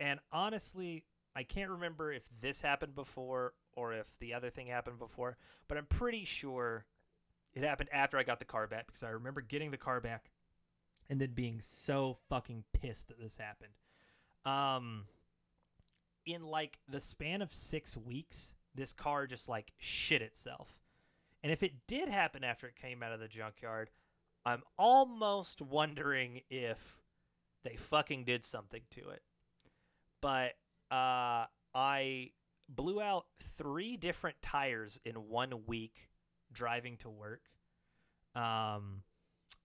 And 0.00 0.18
honestly, 0.32 1.04
I 1.36 1.42
can't 1.42 1.70
remember 1.70 2.12
if 2.12 2.22
this 2.40 2.60
happened 2.60 2.94
before 2.94 3.54
or 3.72 3.92
if 3.92 4.18
the 4.18 4.34
other 4.34 4.50
thing 4.50 4.68
happened 4.68 4.98
before, 4.98 5.36
but 5.68 5.76
I'm 5.76 5.86
pretty 5.86 6.24
sure 6.24 6.86
it 7.52 7.62
happened 7.62 7.88
after 7.92 8.18
I 8.18 8.22
got 8.22 8.38
the 8.38 8.44
car 8.44 8.66
back 8.66 8.86
because 8.86 9.02
I 9.02 9.10
remember 9.10 9.40
getting 9.40 9.70
the 9.70 9.76
car 9.76 10.00
back 10.00 10.30
and 11.08 11.20
then 11.20 11.32
being 11.32 11.60
so 11.60 12.18
fucking 12.28 12.64
pissed 12.72 13.08
that 13.08 13.20
this 13.20 13.36
happened. 13.36 13.72
Um, 14.44 15.04
in 16.26 16.46
like 16.46 16.78
the 16.88 17.00
span 17.00 17.42
of 17.42 17.52
six 17.52 17.96
weeks, 17.96 18.54
this 18.74 18.92
car 18.92 19.26
just 19.26 19.48
like 19.48 19.72
shit 19.78 20.22
itself. 20.22 20.78
And 21.42 21.52
if 21.52 21.62
it 21.62 21.86
did 21.86 22.08
happen 22.08 22.42
after 22.42 22.66
it 22.66 22.76
came 22.76 23.02
out 23.02 23.12
of 23.12 23.20
the 23.20 23.28
junkyard, 23.28 23.90
I'm 24.46 24.62
almost 24.78 25.60
wondering 25.60 26.40
if 26.50 27.02
they 27.64 27.76
fucking 27.76 28.24
did 28.24 28.44
something 28.44 28.82
to 28.90 29.10
it. 29.10 29.22
But 30.20 30.54
uh, 30.90 31.46
I 31.74 32.30
blew 32.68 33.00
out 33.00 33.26
three 33.56 33.96
different 33.96 34.36
tires 34.42 34.98
in 35.04 35.14
one 35.14 35.66
week 35.66 36.08
driving 36.52 36.96
to 36.98 37.10
work. 37.10 37.42
Um, 38.34 39.02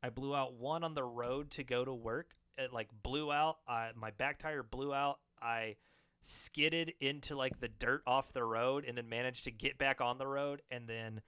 I 0.02 0.10
blew 0.14 0.36
out 0.36 0.54
one 0.54 0.84
on 0.84 0.94
the 0.94 1.04
road 1.04 1.52
to 1.52 1.64
go 1.64 1.84
to 1.84 1.94
work. 1.94 2.36
It 2.58 2.74
like 2.74 2.90
blew 3.04 3.32
out. 3.32 3.58
Uh, 3.68 3.90
my 3.96 4.12
back 4.12 4.40
tire 4.40 4.64
blew 4.64 4.94
out. 4.94 5.20
I 5.42 5.76
skidded 6.22 6.94
into 7.00 7.36
like 7.36 7.60
the 7.60 7.68
dirt 7.68 8.04
off 8.06 8.34
the 8.34 8.44
road 8.44 8.86
and 8.86 8.98
then 8.98 9.08
managed 9.08 9.46
to 9.46 9.52
get 9.52 9.78
back 9.78 10.02
on 10.02 10.18
the 10.18 10.28
road 10.28 10.62
and 10.70 10.88
then 10.88 11.22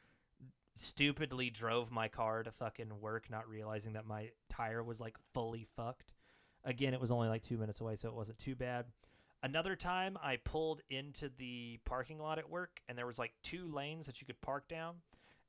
stupidly 0.76 1.50
drove 1.50 1.92
my 1.92 2.08
car 2.08 2.44
to 2.44 2.52
fucking 2.52 3.00
work 3.00 3.30
not 3.30 3.48
realizing 3.48 3.94
that 3.94 4.06
my 4.06 4.30
tire 4.50 4.84
was 4.84 5.00
like 5.00 5.18
fully 5.34 5.66
fucked. 5.76 6.14
Again, 6.64 6.94
it 6.94 7.02
was 7.02 7.12
only 7.12 7.28
like 7.28 7.42
2 7.42 7.58
minutes 7.58 7.82
away 7.82 7.96
so 7.96 8.10
it 8.10 8.16
wasn't 8.16 8.38
too 8.38 8.56
bad. 8.56 8.86
Another 9.44 9.76
time 9.76 10.18
I 10.22 10.38
pulled 10.38 10.82
into 10.90 11.30
the 11.36 11.80
parking 11.84 12.20
lot 12.20 12.38
at 12.38 12.50
work 12.50 12.80
and 12.88 12.98
there 12.98 13.08
was 13.08 13.18
like 13.18 13.34
two 13.42 13.68
lanes 13.74 14.06
that 14.06 14.22
you 14.22 14.28
could 14.28 14.40
park 14.42 14.68
down 14.68 14.98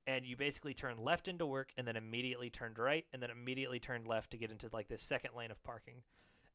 and 0.07 0.24
you 0.24 0.36
basically 0.36 0.72
turned 0.72 0.99
left 0.99 1.28
into 1.28 1.45
work 1.45 1.72
and 1.76 1.86
then 1.86 1.97
immediately 1.97 2.49
turned 2.49 2.78
right 2.78 3.05
and 3.12 3.22
then 3.22 3.30
immediately 3.30 3.78
turned 3.78 4.07
left 4.07 4.30
to 4.30 4.38
get 4.38 4.51
into 4.51 4.68
like 4.72 4.88
this 4.88 5.03
second 5.03 5.32
lane 5.36 5.51
of 5.51 5.62
parking. 5.62 6.03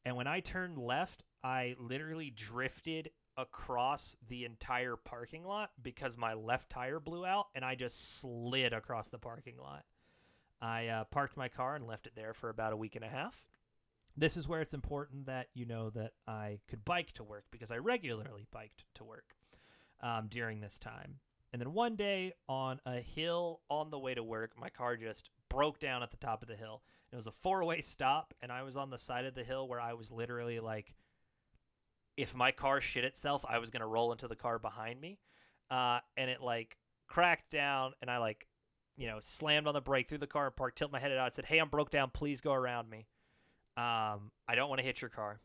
And 0.04 0.16
when 0.16 0.26
I 0.26 0.40
turned 0.40 0.78
left, 0.78 1.22
I 1.44 1.76
literally 1.78 2.30
drifted 2.30 3.10
across 3.36 4.16
the 4.26 4.44
entire 4.44 4.96
parking 4.96 5.44
lot 5.44 5.70
because 5.80 6.16
my 6.16 6.34
left 6.34 6.70
tire 6.70 6.98
blew 6.98 7.24
out 7.24 7.46
and 7.54 7.64
I 7.64 7.76
just 7.76 8.20
slid 8.20 8.72
across 8.72 9.08
the 9.08 9.18
parking 9.18 9.58
lot. 9.58 9.84
I 10.60 10.88
uh, 10.88 11.04
parked 11.04 11.36
my 11.36 11.48
car 11.48 11.76
and 11.76 11.86
left 11.86 12.08
it 12.08 12.14
there 12.16 12.34
for 12.34 12.48
about 12.48 12.72
a 12.72 12.76
week 12.76 12.96
and 12.96 13.04
a 13.04 13.08
half. 13.08 13.46
This 14.18 14.36
is 14.36 14.48
where 14.48 14.60
it's 14.60 14.74
important 14.74 15.26
that 15.26 15.46
you 15.54 15.64
know 15.64 15.90
that 15.90 16.12
I 16.26 16.58
could 16.66 16.84
bike 16.84 17.12
to 17.12 17.22
work 17.24 17.44
because 17.52 17.70
I 17.70 17.76
regularly 17.76 18.48
biked 18.50 18.84
to 18.96 19.04
work 19.04 19.36
um, 20.02 20.26
during 20.28 20.60
this 20.60 20.78
time. 20.78 21.20
and 21.52 21.62
then 21.62 21.72
one 21.72 21.94
day 21.94 22.32
on 22.48 22.80
a 22.84 23.00
hill 23.00 23.60
on 23.70 23.90
the 23.90 23.98
way 23.98 24.14
to 24.14 24.22
work, 24.22 24.52
my 24.58 24.70
car 24.70 24.96
just 24.96 25.30
broke 25.48 25.78
down 25.78 26.02
at 26.02 26.10
the 26.10 26.16
top 26.16 26.42
of 26.42 26.48
the 26.48 26.56
hill. 26.56 26.82
It 27.12 27.16
was 27.16 27.28
a 27.28 27.32
four 27.32 27.64
way 27.64 27.80
stop, 27.80 28.34
and 28.42 28.50
I 28.50 28.62
was 28.64 28.76
on 28.76 28.90
the 28.90 28.98
side 28.98 29.24
of 29.24 29.34
the 29.34 29.44
hill 29.44 29.68
where 29.68 29.80
I 29.80 29.92
was 29.94 30.10
literally 30.10 30.58
like, 30.60 30.94
if 32.16 32.34
my 32.34 32.50
car 32.50 32.80
shit 32.80 33.04
itself, 33.04 33.44
I 33.48 33.58
was 33.58 33.70
gonna 33.70 33.86
roll 33.86 34.10
into 34.10 34.26
the 34.26 34.36
car 34.36 34.58
behind 34.58 35.00
me, 35.00 35.20
uh, 35.70 36.00
and 36.16 36.28
it 36.28 36.40
like 36.42 36.76
cracked 37.06 37.50
down, 37.50 37.92
and 38.02 38.10
I 38.10 38.18
like, 38.18 38.48
you 38.96 39.06
know, 39.06 39.20
slammed 39.20 39.68
on 39.68 39.74
the 39.74 39.80
brake 39.80 40.08
through 40.08 40.18
the 40.18 40.26
car 40.26 40.46
and 40.46 40.56
parked, 40.56 40.76
tilted 40.76 40.92
my 40.92 40.98
head 40.98 41.12
out, 41.12 41.32
said, 41.32 41.46
"Hey, 41.46 41.58
I'm 41.58 41.68
broke 41.68 41.90
down. 41.90 42.10
Please 42.10 42.40
go 42.40 42.52
around 42.52 42.90
me. 42.90 43.06
Um, 43.78 44.32
I 44.48 44.54
don't 44.54 44.68
want 44.68 44.80
to 44.80 44.84
hit 44.84 45.00
your 45.00 45.10
car." 45.10 45.40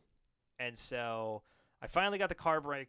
And 0.58 0.76
so 0.76 1.42
I 1.82 1.86
finally 1.86 2.18
got 2.18 2.28
the 2.28 2.34
car 2.34 2.60
brake 2.60 2.88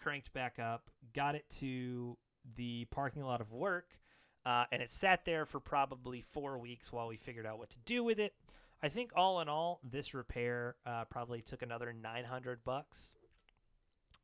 cranked 0.00 0.32
back 0.32 0.58
up, 0.58 0.90
got 1.14 1.34
it 1.34 1.48
to 1.58 2.16
the 2.56 2.86
parking 2.86 3.22
lot 3.22 3.40
of 3.40 3.52
work, 3.52 3.98
uh, 4.44 4.64
and 4.72 4.82
it 4.82 4.90
sat 4.90 5.24
there 5.24 5.46
for 5.46 5.60
probably 5.60 6.20
four 6.20 6.58
weeks 6.58 6.92
while 6.92 7.08
we 7.08 7.16
figured 7.16 7.46
out 7.46 7.58
what 7.58 7.70
to 7.70 7.78
do 7.84 8.02
with 8.02 8.18
it. 8.18 8.34
I 8.82 8.88
think 8.88 9.12
all 9.14 9.40
in 9.40 9.48
all, 9.48 9.80
this 9.88 10.12
repair 10.12 10.74
uh, 10.84 11.04
probably 11.04 11.40
took 11.40 11.62
another 11.62 11.92
900 11.92 12.64
bucks 12.64 13.12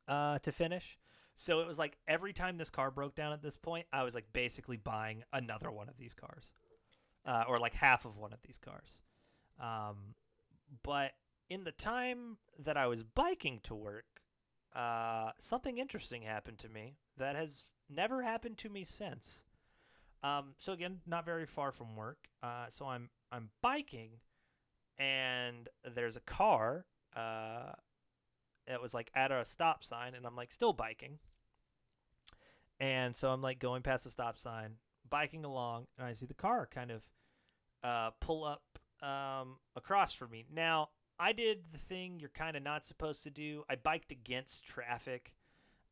uh, 0.07 0.39
to 0.39 0.51
finish. 0.51 0.97
So 1.35 1.61
it 1.61 1.67
was 1.67 1.79
like 1.79 1.97
every 2.05 2.33
time 2.33 2.57
this 2.57 2.69
car 2.69 2.91
broke 2.91 3.15
down 3.15 3.31
at 3.31 3.41
this 3.41 3.55
point, 3.55 3.85
I 3.93 4.03
was 4.03 4.13
like 4.13 4.25
basically 4.33 4.75
buying 4.75 5.23
another 5.31 5.71
one 5.71 5.87
of 5.87 5.97
these 5.97 6.13
cars, 6.13 6.51
uh, 7.25 7.45
or 7.47 7.57
like 7.57 7.73
half 7.73 8.03
of 8.03 8.17
one 8.17 8.33
of 8.33 8.41
these 8.41 8.57
cars. 8.57 8.99
Um, 9.61 10.15
but 10.83 11.11
in 11.49 11.63
the 11.63 11.71
time 11.71 12.37
that 12.57 12.77
I 12.77 12.87
was 12.87 13.03
biking 13.03 13.59
to 13.63 13.75
work, 13.75 14.05
uh, 14.75 15.31
something 15.39 15.77
interesting 15.77 16.21
happened 16.21 16.59
to 16.59 16.69
me 16.69 16.95
that 17.17 17.35
has 17.35 17.71
never 17.89 18.23
happened 18.23 18.57
to 18.59 18.69
me 18.69 18.83
since. 18.83 19.43
Um, 20.23 20.53
so 20.57 20.73
again, 20.73 20.99
not 21.07 21.25
very 21.25 21.45
far 21.45 21.71
from 21.71 21.95
work. 21.95 22.27
Uh, 22.43 22.65
so 22.69 22.85
I'm 22.85 23.09
I'm 23.31 23.49
biking, 23.61 24.19
and 24.97 25.69
there's 25.83 26.17
a 26.17 26.21
car. 26.21 26.85
Uh, 27.15 27.73
it 28.67 28.81
was 28.81 28.93
like 28.93 29.11
at 29.15 29.31
a 29.31 29.45
stop 29.45 29.83
sign, 29.83 30.13
and 30.13 30.25
I'm 30.25 30.35
like 30.35 30.51
still 30.51 30.73
biking. 30.73 31.19
And 32.79 33.15
so 33.15 33.29
I'm 33.29 33.41
like 33.41 33.59
going 33.59 33.81
past 33.81 34.03
the 34.03 34.11
stop 34.11 34.37
sign, 34.37 34.75
biking 35.09 35.43
along, 35.43 35.87
and 35.97 36.07
I 36.07 36.13
see 36.13 36.25
the 36.25 36.33
car 36.33 36.67
kind 36.71 36.91
of 36.91 37.09
uh, 37.83 38.11
pull 38.21 38.43
up 38.43 38.79
um, 39.01 39.57
across 39.75 40.13
from 40.13 40.31
me. 40.31 40.45
Now 40.53 40.89
I 41.19 41.33
did 41.33 41.59
the 41.71 41.77
thing 41.77 42.19
you're 42.19 42.29
kind 42.29 42.55
of 42.55 42.63
not 42.63 42.85
supposed 42.85 43.23
to 43.23 43.29
do. 43.29 43.63
I 43.69 43.75
biked 43.75 44.11
against 44.11 44.63
traffic. 44.63 45.33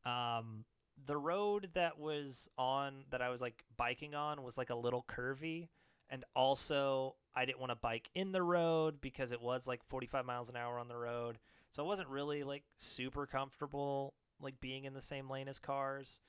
Um, 0.04 0.64
the 1.06 1.16
road 1.16 1.70
that 1.74 1.98
was 1.98 2.48
on 2.58 3.04
that 3.10 3.22
I 3.22 3.28
was 3.28 3.40
like 3.40 3.64
biking 3.76 4.14
on 4.14 4.42
was 4.42 4.58
like 4.58 4.70
a 4.70 4.74
little 4.74 5.04
curvy 5.08 5.68
and 6.10 6.24
also 6.34 7.14
I 7.36 7.44
didn't 7.44 7.60
want 7.60 7.70
to 7.70 7.76
bike 7.76 8.08
in 8.14 8.32
the 8.32 8.42
road 8.42 9.00
because 9.00 9.32
it 9.32 9.40
was 9.40 9.68
like 9.68 9.84
45 9.88 10.24
miles 10.24 10.48
an 10.48 10.56
hour 10.56 10.78
on 10.78 10.88
the 10.88 10.96
road. 10.96 11.38
So 11.72 11.84
I 11.84 11.86
wasn't 11.86 12.08
really 12.08 12.42
like 12.42 12.64
super 12.78 13.26
comfortable 13.26 14.14
like 14.40 14.60
being 14.60 14.84
in 14.84 14.94
the 14.94 15.00
same 15.00 15.28
lane 15.28 15.48
as 15.48 15.58
cars. 15.58 16.20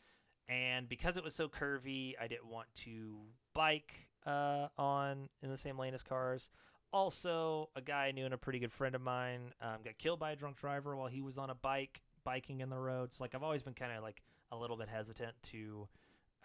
And 0.47 0.89
because 0.89 1.15
it 1.15 1.23
was 1.23 1.35
so 1.35 1.47
curvy, 1.47 2.13
I 2.19 2.27
didn't 2.27 2.47
want 2.47 2.67
to 2.83 3.17
bike 3.53 4.09
uh, 4.25 4.67
on 4.77 5.29
in 5.41 5.49
the 5.49 5.57
same 5.57 5.77
lane 5.77 5.93
as 5.93 6.03
cars. 6.03 6.49
Also, 6.91 7.69
a 7.75 7.81
guy 7.81 8.07
I 8.07 8.11
knew 8.11 8.25
and 8.25 8.33
a 8.33 8.37
pretty 8.37 8.59
good 8.59 8.73
friend 8.73 8.95
of 8.95 9.01
mine 9.01 9.53
um, 9.61 9.77
got 9.83 9.97
killed 9.97 10.19
by 10.19 10.31
a 10.31 10.35
drunk 10.35 10.57
driver 10.57 10.95
while 10.95 11.07
he 11.07 11.21
was 11.21 11.37
on 11.37 11.49
a 11.49 11.55
bike 11.55 12.01
biking 12.23 12.61
in 12.61 12.69
the 12.69 12.79
roads. 12.79 13.17
So, 13.17 13.23
like 13.23 13.35
I've 13.35 13.43
always 13.43 13.63
been 13.63 13.73
kind 13.75 13.91
of 13.91 14.01
like 14.01 14.23
a 14.51 14.57
little 14.57 14.75
bit 14.77 14.89
hesitant 14.89 15.35
to 15.51 15.87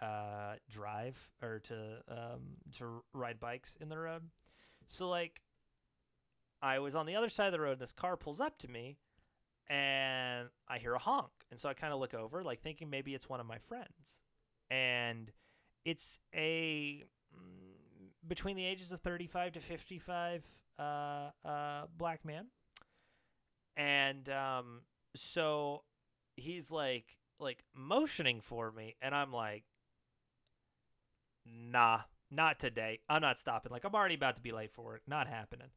uh, 0.01 0.55
drive 0.69 1.29
or 1.41 1.59
to 1.59 1.73
um, 2.09 2.57
to 2.77 3.03
ride 3.13 3.39
bikes 3.39 3.77
in 3.79 3.89
the 3.89 3.97
road. 3.97 4.23
So 4.87 5.09
like, 5.09 5.41
I 6.61 6.79
was 6.79 6.95
on 6.95 7.05
the 7.05 7.15
other 7.15 7.29
side 7.29 7.47
of 7.47 7.51
the 7.51 7.59
road. 7.59 7.73
And 7.73 7.81
this 7.81 7.91
car 7.91 8.17
pulls 8.17 8.39
up 8.39 8.57
to 8.59 8.67
me, 8.67 8.97
and 9.67 10.49
I 10.67 10.77
hear 10.77 10.93
a 10.93 10.99
honk, 10.99 11.31
and 11.51 11.59
so 11.59 11.69
I 11.69 11.73
kind 11.73 11.93
of 11.93 11.99
look 11.99 12.13
over, 12.13 12.43
like 12.43 12.61
thinking 12.61 12.89
maybe 12.89 13.13
it's 13.13 13.29
one 13.29 13.39
of 13.39 13.45
my 13.45 13.57
friends, 13.57 14.19
and 14.69 15.31
it's 15.83 16.19
a 16.33 17.03
mm, 17.35 17.64
between 18.27 18.55
the 18.55 18.65
ages 18.65 18.91
of 18.91 18.99
35 19.01 19.53
to 19.53 19.59
55 19.59 20.45
uh, 20.77 20.81
uh, 21.43 21.83
black 21.97 22.25
man 22.25 22.47
and 23.77 24.29
um, 24.29 24.81
so 25.15 25.83
he's 26.35 26.71
like 26.71 27.17
like 27.39 27.63
motioning 27.73 28.41
for 28.41 28.71
me 28.71 28.95
and 29.01 29.13
I'm 29.13 29.31
like 29.31 29.63
nah, 31.45 32.01
not 32.31 32.59
today. 32.59 32.99
I'm 33.09 33.21
not 33.21 33.37
stopping. 33.37 33.71
Like 33.71 33.83
I'm 33.83 33.95
already 33.95 34.15
about 34.15 34.35
to 34.37 34.41
be 34.41 34.51
late 34.51 34.71
for 34.71 34.83
work. 34.83 35.01
Not 35.07 35.27
happening. 35.27 35.69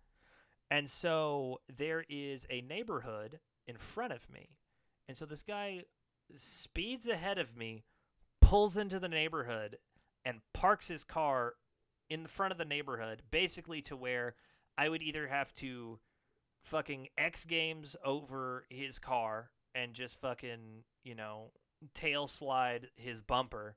And 0.71 0.89
so 0.89 1.61
there 1.75 2.05
is 2.09 2.47
a 2.51 2.61
neighborhood 2.61 3.41
in 3.67 3.77
front 3.77 4.13
of 4.13 4.31
me. 4.31 4.51
And 5.07 5.17
so 5.17 5.25
this 5.25 5.43
guy 5.43 5.85
speeds 6.35 7.07
ahead 7.07 7.39
of 7.39 7.57
me, 7.57 7.85
pulls 8.41 8.77
into 8.77 8.99
the 8.99 9.09
neighborhood 9.09 9.79
and 10.25 10.41
parks 10.53 10.89
his 10.89 11.05
car 11.05 11.55
in 12.11 12.23
the 12.23 12.29
front 12.29 12.53
of 12.53 12.59
the 12.59 12.65
neighborhood 12.65 13.23
basically 13.31 13.83
to 13.83 13.97
where 13.97 14.35
I 14.77 14.89
would 14.89 15.03
either 15.03 15.29
have 15.29 15.55
to 15.57 15.99
fucking 16.63 17.09
X 17.17 17.45
Games 17.45 17.97
over 18.05 18.65
his 18.69 18.99
car 18.99 19.51
and 19.75 19.95
just 19.95 20.21
fucking, 20.21 20.85
you 21.05 21.15
know, 21.15 21.53
tail 21.95 22.27
slide 22.27 22.89
his 22.97 23.21
bumper, 23.21 23.77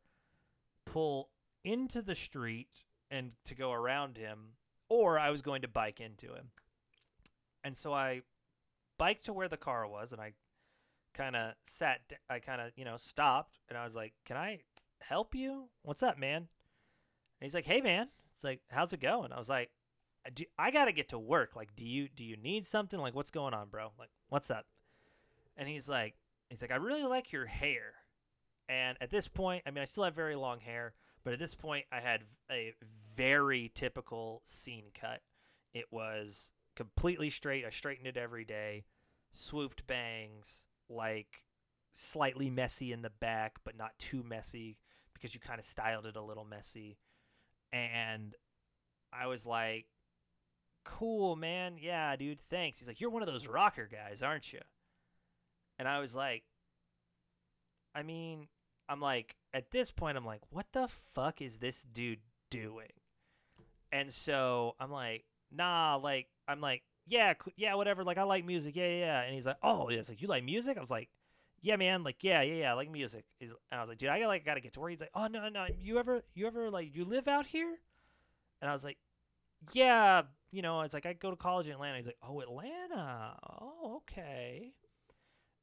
pull 0.85 1.29
into 1.63 2.01
the 2.01 2.15
street 2.15 2.85
and 3.09 3.31
to 3.45 3.55
go 3.55 3.71
around 3.71 4.17
him, 4.17 4.53
or 4.89 5.19
I 5.19 5.29
was 5.29 5.41
going 5.41 5.61
to 5.61 5.67
bike 5.67 5.99
into 5.99 6.33
him. 6.33 6.51
And 7.63 7.77
so 7.77 7.93
I 7.93 8.21
biked 8.97 9.25
to 9.25 9.33
where 9.33 9.49
the 9.49 9.57
car 9.57 9.87
was 9.87 10.11
and 10.11 10.21
I 10.21 10.33
kind 11.13 11.35
of 11.35 11.53
sat, 11.63 12.01
I 12.29 12.39
kind 12.39 12.61
of, 12.61 12.71
you 12.75 12.85
know, 12.85 12.97
stopped 12.97 13.59
and 13.69 13.77
I 13.77 13.85
was 13.85 13.95
like, 13.95 14.13
Can 14.25 14.37
I 14.37 14.59
help 15.01 15.35
you? 15.35 15.65
What's 15.83 16.03
up, 16.03 16.17
man? 16.17 16.37
And 16.37 16.47
he's 17.41 17.53
like, 17.53 17.65
Hey, 17.65 17.81
man. 17.81 18.07
It's 18.41 18.43
like, 18.43 18.61
How's 18.71 18.91
it 18.91 18.99
going? 18.99 19.31
I 19.31 19.37
was 19.37 19.49
like, 19.49 19.69
do, 20.33 20.45
I 20.57 20.71
gotta 20.71 20.91
get 20.91 21.09
to 21.09 21.19
work. 21.19 21.55
Like, 21.55 21.75
do 21.75 21.83
you 21.83 22.09
do 22.09 22.23
you 22.23 22.37
need 22.37 22.65
something? 22.65 22.99
Like, 22.99 23.13
what's 23.13 23.29
going 23.29 23.53
on, 23.53 23.69
bro? 23.69 23.91
Like, 23.99 24.09
what's 24.29 24.49
up? 24.49 24.65
And 25.55 25.69
he's 25.69 25.87
like, 25.87 26.15
he's 26.49 26.63
like, 26.63 26.71
I 26.71 26.77
really 26.77 27.03
like 27.03 27.31
your 27.31 27.45
hair. 27.45 27.93
And 28.67 28.97
at 28.99 29.11
this 29.11 29.27
point, 29.27 29.61
I 29.67 29.69
mean, 29.69 29.83
I 29.83 29.85
still 29.85 30.05
have 30.05 30.15
very 30.15 30.35
long 30.35 30.59
hair, 30.59 30.93
but 31.23 31.33
at 31.33 31.39
this 31.39 31.53
point, 31.53 31.85
I 31.91 31.99
had 31.99 32.21
a 32.49 32.73
very 33.15 33.71
typical 33.75 34.41
scene 34.43 34.85
cut. 34.99 35.21
It 35.71 35.85
was 35.91 36.49
completely 36.75 37.29
straight. 37.29 37.63
I 37.63 37.69
straightened 37.69 38.07
it 38.07 38.17
every 38.17 38.45
day, 38.45 38.85
swooped 39.31 39.85
bangs, 39.85 40.63
like 40.89 41.43
slightly 41.93 42.49
messy 42.49 42.91
in 42.91 43.03
the 43.03 43.11
back, 43.11 43.57
but 43.63 43.77
not 43.77 43.99
too 43.99 44.23
messy 44.23 44.79
because 45.13 45.35
you 45.35 45.39
kind 45.39 45.59
of 45.59 45.65
styled 45.65 46.07
it 46.07 46.15
a 46.15 46.23
little 46.23 46.45
messy. 46.45 46.97
And 47.73 48.33
I 49.13 49.27
was 49.27 49.45
like, 49.45 49.85
cool, 50.83 51.35
man. 51.35 51.75
Yeah, 51.79 52.15
dude, 52.15 52.41
thanks. 52.41 52.79
He's 52.79 52.87
like, 52.87 53.01
you're 53.01 53.09
one 53.09 53.21
of 53.21 53.27
those 53.27 53.47
rocker 53.47 53.89
guys, 53.91 54.21
aren't 54.21 54.51
you? 54.51 54.59
And 55.79 55.87
I 55.87 55.99
was 55.99 56.15
like, 56.15 56.43
I 57.95 58.03
mean, 58.03 58.47
I'm 58.87 59.01
like, 59.01 59.35
at 59.53 59.71
this 59.71 59.91
point, 59.91 60.17
I'm 60.17 60.25
like, 60.25 60.41
what 60.49 60.67
the 60.73 60.87
fuck 60.87 61.41
is 61.41 61.57
this 61.57 61.81
dude 61.81 62.19
doing? 62.49 62.87
And 63.91 64.11
so 64.11 64.75
I'm 64.79 64.91
like, 64.91 65.25
nah, 65.51 65.95
like, 65.95 66.27
I'm 66.47 66.61
like, 66.61 66.83
yeah, 67.07 67.33
yeah, 67.57 67.73
whatever. 67.75 68.03
Like, 68.03 68.17
I 68.17 68.23
like 68.23 68.45
music. 68.45 68.75
Yeah, 68.75 68.87
yeah. 68.87 69.21
And 69.21 69.33
he's 69.33 69.45
like, 69.45 69.57
oh, 69.63 69.89
yeah. 69.89 69.99
It's 69.99 70.09
like, 70.09 70.21
you 70.21 70.27
like 70.27 70.43
music? 70.43 70.77
I 70.77 70.81
was 70.81 70.91
like, 70.91 71.09
yeah, 71.61 71.75
man. 71.75 72.03
Like, 72.03 72.23
yeah, 72.23 72.41
yeah, 72.41 72.55
yeah. 72.55 72.73
Like 72.73 72.91
music. 72.91 73.25
And 73.39 73.51
I 73.71 73.79
was 73.79 73.89
like, 73.89 73.97
dude, 73.97 74.09
I 74.09 74.17
gotta, 74.17 74.27
like, 74.27 74.45
gotta 74.45 74.61
get 74.61 74.73
to 74.73 74.79
work. 74.79 74.91
He's 74.91 75.01
like, 75.01 75.11
oh, 75.13 75.27
no, 75.27 75.47
no. 75.49 75.67
You 75.79 75.99
ever, 75.99 76.23
you 76.33 76.47
ever, 76.47 76.69
like, 76.69 76.95
you 76.95 77.05
live 77.05 77.27
out 77.27 77.45
here? 77.45 77.77
And 78.61 78.69
I 78.69 78.73
was 78.73 78.83
like, 78.83 78.97
yeah, 79.73 80.23
you 80.51 80.61
know, 80.61 80.81
it's 80.81 80.93
like 80.93 81.05
I 81.05 81.13
go 81.13 81.29
to 81.29 81.35
college 81.37 81.67
in 81.67 81.73
Atlanta. 81.73 81.97
He's 81.97 82.05
like, 82.05 82.17
oh, 82.27 82.41
Atlanta. 82.41 83.35
Oh, 83.49 83.97
okay. 83.97 84.73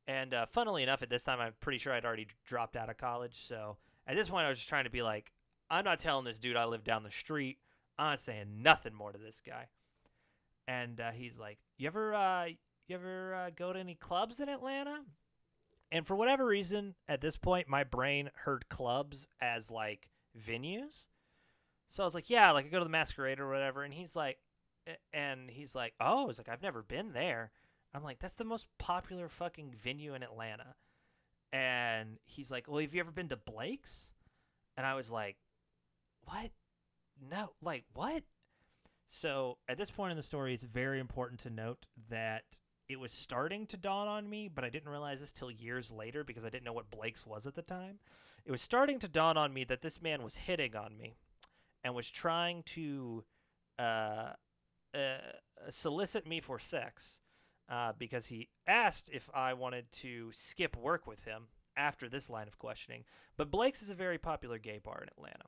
And 0.07 0.32
uh, 0.32 0.46
funnily 0.46 0.82
enough, 0.82 1.03
at 1.03 1.11
this 1.11 1.24
time, 1.24 1.40
I'm 1.40 1.53
pretty 1.61 1.78
sure 1.78 1.92
I'd 1.92 2.05
already 2.05 2.28
dropped 2.46 2.76
out 2.76 2.88
of 2.88 2.96
college. 2.96 3.44
So 3.46 3.76
at 4.07 4.16
this 4.16 4.28
point, 4.28 4.46
I 4.46 4.49
was 4.49 4.59
just 4.59 4.68
trying 4.68 4.84
to 4.84 4.90
be 4.90 5.03
like, 5.03 5.32
I'm 5.70 5.84
not 5.84 5.99
telling 5.99 6.24
this 6.24 6.38
dude 6.38 6.57
I 6.57 6.64
live 6.64 6.84
down 6.84 7.03
the 7.03 7.11
street. 7.11 7.59
I'm 7.99 8.12
not 8.12 8.20
saying 8.20 8.62
nothing 8.62 8.94
more 8.94 9.12
to 9.12 9.18
this 9.18 9.42
guy. 9.44 9.66
And 10.66 11.01
uh, 11.01 11.11
he's 11.11 11.38
like, 11.38 11.59
you 11.76 11.88
ever, 11.88 12.14
uh, 12.14 12.46
you 12.86 12.94
ever 12.94 13.34
uh, 13.34 13.51
go 13.55 13.72
to 13.72 13.78
any 13.78 13.94
clubs 13.96 14.40
in 14.40 14.49
Atlanta? 14.49 15.01
And 15.91 16.07
for 16.07 16.16
whatever 16.16 16.45
reason, 16.45 16.95
at 17.09 17.20
this 17.20 17.36
point, 17.36 17.68
my 17.68 17.84
brain 17.84 18.30
heard 18.45 18.68
clubs 18.68 19.26
as 19.41 19.70
like 19.70 20.11
venues. 20.39 21.09
So 21.89 22.03
I 22.03 22.07
was 22.07 22.14
like, 22.14 22.28
yeah, 22.28 22.51
like 22.51 22.66
I 22.66 22.68
go 22.68 22.78
to 22.78 22.84
the 22.84 22.91
Masquerade 22.91 23.41
or 23.41 23.51
whatever. 23.51 23.82
And 23.82 23.95
he's 23.95 24.14
like, 24.14 24.39
and 25.12 25.49
he's 25.51 25.74
like, 25.74 25.95
oh, 26.01 26.28
it's 26.28 26.39
like 26.39 26.49
I've 26.49 26.62
never 26.62 26.82
been 26.82 27.12
there. 27.12 27.51
I'm 27.95 28.05
like, 28.05 28.18
that's 28.18 28.34
the 28.34 28.45
most 28.45 28.66
popular 28.78 29.28
fucking 29.28 29.72
venue 29.72 30.14
in 30.14 30.22
Atlanta. 30.22 30.74
And 31.53 32.18
he's 32.24 32.51
like, 32.51 32.68
well, 32.68 32.80
have 32.80 32.95
you 32.95 33.01
ever 33.01 33.12
been 33.12 33.30
to 33.30 33.36
Blake's? 33.36 34.12
And 34.76 34.86
I 34.86 34.95
was 34.95 35.11
like, 35.11 35.36
what? 36.24 36.51
No, 37.30 37.53
like, 37.62 37.84
what? 37.95 38.22
So 39.09 39.57
at 39.68 39.78
this 39.78 39.91
point 39.91 40.11
in 40.11 40.16
the 40.18 40.22
story, 40.22 40.53
it's 40.53 40.64
very 40.64 41.01
important 41.01 41.41
to 41.41 41.51
note 41.51 41.86
that 42.11 42.59
it 42.89 42.99
was 42.99 43.12
starting 43.12 43.66
to 43.66 43.76
dawn 43.76 44.09
on 44.09 44.28
me, 44.28 44.49
but 44.49 44.64
I 44.64 44.70
didn't 44.70 44.89
realize 44.89 45.20
this 45.20 45.32
till 45.32 45.51
years 45.51 45.93
later 45.93 46.24
because 46.24 46.45
I 46.45 46.49
didn't 46.49 46.64
know 46.64 46.72
what 46.72 46.91
Blake's 46.91 47.26
was 47.26 47.47
at 47.47 47.55
the 47.55 47.62
time. 47.62 47.99
It 48.47 48.51
was 48.51 48.62
starting 48.62 48.99
to 49.01 49.09
dawn 49.09 49.36
on 49.36 49.53
me 49.53 49.64
that 49.64 49.82
this 49.82 50.01
man 50.01 50.22
was 50.22 50.36
hitting 50.36 50.74
on 50.74 50.97
me 50.97 51.16
and 51.84 51.95
was 51.95 52.09
trying 52.09 52.62
to 52.62 53.24
uh, 53.78 54.32
uh, 54.95 55.18
solicit 55.68 56.26
me 56.26 56.41
for 56.41 56.59
sex 56.59 57.18
uh, 57.68 57.93
because 57.99 58.28
he 58.28 58.49
asked 58.66 59.11
if 59.12 59.28
I 59.34 59.53
wanted 59.53 59.93
to 59.93 60.30
skip 60.32 60.74
work 60.76 61.07
with 61.07 61.24
him 61.24 61.49
after 61.76 62.09
this 62.09 62.30
line 62.30 62.49
of 62.49 62.59
questioning. 62.59 63.05
But 63.36 63.51
Blake's 63.51 63.82
is 63.82 63.91
a 63.91 63.95
very 63.95 64.18
popular 64.18 64.59
gay 64.59 64.80
bar 64.82 65.03
in 65.03 65.09
Atlanta. 65.11 65.45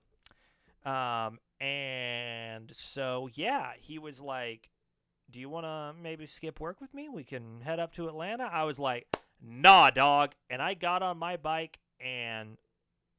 Um, 0.84 1.38
and 1.60 2.70
so, 2.74 3.30
yeah, 3.34 3.72
he 3.78 3.98
was 3.98 4.20
like, 4.20 4.68
Do 5.30 5.38
you 5.38 5.48
want 5.48 5.64
to 5.64 5.94
maybe 6.00 6.26
skip 6.26 6.60
work 6.60 6.80
with 6.80 6.92
me? 6.92 7.08
We 7.08 7.24
can 7.24 7.60
head 7.60 7.78
up 7.78 7.92
to 7.94 8.08
Atlanta. 8.08 8.44
I 8.44 8.64
was 8.64 8.78
like, 8.78 9.06
Nah, 9.42 9.90
dog. 9.90 10.32
And 10.48 10.60
I 10.60 10.74
got 10.74 11.02
on 11.02 11.18
my 11.18 11.36
bike, 11.36 11.78
and 11.98 12.58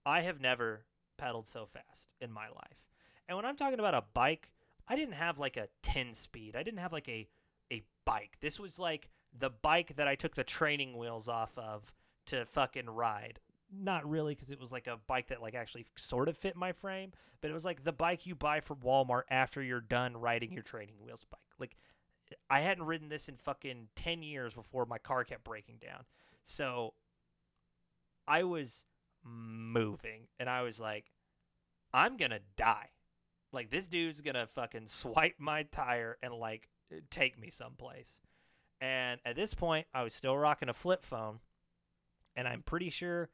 I 0.06 0.22
have 0.22 0.40
never 0.40 0.86
pedaled 1.18 1.48
so 1.48 1.66
fast 1.66 2.10
in 2.20 2.32
my 2.32 2.48
life. 2.48 2.86
And 3.28 3.36
when 3.36 3.46
I'm 3.46 3.56
talking 3.56 3.80
about 3.80 3.94
a 3.94 4.04
bike, 4.14 4.52
I 4.88 4.96
didn't 4.96 5.14
have 5.16 5.40
like 5.40 5.58
a 5.58 5.68
10 5.84 6.14
speed. 6.14 6.56
I 6.56 6.64
didn't 6.64 6.80
have 6.80 6.94
like 6.94 7.10
a 7.10 7.28
a 7.72 7.84
bike. 8.06 8.38
This 8.42 8.60
was 8.60 8.78
like 8.78 9.10
the 9.38 9.50
bike 9.50 9.96
that 9.96 10.08
I 10.08 10.16
took 10.16 10.36
the 10.36 10.44
training 10.44 10.98
wheels 10.98 11.30
off 11.30 11.58
of 11.58 11.94
to 12.26 12.46
fucking 12.46 12.90
ride. 12.90 13.40
Not 13.72 14.10
really 14.10 14.36
cuz 14.36 14.52
it 14.52 14.60
was 14.60 14.74
like 14.74 14.88
a 14.88 14.98
bike 15.08 15.28
that 15.28 15.42
like 15.42 15.56
actually 15.56 15.86
sort 15.96 16.28
of 16.28 16.36
fit 16.36 16.58
my 16.58 16.74
frame, 16.74 17.14
but 17.40 17.50
it 17.50 17.54
was 17.54 17.64
like 17.64 17.86
the 17.86 17.94
bike 17.94 18.26
you 18.26 18.36
buy 18.36 18.60
from 18.60 18.80
Walmart 18.80 19.24
after 19.30 19.64
you're 19.64 19.80
done 19.80 20.18
riding 20.18 20.52
your 20.52 20.64
training 20.64 20.96
wheels 21.00 21.24
bike. 21.24 21.40
Like 21.58 21.78
I 22.50 22.62
hadn't 22.62 22.86
ridden 22.86 23.10
this 23.10 23.30
in 23.30 23.38
fucking 23.38 23.90
10 23.96 24.24
years 24.24 24.54
before 24.54 24.86
my 24.86 24.98
car 24.98 25.24
kept 25.24 25.44
breaking 25.44 25.78
down. 25.82 26.06
So 26.44 26.94
I 28.28 28.44
was 28.44 28.84
moving 29.24 30.28
and 30.40 30.50
I 30.50 30.62
was 30.64 30.80
like 30.80 31.12
I'm 31.94 32.18
going 32.18 32.32
to 32.32 32.42
die. 32.56 32.90
Like 33.54 33.70
this 33.70 33.88
dude's 33.88 34.22
gonna 34.22 34.48
fucking 34.48 34.84
swipe 34.88 35.36
my 35.38 35.64
tire 35.64 36.18
and 36.24 36.34
like 36.34 36.70
take 37.10 37.40
me 37.40 37.50
someplace. 37.50 38.18
And 38.80 39.20
at 39.26 39.36
this 39.36 39.54
point, 39.54 39.88
I 39.94 40.04
was 40.04 40.14
still 40.14 40.38
rocking 40.38 40.70
a 40.70 40.74
flip 40.74 41.04
phone, 41.04 41.40
and 42.36 42.48
I'm 42.48 42.64
pretty 42.64 42.90
sure 42.90 43.30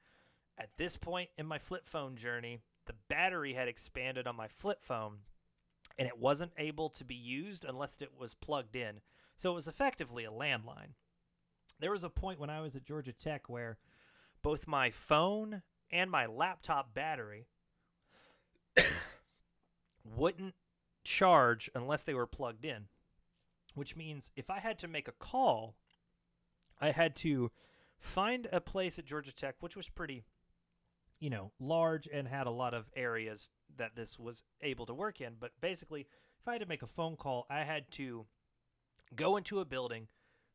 at 0.58 0.72
this 0.78 0.98
point 0.98 1.30
in 1.38 1.46
my 1.46 1.58
flip 1.58 1.86
phone 1.86 2.18
journey, 2.18 2.60
the 2.86 2.96
battery 3.10 3.54
had 3.54 3.70
expanded 3.70 4.28
on 4.28 4.36
my 4.36 4.50
flip 4.50 4.84
phone, 4.84 5.20
and 5.98 6.08
it 6.08 6.18
wasn't 6.18 6.52
able 6.58 6.90
to 6.90 7.04
be 7.04 7.16
used 7.16 7.66
unless 7.66 7.98
it 8.02 8.12
was 8.18 8.36
plugged 8.36 8.76
in. 8.76 9.02
So 9.36 9.52
it 9.52 9.56
was 9.56 9.68
effectively 9.68 10.26
a 10.26 10.32
landline. 10.32 10.94
There 11.80 11.92
was 11.92 12.04
a 12.04 12.10
point 12.10 12.40
when 12.40 12.50
I 12.50 12.62
was 12.62 12.76
at 12.76 12.86
Georgia 12.86 13.14
Tech 13.14 13.50
where 13.50 13.78
both 14.42 14.68
my 14.68 14.90
phone 14.90 15.62
and 15.92 16.10
my 16.10 16.26
laptop 16.26 16.94
battery 16.94 17.48
wouldn't 20.04 20.56
charge 21.04 21.70
unless 21.74 22.04
they 22.04 22.14
were 22.14 22.28
plugged 22.28 22.66
in, 22.66 22.86
which 23.76 23.96
means 23.96 24.32
if 24.36 24.50
I 24.50 24.60
had 24.60 24.78
to 24.80 24.88
make 24.88 25.08
a 25.08 25.14
call, 25.14 25.76
I 26.80 26.92
had 26.92 27.16
to 27.18 27.52
find 28.00 28.48
a 28.52 28.62
place 28.62 29.00
at 29.00 29.06
Georgia 29.06 29.34
Tech, 29.34 29.56
which 29.60 29.76
was 29.76 29.90
pretty, 29.90 30.26
you 31.20 31.30
know, 31.30 31.52
large 31.60 32.08
and 32.12 32.28
had 32.28 32.48
a 32.48 32.52
lot 32.52 32.74
of 32.74 32.90
areas 32.96 33.50
that 33.78 33.96
this 33.96 34.20
was 34.20 34.44
able 34.62 34.86
to 34.86 34.94
work 34.94 35.22
in. 35.22 35.34
But 35.40 35.52
basically, 35.62 36.08
if 36.40 36.48
I 36.48 36.54
had 36.54 36.62
to 36.62 36.68
make 36.68 36.84
a 36.84 36.88
phone 36.88 37.16
call, 37.16 37.46
I 37.50 37.64
had 37.64 37.92
to 37.94 38.26
go 39.16 39.38
into 39.38 39.60
a 39.60 39.66
building, 39.66 40.08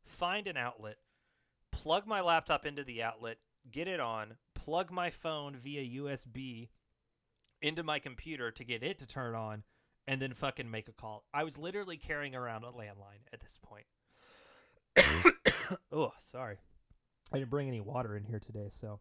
find 0.04 0.46
an 0.46 0.56
outlet, 0.56 0.96
plug 1.70 2.06
my 2.06 2.20
laptop 2.20 2.66
into 2.66 2.84
the 2.84 3.02
outlet, 3.02 3.38
get 3.70 3.88
it 3.88 4.00
on, 4.00 4.36
plug 4.54 4.90
my 4.90 5.10
phone 5.10 5.56
via 5.56 6.00
USB 6.00 6.68
into 7.60 7.82
my 7.82 7.98
computer 7.98 8.50
to 8.50 8.64
get 8.64 8.82
it 8.82 8.98
to 8.98 9.06
turn 9.06 9.34
on 9.34 9.62
and 10.06 10.20
then 10.20 10.34
fucking 10.34 10.70
make 10.70 10.88
a 10.88 10.92
call. 10.92 11.24
I 11.32 11.44
was 11.44 11.58
literally 11.58 11.96
carrying 11.96 12.34
around 12.34 12.64
a 12.64 12.72
landline 12.72 13.22
at 13.32 13.40
this 13.40 13.58
point. 13.62 13.86
oh, 15.92 16.12
sorry. 16.20 16.58
I 17.32 17.38
didn't 17.38 17.50
bring 17.50 17.68
any 17.68 17.80
water 17.80 18.16
in 18.16 18.24
here 18.24 18.40
today, 18.40 18.68
so 18.68 19.00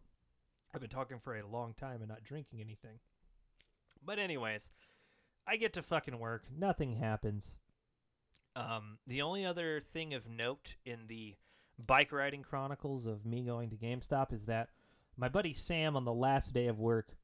I've 0.74 0.80
been 0.80 0.90
talking 0.90 1.18
for 1.18 1.36
a 1.36 1.46
long 1.46 1.74
time 1.74 2.00
and 2.00 2.08
not 2.08 2.22
drinking 2.22 2.60
anything. 2.60 2.98
But 4.04 4.18
anyways, 4.18 4.70
I 5.46 5.56
get 5.56 5.72
to 5.74 5.82
fucking 5.82 6.18
work. 6.18 6.44
Nothing 6.56 6.94
happens. 6.94 7.56
Um, 8.56 8.98
the 9.06 9.22
only 9.22 9.44
other 9.44 9.80
thing 9.80 10.14
of 10.14 10.28
note 10.28 10.76
in 10.84 11.06
the 11.08 11.36
bike 11.78 12.12
riding 12.12 12.42
chronicles 12.42 13.06
of 13.06 13.24
me 13.24 13.42
going 13.42 13.70
to 13.70 13.76
GameStop 13.76 14.32
is 14.32 14.46
that 14.46 14.68
my 15.16 15.28
buddy 15.28 15.52
Sam 15.52 15.96
on 15.96 16.04
the 16.04 16.12
last 16.12 16.52
day 16.52 16.66
of 16.66 16.80
work 16.80 17.16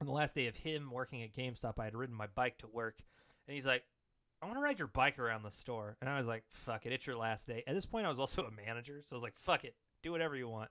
on 0.00 0.06
the 0.06 0.12
last 0.12 0.34
day 0.34 0.46
of 0.46 0.56
him 0.56 0.90
working 0.90 1.22
at 1.22 1.34
GameStop, 1.34 1.74
I 1.78 1.84
had 1.84 1.94
ridden 1.94 2.14
my 2.14 2.26
bike 2.26 2.58
to 2.58 2.66
work, 2.66 3.02
and 3.46 3.54
he's 3.54 3.66
like, 3.66 3.84
"I 4.42 4.46
want 4.46 4.58
to 4.58 4.62
ride 4.62 4.78
your 4.78 4.88
bike 4.88 5.18
around 5.18 5.42
the 5.42 5.50
store," 5.50 5.96
and 6.00 6.10
I 6.10 6.18
was 6.18 6.26
like, 6.26 6.44
"Fuck 6.50 6.86
it, 6.86 6.92
it's 6.92 7.06
your 7.06 7.16
last 7.16 7.46
day." 7.46 7.62
At 7.66 7.74
this 7.74 7.86
point, 7.86 8.06
I 8.06 8.10
was 8.10 8.18
also 8.18 8.44
a 8.44 8.50
manager, 8.50 9.02
so 9.02 9.14
I 9.14 9.16
was 9.16 9.22
like, 9.22 9.36
"Fuck 9.36 9.64
it, 9.64 9.74
do 10.02 10.12
whatever 10.12 10.36
you 10.36 10.48
want." 10.48 10.70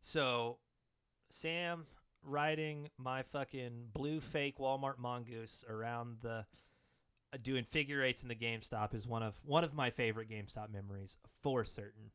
So, 0.00 0.58
Sam 1.32 1.86
riding 2.22 2.90
my 2.98 3.22
fucking 3.22 3.88
blue 3.92 4.20
fake 4.20 4.58
Walmart 4.58 4.98
mongoose 4.98 5.64
around 5.68 6.18
the 6.20 6.44
uh, 7.32 7.38
doing 7.42 7.64
figure 7.64 8.02
eights 8.02 8.22
in 8.22 8.28
the 8.28 8.34
GameStop 8.34 8.94
is 8.94 9.06
one 9.06 9.22
of 9.22 9.40
one 9.44 9.64
of 9.64 9.74
my 9.74 9.90
favorite 9.90 10.28
GameStop 10.28 10.70
memories 10.70 11.16
for 11.40 11.64
certain. 11.64 12.10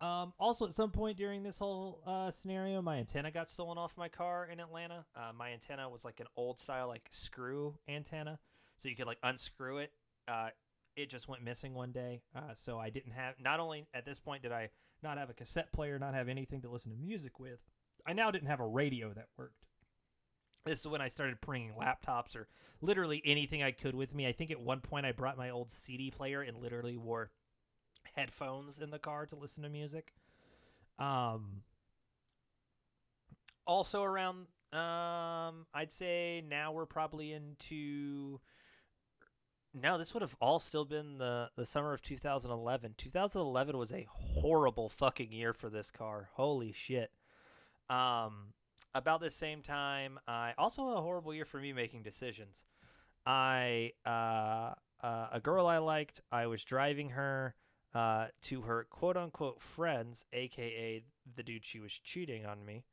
Um, 0.00 0.34
also, 0.38 0.66
at 0.66 0.74
some 0.74 0.90
point 0.90 1.16
during 1.16 1.42
this 1.42 1.56
whole 1.56 2.02
uh, 2.06 2.30
scenario, 2.30 2.82
my 2.82 2.98
antenna 2.98 3.30
got 3.30 3.48
stolen 3.48 3.78
off 3.78 3.96
my 3.96 4.08
car 4.08 4.46
in 4.52 4.60
Atlanta. 4.60 5.06
Uh, 5.16 5.32
my 5.36 5.52
antenna 5.52 5.88
was 5.88 6.04
like 6.04 6.20
an 6.20 6.26
old 6.36 6.60
style, 6.60 6.88
like 6.88 7.08
screw 7.10 7.78
antenna, 7.88 8.38
so 8.76 8.88
you 8.90 8.96
could 8.96 9.06
like 9.06 9.18
unscrew 9.22 9.78
it. 9.78 9.92
Uh, 10.28 10.48
it 10.96 11.08
just 11.08 11.26
went 11.28 11.42
missing 11.42 11.72
one 11.72 11.92
day, 11.92 12.20
uh, 12.36 12.52
so 12.52 12.78
I 12.78 12.90
didn't 12.90 13.12
have. 13.12 13.36
Not 13.42 13.58
only 13.60 13.86
at 13.94 14.04
this 14.04 14.20
point 14.20 14.42
did 14.42 14.52
I 14.52 14.68
not 15.04 15.18
have 15.18 15.30
a 15.30 15.34
cassette 15.34 15.72
player, 15.72 15.98
not 15.98 16.14
have 16.14 16.28
anything 16.28 16.62
to 16.62 16.70
listen 16.70 16.90
to 16.90 16.96
music 16.96 17.38
with, 17.38 17.60
I 18.06 18.12
now 18.12 18.30
didn't 18.30 18.48
have 18.48 18.60
a 18.60 18.66
radio 18.66 19.12
that 19.12 19.28
worked. 19.38 19.64
This 20.64 20.80
is 20.80 20.86
when 20.86 21.00
I 21.00 21.08
started 21.08 21.40
bringing 21.40 21.74
laptops 21.74 22.34
or 22.34 22.48
literally 22.80 23.22
anything 23.24 23.62
I 23.62 23.70
could 23.70 23.94
with 23.94 24.14
me. 24.14 24.26
I 24.26 24.32
think 24.32 24.50
at 24.50 24.60
one 24.60 24.80
point 24.80 25.06
I 25.06 25.12
brought 25.12 25.36
my 25.36 25.50
old 25.50 25.70
CD 25.70 26.10
player 26.10 26.40
and 26.40 26.56
literally 26.56 26.96
wore 26.96 27.30
headphones 28.14 28.78
in 28.78 28.90
the 28.90 28.98
car 28.98 29.26
to 29.26 29.36
listen 29.36 29.62
to 29.62 29.68
music. 29.68 30.14
Um, 30.98 31.62
also 33.66 34.02
around, 34.02 34.46
um, 34.72 35.66
I'd 35.74 35.92
say 35.92 36.42
now 36.48 36.72
we're 36.72 36.86
probably 36.86 37.32
into. 37.32 38.40
No, 39.74 39.98
this 39.98 40.14
would 40.14 40.22
have 40.22 40.36
all 40.40 40.60
still 40.60 40.84
been 40.84 41.18
the 41.18 41.50
the 41.56 41.66
summer 41.66 41.92
of 41.92 42.00
2011. 42.00 42.94
2011 42.96 43.76
was 43.76 43.92
a 43.92 44.06
horrible 44.08 44.88
fucking 44.88 45.32
year 45.32 45.52
for 45.52 45.68
this 45.68 45.90
car. 45.90 46.28
Holy 46.34 46.72
shit. 46.72 47.10
Um, 47.90 48.54
about 48.94 49.20
the 49.20 49.30
same 49.30 49.62
time, 49.62 50.20
I 50.28 50.52
also 50.56 50.90
a 50.90 51.00
horrible 51.00 51.34
year 51.34 51.44
for 51.44 51.58
me 51.58 51.72
making 51.72 52.04
decisions. 52.04 52.64
I 53.26 53.92
uh, 54.06 54.74
uh, 55.04 55.28
a 55.32 55.40
girl 55.42 55.66
I 55.66 55.78
liked, 55.78 56.20
I 56.30 56.46
was 56.46 56.62
driving 56.62 57.10
her 57.10 57.56
uh, 57.94 58.26
to 58.42 58.62
her 58.62 58.86
quote 58.90 59.16
unquote 59.16 59.60
friends, 59.60 60.24
aka 60.32 61.02
the 61.34 61.42
dude 61.42 61.64
she 61.64 61.80
was 61.80 61.92
cheating 61.92 62.46
on 62.46 62.64
me. 62.64 62.84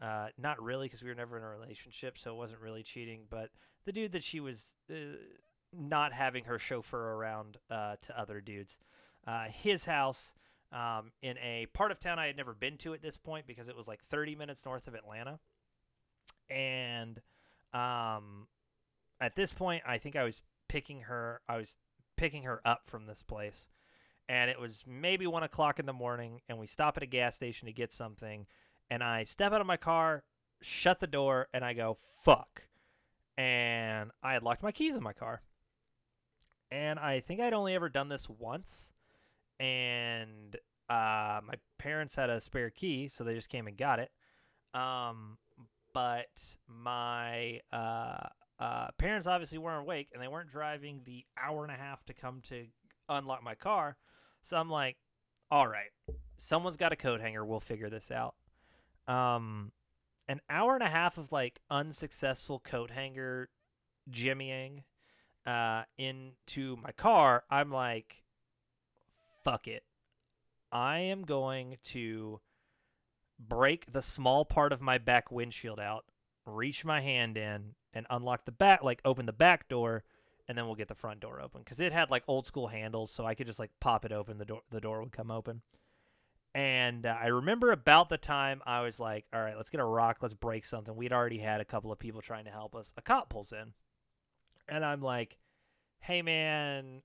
Uh, 0.00 0.28
not 0.38 0.62
really, 0.62 0.86
because 0.86 1.02
we 1.02 1.08
were 1.08 1.16
never 1.16 1.36
in 1.36 1.42
a 1.42 1.48
relationship, 1.48 2.16
so 2.16 2.30
it 2.30 2.36
wasn't 2.36 2.60
really 2.60 2.84
cheating. 2.84 3.22
But 3.28 3.50
the 3.84 3.90
dude 3.90 4.12
that 4.12 4.22
she 4.22 4.38
was 4.38 4.72
uh, 4.88 4.94
not 5.76 6.12
having 6.12 6.44
her 6.44 6.58
chauffeur 6.58 7.14
around 7.14 7.58
uh, 7.70 7.96
to 8.02 8.18
other 8.18 8.40
dudes. 8.40 8.78
Uh, 9.26 9.44
his 9.44 9.84
house 9.84 10.34
um, 10.72 11.12
in 11.22 11.36
a 11.38 11.66
part 11.72 11.90
of 11.90 11.98
town 11.98 12.18
I 12.18 12.26
had 12.26 12.36
never 12.36 12.54
been 12.54 12.76
to 12.78 12.94
at 12.94 13.02
this 13.02 13.16
point 13.16 13.46
because 13.46 13.68
it 13.68 13.76
was 13.76 13.88
like 13.88 14.02
30 14.02 14.36
minutes 14.36 14.64
north 14.64 14.86
of 14.86 14.94
Atlanta. 14.94 15.38
And 16.50 17.20
um, 17.74 18.48
at 19.20 19.36
this 19.36 19.52
point, 19.52 19.82
I 19.86 19.98
think 19.98 20.16
I 20.16 20.24
was 20.24 20.42
picking 20.68 21.02
her. 21.02 21.40
I 21.48 21.56
was 21.56 21.76
picking 22.16 22.44
her 22.44 22.60
up 22.64 22.82
from 22.86 23.06
this 23.06 23.22
place 23.22 23.68
and 24.28 24.50
it 24.50 24.60
was 24.60 24.84
maybe 24.86 25.26
one 25.26 25.42
o'clock 25.42 25.78
in 25.78 25.86
the 25.86 25.92
morning, 25.92 26.42
and 26.48 26.58
we 26.58 26.66
stop 26.66 26.96
at 26.96 27.02
a 27.02 27.06
gas 27.06 27.34
station 27.34 27.66
to 27.66 27.72
get 27.72 27.92
something, 27.92 28.46
and 28.90 29.02
I 29.02 29.24
step 29.24 29.52
out 29.52 29.60
of 29.60 29.66
my 29.66 29.78
car, 29.78 30.22
shut 30.60 31.00
the 31.00 31.06
door, 31.06 31.48
and 31.54 31.64
I 31.64 31.72
go 31.72 31.96
fuck, 32.22 32.64
and 33.38 34.10
I 34.22 34.34
had 34.34 34.42
locked 34.42 34.62
my 34.62 34.72
keys 34.72 34.96
in 34.96 35.02
my 35.02 35.14
car, 35.14 35.40
and 36.70 36.98
I 36.98 37.20
think 37.20 37.40
I'd 37.40 37.52
only 37.52 37.74
ever 37.74 37.88
done 37.88 38.08
this 38.08 38.28
once, 38.28 38.92
and 39.58 40.56
uh, 40.88 41.40
my 41.44 41.54
parents 41.78 42.16
had 42.16 42.30
a 42.30 42.40
spare 42.40 42.70
key, 42.70 43.08
so 43.08 43.24
they 43.24 43.34
just 43.34 43.48
came 43.48 43.66
and 43.66 43.76
got 43.76 43.98
it. 43.98 44.10
Um, 44.74 45.38
but 45.92 46.56
my 46.68 47.60
uh, 47.72 48.28
uh, 48.58 48.88
parents 48.98 49.26
obviously 49.26 49.58
weren't 49.58 49.80
awake 49.80 50.08
and 50.12 50.22
they 50.22 50.28
weren't 50.28 50.50
driving 50.50 51.00
the 51.04 51.24
hour 51.40 51.64
and 51.64 51.72
a 51.72 51.76
half 51.76 52.04
to 52.04 52.14
come 52.14 52.40
to 52.48 52.66
unlock 53.08 53.42
my 53.42 53.54
car. 53.54 53.96
So 54.42 54.56
I'm 54.56 54.70
like, 54.70 54.96
all 55.50 55.66
right, 55.66 55.90
someone's 56.36 56.76
got 56.76 56.92
a 56.92 56.96
coat 56.96 57.20
hanger. 57.20 57.44
We'll 57.44 57.60
figure 57.60 57.90
this 57.90 58.10
out. 58.10 58.34
Um, 59.06 59.72
an 60.28 60.40
hour 60.50 60.74
and 60.74 60.82
a 60.82 60.88
half 60.88 61.16
of 61.16 61.32
like 61.32 61.60
unsuccessful 61.70 62.60
coat 62.60 62.90
hanger 62.90 63.48
jimmying 64.10 64.84
uh, 65.46 65.84
into 65.96 66.76
my 66.76 66.92
car. 66.92 67.44
I'm 67.50 67.70
like, 67.70 68.22
fuck 69.44 69.66
it. 69.66 69.84
I 70.70 70.98
am 70.98 71.22
going 71.22 71.78
to 71.84 72.40
break 73.38 73.92
the 73.92 74.02
small 74.02 74.44
part 74.44 74.72
of 74.72 74.80
my 74.80 74.98
back 74.98 75.30
windshield 75.30 75.80
out, 75.80 76.04
reach 76.44 76.84
my 76.84 77.00
hand 77.00 77.36
in, 77.36 77.74
and 77.94 78.06
unlock 78.10 78.44
the 78.44 78.52
back, 78.52 78.82
like 78.82 79.00
open 79.04 79.26
the 79.26 79.32
back 79.32 79.68
door, 79.68 80.04
and 80.46 80.56
then 80.56 80.66
we'll 80.66 80.74
get 80.74 80.88
the 80.88 80.94
front 80.94 81.20
door 81.20 81.40
open 81.40 81.62
because 81.62 81.80
it 81.80 81.92
had 81.92 82.10
like 82.10 82.24
old 82.26 82.46
school 82.46 82.68
handles, 82.68 83.10
so 83.10 83.24
I 83.24 83.34
could 83.34 83.46
just 83.46 83.58
like 83.58 83.70
pop 83.80 84.04
it 84.04 84.12
open. 84.12 84.38
The 84.38 84.44
door, 84.44 84.62
the 84.70 84.80
door 84.80 85.00
would 85.00 85.12
come 85.12 85.30
open. 85.30 85.62
And 86.54 87.06
uh, 87.06 87.14
I 87.20 87.26
remember 87.26 87.70
about 87.70 88.08
the 88.08 88.16
time 88.16 88.62
I 88.66 88.80
was 88.80 88.98
like, 88.98 89.26
all 89.32 89.40
right, 89.40 89.56
let's 89.56 89.70
get 89.70 89.80
a 89.80 89.84
rock, 89.84 90.18
let's 90.20 90.34
break 90.34 90.64
something. 90.64 90.96
We'd 90.96 91.12
already 91.12 91.38
had 91.38 91.60
a 91.60 91.64
couple 91.64 91.92
of 91.92 91.98
people 91.98 92.20
trying 92.20 92.46
to 92.46 92.50
help 92.50 92.74
us. 92.74 92.92
A 92.96 93.02
cop 93.02 93.28
pulls 93.28 93.52
in, 93.52 93.74
and 94.68 94.84
I'm 94.84 95.00
like, 95.00 95.38
hey 96.00 96.22
man, 96.22 97.02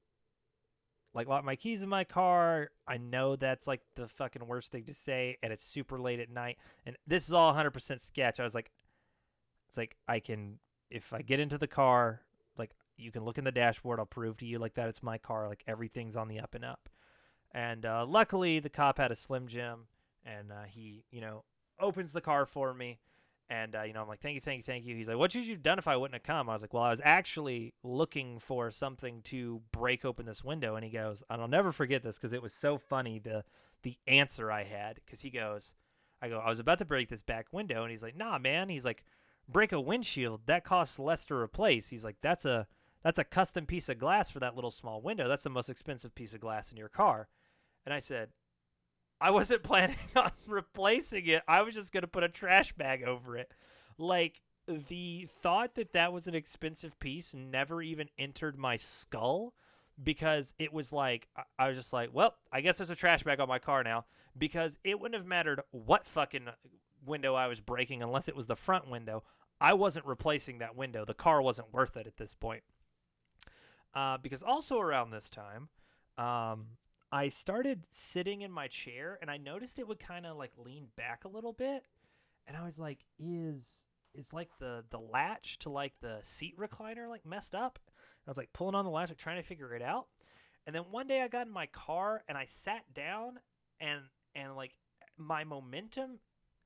like 1.13 1.27
lock 1.27 1.43
my 1.43 1.55
keys 1.55 1.83
in 1.83 1.89
my 1.89 2.03
car. 2.03 2.69
I 2.87 2.97
know 2.97 3.35
that's 3.35 3.67
like 3.67 3.81
the 3.95 4.07
fucking 4.07 4.47
worst 4.47 4.71
thing 4.71 4.85
to 4.85 4.93
say, 4.93 5.37
and 5.43 5.53
it's 5.53 5.65
super 5.65 5.99
late 5.99 6.19
at 6.19 6.29
night. 6.29 6.57
And 6.85 6.97
this 7.05 7.27
is 7.27 7.33
all 7.33 7.53
100% 7.53 8.01
sketch. 8.01 8.39
I 8.39 8.43
was 8.43 8.55
like, 8.55 8.71
it's 9.69 9.77
like 9.77 9.95
I 10.07 10.19
can, 10.19 10.59
if 10.89 11.13
I 11.13 11.21
get 11.21 11.39
into 11.39 11.57
the 11.57 11.67
car, 11.67 12.21
like 12.57 12.71
you 12.97 13.11
can 13.11 13.25
look 13.25 13.37
in 13.37 13.43
the 13.43 13.51
dashboard. 13.51 13.99
I'll 13.99 14.05
prove 14.05 14.37
to 14.37 14.45
you 14.45 14.59
like 14.59 14.75
that 14.75 14.89
it's 14.89 15.03
my 15.03 15.17
car. 15.17 15.47
Like 15.47 15.63
everything's 15.67 16.15
on 16.15 16.27
the 16.27 16.39
up 16.39 16.55
and 16.55 16.65
up. 16.65 16.89
And 17.51 17.85
uh, 17.85 18.05
luckily, 18.07 18.59
the 18.59 18.69
cop 18.69 18.97
had 18.97 19.11
a 19.11 19.15
Slim 19.15 19.47
Jim, 19.47 19.85
and 20.25 20.51
uh, 20.51 20.63
he, 20.67 21.03
you 21.11 21.21
know, 21.21 21.43
opens 21.79 22.11
the 22.11 22.21
car 22.21 22.47
for 22.47 22.73
me. 22.73 22.97
And, 23.53 23.75
uh, 23.75 23.83
you 23.83 23.93
know, 23.93 24.01
I'm 24.01 24.07
like, 24.07 24.19
thank 24.19 24.33
you, 24.33 24.41
thank 24.41 24.57
you, 24.57 24.63
thank 24.63 24.83
you. 24.83 24.95
He's 24.95 25.07
like, 25.07 25.17
what 25.17 25.31
should 25.31 25.45
you 25.45 25.53
have 25.53 25.61
done 25.61 25.77
if 25.77 25.87
I 25.87 25.95
wouldn't 25.95 26.15
have 26.15 26.23
come? 26.23 26.49
I 26.49 26.53
was 26.53 26.63
like, 26.63 26.73
well, 26.73 26.81
I 26.81 26.89
was 26.89 27.01
actually 27.03 27.75
looking 27.83 28.39
for 28.39 28.71
something 28.71 29.21
to 29.25 29.61
break 29.71 30.03
open 30.03 30.25
this 30.25 30.43
window. 30.43 30.75
And 30.75 30.83
he 30.83 30.89
goes, 30.89 31.21
and 31.29 31.39
I'll 31.39 31.47
never 31.47 31.71
forget 31.71 32.01
this 32.01 32.15
because 32.15 32.33
it 32.33 32.41
was 32.41 32.51
so 32.51 32.79
funny, 32.79 33.19
the, 33.19 33.43
the 33.83 33.95
answer 34.07 34.51
I 34.51 34.63
had. 34.63 34.95
Because 35.05 35.21
he 35.21 35.29
goes, 35.29 35.75
I 36.19 36.29
go, 36.29 36.39
I 36.39 36.49
was 36.49 36.57
about 36.57 36.79
to 36.79 36.85
break 36.85 37.09
this 37.09 37.21
back 37.21 37.45
window. 37.51 37.83
And 37.83 37.91
he's 37.91 38.01
like, 38.01 38.17
nah, 38.17 38.39
man. 38.39 38.69
He's 38.69 38.85
like, 38.85 39.05
break 39.47 39.71
a 39.71 39.79
windshield. 39.79 40.41
That 40.47 40.65
costs 40.65 40.97
less 40.97 41.23
to 41.27 41.35
replace. 41.35 41.89
He's 41.89 42.03
like, 42.03 42.17
that's 42.23 42.45
a, 42.45 42.65
that's 43.03 43.19
a 43.19 43.23
custom 43.23 43.67
piece 43.67 43.87
of 43.87 43.99
glass 43.99 44.31
for 44.31 44.39
that 44.39 44.55
little 44.55 44.71
small 44.71 44.99
window. 44.99 45.27
That's 45.27 45.43
the 45.43 45.51
most 45.51 45.69
expensive 45.69 46.15
piece 46.15 46.33
of 46.33 46.39
glass 46.39 46.71
in 46.71 46.77
your 46.77 46.89
car. 46.89 47.27
And 47.85 47.93
I 47.93 47.99
said, 47.99 48.29
I 49.21 49.29
wasn't 49.29 49.61
planning 49.71 49.97
on 50.15 50.31
replacing 50.47 51.27
it. 51.27 51.43
I 51.47 51.61
was 51.61 51.75
just 51.75 51.91
going 51.91 52.01
to 52.01 52.07
put 52.07 52.23
a 52.23 52.29
trash 52.29 52.73
bag 52.73 53.03
over 53.03 53.37
it. 53.37 53.53
Like, 53.97 54.41
the 54.67 55.27
thought 55.41 55.75
that 55.75 55.93
that 55.93 56.13
was 56.13 56.27
an 56.27 56.35
expensive 56.35 56.97
piece 56.99 57.33
never 57.33 57.81
even 57.81 58.09
entered 58.17 58.57
my 58.57 58.77
skull 58.77 59.53
because 60.01 60.53
it 60.57 60.73
was 60.73 60.93
like, 60.93 61.27
I 61.59 61.67
was 61.67 61.77
just 61.77 61.93
like, 61.93 62.09
well, 62.13 62.35
I 62.51 62.61
guess 62.61 62.77
there's 62.77 62.89
a 62.89 62.95
trash 62.95 63.23
bag 63.23 63.39
on 63.39 63.47
my 63.47 63.59
car 63.59 63.83
now 63.83 64.05
because 64.37 64.79
it 64.83 64.99
wouldn't 64.99 65.19
have 65.19 65.27
mattered 65.27 65.61
what 65.71 66.07
fucking 66.07 66.47
window 67.05 67.35
I 67.35 67.47
was 67.47 67.59
breaking 67.61 68.01
unless 68.01 68.27
it 68.27 68.35
was 68.35 68.47
the 68.47 68.55
front 68.55 68.89
window. 68.89 69.23
I 69.59 69.73
wasn't 69.73 70.05
replacing 70.05 70.59
that 70.59 70.75
window. 70.75 71.05
The 71.05 71.13
car 71.13 71.41
wasn't 71.41 71.73
worth 71.73 71.95
it 71.97 72.07
at 72.07 72.17
this 72.17 72.33
point. 72.33 72.63
Uh, 73.93 74.17
because 74.17 74.41
also 74.41 74.79
around 74.79 75.11
this 75.11 75.29
time, 75.29 75.69
um, 76.17 76.65
I 77.13 77.29
started 77.29 77.85
sitting 77.91 78.41
in 78.41 78.51
my 78.51 78.67
chair 78.67 79.19
and 79.21 79.29
I 79.29 79.37
noticed 79.37 79.77
it 79.77 79.87
would 79.87 79.99
kind 79.99 80.25
of 80.25 80.35
like 80.35 80.51
lean 80.57 80.87
back 80.97 81.25
a 81.25 81.27
little 81.27 81.53
bit. 81.53 81.83
And 82.47 82.57
I 82.57 82.65
was 82.65 82.79
like, 82.79 83.05
is 83.19 83.85
is 84.15 84.33
like 84.33 84.49
the 84.59 84.83
the 84.89 84.97
latch 84.97 85.59
to 85.59 85.69
like 85.69 85.93
the 86.01 86.17
seat 86.23 86.57
recliner 86.57 87.07
like 87.07 87.23
messed 87.23 87.53
up? 87.53 87.77
And 87.85 88.27
I 88.27 88.31
was 88.31 88.37
like 88.37 88.51
pulling 88.51 88.73
on 88.73 88.83
the 88.83 88.89
latch, 88.89 89.09
like 89.09 89.19
trying 89.19 89.39
to 89.39 89.47
figure 89.47 89.75
it 89.75 89.83
out. 89.83 90.07
And 90.65 90.75
then 90.75 90.85
one 90.89 91.07
day 91.07 91.21
I 91.21 91.27
got 91.27 91.45
in 91.45 91.53
my 91.53 91.67
car 91.67 92.23
and 92.27 92.35
I 92.35 92.45
sat 92.45 92.91
down 92.95 93.39
and 93.79 94.01
and 94.33 94.55
like 94.55 94.71
my 95.15 95.43
momentum 95.43 96.17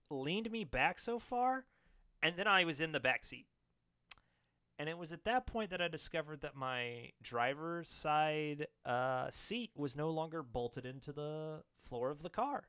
leaned 0.09 0.49
me 0.49 0.63
back 0.63 0.97
so 0.97 1.19
far 1.19 1.65
and 2.23 2.37
then 2.37 2.47
I 2.47 2.63
was 2.63 2.79
in 2.79 2.93
the 2.93 3.01
back 3.01 3.25
seat. 3.25 3.47
And 4.79 4.87
it 4.87 4.97
was 4.97 5.11
at 5.11 5.23
that 5.23 5.47
point 5.47 5.71
that 5.71 5.81
I 5.81 5.87
discovered 5.87 6.41
that 6.41 6.55
my 6.55 7.09
driver's 7.21 7.89
side 7.89 8.67
uh, 8.85 9.27
seat 9.31 9.71
was 9.75 9.95
no 9.95 10.11
longer 10.11 10.43
bolted 10.43 10.85
into 10.85 11.11
the 11.11 11.63
floor 11.75 12.11
of 12.11 12.21
the 12.21 12.29
car. 12.29 12.65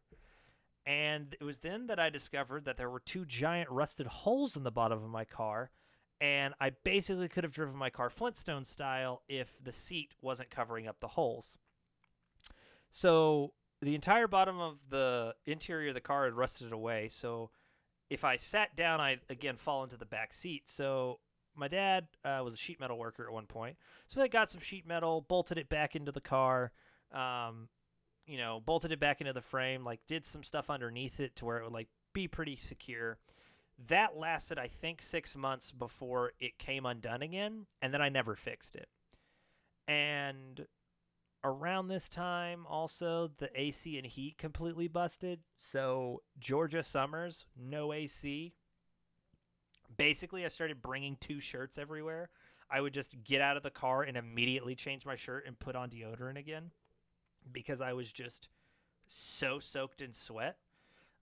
And 0.86 1.36
it 1.38 1.44
was 1.44 1.58
then 1.58 1.86
that 1.88 1.98
I 1.98 2.08
discovered 2.08 2.64
that 2.64 2.78
there 2.78 2.88
were 2.88 3.00
two 3.00 3.26
giant 3.26 3.68
rusted 3.70 4.06
holes 4.06 4.56
in 4.56 4.62
the 4.62 4.70
bottom 4.70 5.04
of 5.04 5.10
my 5.10 5.26
car. 5.26 5.70
And 6.18 6.54
I 6.60 6.70
basically 6.70 7.28
could 7.28 7.44
have 7.44 7.52
driven 7.52 7.76
my 7.76 7.90
car 7.90 8.08
Flintstone 8.08 8.64
style 8.64 9.22
if 9.28 9.62
the 9.62 9.70
seat 9.70 10.14
wasn't 10.22 10.50
covering 10.50 10.88
up 10.88 11.00
the 11.00 11.08
holes. 11.08 11.58
So 12.90 13.52
the 13.82 13.94
entire 13.94 14.26
bottom 14.26 14.58
of 14.58 14.78
the 14.88 15.34
interior 15.44 15.90
of 15.90 15.94
the 15.94 16.00
car 16.00 16.24
had 16.24 16.32
rusted 16.32 16.72
away. 16.72 17.08
So 17.08 17.50
if 18.08 18.24
I 18.24 18.36
sat 18.36 18.74
down, 18.74 19.00
I'd 19.00 19.20
again 19.28 19.56
fall 19.56 19.84
into 19.84 19.98
the 19.98 20.06
back 20.06 20.32
seat. 20.32 20.66
So 20.66 21.20
my 21.58 21.68
dad 21.68 22.06
uh, 22.24 22.40
was 22.44 22.54
a 22.54 22.56
sheet 22.56 22.80
metal 22.80 22.98
worker 22.98 23.26
at 23.26 23.32
one 23.32 23.46
point, 23.46 23.76
so 24.06 24.20
they 24.20 24.28
got 24.28 24.48
some 24.48 24.60
sheet 24.60 24.86
metal, 24.86 25.24
bolted 25.28 25.58
it 25.58 25.68
back 25.68 25.96
into 25.96 26.12
the 26.12 26.20
car, 26.20 26.72
um, 27.12 27.68
you 28.26 28.38
know, 28.38 28.60
bolted 28.64 28.92
it 28.92 29.00
back 29.00 29.20
into 29.20 29.32
the 29.32 29.42
frame, 29.42 29.84
like 29.84 30.00
did 30.06 30.24
some 30.24 30.42
stuff 30.42 30.70
underneath 30.70 31.20
it 31.20 31.36
to 31.36 31.44
where 31.44 31.58
it 31.58 31.64
would 31.64 31.72
like 31.72 31.88
be 32.12 32.28
pretty 32.28 32.56
secure. 32.56 33.18
That 33.86 34.16
lasted, 34.16 34.58
I 34.58 34.66
think, 34.66 35.00
six 35.02 35.36
months 35.36 35.70
before 35.70 36.32
it 36.40 36.58
came 36.58 36.84
undone 36.84 37.22
again, 37.22 37.66
and 37.80 37.94
then 37.94 38.02
I 38.02 38.08
never 38.08 38.34
fixed 38.34 38.74
it. 38.74 38.88
And 39.86 40.66
around 41.44 41.88
this 41.88 42.08
time, 42.08 42.66
also 42.68 43.30
the 43.38 43.48
AC 43.58 43.96
and 43.96 44.06
heat 44.06 44.36
completely 44.36 44.88
busted. 44.88 45.40
So 45.58 46.22
Georgia 46.38 46.82
summers, 46.82 47.46
no 47.56 47.92
AC, 47.92 48.54
basically 49.96 50.44
I 50.44 50.48
started 50.48 50.82
bringing 50.82 51.16
two 51.20 51.40
shirts 51.40 51.78
everywhere. 51.78 52.30
I 52.70 52.80
would 52.80 52.92
just 52.92 53.22
get 53.24 53.40
out 53.40 53.56
of 53.56 53.62
the 53.62 53.70
car 53.70 54.02
and 54.02 54.16
immediately 54.16 54.74
change 54.74 55.06
my 55.06 55.16
shirt 55.16 55.46
and 55.46 55.58
put 55.58 55.74
on 55.74 55.90
deodorant 55.90 56.38
again 56.38 56.70
because 57.50 57.80
I 57.80 57.94
was 57.94 58.12
just 58.12 58.48
so 59.06 59.58
soaked 59.58 60.02
in 60.02 60.12
sweat. 60.12 60.56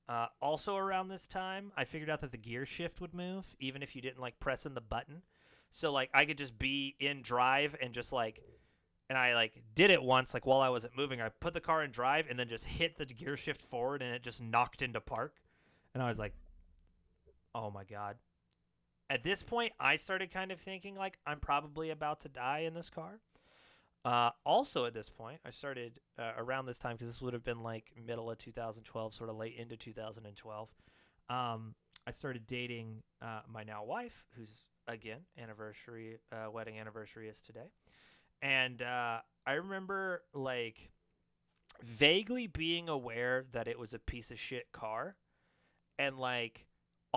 Uh, 0.08 0.26
also 0.40 0.76
around 0.76 1.08
this 1.08 1.26
time, 1.26 1.72
I 1.76 1.84
figured 1.84 2.10
out 2.10 2.20
that 2.20 2.30
the 2.30 2.36
gear 2.36 2.66
shift 2.66 3.00
would 3.00 3.14
move 3.14 3.54
even 3.58 3.82
if 3.82 3.94
you 3.94 4.02
didn't 4.02 4.20
like 4.20 4.38
press 4.40 4.66
in 4.66 4.74
the 4.74 4.80
button. 4.80 5.22
So 5.70 5.92
like 5.92 6.10
I 6.14 6.24
could 6.24 6.38
just 6.38 6.58
be 6.58 6.96
in 6.98 7.22
drive 7.22 7.76
and 7.80 7.92
just 7.92 8.12
like 8.12 8.40
and 9.08 9.16
I 9.16 9.34
like 9.34 9.62
did 9.74 9.90
it 9.90 10.02
once 10.02 10.34
like 10.34 10.46
while 10.46 10.60
I 10.60 10.68
wasn't 10.68 10.96
moving. 10.96 11.20
I 11.20 11.28
put 11.28 11.54
the 11.54 11.60
car 11.60 11.82
in 11.82 11.90
drive 11.90 12.26
and 12.28 12.38
then 12.38 12.48
just 12.48 12.64
hit 12.64 12.98
the 12.98 13.06
gear 13.06 13.36
shift 13.36 13.60
forward 13.60 14.02
and 14.02 14.12
it 14.14 14.22
just 14.22 14.42
knocked 14.42 14.82
into 14.82 15.00
park. 15.00 15.34
And 15.94 16.02
I 16.02 16.08
was 16.08 16.18
like, 16.18 16.34
"Oh 17.54 17.70
my 17.70 17.84
god." 17.84 18.16
At 19.08 19.22
this 19.22 19.42
point, 19.42 19.72
I 19.78 19.96
started 19.96 20.32
kind 20.32 20.50
of 20.50 20.60
thinking 20.60 20.96
like 20.96 21.18
I'm 21.26 21.40
probably 21.40 21.90
about 21.90 22.20
to 22.20 22.28
die 22.28 22.60
in 22.60 22.74
this 22.74 22.90
car. 22.90 23.20
Uh, 24.04 24.30
also, 24.44 24.84
at 24.84 24.94
this 24.94 25.08
point, 25.08 25.40
I 25.44 25.50
started 25.50 25.98
uh, 26.16 26.32
around 26.38 26.66
this 26.66 26.78
time 26.78 26.92
because 26.92 27.08
this 27.08 27.20
would 27.20 27.32
have 27.32 27.42
been 27.42 27.62
like 27.62 27.92
middle 28.06 28.30
of 28.30 28.38
2012, 28.38 29.14
sort 29.14 29.30
of 29.30 29.36
late 29.36 29.56
into 29.56 29.76
2012. 29.76 30.74
Um, 31.28 31.74
I 32.06 32.12
started 32.12 32.46
dating 32.46 33.02
uh, 33.20 33.40
my 33.52 33.64
now 33.64 33.84
wife, 33.84 34.24
who's 34.36 34.64
again 34.86 35.22
anniversary, 35.36 36.18
uh, 36.30 36.50
wedding 36.50 36.78
anniversary 36.78 37.28
is 37.28 37.40
today, 37.40 37.72
and 38.40 38.80
uh, 38.80 39.18
I 39.44 39.52
remember 39.54 40.22
like 40.32 40.90
vaguely 41.82 42.46
being 42.46 42.88
aware 42.88 43.44
that 43.50 43.66
it 43.66 43.76
was 43.76 43.92
a 43.92 43.98
piece 43.98 44.30
of 44.30 44.38
shit 44.38 44.70
car, 44.70 45.16
and 45.98 46.16
like 46.16 46.66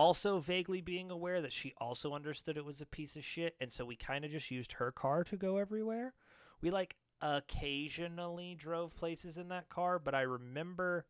also 0.00 0.38
vaguely 0.38 0.80
being 0.80 1.10
aware 1.10 1.42
that 1.42 1.52
she 1.52 1.74
also 1.76 2.14
understood 2.14 2.56
it 2.56 2.64
was 2.64 2.80
a 2.80 2.86
piece 2.86 3.16
of 3.16 3.24
shit 3.24 3.54
and 3.60 3.70
so 3.70 3.84
we 3.84 3.94
kind 3.96 4.24
of 4.24 4.30
just 4.30 4.50
used 4.50 4.72
her 4.72 4.90
car 4.90 5.22
to 5.22 5.36
go 5.36 5.58
everywhere. 5.58 6.14
We 6.62 6.70
like 6.70 6.96
occasionally 7.20 8.54
drove 8.54 8.96
places 8.96 9.36
in 9.36 9.48
that 9.48 9.68
car 9.68 9.98
but 9.98 10.14
i 10.14 10.22
remember 10.22 11.04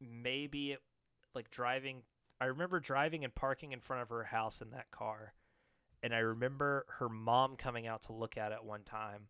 maybe 0.00 0.72
it 0.72 0.82
like 1.36 1.48
driving 1.52 2.02
i 2.40 2.46
remember 2.46 2.80
driving 2.80 3.22
and 3.22 3.32
parking 3.32 3.70
in 3.70 3.78
front 3.78 4.02
of 4.02 4.08
her 4.08 4.24
house 4.24 4.60
in 4.60 4.70
that 4.70 4.90
car 4.90 5.34
and 6.02 6.12
i 6.12 6.18
remember 6.18 6.84
her 6.98 7.08
mom 7.08 7.54
coming 7.54 7.86
out 7.86 8.02
to 8.02 8.12
look 8.12 8.36
at 8.36 8.50
it 8.50 8.64
one 8.64 8.82
time 8.82 9.28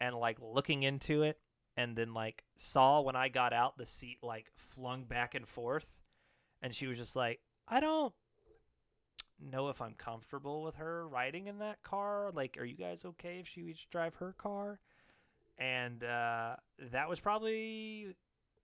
and 0.00 0.16
like 0.16 0.36
looking 0.42 0.82
into 0.82 1.22
it 1.22 1.38
and 1.76 1.94
then 1.94 2.12
like 2.12 2.42
saw 2.56 3.00
when 3.00 3.14
i 3.14 3.28
got 3.28 3.52
out 3.52 3.78
the 3.78 3.86
seat 3.86 4.18
like 4.24 4.46
flung 4.56 5.04
back 5.04 5.36
and 5.36 5.46
forth 5.46 5.86
and 6.60 6.74
she 6.74 6.88
was 6.88 6.98
just 6.98 7.14
like 7.14 7.38
I 7.70 7.78
don't 7.78 8.12
know 9.40 9.68
if 9.68 9.80
I'm 9.80 9.94
comfortable 9.94 10.62
with 10.62 10.74
her 10.76 11.06
riding 11.06 11.46
in 11.46 11.58
that 11.60 11.82
car. 11.82 12.32
Like, 12.34 12.58
are 12.58 12.64
you 12.64 12.76
guys 12.76 13.04
okay 13.04 13.38
if 13.38 13.46
she 13.46 13.62
each 13.62 13.88
drive 13.90 14.16
her 14.16 14.34
car? 14.36 14.80
And 15.56 16.02
uh, 16.02 16.56
that 16.90 17.08
was 17.08 17.20
probably 17.20 18.16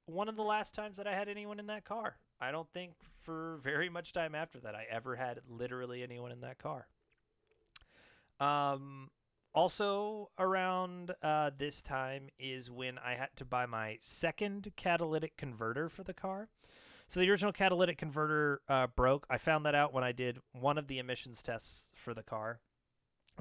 one 0.07 0.29
of 0.29 0.35
the 0.35 0.43
last 0.43 0.75
times 0.75 0.97
that 0.97 1.07
I 1.07 1.15
had 1.15 1.29
anyone 1.29 1.61
in 1.61 1.69
that 1.69 1.85
car. 1.85 2.17
I 2.41 2.51
don't 2.51 2.69
think 2.73 2.95
for 3.01 3.59
very 3.63 3.89
much 3.89 4.13
time 4.13 4.35
after 4.35 4.59
that 4.61 4.75
I 4.75 4.87
ever 4.91 5.15
had 5.15 5.41
literally 5.49 6.03
anyone 6.03 6.33
in 6.33 6.41
that 6.41 6.59
car. 6.59 6.89
Um, 8.41 9.11
also 9.55 10.31
around 10.39 11.15
uh, 11.23 11.51
this 11.57 11.81
time 11.81 12.29
is 12.39 12.71
when 12.71 12.99
I 12.99 13.15
had 13.15 13.31
to 13.37 13.45
buy 13.45 13.67
my 13.67 13.97
second 14.01 14.73
catalytic 14.77 15.37
converter 15.37 15.89
for 15.89 16.03
the 16.03 16.13
car. 16.13 16.49
So 17.09 17.21
the 17.21 17.31
original 17.31 17.53
catalytic 17.53 17.99
converter 17.99 18.61
uh, 18.69 18.89
broke. 18.89 19.27
I 19.31 19.39
found 19.39 19.65
that 19.65 19.75
out 19.75 19.93
when 19.93 20.05
I 20.05 20.13
did 20.13 20.39
one 20.53 20.77
of 20.77 20.89
the 20.89 20.99
emissions 20.99 21.43
tests 21.43 21.91
for 21.95 22.15
the 22.15 22.23
car. 22.23 22.61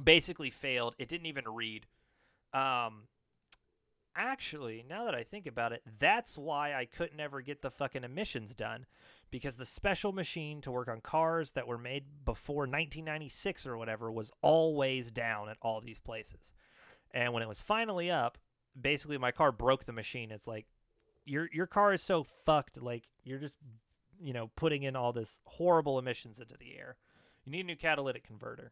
Basically 0.02 0.50
failed. 0.50 0.96
It 1.00 1.08
didn't 1.08 1.26
even 1.26 1.46
read. 1.48 1.88
Um, 2.54 3.08
actually, 4.16 4.86
now 4.88 5.06
that 5.06 5.16
I 5.16 5.24
think 5.24 5.48
about 5.48 5.72
it, 5.72 5.82
that's 6.00 6.38
why 6.38 6.74
I 6.74 6.86
couldn't 6.86 7.20
ever 7.20 7.42
get 7.42 7.62
the 7.62 7.72
fucking 7.72 8.04
emissions 8.04 8.54
done. 8.54 8.86
Because 9.32 9.58
the 9.58 9.66
special 9.66 10.14
machine 10.14 10.62
to 10.62 10.72
work 10.72 10.88
on 10.88 11.02
cars 11.02 11.52
that 11.52 11.68
were 11.68 11.80
made 11.80 12.04
before 12.24 12.62
1996 12.62 13.66
or 13.66 13.78
whatever 13.78 14.12
was 14.12 14.32
always 14.42 15.10
down 15.10 15.50
at 15.50 15.58
all 15.62 15.82
these 15.82 16.00
places. 16.00 16.54
And 17.12 17.34
when 17.34 17.42
it 17.42 17.50
was 17.50 17.62
finally 17.62 18.12
up, 18.12 18.38
basically 18.80 19.18
my 19.18 19.32
car 19.32 19.52
broke 19.52 19.86
the 19.86 19.92
machine. 19.92 20.32
It's 20.32 20.48
like 20.48 20.68
your 21.26 21.50
your 21.52 21.68
car 21.68 21.94
is 21.94 22.02
so 22.02 22.24
fucked 22.24 22.82
like 22.82 23.04
you're 23.24 23.40
just 23.40 23.58
you 24.22 24.34
know 24.34 24.52
putting 24.56 24.84
in 24.84 24.96
all 24.96 25.12
this 25.12 25.40
horrible 25.46 26.00
emissions 26.00 26.40
into 26.40 26.56
the 26.58 26.78
air. 26.78 26.98
You 27.44 27.52
need 27.52 27.62
a 27.62 27.68
new 27.68 27.76
catalytic 27.76 28.26
converter. 28.26 28.72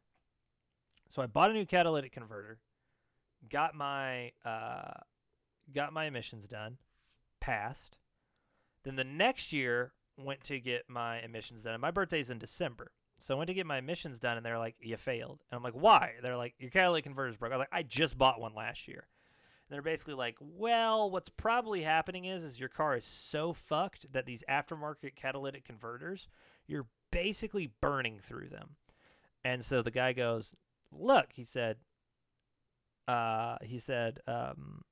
So 1.09 1.21
I 1.21 1.27
bought 1.27 1.51
a 1.51 1.53
new 1.53 1.65
catalytic 1.65 2.11
converter, 2.11 2.59
got 3.49 3.75
my 3.75 4.31
uh, 4.45 5.01
got 5.73 5.93
my 5.93 6.05
emissions 6.05 6.47
done, 6.47 6.77
passed. 7.39 7.97
Then 8.83 8.95
the 8.95 9.03
next 9.03 9.53
year 9.53 9.93
went 10.17 10.43
to 10.45 10.59
get 10.59 10.89
my 10.89 11.19
emissions 11.21 11.63
done. 11.63 11.73
And 11.73 11.81
my 11.81 11.91
birthday's 11.91 12.29
in 12.29 12.39
December. 12.39 12.91
So 13.19 13.35
I 13.35 13.37
went 13.37 13.47
to 13.47 13.53
get 13.53 13.65
my 13.65 13.77
emissions 13.77 14.19
done 14.19 14.37
and 14.37 14.45
they're 14.45 14.59
like, 14.59 14.75
You 14.81 14.97
failed. 14.97 15.39
And 15.49 15.57
I'm 15.57 15.63
like, 15.63 15.73
Why? 15.73 16.13
They're 16.21 16.37
like, 16.37 16.55
Your 16.59 16.71
catalytic 16.71 17.05
converter's 17.05 17.37
broke. 17.37 17.53
I 17.53 17.57
was 17.57 17.61
like, 17.61 17.79
I 17.79 17.83
just 17.83 18.17
bought 18.17 18.41
one 18.41 18.53
last 18.53 18.87
year. 18.87 19.07
And 19.67 19.75
they're 19.75 19.81
basically 19.81 20.15
like, 20.15 20.35
Well, 20.39 21.09
what's 21.09 21.29
probably 21.29 21.83
happening 21.83 22.25
is 22.25 22.43
is 22.43 22.59
your 22.59 22.69
car 22.69 22.95
is 22.95 23.05
so 23.05 23.53
fucked 23.53 24.11
that 24.13 24.25
these 24.25 24.43
aftermarket 24.49 25.15
catalytic 25.15 25.65
converters, 25.65 26.27
you're 26.67 26.87
basically 27.11 27.71
burning 27.81 28.19
through 28.19 28.49
them. 28.49 28.75
And 29.43 29.63
so 29.63 29.81
the 29.81 29.91
guy 29.91 30.13
goes, 30.13 30.53
Look, 30.91 31.33
he 31.33 31.43
said, 31.43 31.77
uh, 33.07 33.57
he 33.61 33.77
said, 33.79 34.19
um, 34.27 34.83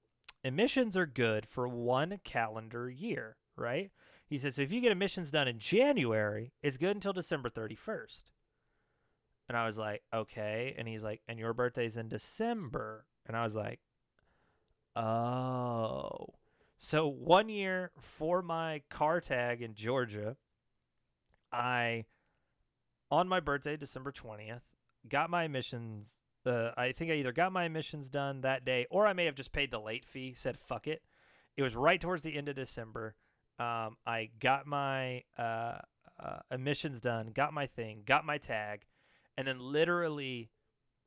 emissions 0.43 0.97
are 0.97 1.05
good 1.05 1.45
for 1.45 1.67
one 1.67 2.19
calendar 2.23 2.89
year, 2.89 3.37
right? 3.55 3.91
He 4.27 4.37
said, 4.37 4.55
so 4.55 4.61
if 4.61 4.71
you 4.71 4.81
get 4.81 4.91
emissions 4.91 5.31
done 5.31 5.47
in 5.47 5.59
January, 5.59 6.53
it's 6.63 6.77
good 6.77 6.95
until 6.95 7.13
December 7.13 7.49
31st. 7.49 8.31
And 9.49 9.57
I 9.57 9.65
was 9.65 9.77
like, 9.77 10.03
okay. 10.13 10.73
And 10.77 10.87
he's 10.87 11.03
like, 11.03 11.21
and 11.27 11.37
your 11.37 11.53
birthday's 11.53 11.97
in 11.97 12.07
December. 12.07 13.05
And 13.25 13.35
I 13.35 13.43
was 13.43 13.55
like, 13.55 13.81
oh. 14.95 16.27
So 16.77 17.07
one 17.07 17.49
year 17.49 17.91
for 17.99 18.41
my 18.41 18.81
car 18.89 19.21
tag 19.21 19.61
in 19.61 19.75
Georgia, 19.75 20.35
I, 21.51 22.05
on 23.11 23.27
my 23.27 23.39
birthday, 23.39 23.77
December 23.77 24.11
20th, 24.11 24.61
got 25.07 25.29
my 25.29 25.43
emissions 25.43 26.15
uh, 26.45 26.71
I 26.75 26.91
think 26.91 27.11
I 27.11 27.15
either 27.15 27.31
got 27.31 27.51
my 27.51 27.65
emissions 27.65 28.09
done 28.09 28.41
that 28.41 28.65
day 28.65 28.87
or 28.89 29.05
I 29.05 29.13
may 29.13 29.25
have 29.25 29.35
just 29.35 29.51
paid 29.51 29.71
the 29.71 29.79
late 29.79 30.05
fee, 30.05 30.33
said 30.33 30.57
fuck 30.57 30.87
it. 30.87 31.03
It 31.55 31.63
was 31.63 31.75
right 31.75 31.99
towards 31.99 32.23
the 32.23 32.35
end 32.35 32.49
of 32.49 32.55
December. 32.55 33.15
Um, 33.59 33.97
I 34.05 34.29
got 34.39 34.65
my 34.65 35.23
uh, 35.37 35.79
uh, 36.19 36.39
emissions 36.49 36.99
done, 36.99 37.31
got 37.33 37.53
my 37.53 37.67
thing, 37.67 38.03
got 38.05 38.25
my 38.25 38.37
tag, 38.37 38.85
and 39.37 39.47
then 39.47 39.59
literally 39.59 40.49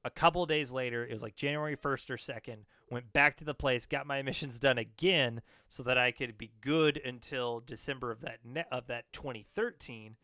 a 0.05 0.11
couple 0.11 0.45
days 0.47 0.71
later, 0.71 1.05
it 1.05 1.13
was 1.13 1.23
like 1.23 1.35
January 1.35 1.77
1st 1.77 2.11
or 2.11 2.17
2nd, 2.17 2.59
went 2.91 3.13
back 3.13 3.37
to 3.39 3.45
the 3.45 3.55
place, 3.55 3.87
got 3.87 4.07
my 4.07 4.19
emissions 4.19 4.59
done 4.59 4.79
again 4.79 5.43
so 5.69 5.83
that 5.83 5.99
I 5.99 6.11
could 6.11 6.37
be 6.39 6.51
good 6.61 7.01
until 7.05 7.61
December 7.61 8.11
of 8.11 8.21
that 8.21 8.39
ne- 8.45 8.67
of 8.71 8.87
that 8.87 9.13
2013 9.13 10.17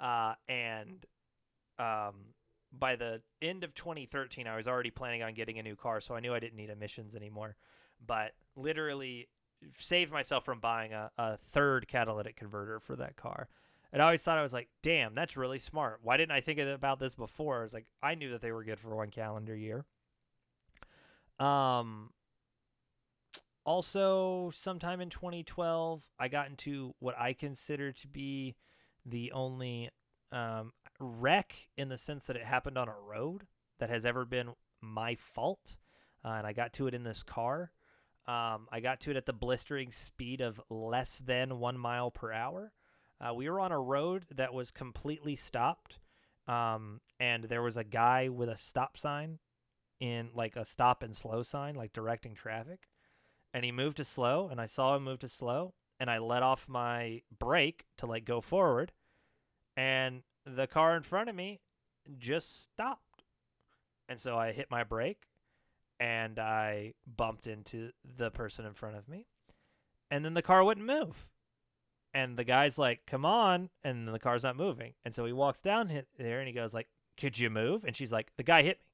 uh, 0.00 0.34
and 0.48 1.04
um, 1.78 2.14
by 2.76 2.96
the 2.96 3.22
end 3.42 3.64
of 3.64 3.74
2013, 3.74 4.46
I 4.46 4.56
was 4.56 4.68
already 4.68 4.90
planning 4.90 5.22
on 5.22 5.34
getting 5.34 5.58
a 5.58 5.62
new 5.62 5.76
car, 5.76 6.00
so 6.00 6.14
I 6.14 6.20
knew 6.20 6.34
I 6.34 6.40
didn't 6.40 6.56
need 6.56 6.70
emissions 6.70 7.14
anymore. 7.14 7.56
But 8.04 8.32
literally 8.56 9.28
saved 9.76 10.12
myself 10.12 10.44
from 10.44 10.60
buying 10.60 10.92
a, 10.92 11.10
a 11.18 11.36
third 11.36 11.88
catalytic 11.88 12.36
converter 12.36 12.78
for 12.78 12.94
that 12.96 13.16
car. 13.16 13.48
And 13.92 14.02
I 14.02 14.04
always 14.04 14.22
thought 14.22 14.38
I 14.38 14.42
was 14.42 14.52
like, 14.52 14.68
damn, 14.82 15.14
that's 15.14 15.36
really 15.36 15.58
smart. 15.58 16.00
Why 16.02 16.16
didn't 16.16 16.32
I 16.32 16.40
think 16.40 16.60
about 16.60 17.00
this 17.00 17.14
before? 17.14 17.60
I 17.60 17.62
was 17.62 17.74
like, 17.74 17.86
I 18.02 18.14
knew 18.14 18.30
that 18.32 18.42
they 18.42 18.52
were 18.52 18.62
good 18.62 18.78
for 18.78 18.94
one 18.94 19.10
calendar 19.10 19.56
year. 19.56 19.84
Um, 21.38 22.10
also, 23.64 24.50
sometime 24.54 25.00
in 25.00 25.10
2012, 25.10 26.08
I 26.18 26.28
got 26.28 26.48
into 26.48 26.94
what 27.00 27.18
I 27.18 27.34
consider 27.34 27.92
to 27.92 28.08
be 28.08 28.56
the 29.04 29.32
only 29.32 29.90
um, 30.32 30.72
wreck 30.98 31.54
in 31.76 31.88
the 31.88 31.98
sense 31.98 32.26
that 32.26 32.36
it 32.36 32.44
happened 32.44 32.78
on 32.78 32.88
a 32.88 32.94
road 32.94 33.46
that 33.78 33.90
has 33.90 34.06
ever 34.06 34.24
been 34.24 34.50
my 34.80 35.14
fault. 35.14 35.76
Uh, 36.24 36.28
and 36.28 36.46
I 36.46 36.52
got 36.52 36.72
to 36.74 36.86
it 36.86 36.94
in 36.94 37.04
this 37.04 37.22
car. 37.22 37.72
Um, 38.26 38.68
I 38.72 38.80
got 38.80 39.00
to 39.00 39.10
it 39.10 39.16
at 39.16 39.26
the 39.26 39.32
blistering 39.32 39.92
speed 39.92 40.40
of 40.40 40.60
less 40.68 41.18
than 41.18 41.58
one 41.58 41.78
mile 41.78 42.10
per 42.10 42.32
hour. 42.32 42.72
Uh, 43.20 43.34
we 43.34 43.48
were 43.48 43.60
on 43.60 43.72
a 43.72 43.80
road 43.80 44.26
that 44.34 44.52
was 44.52 44.70
completely 44.70 45.34
stopped. 45.34 45.98
Um, 46.46 47.00
and 47.20 47.44
there 47.44 47.62
was 47.62 47.76
a 47.76 47.84
guy 47.84 48.28
with 48.28 48.48
a 48.48 48.56
stop 48.56 48.96
sign 48.96 49.38
in 50.00 50.30
like 50.34 50.56
a 50.56 50.64
stop 50.64 51.02
and 51.02 51.14
slow 51.14 51.42
sign, 51.42 51.74
like 51.74 51.92
directing 51.92 52.34
traffic. 52.34 52.88
And 53.52 53.64
he 53.64 53.72
moved 53.72 53.96
to 53.96 54.04
slow, 54.04 54.48
and 54.48 54.60
I 54.60 54.66
saw 54.66 54.96
him 54.96 55.04
move 55.04 55.20
to 55.20 55.28
slow, 55.28 55.74
and 55.98 56.10
I 56.10 56.18
let 56.18 56.42
off 56.42 56.68
my 56.68 57.22
brake 57.36 57.86
to 57.96 58.06
like 58.06 58.24
go 58.24 58.40
forward. 58.40 58.92
And 59.76 60.22
the 60.44 60.66
car 60.66 60.96
in 60.96 61.02
front 61.02 61.28
of 61.28 61.34
me 61.36 61.60
just 62.18 62.62
stopped. 62.62 63.24
And 64.08 64.20
so 64.20 64.36
I 64.36 64.52
hit 64.52 64.70
my 64.70 64.84
brake 64.84 65.28
and 66.00 66.38
I 66.38 66.94
bumped 67.06 67.46
into 67.46 67.92
the 68.04 68.30
person 68.30 68.64
in 68.64 68.74
front 68.74 68.96
of 68.96 69.08
me. 69.08 69.26
And 70.10 70.24
then 70.24 70.34
the 70.34 70.42
car 70.42 70.64
wouldn't 70.64 70.86
move. 70.86 71.28
And 72.14 72.38
the 72.38 72.44
guy's 72.44 72.78
like, 72.78 73.04
"Come 73.06 73.24
on." 73.26 73.68
And 73.84 74.08
the 74.08 74.18
car's 74.18 74.42
not 74.42 74.56
moving. 74.56 74.94
And 75.04 75.14
so 75.14 75.26
he 75.26 75.32
walks 75.32 75.60
down 75.60 76.04
there 76.16 76.38
and 76.38 76.48
he 76.48 76.54
goes 76.54 76.72
like, 76.72 76.88
"Could 77.18 77.38
you 77.38 77.50
move?" 77.50 77.84
And 77.84 77.94
she's 77.94 78.12
like, 78.12 78.34
"The 78.36 78.42
guy 78.42 78.62
hit 78.62 78.80
me." 78.80 78.87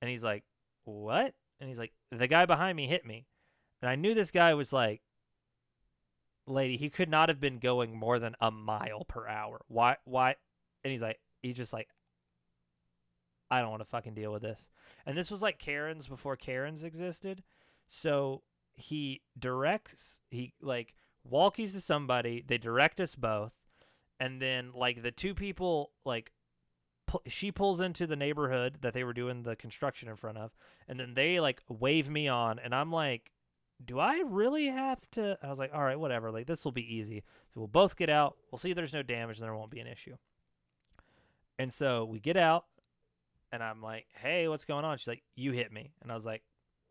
And 0.00 0.10
he's 0.10 0.24
like, 0.24 0.44
"What?" 0.84 1.34
And 1.60 1.68
he's 1.68 1.78
like, 1.78 1.92
"The 2.10 2.28
guy 2.28 2.46
behind 2.46 2.76
me 2.76 2.86
hit 2.86 3.06
me." 3.06 3.26
And 3.82 3.90
I 3.90 3.94
knew 3.96 4.14
this 4.14 4.30
guy 4.30 4.54
was 4.54 4.72
like 4.72 5.02
lady, 6.48 6.76
he 6.76 6.90
could 6.90 7.08
not 7.08 7.28
have 7.28 7.40
been 7.40 7.58
going 7.58 7.96
more 7.96 8.18
than 8.18 8.34
a 8.40 8.50
mile 8.50 9.04
per 9.04 9.26
hour. 9.28 9.60
Why 9.68 9.96
why 10.04 10.36
and 10.84 10.92
he's 10.92 11.02
like, 11.02 11.20
he's 11.42 11.56
just 11.56 11.72
like, 11.72 11.88
I 13.50 13.60
don't 13.60 13.70
want 13.70 13.82
to 13.82 13.88
fucking 13.88 14.14
deal 14.14 14.32
with 14.32 14.42
this. 14.42 14.68
And 15.06 15.16
this 15.16 15.30
was 15.30 15.42
like 15.42 15.58
Karen's 15.58 16.06
before 16.06 16.36
Karen's 16.36 16.84
existed. 16.84 17.42
So 17.88 18.42
he 18.76 19.22
directs, 19.38 20.20
he 20.30 20.52
like 20.60 20.94
walkies 21.30 21.72
to 21.72 21.80
somebody, 21.80 22.44
they 22.46 22.58
direct 22.58 23.00
us 23.00 23.14
both. 23.14 23.52
And 24.20 24.42
then 24.42 24.72
like 24.74 25.02
the 25.02 25.10
two 25.10 25.34
people, 25.34 25.92
like 26.04 26.32
she 27.26 27.52
pulls 27.52 27.80
into 27.80 28.06
the 28.06 28.16
neighborhood 28.16 28.78
that 28.82 28.94
they 28.94 29.04
were 29.04 29.12
doing 29.12 29.42
the 29.42 29.56
construction 29.56 30.08
in 30.08 30.16
front 30.16 30.38
of. 30.38 30.52
And 30.86 30.98
then 30.98 31.14
they 31.14 31.40
like 31.40 31.62
wave 31.68 32.10
me 32.10 32.28
on. 32.28 32.58
And 32.58 32.74
I'm 32.74 32.92
like, 32.92 33.32
do 33.84 33.98
I 33.98 34.22
really 34.26 34.66
have 34.66 35.08
to? 35.12 35.38
I 35.42 35.48
was 35.48 35.58
like, 35.58 35.72
all 35.72 35.84
right, 35.84 35.98
whatever. 35.98 36.30
Like 36.30 36.46
this 36.46 36.64
will 36.64 36.72
be 36.72 36.94
easy. 36.94 37.22
So 37.52 37.60
we'll 37.60 37.68
both 37.68 37.96
get 37.96 38.10
out. 38.10 38.36
We'll 38.50 38.58
see 38.58 38.72
there's 38.72 38.92
no 38.92 39.02
damage 39.02 39.38
and 39.38 39.44
there 39.44 39.54
won't 39.54 39.70
be 39.70 39.80
an 39.80 39.86
issue. 39.86 40.16
And 41.58 41.72
so 41.72 42.04
we 42.04 42.20
get 42.20 42.36
out, 42.36 42.66
and 43.50 43.62
I'm 43.64 43.82
like, 43.82 44.06
hey, 44.22 44.46
what's 44.46 44.64
going 44.64 44.84
on? 44.84 44.96
She's 44.96 45.08
like, 45.08 45.24
you 45.34 45.52
hit 45.52 45.72
me. 45.72 45.90
And 46.02 46.12
I 46.12 46.14
was 46.14 46.24
like, 46.24 46.42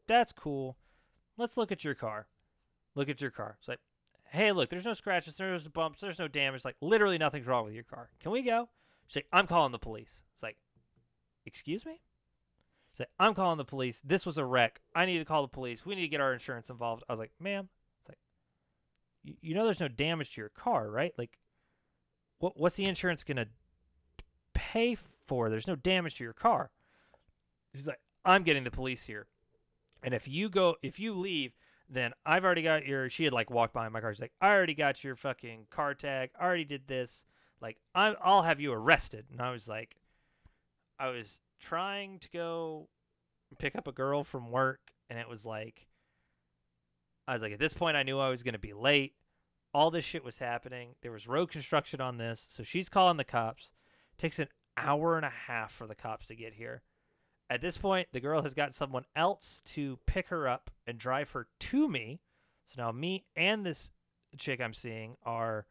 that's 0.08 0.34
cool. 0.34 0.76
Let's 1.38 1.56
look 1.56 1.72
at 1.72 1.86
your 1.86 1.96
car. 1.96 2.28
Look 2.96 3.08
at 3.10 3.22
your 3.22 3.32
car. 3.32 3.56
It's 3.60 3.68
like, 3.70 3.80
hey, 4.30 4.52
look, 4.52 4.70
there's 4.70 4.86
no 4.86 4.94
scratches, 4.94 5.38
there's 5.38 5.66
no 5.66 5.72
bumps, 5.72 6.02
there's 6.02 6.20
no 6.20 6.28
damage. 6.28 6.66
Like, 6.66 6.76
literally 6.82 7.18
nothing's 7.18 7.48
wrong 7.48 7.64
with 7.64 7.76
your 7.76 7.84
car. 7.84 8.10
Can 8.20 8.32
we 8.32 8.42
go? 8.42 8.68
She's 9.08 9.18
like, 9.18 9.28
I'm 9.32 9.48
calling 9.48 9.72
the 9.72 9.80
police. 9.80 10.24
It's 10.34 10.44
like, 10.44 10.58
excuse 11.46 11.86
me? 11.86 12.02
She's 12.94 13.00
like, 13.00 13.10
I'm 13.20 13.34
calling 13.34 13.58
the 13.58 13.66
police. 13.66 14.02
This 14.04 14.26
was 14.26 14.38
a 14.38 14.46
wreck. 14.46 14.82
I 14.96 15.06
need 15.06 15.20
to 15.20 15.26
call 15.26 15.42
the 15.42 15.48
police. 15.48 15.86
We 15.86 15.96
need 15.96 16.02
to 16.02 16.08
get 16.08 16.22
our 16.22 16.34
insurance 16.34 16.70
involved. 16.70 17.04
I 17.08 17.14
was 17.14 17.20
like, 17.20 17.32
ma'am, 17.40 17.70
it's 18.02 18.10
like, 18.10 19.38
you, 19.42 19.56
know 19.56 19.66
there's 19.66 19.80
no 19.80 19.88
damage 19.88 20.32
to 20.32 20.42
your 20.42 20.50
car, 20.50 20.90
right? 20.90 21.14
Like, 21.18 21.40
what 22.40 22.60
what's 22.60 22.76
the 22.76 22.86
insurance 22.86 23.24
to 23.24 23.46
pay 24.54 24.98
for. 25.28 25.50
There's 25.50 25.68
no 25.68 25.76
damage 25.76 26.16
to 26.16 26.24
your 26.24 26.34
car. 26.34 26.72
She's 27.76 27.88
like, 27.88 28.00
I'm 28.26 28.44
getting 28.44 28.64
the 28.64 28.72
police 28.72 29.06
here. 29.06 29.28
And 30.04 30.14
if 30.14 30.28
you 30.28 30.50
go, 30.50 30.76
if 30.82 31.00
you 31.00 31.14
leave, 31.14 31.54
then 31.90 32.14
I've 32.26 32.44
already 32.44 32.64
got 32.64 32.86
your. 32.86 33.10
She 33.10 33.24
had 33.24 33.34
like 33.34 33.50
walked 33.50 33.74
by 33.74 33.88
my 33.90 34.02
car. 34.02 34.14
She's 34.14 34.22
like, 34.22 34.34
I 34.42 34.50
already 34.50 34.74
got 34.74 35.04
your 35.04 35.16
fucking 35.16 35.68
car 35.70 35.94
tag. 35.94 36.32
I 36.40 36.46
already 36.46 36.66
did 36.66 36.88
this. 36.88 37.26
Like, 37.62 37.78
I'm, 37.96 38.16
I'll 38.22 38.44
have 38.44 38.60
you 38.60 38.72
arrested. 38.72 39.26
And 39.32 39.42
I 39.42 39.52
was 39.52 39.68
like, 39.68 39.96
I 41.00 41.10
was 41.10 41.40
trying 41.60 42.20
to 42.20 42.30
go 42.30 42.88
pick 43.58 43.76
up 43.76 43.88
a 43.88 43.92
girl 43.92 44.24
from 44.24 44.52
work, 44.52 44.80
and 45.10 45.18
it 45.18 45.30
was 45.30 45.46
like, 45.46 45.88
I 47.28 47.34
was 47.34 47.42
like, 47.42 47.54
at 47.54 47.60
this 47.60 47.74
point, 47.74 47.98
I 47.98 48.04
knew 48.04 48.20
I 48.20 48.30
was 48.30 48.44
going 48.44 48.54
to 48.54 48.60
be 48.60 48.74
late. 48.74 49.14
All 49.74 49.92
this 49.92 50.06
shit 50.06 50.24
was 50.24 50.40
happening. 50.40 50.96
There 51.02 51.12
was 51.12 51.28
road 51.28 51.52
construction 51.52 52.00
on 52.00 52.18
this. 52.18 52.48
So 52.50 52.64
she's 52.64 52.90
calling 52.90 53.18
the 53.18 53.24
cops. 53.24 53.74
Takes 54.18 54.40
an 54.40 54.48
hour 54.78 55.18
and 55.18 55.26
a 55.26 55.32
half 55.48 55.72
for 55.72 55.88
the 55.88 55.96
cops 55.96 56.28
to 56.28 56.36
get 56.36 56.54
here. 56.54 56.84
At 57.50 57.62
this 57.62 57.78
point, 57.78 58.08
the 58.12 58.20
girl 58.20 58.42
has 58.42 58.54
got 58.54 58.74
someone 58.74 59.06
else 59.16 59.62
to 59.74 60.00
pick 60.06 60.28
her 60.30 60.48
up 60.48 60.72
and 60.86 60.98
drive 60.98 61.32
her 61.32 61.48
to 61.60 61.88
me. 61.90 62.22
So 62.68 62.82
now 62.82 62.92
me 62.92 63.26
and 63.36 63.66
this 63.66 63.92
chick 64.38 64.62
I'm 64.62 64.74
seeing 64.74 65.18
are 65.24 65.66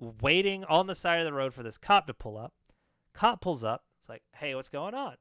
waiting 0.00 0.64
on 0.64 0.86
the 0.86 0.94
side 0.94 1.20
of 1.20 1.26
the 1.26 1.32
road 1.32 1.54
for 1.54 1.62
this 1.62 1.78
cop 1.78 2.06
to 2.06 2.14
pull 2.14 2.36
up. 2.36 2.54
Cop 3.12 3.40
pulls 3.40 3.62
up. 3.62 3.84
It's 4.00 4.08
like, 4.08 4.22
hey, 4.36 4.54
what's 4.54 4.68
going 4.68 4.94
on? 4.94 5.16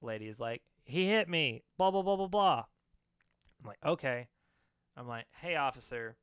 Lady 0.00 0.28
is 0.28 0.38
like, 0.38 0.62
he 0.84 1.08
hit 1.08 1.28
me. 1.28 1.62
Blah 1.76 1.90
blah 1.90 2.02
blah 2.02 2.16
blah 2.16 2.28
blah. 2.28 2.64
I'm 3.60 3.68
like, 3.68 3.78
okay. 3.84 4.28
I'm 4.96 5.08
like, 5.08 5.26
hey 5.40 5.56
officer, 5.56 6.16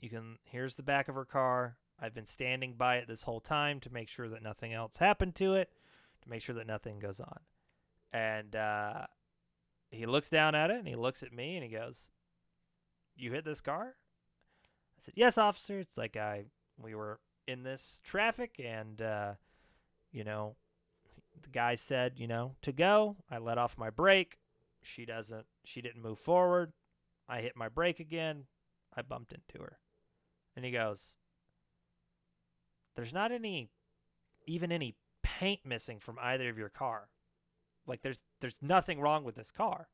you 0.00 0.08
can 0.10 0.38
here's 0.44 0.74
the 0.74 0.82
back 0.82 1.08
of 1.08 1.14
her 1.14 1.24
car. 1.24 1.76
I've 2.00 2.14
been 2.14 2.26
standing 2.26 2.74
by 2.74 2.96
it 2.96 3.08
this 3.08 3.22
whole 3.22 3.40
time 3.40 3.80
to 3.80 3.92
make 3.92 4.08
sure 4.08 4.28
that 4.28 4.42
nothing 4.42 4.72
else 4.72 4.98
happened 4.98 5.34
to 5.36 5.54
it, 5.54 5.70
to 6.22 6.28
make 6.28 6.42
sure 6.42 6.54
that 6.54 6.66
nothing 6.66 6.98
goes 6.98 7.20
on. 7.20 7.38
And 8.12 8.54
uh, 8.56 9.06
he 9.90 10.06
looks 10.06 10.28
down 10.28 10.54
at 10.54 10.70
it 10.70 10.78
and 10.78 10.88
he 10.88 10.96
looks 10.96 11.22
at 11.22 11.32
me 11.32 11.56
and 11.56 11.64
he 11.64 11.70
goes, 11.70 12.08
"You 13.14 13.32
hit 13.32 13.44
this 13.44 13.60
car?" 13.60 13.94
I 14.98 15.02
said, 15.02 15.14
"Yes, 15.16 15.38
officer." 15.38 15.78
It's 15.78 15.96
like 15.98 16.16
I 16.16 16.44
we 16.80 16.94
were 16.94 17.20
in 17.46 17.62
this 17.62 18.00
traffic 18.04 18.60
and 18.62 19.00
uh, 19.00 19.34
you 20.12 20.24
know, 20.24 20.56
the 21.42 21.50
guy 21.50 21.74
said, 21.74 22.14
you 22.16 22.26
know, 22.26 22.56
to 22.62 22.72
go. 22.72 23.16
I 23.30 23.38
let 23.38 23.58
off 23.58 23.78
my 23.78 23.90
brake. 23.90 24.38
She 24.82 25.04
doesn't 25.04 25.46
she 25.64 25.80
didn't 25.80 26.02
move 26.02 26.18
forward. 26.18 26.72
I 27.28 27.40
hit 27.40 27.56
my 27.56 27.68
brake 27.68 28.00
again. 28.00 28.44
I 28.96 29.02
bumped 29.02 29.32
into 29.32 29.62
her. 29.62 29.78
And 30.54 30.64
he 30.64 30.70
goes, 30.70 31.16
There's 32.94 33.12
not 33.12 33.32
any 33.32 33.70
even 34.46 34.72
any 34.72 34.94
paint 35.22 35.60
missing 35.64 35.98
from 35.98 36.18
either 36.22 36.48
of 36.48 36.58
your 36.58 36.68
car. 36.68 37.08
Like 37.86 38.02
there's 38.02 38.22
there's 38.40 38.58
nothing 38.62 39.00
wrong 39.00 39.24
with 39.24 39.34
this 39.34 39.50
car. 39.50 39.88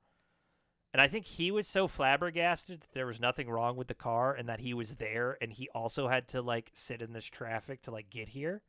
And 0.92 1.00
I 1.00 1.08
think 1.08 1.24
he 1.24 1.50
was 1.50 1.66
so 1.66 1.88
flabbergasted 1.88 2.82
that 2.82 2.92
there 2.92 3.06
was 3.06 3.18
nothing 3.18 3.48
wrong 3.48 3.76
with 3.76 3.88
the 3.88 3.94
car 3.94 4.34
and 4.34 4.46
that 4.48 4.60
he 4.60 4.74
was 4.74 4.96
there 4.96 5.38
and 5.40 5.52
he 5.52 5.68
also 5.74 6.08
had 6.08 6.28
to 6.28 6.42
like 6.42 6.70
sit 6.74 7.00
in 7.00 7.14
this 7.14 7.24
traffic 7.24 7.82
to 7.82 7.90
like 7.90 8.10
get 8.10 8.28
here 8.28 8.62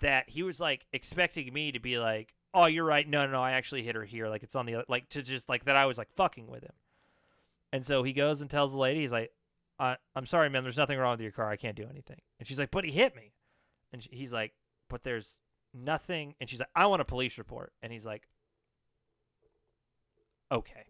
that 0.00 0.28
he 0.30 0.42
was 0.42 0.60
like 0.60 0.86
expecting 0.92 1.52
me 1.52 1.72
to 1.72 1.78
be 1.78 1.98
like, 1.98 2.34
"Oh, 2.52 2.66
you're 2.66 2.84
right. 2.84 3.08
No, 3.08 3.24
no, 3.26 3.32
no, 3.32 3.42
I 3.42 3.52
actually 3.52 3.82
hit 3.82 3.94
her 3.94 4.04
here. 4.04 4.28
Like 4.28 4.42
it's 4.42 4.56
on 4.56 4.66
the 4.66 4.84
like 4.88 5.08
to 5.10 5.22
just 5.22 5.48
like 5.48 5.64
that 5.64 5.76
I 5.76 5.86
was 5.86 5.98
like 5.98 6.12
fucking 6.14 6.48
with 6.48 6.62
him." 6.62 6.74
And 7.72 7.84
so 7.84 8.02
he 8.02 8.12
goes 8.12 8.40
and 8.40 8.50
tells 8.50 8.72
the 8.72 8.78
lady, 8.78 9.00
he's 9.00 9.12
like, 9.12 9.32
I, 9.78 9.96
"I'm 10.14 10.26
sorry, 10.26 10.50
man. 10.50 10.62
There's 10.62 10.76
nothing 10.76 10.98
wrong 10.98 11.12
with 11.12 11.20
your 11.20 11.32
car. 11.32 11.50
I 11.50 11.56
can't 11.56 11.76
do 11.76 11.86
anything." 11.88 12.20
And 12.38 12.46
she's 12.46 12.58
like, 12.58 12.70
"But 12.70 12.84
he 12.84 12.90
hit 12.92 13.16
me." 13.16 13.32
And 13.92 14.02
she, 14.02 14.10
he's 14.12 14.32
like, 14.32 14.52
"But 14.88 15.02
there's 15.02 15.38
nothing." 15.72 16.34
And 16.40 16.48
she's 16.48 16.60
like, 16.60 16.70
"I 16.74 16.86
want 16.86 17.02
a 17.02 17.06
police 17.06 17.38
report." 17.38 17.72
And 17.82 17.92
he's 17.92 18.06
like, 18.06 18.28
"Okay." 20.50 20.84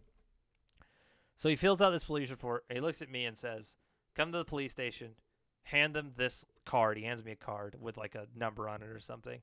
So 1.37 1.49
he 1.49 1.55
fills 1.55 1.81
out 1.81 1.91
this 1.91 2.03
police 2.03 2.31
report. 2.31 2.65
He 2.69 2.79
looks 2.79 3.01
at 3.01 3.11
me 3.11 3.23
and 3.23 3.37
says, 3.37 3.77
"Come 4.15 4.31
to 4.31 4.39
the 4.39 4.45
police 4.45 4.71
station. 4.71 5.15
Hand 5.63 5.95
them 5.95 6.13
this 6.17 6.45
card." 6.65 6.97
He 6.97 7.03
hands 7.03 7.23
me 7.23 7.31
a 7.31 7.35
card 7.35 7.79
with 7.79 7.95
like 7.95 8.15
a 8.15 8.27
number 8.35 8.67
on 8.67 8.81
it 8.81 8.89
or 8.89 8.99
something. 8.99 9.41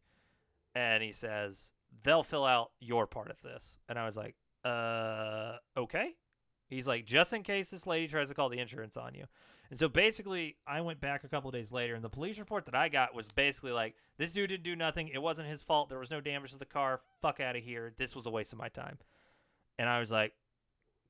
And 0.75 1.03
he 1.03 1.13
says, 1.13 1.73
"They'll 2.03 2.25
fill 2.25 2.45
out 2.45 2.73
your 2.81 3.07
part 3.07 3.31
of 3.31 3.41
this." 3.43 3.79
And 3.89 3.99
I 3.99 4.05
was 4.05 4.17
like, 4.17 4.35
"Uh, 4.65 5.59
okay." 5.77 6.17
He's 6.67 6.89
like, 6.89 7.05
"Just 7.05 7.33
in 7.33 7.45
case 7.45 7.71
this 7.71 7.87
lady 7.87 8.09
tries 8.09 8.29
to 8.29 8.35
call 8.35 8.49
the 8.49 8.59
insurance 8.59 8.97
on 8.97 9.15
you." 9.15 9.27
And 9.71 9.79
so 9.79 9.89
basically, 9.89 10.57
I 10.67 10.81
went 10.81 11.01
back 11.01 11.23
a 11.23 11.29
couple 11.29 11.51
days 11.51 11.71
later, 11.71 11.95
and 11.95 12.05
the 12.05 12.11
police 12.11 12.39
report 12.39 12.67
that 12.67 12.75
I 12.75 12.89
got 12.89 13.15
was 13.15 13.31
basically 13.31 13.73
like, 13.73 13.95
"This 14.17 14.33
dude 14.33 14.49
didn't 14.49 14.65
do 14.65 14.75
nothing. 14.75 15.09
It 15.09 15.23
wasn't 15.23 15.49
his 15.49 15.63
fault. 15.63 15.89
There 15.89 15.99
was 15.99 16.11
no 16.11 16.21
damage 16.21 16.51
to 16.53 16.59
the 16.59 16.67
car. 16.67 17.01
Fuck 17.21 17.39
out 17.39 17.55
of 17.55 17.63
here. 17.63 17.95
This 17.97 18.17
was 18.17 18.27
a 18.27 18.31
waste 18.31 18.53
of 18.53 18.59
my 18.59 18.69
time." 18.69 18.99
And 19.79 19.89
I 19.89 20.01
was 20.01 20.11
like, 20.11 20.35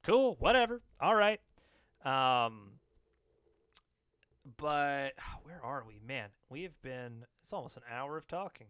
"Cool, 0.05 0.37
whatever. 0.39 0.81
All 1.01 1.17
right." 1.17 1.41
Um, 2.05 2.75
but 4.57 5.15
where 5.43 5.61
are 5.63 5.85
we, 5.87 6.01
man? 6.07 6.31
We 6.49 6.63
have 6.63 6.81
been. 6.83 7.25
It's 7.43 7.53
almost 7.53 7.77
an 7.77 7.83
hour 7.91 8.17
of 8.17 8.27
talking. 8.27 8.69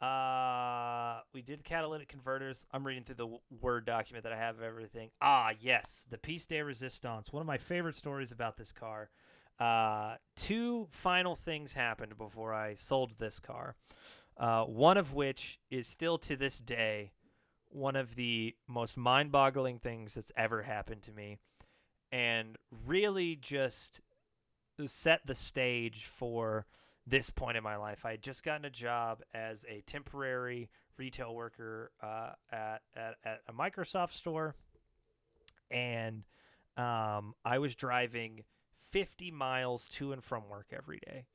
Uh, 0.00 1.20
we 1.32 1.40
did 1.40 1.64
catalytic 1.64 2.08
converters. 2.08 2.66
I'm 2.70 2.86
reading 2.86 3.02
through 3.02 3.14
the 3.14 3.38
Word 3.62 3.86
document 3.86 4.24
that 4.24 4.32
I 4.32 4.36
have 4.36 4.56
of 4.56 4.62
everything. 4.62 5.10
Ah, 5.22 5.52
yes, 5.58 6.06
the 6.10 6.18
Piece 6.18 6.44
de 6.44 6.60
Resistance. 6.60 7.32
One 7.32 7.40
of 7.40 7.46
my 7.46 7.56
favorite 7.56 7.94
stories 7.94 8.30
about 8.30 8.58
this 8.58 8.72
car. 8.72 9.08
Uh, 9.58 10.16
two 10.36 10.86
final 10.90 11.34
things 11.34 11.72
happened 11.72 12.18
before 12.18 12.52
I 12.52 12.74
sold 12.74 13.12
this 13.18 13.40
car. 13.40 13.74
Uh, 14.36 14.64
one 14.64 14.98
of 14.98 15.14
which 15.14 15.58
is 15.70 15.86
still 15.86 16.18
to 16.18 16.36
this 16.36 16.58
day 16.58 17.12
one 17.68 17.96
of 17.96 18.14
the 18.14 18.54
most 18.66 18.96
mind 18.96 19.32
boggling 19.32 19.78
things 19.78 20.14
that's 20.14 20.32
ever 20.36 20.62
happened 20.62 21.02
to 21.02 21.12
me. 21.12 21.38
And 22.12 22.56
really 22.86 23.36
just 23.36 24.00
set 24.86 25.26
the 25.26 25.34
stage 25.34 26.04
for 26.04 26.66
this 27.06 27.30
point 27.30 27.56
in 27.56 27.62
my 27.62 27.76
life. 27.76 28.04
I 28.04 28.12
had 28.12 28.22
just 28.22 28.42
gotten 28.42 28.64
a 28.64 28.70
job 28.70 29.22
as 29.34 29.64
a 29.68 29.82
temporary 29.86 30.68
retail 30.96 31.34
worker 31.34 31.92
uh, 32.02 32.30
at, 32.50 32.82
at, 32.96 33.14
at 33.24 33.40
a 33.48 33.52
Microsoft 33.52 34.12
store. 34.12 34.54
And 35.70 36.24
um, 36.76 37.34
I 37.44 37.58
was 37.58 37.74
driving 37.74 38.42
50 38.90 39.30
miles 39.30 39.88
to 39.90 40.12
and 40.12 40.22
from 40.22 40.48
work 40.48 40.66
every 40.72 41.00
day. 41.06 41.26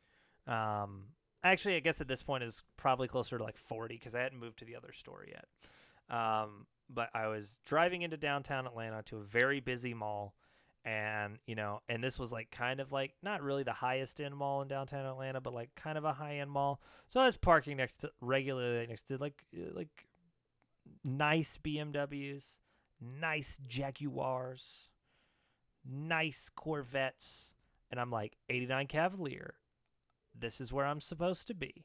Um, 0.47 1.05
actually, 1.43 1.75
I 1.75 1.79
guess 1.79 2.01
at 2.01 2.07
this 2.07 2.23
point 2.23 2.43
is 2.43 2.63
probably 2.77 3.07
closer 3.07 3.37
to 3.37 3.43
like 3.43 3.57
40 3.57 3.95
because 3.95 4.15
I 4.15 4.21
hadn't 4.21 4.39
moved 4.39 4.59
to 4.59 4.65
the 4.65 4.75
other 4.75 4.91
store 4.93 5.25
yet. 5.27 5.45
Um, 6.11 6.67
but 6.89 7.09
I 7.13 7.27
was 7.27 7.55
driving 7.65 8.01
into 8.01 8.17
downtown 8.17 8.67
Atlanta 8.67 9.01
to 9.03 9.17
a 9.17 9.23
very 9.23 9.59
busy 9.59 9.93
mall 9.93 10.35
and 10.83 11.37
you 11.45 11.53
know 11.53 11.79
and 11.89 12.03
this 12.03 12.17
was 12.17 12.31
like 12.31 12.49
kind 12.49 12.79
of 12.79 12.91
like 12.91 13.13
not 13.21 13.43
really 13.43 13.61
the 13.61 13.71
highest 13.71 14.19
end 14.19 14.35
mall 14.35 14.63
in 14.63 14.67
downtown 14.67 15.05
atlanta 15.05 15.39
but 15.39 15.53
like 15.53 15.69
kind 15.75 15.95
of 15.95 16.05
a 16.05 16.13
high 16.13 16.37
end 16.37 16.49
mall. 16.49 16.81
So 17.09 17.19
i 17.19 17.25
was 17.25 17.37
parking 17.37 17.77
next 17.77 17.97
to 17.97 18.11
regularly 18.19 18.87
next 18.87 19.03
to 19.09 19.17
like 19.17 19.45
uh, 19.55 19.69
like 19.73 20.07
nice 21.03 21.59
bmws 21.63 22.43
nice 22.99 23.59
jaguars 23.67 24.89
nice 25.87 26.49
corvettes 26.55 27.53
and 27.91 27.99
i'm 27.99 28.09
like 28.09 28.37
89 28.49 28.87
cavalier 28.87 29.55
this 30.37 30.59
is 30.59 30.73
where 30.73 30.85
i'm 30.85 31.01
supposed 31.01 31.47
to 31.47 31.53
be. 31.53 31.83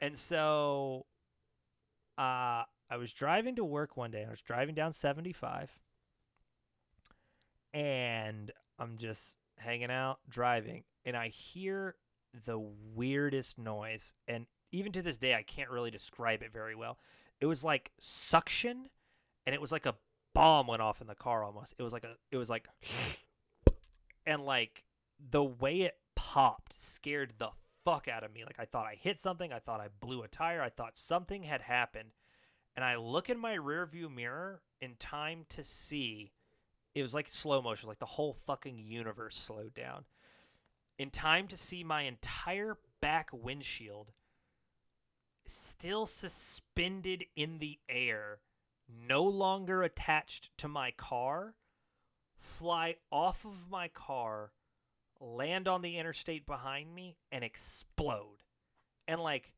And 0.00 0.16
so 0.16 1.06
uh 2.18 2.62
i 2.90 2.96
was 2.96 3.12
driving 3.12 3.54
to 3.56 3.64
work 3.64 3.96
one 3.96 4.10
day 4.10 4.24
i 4.26 4.30
was 4.30 4.40
driving 4.40 4.74
down 4.74 4.92
75 4.92 5.78
and 7.76 8.52
I'm 8.78 8.96
just 8.96 9.36
hanging 9.58 9.90
out, 9.90 10.18
driving, 10.28 10.84
and 11.04 11.14
I 11.14 11.28
hear 11.28 11.96
the 12.46 12.58
weirdest 12.58 13.58
noise. 13.58 14.14
And 14.26 14.46
even 14.72 14.92
to 14.92 15.02
this 15.02 15.18
day, 15.18 15.34
I 15.34 15.42
can't 15.42 15.70
really 15.70 15.90
describe 15.90 16.42
it 16.42 16.54
very 16.54 16.74
well. 16.74 16.98
It 17.38 17.46
was 17.46 17.62
like 17.62 17.92
suction, 18.00 18.88
and 19.44 19.54
it 19.54 19.60
was 19.60 19.72
like 19.72 19.84
a 19.84 19.94
bomb 20.34 20.66
went 20.66 20.80
off 20.80 21.02
in 21.02 21.06
the 21.06 21.14
car 21.14 21.44
almost. 21.44 21.74
It 21.78 21.82
was 21.82 21.92
like 21.92 22.04
a, 22.04 22.14
it 22.30 22.38
was 22.38 22.48
like, 22.48 22.66
and 24.26 24.44
like 24.46 24.84
the 25.30 25.44
way 25.44 25.82
it 25.82 25.98
popped 26.14 26.78
scared 26.80 27.34
the 27.36 27.50
fuck 27.84 28.08
out 28.08 28.24
of 28.24 28.32
me. 28.32 28.44
Like 28.46 28.58
I 28.58 28.64
thought 28.64 28.86
I 28.86 28.94
hit 28.94 29.18
something. 29.18 29.52
I 29.52 29.58
thought 29.58 29.80
I 29.80 29.88
blew 30.00 30.22
a 30.22 30.28
tire. 30.28 30.62
I 30.62 30.70
thought 30.70 30.96
something 30.96 31.42
had 31.42 31.60
happened. 31.60 32.10
And 32.76 32.84
I 32.84 32.96
look 32.96 33.30
in 33.30 33.38
my 33.38 33.56
rearview 33.56 34.14
mirror 34.14 34.60
in 34.80 34.96
time 34.98 35.46
to 35.48 35.64
see 35.64 36.32
it 36.94 37.02
was 37.02 37.14
like 37.14 37.28
slow 37.28 37.60
motion, 37.60 37.88
like 37.88 37.98
the 37.98 38.06
whole 38.06 38.34
fucking 38.46 38.78
universe 38.78 39.36
slowed 39.36 39.74
down. 39.74 40.04
In 40.98 41.10
time 41.10 41.46
to 41.48 41.56
see 41.56 41.84
my 41.84 42.02
entire 42.02 42.78
back 43.00 43.28
windshield 43.32 44.12
still 45.46 46.06
suspended 46.06 47.26
in 47.36 47.58
the 47.58 47.78
air, 47.88 48.38
no 48.88 49.22
longer 49.24 49.82
attached 49.82 50.48
to 50.58 50.68
my 50.68 50.90
car, 50.90 51.54
fly 52.38 52.96
off 53.10 53.44
of 53.44 53.70
my 53.70 53.88
car, 53.88 54.52
land 55.20 55.68
on 55.68 55.82
the 55.82 55.98
interstate 55.98 56.46
behind 56.46 56.94
me, 56.94 57.16
and 57.30 57.44
explode. 57.44 58.42
And 59.06 59.20
like 59.20 59.52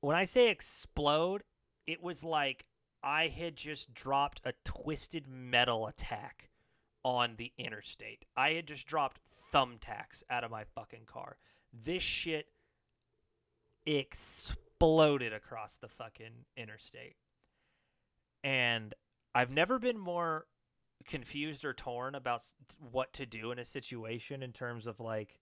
when 0.00 0.16
I 0.16 0.24
say 0.24 0.50
explode, 0.50 1.44
it 1.86 2.02
was 2.02 2.24
like 2.24 2.66
I 3.02 3.28
had 3.28 3.56
just 3.56 3.94
dropped 3.94 4.40
a 4.44 4.52
twisted 4.64 5.26
metal 5.28 5.86
attack 5.86 6.50
on 7.04 7.34
the 7.36 7.52
interstate. 7.56 8.24
I 8.36 8.50
had 8.50 8.66
just 8.66 8.86
dropped 8.86 9.20
thumbtacks 9.52 10.24
out 10.28 10.42
of 10.42 10.50
my 10.50 10.64
fucking 10.64 11.04
car. 11.06 11.36
This 11.72 12.02
shit 12.02 12.48
exploded 13.86 15.32
across 15.32 15.76
the 15.76 15.88
fucking 15.88 16.46
interstate. 16.56 17.14
And 18.42 18.92
I've 19.34 19.50
never 19.50 19.78
been 19.78 19.98
more 19.98 20.46
confused 21.06 21.64
or 21.64 21.72
torn 21.72 22.14
about 22.14 22.42
what 22.90 23.12
to 23.12 23.26
do 23.26 23.52
in 23.52 23.58
a 23.58 23.64
situation 23.64 24.42
in 24.42 24.52
terms 24.52 24.86
of 24.86 24.98
like 24.98 25.38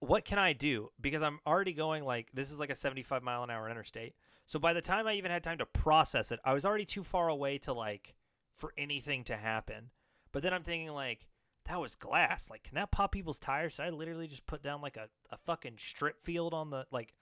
what 0.00 0.24
can 0.24 0.38
I 0.38 0.52
do? 0.52 0.90
Because 1.00 1.22
I'm 1.22 1.40
already 1.46 1.72
going 1.72 2.04
like 2.04 2.28
this 2.34 2.50
is 2.50 2.60
like 2.60 2.70
a 2.70 2.74
75 2.74 3.22
mile 3.22 3.42
an 3.44 3.50
hour 3.50 3.68
interstate. 3.68 4.14
So 4.46 4.58
by 4.58 4.72
the 4.72 4.80
time 4.80 5.06
I 5.06 5.14
even 5.14 5.30
had 5.30 5.44
time 5.44 5.58
to 5.58 5.66
process 5.66 6.32
it, 6.32 6.40
I 6.44 6.54
was 6.54 6.64
already 6.64 6.84
too 6.84 7.04
far 7.04 7.28
away 7.28 7.58
to 7.58 7.72
like 7.72 8.14
for 8.56 8.72
anything 8.76 9.24
to 9.24 9.36
happen. 9.36 9.90
But 10.32 10.42
then 10.42 10.52
I'm 10.52 10.62
thinking 10.62 10.90
like 10.90 11.26
that 11.66 11.80
was 11.80 11.94
glass. 11.94 12.50
Like 12.50 12.64
can 12.64 12.74
that 12.74 12.90
pop 12.90 13.12
people's 13.12 13.38
tires? 13.38 13.74
Should 13.74 13.84
I 13.84 13.90
literally 13.90 14.26
just 14.26 14.46
put 14.46 14.62
down 14.62 14.82
like 14.82 14.96
a, 14.96 15.08
a 15.30 15.38
fucking 15.38 15.76
strip 15.78 16.24
field 16.24 16.52
on 16.52 16.70
the 16.70 16.86
like 16.90 17.14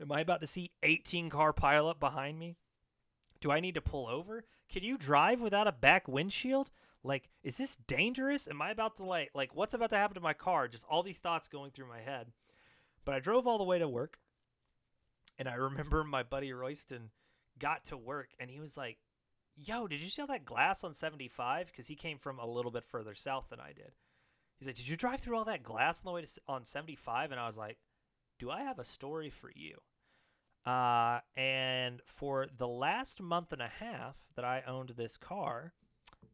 am 0.00 0.12
I 0.12 0.20
about 0.20 0.40
to 0.40 0.46
see 0.46 0.70
18 0.82 1.30
car 1.30 1.52
pileup 1.52 1.98
behind 2.00 2.38
me? 2.38 2.56
Do 3.40 3.50
I 3.50 3.60
need 3.60 3.74
to 3.74 3.80
pull 3.80 4.06
over? 4.06 4.44
Can 4.70 4.84
you 4.84 4.96
drive 4.96 5.40
without 5.40 5.66
a 5.66 5.72
back 5.72 6.06
windshield? 6.06 6.70
Like, 7.02 7.30
is 7.42 7.56
this 7.56 7.76
dangerous? 7.86 8.46
Am 8.48 8.60
I 8.60 8.70
about 8.70 8.96
to 8.96 9.04
like 9.04 9.30
like 9.34 9.54
what's 9.54 9.74
about 9.74 9.90
to 9.90 9.96
happen 9.96 10.14
to 10.14 10.20
my 10.20 10.34
car? 10.34 10.68
Just 10.68 10.84
all 10.90 11.02
these 11.02 11.18
thoughts 11.18 11.48
going 11.48 11.70
through 11.70 11.88
my 11.88 12.00
head. 12.00 12.32
But 13.04 13.14
I 13.14 13.20
drove 13.20 13.46
all 13.46 13.58
the 13.58 13.64
way 13.64 13.78
to 13.78 13.88
work, 13.88 14.18
and 15.38 15.48
I 15.48 15.54
remember 15.54 16.04
my 16.04 16.22
buddy 16.22 16.52
Royston 16.52 17.10
got 17.58 17.86
to 17.86 17.96
work, 17.96 18.30
and 18.38 18.50
he 18.50 18.60
was 18.60 18.76
like, 18.76 18.98
"Yo, 19.56 19.86
did 19.86 20.02
you 20.02 20.08
see 20.10 20.20
all 20.20 20.28
that 20.28 20.44
glass 20.44 20.84
on 20.84 20.92
75?" 20.92 21.68
Because 21.68 21.86
he 21.86 21.96
came 21.96 22.18
from 22.18 22.38
a 22.38 22.46
little 22.46 22.70
bit 22.70 22.84
further 22.84 23.14
south 23.14 23.46
than 23.48 23.60
I 23.60 23.72
did. 23.72 23.92
He's 24.58 24.66
like, 24.66 24.76
"Did 24.76 24.88
you 24.88 24.96
drive 24.96 25.20
through 25.20 25.38
all 25.38 25.44
that 25.46 25.62
glass 25.62 26.00
on 26.00 26.10
the 26.10 26.14
way 26.14 26.22
to 26.22 26.28
on 26.46 26.64
75?" 26.66 27.30
And 27.30 27.40
I 27.40 27.46
was 27.46 27.56
like, 27.56 27.78
"Do 28.38 28.50
I 28.50 28.62
have 28.62 28.78
a 28.78 28.84
story 28.84 29.30
for 29.30 29.50
you?" 29.54 29.78
Uh, 30.66 31.20
and 31.34 32.02
for 32.04 32.46
the 32.54 32.68
last 32.68 33.22
month 33.22 33.52
and 33.52 33.62
a 33.62 33.68
half 33.68 34.16
that 34.36 34.44
I 34.44 34.62
owned 34.66 34.90
this 34.90 35.16
car, 35.16 35.72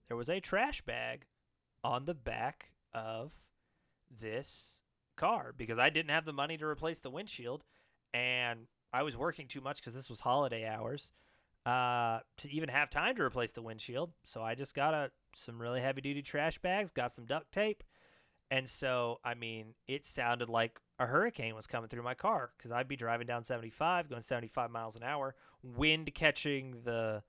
there 0.09 0.17
was 0.17 0.29
a 0.29 0.41
trash 0.41 0.83
bag 0.83 1.27
on 1.83 2.05
the 2.05 2.15
back 2.15 2.71
of 2.93 3.33
this 4.21 4.77
car 5.17 5.55
because 5.57 5.79
I 5.79 5.91
didn't 5.91 6.11
have 6.11 6.25
the 6.25 6.33
money 6.33 6.57
to 6.59 6.67
replace 6.67 7.01
the 7.01 7.11
windshield, 7.11 7.65
and 8.15 8.67
I 8.93 9.03
was 9.03 9.17
working 9.17 9.49
too 9.49 9.61
much 9.61 9.81
because 9.81 9.95
this 9.95 10.09
was 10.09 10.21
holiday 10.21 10.67
hours 10.67 11.11
uh, 11.65 12.21
to 12.39 12.51
even 12.51 12.69
have 12.69 12.89
time 12.91 13.17
to 13.17 13.23
replace 13.23 13.53
the 13.53 13.63
windshield. 13.63 14.13
So 14.25 14.43
I 14.43 14.55
just 14.55 14.75
got 14.75 14.95
a 14.95 15.11
some 15.35 15.61
really 15.61 15.81
heavy 15.81 16.01
duty 16.01 16.23
trash 16.23 16.59
bags, 16.59 16.91
got 16.91 17.13
some 17.13 17.27
duct 17.27 17.53
tape, 17.53 17.83
and 18.51 18.69
so 18.69 19.19
I 19.25 19.35
mean 19.35 19.75
it 19.87 20.05
sounded 20.07 20.49
like 20.49 20.81
a 20.99 21.07
hurricane 21.07 21.55
was 21.55 21.67
coming 21.67 21.89
through 21.89 22.05
my 22.05 22.15
car 22.15 22.53
because 22.57 22.71
I'd 22.73 22.89
be 22.89 22.97
driving 22.97 23.27
down 23.27 23.43
75, 23.43 24.09
going 24.09 24.23
75 24.23 24.71
miles 24.71 24.97
an 24.97 25.03
hour, 25.03 25.35
wind 25.63 26.15
catching 26.15 26.77
the 26.85 27.23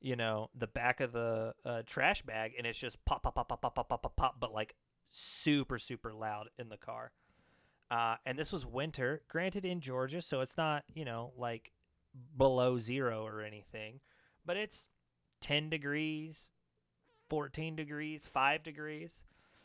you 0.00 0.16
know, 0.16 0.50
the 0.56 0.66
back 0.66 1.00
of 1.00 1.12
the 1.12 1.54
uh, 1.64 1.82
trash 1.86 2.22
bag, 2.22 2.52
and 2.56 2.66
it's 2.66 2.78
just 2.78 3.04
pop, 3.04 3.22
pop, 3.22 3.34
pop, 3.34 3.48
pop, 3.48 3.60
pop, 3.60 3.74
pop, 3.74 3.88
pop, 3.88 4.02
pop, 4.02 4.16
pop, 4.16 4.36
but 4.40 4.52
like 4.52 4.74
super, 5.10 5.78
super 5.78 6.12
loud 6.12 6.48
in 6.58 6.68
the 6.68 6.76
car. 6.76 7.12
Uh, 7.90 8.16
and 8.24 8.38
this 8.38 8.52
was 8.52 8.64
winter, 8.64 9.22
granted 9.28 9.64
in 9.64 9.80
Georgia, 9.80 10.22
so 10.22 10.40
it's 10.40 10.56
not, 10.56 10.84
you 10.94 11.04
know, 11.04 11.32
like 11.36 11.72
below 12.36 12.78
zero 12.78 13.24
or 13.24 13.42
anything, 13.42 14.00
but 14.46 14.56
it's 14.56 14.86
10 15.40 15.70
degrees, 15.70 16.50
14 17.28 17.76
degrees, 17.76 18.26
5 18.26 18.62
degrees. 18.62 19.24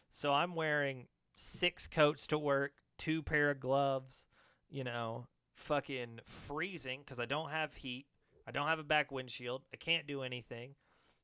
So 0.10 0.34
I'm 0.34 0.56
wearing 0.56 1.08
six 1.36 1.88
coats 1.88 2.26
to 2.28 2.38
work, 2.38 2.74
two 2.98 3.22
pair 3.22 3.52
of 3.52 3.60
gloves, 3.60 4.26
you 4.70 4.84
know, 4.84 5.28
fucking 5.54 6.20
freezing 6.26 7.02
because 7.02 7.20
I 7.20 7.26
don't 7.26 7.52
have 7.52 7.76
heat. 7.76 8.06
I 8.48 8.52
don't 8.52 8.68
have 8.68 8.80
a 8.80 8.84
back 8.84 9.12
windshield. 9.12 9.64
I 9.74 9.78
can't 9.78 10.08
do 10.08 10.22
anything. 10.22 10.76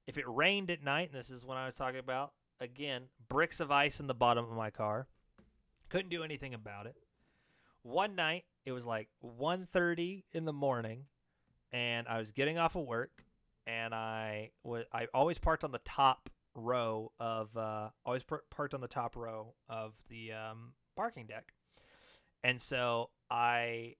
If 0.07 0.17
it 0.17 0.25
rained 0.27 0.71
at 0.71 0.83
night, 0.83 1.09
and 1.11 1.19
this 1.19 1.29
is 1.29 1.45
what 1.45 1.57
I 1.57 1.65
was 1.65 1.75
talking 1.75 1.99
about, 1.99 2.33
again, 2.59 3.03
bricks 3.29 3.59
of 3.59 3.71
ice 3.71 3.99
in 3.99 4.07
the 4.07 4.13
bottom 4.13 4.45
of 4.45 4.51
my 4.55 4.69
car. 4.69 5.07
Couldn't 5.89 6.09
do 6.09 6.23
anything 6.23 6.53
about 6.53 6.87
it. 6.87 6.95
One 7.83 8.15
night, 8.15 8.45
it 8.65 8.71
was 8.71 8.85
like 8.85 9.09
1:30 9.23 10.23
in 10.31 10.45
the 10.45 10.53
morning, 10.53 11.05
and 11.71 12.07
I 12.07 12.17
was 12.17 12.31
getting 12.31 12.57
off 12.57 12.75
of 12.75 12.85
work, 12.85 13.25
and 13.65 13.93
I 13.93 14.51
was 14.63 14.85
I 14.93 15.07
always 15.13 15.37
parked 15.37 15.63
on 15.63 15.71
the 15.71 15.79
top 15.79 16.29
row 16.53 17.11
of 17.19 17.55
uh, 17.57 17.89
always 18.05 18.23
par- 18.23 18.43
parked 18.49 18.73
on 18.73 18.81
the 18.81 18.87
top 18.87 19.15
row 19.15 19.53
of 19.67 20.01
the 20.09 20.33
um, 20.33 20.73
parking 20.95 21.25
deck, 21.25 21.53
and 22.43 22.61
so 22.61 23.09
I 23.29 23.95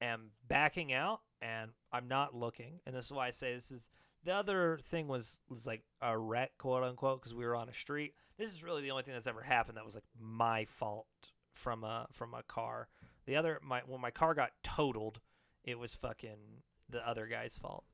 am 0.00 0.30
backing 0.48 0.92
out 0.92 1.20
and 1.40 1.70
I'm 1.92 2.08
not 2.08 2.34
looking. 2.34 2.80
And 2.86 2.94
this 2.94 3.06
is 3.06 3.12
why 3.12 3.26
I 3.26 3.30
say 3.30 3.54
this 3.54 3.70
is 3.70 3.90
the 4.24 4.32
other 4.32 4.78
thing 4.82 5.08
was 5.08 5.40
was 5.48 5.66
like 5.66 5.82
a 6.02 6.16
wreck, 6.16 6.58
quote 6.58 6.82
unquote, 6.82 7.20
because 7.20 7.34
we 7.34 7.44
were 7.44 7.56
on 7.56 7.68
a 7.68 7.74
street. 7.74 8.14
This 8.38 8.52
is 8.52 8.62
really 8.62 8.82
the 8.82 8.90
only 8.90 9.02
thing 9.02 9.14
that's 9.14 9.26
ever 9.26 9.42
happened 9.42 9.76
that 9.76 9.84
was 9.84 9.94
like 9.94 10.04
my 10.18 10.64
fault 10.64 11.06
from 11.54 11.84
a 11.84 12.06
from 12.12 12.34
a 12.34 12.42
car. 12.42 12.88
The 13.26 13.36
other 13.36 13.60
my 13.62 13.82
when 13.86 14.00
my 14.00 14.10
car 14.10 14.34
got 14.34 14.50
totaled, 14.62 15.20
it 15.64 15.78
was 15.78 15.94
fucking 15.94 16.62
the 16.88 17.06
other 17.08 17.26
guy's 17.26 17.56
fault. 17.56 17.84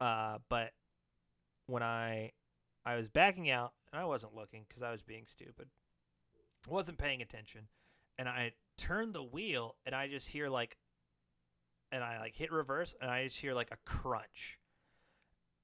Uh, 0.00 0.38
but 0.48 0.72
when 1.66 1.82
I 1.82 2.32
I 2.84 2.96
was 2.96 3.08
backing 3.08 3.50
out 3.50 3.72
and 3.92 4.00
I 4.00 4.04
wasn't 4.04 4.34
looking 4.34 4.64
because 4.68 4.82
I 4.82 4.90
was 4.90 5.02
being 5.02 5.26
stupid, 5.26 5.68
wasn't 6.68 6.98
paying 6.98 7.22
attention, 7.22 7.68
and 8.18 8.28
I 8.28 8.52
turned 8.76 9.14
the 9.14 9.22
wheel 9.22 9.76
and 9.86 9.94
I 9.94 10.08
just 10.08 10.28
hear 10.28 10.48
like 10.48 10.76
and 11.92 12.02
I 12.02 12.18
like 12.18 12.34
hit 12.34 12.50
reverse 12.50 12.96
and 13.00 13.10
I 13.10 13.24
just 13.24 13.38
hear 13.38 13.54
like 13.54 13.70
a 13.70 13.76
crunch. 13.84 14.58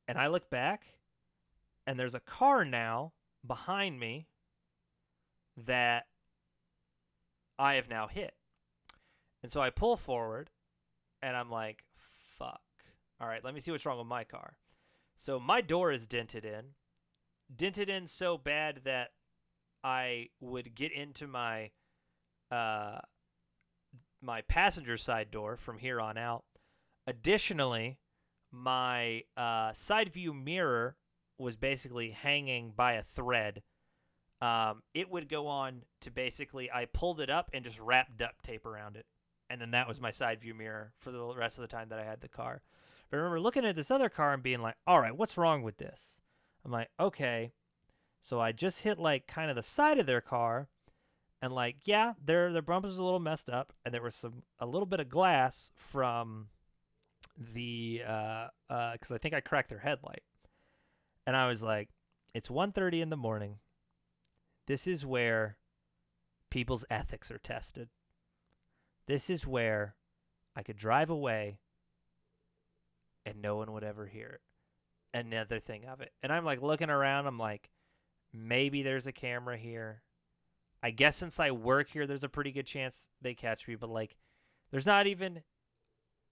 And 0.07 0.18
I 0.18 0.29
look 0.29 0.51
back 0.51 0.85
and 1.87 1.99
there's 1.99 2.14
a 2.14 2.20
car 2.20 2.64
now 2.64 3.12
behind 3.47 3.99
me 3.99 4.29
that 5.57 6.07
I 7.59 7.74
have 7.74 7.89
now 7.89 8.07
hit. 8.07 8.35
And 9.43 9.51
so 9.51 9.61
I 9.61 9.70
pull 9.70 9.97
forward 9.97 10.51
and 11.22 11.37
I'm 11.37 11.51
like, 11.51 11.85
fuck. 11.97 12.61
All 13.20 13.26
right, 13.26 13.43
let 13.43 13.55
me 13.55 13.61
see 13.61 13.70
what's 13.70 13.87
wrong 13.87 13.99
with 13.99 14.07
my 14.07 14.24
car. 14.24 14.59
So 15.16 15.41
my 15.41 15.61
door 15.61 15.91
is 15.91 16.07
dented 16.07 16.45
in. 16.45 16.74
Dented 17.55 17.89
in 17.89 18.07
so 18.07 18.39
bad 18.39 18.83
that 18.85 19.12
I 19.83 20.29
would 20.41 20.75
get 20.75 20.92
into 20.92 21.26
my 21.26 21.71
uh 22.50 22.99
my 24.20 24.42
passenger 24.42 24.96
side 24.96 25.30
door 25.30 25.57
from 25.57 25.78
here 25.78 26.00
on 26.00 26.18
out. 26.18 26.45
Additionally, 27.07 27.99
my 28.50 29.22
uh, 29.36 29.72
side 29.72 30.12
view 30.12 30.32
mirror 30.32 30.96
was 31.38 31.57
basically 31.57 32.11
hanging 32.11 32.72
by 32.76 32.95
a 32.95 33.03
thread. 33.03 33.62
Um, 34.40 34.82
it 34.95 35.11
would 35.11 35.28
go 35.28 35.46
on 35.46 35.82
to 36.00 36.11
basically, 36.11 36.70
I 36.70 36.86
pulled 36.86 37.20
it 37.20 37.30
up 37.30 37.50
and 37.53 37.64
just 37.64 37.80
wrapped 37.80 38.16
duct 38.16 38.45
tape 38.45 38.66
around 38.66 38.96
it. 38.96 39.07
And 39.50 39.61
then 39.61 39.70
that 39.70 39.88
was 39.88 40.00
my 40.00 40.11
side 40.11 40.40
view 40.40 40.54
mirror 40.54 40.92
for 40.96 41.11
the 41.11 41.24
rest 41.34 41.58
of 41.58 41.62
the 41.62 41.68
time 41.68 41.88
that 41.88 41.99
I 41.99 42.04
had 42.04 42.20
the 42.20 42.28
car. 42.28 42.62
But 43.11 43.16
I 43.16 43.20
remember 43.20 43.40
looking 43.40 43.64
at 43.64 43.76
this 43.76 43.90
other 43.90 44.08
car 44.08 44.34
and 44.34 44.42
being 44.42 44.61
like, 44.61 44.76
all 44.86 45.00
right, 45.00 45.16
what's 45.16 45.38
wrong 45.38 45.62
with 45.62 45.78
this? 45.78 46.20
I'm 46.64 46.70
like, 46.70 46.88
okay. 47.00 47.53
So 48.20 48.40
I 48.40 48.53
just 48.53 48.82
hit 48.82 48.99
like 48.99 49.26
kind 49.26 49.49
of 49.49 49.57
the 49.57 49.62
side 49.62 49.99
of 49.99 50.07
their 50.07 50.20
car 50.20 50.68
and 51.40 51.52
like 51.52 51.76
yeah 51.84 52.14
their 52.24 52.52
their 52.52 52.62
bumper 52.62 52.88
was 52.88 52.98
a 52.98 53.02
little 53.02 53.20
messed 53.20 53.48
up 53.48 53.72
and 53.84 53.94
there 53.94 54.02
was 54.02 54.14
some 54.14 54.42
a 54.58 54.66
little 54.66 54.86
bit 54.86 55.00
of 55.00 55.08
glass 55.08 55.70
from 55.76 56.48
the 57.36 58.02
uh 58.06 58.48
uh 58.68 58.92
because 58.92 59.12
i 59.12 59.18
think 59.18 59.34
i 59.34 59.40
cracked 59.40 59.68
their 59.68 59.78
headlight. 59.78 60.22
And 61.26 61.36
i 61.36 61.46
was 61.46 61.62
like 61.62 61.90
it's 62.34 62.48
1.30 62.48 63.00
in 63.00 63.08
the 63.10 63.16
morning. 63.16 63.56
This 64.66 64.86
is 64.86 65.06
where 65.06 65.56
people's 66.50 66.84
ethics 66.90 67.30
are 67.30 67.38
tested. 67.38 67.88
This 69.06 69.30
is 69.30 69.46
where 69.46 69.94
i 70.56 70.62
could 70.62 70.76
drive 70.76 71.10
away 71.10 71.58
and 73.24 73.40
no 73.42 73.56
one 73.56 73.72
would 73.72 73.84
ever 73.84 74.06
hear 74.06 74.40
it. 74.40 75.16
Another 75.16 75.60
thing 75.60 75.84
of 75.84 76.00
it. 76.00 76.12
And 76.22 76.32
i'm 76.32 76.44
like 76.44 76.62
looking 76.62 76.90
around. 76.90 77.26
I'm 77.26 77.38
like 77.38 77.70
maybe 78.32 78.82
there's 78.82 79.06
a 79.06 79.12
camera 79.12 79.56
here 79.56 80.02
I 80.83 80.91
guess 80.91 81.17
since 81.17 81.41
I 81.41 81.50
work 81.50 81.91
here, 81.91 82.07
there's 82.07 82.25
a 82.25 82.29
pretty 82.29 82.53
good 82.53 82.67
chance 82.67 83.09
they 83.21 83.34
catch 83.34 83.67
me, 83.67 83.75
but 83.75 83.91
like, 83.91 84.17
there's 84.71 84.87
not 84.87 85.07
even, 85.07 85.42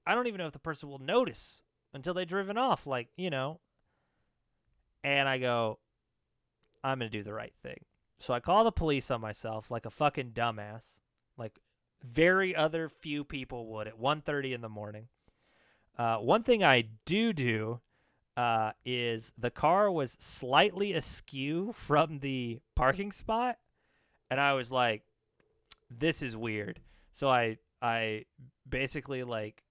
I 0.06 0.14
don't 0.14 0.26
even 0.26 0.38
know 0.38 0.46
if 0.46 0.52
the 0.52 0.58
person 0.58 0.88
will 0.88 0.98
notice 0.98 1.62
until 1.92 2.14
they've 2.14 2.26
driven 2.26 2.56
off, 2.56 2.86
like, 2.86 3.08
you 3.16 3.30
know. 3.30 3.60
And 5.02 5.28
I 5.28 5.38
go, 5.38 5.78
I'm 6.84 6.98
going 6.98 7.10
to 7.10 7.18
do 7.18 7.24
the 7.24 7.32
right 7.32 7.54
thing. 7.62 7.78
So 8.18 8.34
I 8.34 8.40
call 8.40 8.64
the 8.64 8.72
police 8.72 9.10
on 9.10 9.20
myself 9.20 9.70
like 9.70 9.86
a 9.86 9.90
fucking 9.90 10.30
dumbass. 10.30 10.84
Like, 11.36 11.58
very 12.02 12.54
other 12.54 12.88
few 12.88 13.24
people 13.24 13.66
would 13.68 13.88
at 13.88 14.00
1.30 14.00 14.54
in 14.54 14.60
the 14.60 14.68
morning. 14.68 15.08
Uh, 15.98 16.16
one 16.16 16.42
thing 16.42 16.62
I 16.62 16.88
do 17.04 17.32
do 17.32 17.80
uh, 18.36 18.72
is 18.84 19.32
the 19.38 19.50
car 19.50 19.90
was 19.90 20.16
slightly 20.20 20.92
askew 20.92 21.72
from 21.74 22.18
the 22.18 22.60
parking 22.74 23.10
spot, 23.10 23.56
and 24.30 24.40
I 24.40 24.54
was 24.54 24.72
like, 24.72 25.02
"This 25.90 26.22
is 26.22 26.36
weird." 26.36 26.80
So 27.12 27.28
I 27.28 27.58
I 27.80 28.24
basically 28.68 29.22
like 29.24 29.62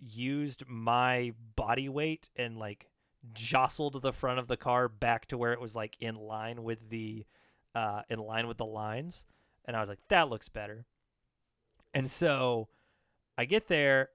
used 0.00 0.64
my 0.66 1.32
body 1.56 1.88
weight 1.88 2.30
and 2.36 2.56
like 2.56 2.86
jostled 3.32 4.00
the 4.00 4.12
front 4.12 4.38
of 4.38 4.46
the 4.46 4.56
car 4.56 4.88
back 4.88 5.26
to 5.26 5.38
where 5.38 5.52
it 5.52 5.60
was 5.60 5.74
like 5.74 5.96
in 6.00 6.14
line 6.14 6.62
with 6.62 6.90
the 6.90 7.24
uh, 7.74 8.02
in 8.08 8.18
line 8.18 8.46
with 8.48 8.58
the 8.58 8.66
lines, 8.66 9.26
and 9.64 9.76
I 9.76 9.80
was 9.80 9.88
like, 9.88 10.00
"That 10.08 10.28
looks 10.28 10.48
better." 10.48 10.86
And 11.94 12.10
so 12.10 12.68
I 13.36 13.44
get 13.44 13.68
there 13.68 14.10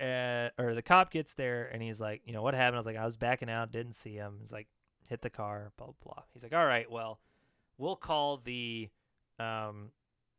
uh, 0.00 0.48
or 0.58 0.74
the 0.74 0.82
cop 0.82 1.10
gets 1.10 1.34
there 1.34 1.68
and 1.72 1.82
he's 1.82 2.00
like, 2.00 2.22
you 2.24 2.32
know, 2.32 2.42
what 2.42 2.54
happened? 2.54 2.76
I 2.76 2.80
was 2.80 2.86
like, 2.86 2.96
I 2.96 3.04
was 3.04 3.16
backing 3.16 3.48
out, 3.48 3.70
didn't 3.72 3.94
see 3.94 4.14
him. 4.14 4.38
He's 4.40 4.52
like, 4.52 4.66
hit 5.08 5.22
the 5.22 5.30
car, 5.30 5.72
blah 5.76 5.86
blah 5.86 5.94
blah. 6.02 6.22
He's 6.32 6.42
like, 6.42 6.54
all 6.54 6.66
right, 6.66 6.90
well, 6.90 7.20
we'll 7.78 7.96
call 7.96 8.38
the, 8.38 8.88
um, 9.38 9.90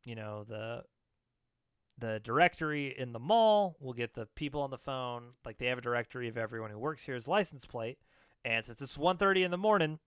you 0.04 0.14
know, 0.14 0.44
the 0.44 0.84
the 1.98 2.20
directory 2.22 2.94
in 2.96 3.12
the 3.12 3.18
mall. 3.18 3.76
We'll 3.80 3.94
get 3.94 4.14
the 4.14 4.26
people 4.34 4.60
on 4.60 4.70
the 4.70 4.78
phone. 4.78 5.30
Like 5.44 5.58
they 5.58 5.66
have 5.66 5.78
a 5.78 5.82
directory 5.82 6.28
of 6.28 6.36
everyone 6.36 6.70
who 6.70 6.78
works 6.78 7.04
here's 7.04 7.26
license 7.26 7.64
plate. 7.64 7.98
And 8.44 8.64
since 8.64 8.82
it's 8.82 8.96
1.30 8.96 9.44
in 9.44 9.50
the 9.50 9.56
morning, 9.56 9.98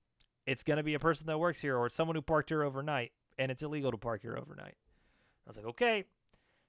it's 0.45 0.63
gonna 0.63 0.83
be 0.83 0.93
a 0.93 0.99
person 0.99 1.25
that 1.27 1.39
works 1.39 1.61
here 1.61 1.75
or 1.75 1.89
someone 1.89 2.15
who 2.15 2.21
parked 2.21 2.49
here 2.49 2.63
overnight, 2.63 3.11
and 3.37 3.51
it's 3.51 3.63
illegal 3.63 3.91
to 3.91 3.97
park 3.97 4.21
here 4.21 4.37
overnight. 4.37 4.75
I 5.45 5.49
was 5.49 5.57
like, 5.57 5.65
okay. 5.65 6.05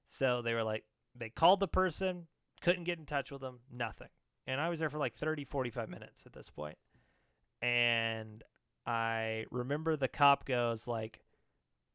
So 0.07 0.43
they 0.43 0.55
were 0.55 0.65
like, 0.65 0.85
they 1.15 1.29
called 1.29 1.61
the 1.61 1.69
person 1.69 2.27
couldn't 2.61 2.85
get 2.85 2.99
in 2.99 3.07
touch 3.07 3.33
with 3.33 3.41
them, 3.41 3.61
nothing. 3.71 4.09
And 4.47 4.61
I 4.61 4.69
was 4.69 4.81
there 4.81 4.91
for 4.91 4.99
like 4.99 5.15
30, 5.15 5.45
45 5.45 5.89
minutes 5.89 6.27
at 6.27 6.33
this 6.33 6.51
point. 6.51 6.79
And 7.63 8.43
I 8.87 9.47
remember 9.51 9.97
the 9.97 10.09
cop 10.09 10.45
goes 10.45 10.87
like, 10.87 11.21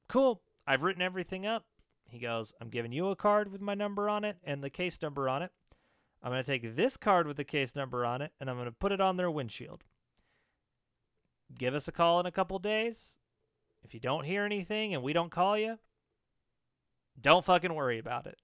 "Cool, 0.07 0.41
I've 0.67 0.83
written 0.83 1.01
everything 1.01 1.45
up." 1.45 1.65
He 2.09 2.19
goes, 2.19 2.53
"I'm 2.61 2.69
giving 2.69 2.91
you 2.91 3.09
a 3.09 3.15
card 3.15 3.51
with 3.51 3.61
my 3.61 3.73
number 3.73 4.09
on 4.09 4.23
it 4.23 4.37
and 4.43 4.63
the 4.63 4.69
case 4.69 5.01
number 5.01 5.27
on 5.27 5.41
it. 5.41 5.51
I'm 6.21 6.31
going 6.31 6.43
to 6.43 6.51
take 6.51 6.75
this 6.75 6.97
card 6.97 7.27
with 7.27 7.37
the 7.37 7.43
case 7.43 7.75
number 7.75 8.05
on 8.05 8.21
it 8.21 8.31
and 8.39 8.49
I'm 8.49 8.55
going 8.55 8.65
to 8.65 8.71
put 8.71 8.91
it 8.91 9.01
on 9.01 9.17
their 9.17 9.29
windshield. 9.29 9.83
Give 11.57 11.75
us 11.75 11.87
a 11.87 11.91
call 11.91 12.19
in 12.19 12.25
a 12.25 12.31
couple 12.31 12.57
days. 12.59 13.19
If 13.83 13.93
you 13.93 13.99
don't 13.99 14.25
hear 14.25 14.43
anything 14.43 14.93
and 14.93 15.03
we 15.03 15.13
don't 15.13 15.31
call 15.31 15.57
you, 15.57 15.77
don't 17.19 17.45
fucking 17.45 17.73
worry 17.73 17.99
about 17.99 18.27
it." 18.27 18.39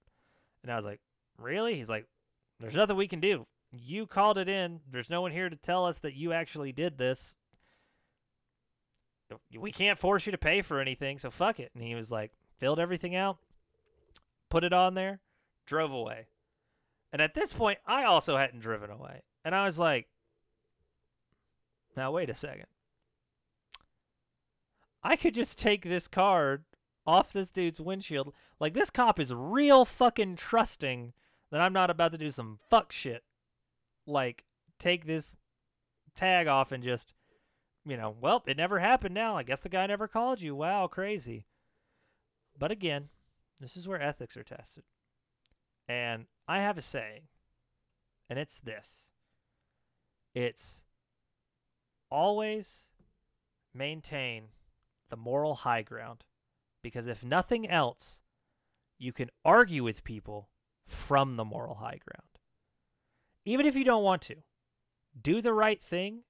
And 0.62 0.70
I 0.70 0.76
was 0.76 0.84
like, 0.84 1.00
"Really?" 1.38 1.74
He's 1.74 1.90
like, 1.90 2.06
there's 2.62 2.76
nothing 2.76 2.96
we 2.96 3.08
can 3.08 3.20
do. 3.20 3.46
You 3.72 4.06
called 4.06 4.38
it 4.38 4.48
in. 4.48 4.80
There's 4.88 5.10
no 5.10 5.20
one 5.20 5.32
here 5.32 5.50
to 5.50 5.56
tell 5.56 5.84
us 5.84 5.98
that 6.00 6.14
you 6.14 6.32
actually 6.32 6.70
did 6.70 6.96
this. 6.96 7.34
We 9.58 9.72
can't 9.72 9.98
force 9.98 10.26
you 10.26 10.32
to 10.32 10.38
pay 10.38 10.62
for 10.62 10.80
anything, 10.80 11.18
so 11.18 11.30
fuck 11.30 11.60
it. 11.60 11.70
And 11.74 11.82
he 11.82 11.94
was 11.94 12.10
like, 12.10 12.32
filled 12.58 12.78
everything 12.78 13.14
out, 13.14 13.38
put 14.50 14.64
it 14.64 14.72
on 14.72 14.94
there, 14.94 15.20
drove 15.66 15.92
away. 15.92 16.26
And 17.12 17.20
at 17.20 17.34
this 17.34 17.52
point, 17.52 17.78
I 17.86 18.04
also 18.04 18.36
hadn't 18.36 18.60
driven 18.60 18.90
away. 18.90 19.22
And 19.44 19.54
I 19.54 19.64
was 19.64 19.78
like, 19.78 20.08
now 21.96 22.10
wait 22.10 22.30
a 22.30 22.34
second. 22.34 22.66
I 25.02 25.16
could 25.16 25.34
just 25.34 25.58
take 25.58 25.82
this 25.82 26.08
card 26.08 26.64
off 27.06 27.32
this 27.32 27.50
dude's 27.50 27.80
windshield. 27.80 28.32
Like, 28.60 28.72
this 28.72 28.88
cop 28.88 29.18
is 29.18 29.34
real 29.34 29.84
fucking 29.84 30.36
trusting 30.36 31.12
then 31.52 31.60
I'm 31.60 31.74
not 31.74 31.90
about 31.90 32.12
to 32.12 32.18
do 32.18 32.30
some 32.30 32.58
fuck 32.70 32.90
shit. 32.90 33.22
Like, 34.06 34.44
take 34.78 35.04
this 35.04 35.36
tag 36.16 36.48
off 36.48 36.72
and 36.72 36.82
just, 36.82 37.12
you 37.84 37.96
know, 37.96 38.14
well, 38.20 38.42
it 38.46 38.56
never 38.56 38.78
happened 38.78 39.14
now. 39.14 39.36
I 39.36 39.42
guess 39.42 39.60
the 39.60 39.68
guy 39.68 39.86
never 39.86 40.08
called 40.08 40.40
you. 40.40 40.54
Wow, 40.54 40.86
crazy. 40.86 41.46
But 42.58 42.70
again, 42.70 43.08
this 43.60 43.76
is 43.76 43.88
where 43.88 44.00
ethics 44.00 44.36
are 44.36 44.44
tested. 44.44 44.84
And 45.88 46.26
I 46.46 46.58
have 46.58 46.78
a 46.78 46.82
saying, 46.82 47.22
and 48.30 48.38
it's 48.38 48.60
this 48.60 49.08
it's 50.34 50.82
always 52.10 52.88
maintain 53.74 54.44
the 55.10 55.16
moral 55.16 55.56
high 55.56 55.82
ground. 55.82 56.24
Because 56.82 57.06
if 57.06 57.24
nothing 57.24 57.68
else, 57.68 58.20
you 58.98 59.12
can 59.12 59.30
argue 59.44 59.84
with 59.84 60.04
people 60.04 60.48
from 60.86 61.36
the 61.36 61.44
moral 61.44 61.76
high 61.76 62.00
ground. 62.04 62.28
Even 63.44 63.66
if 63.66 63.76
you 63.76 63.84
don't 63.84 64.02
want 64.02 64.22
to, 64.22 64.36
do 65.20 65.40
the 65.40 65.52
right 65.52 65.82
thing 65.82 66.20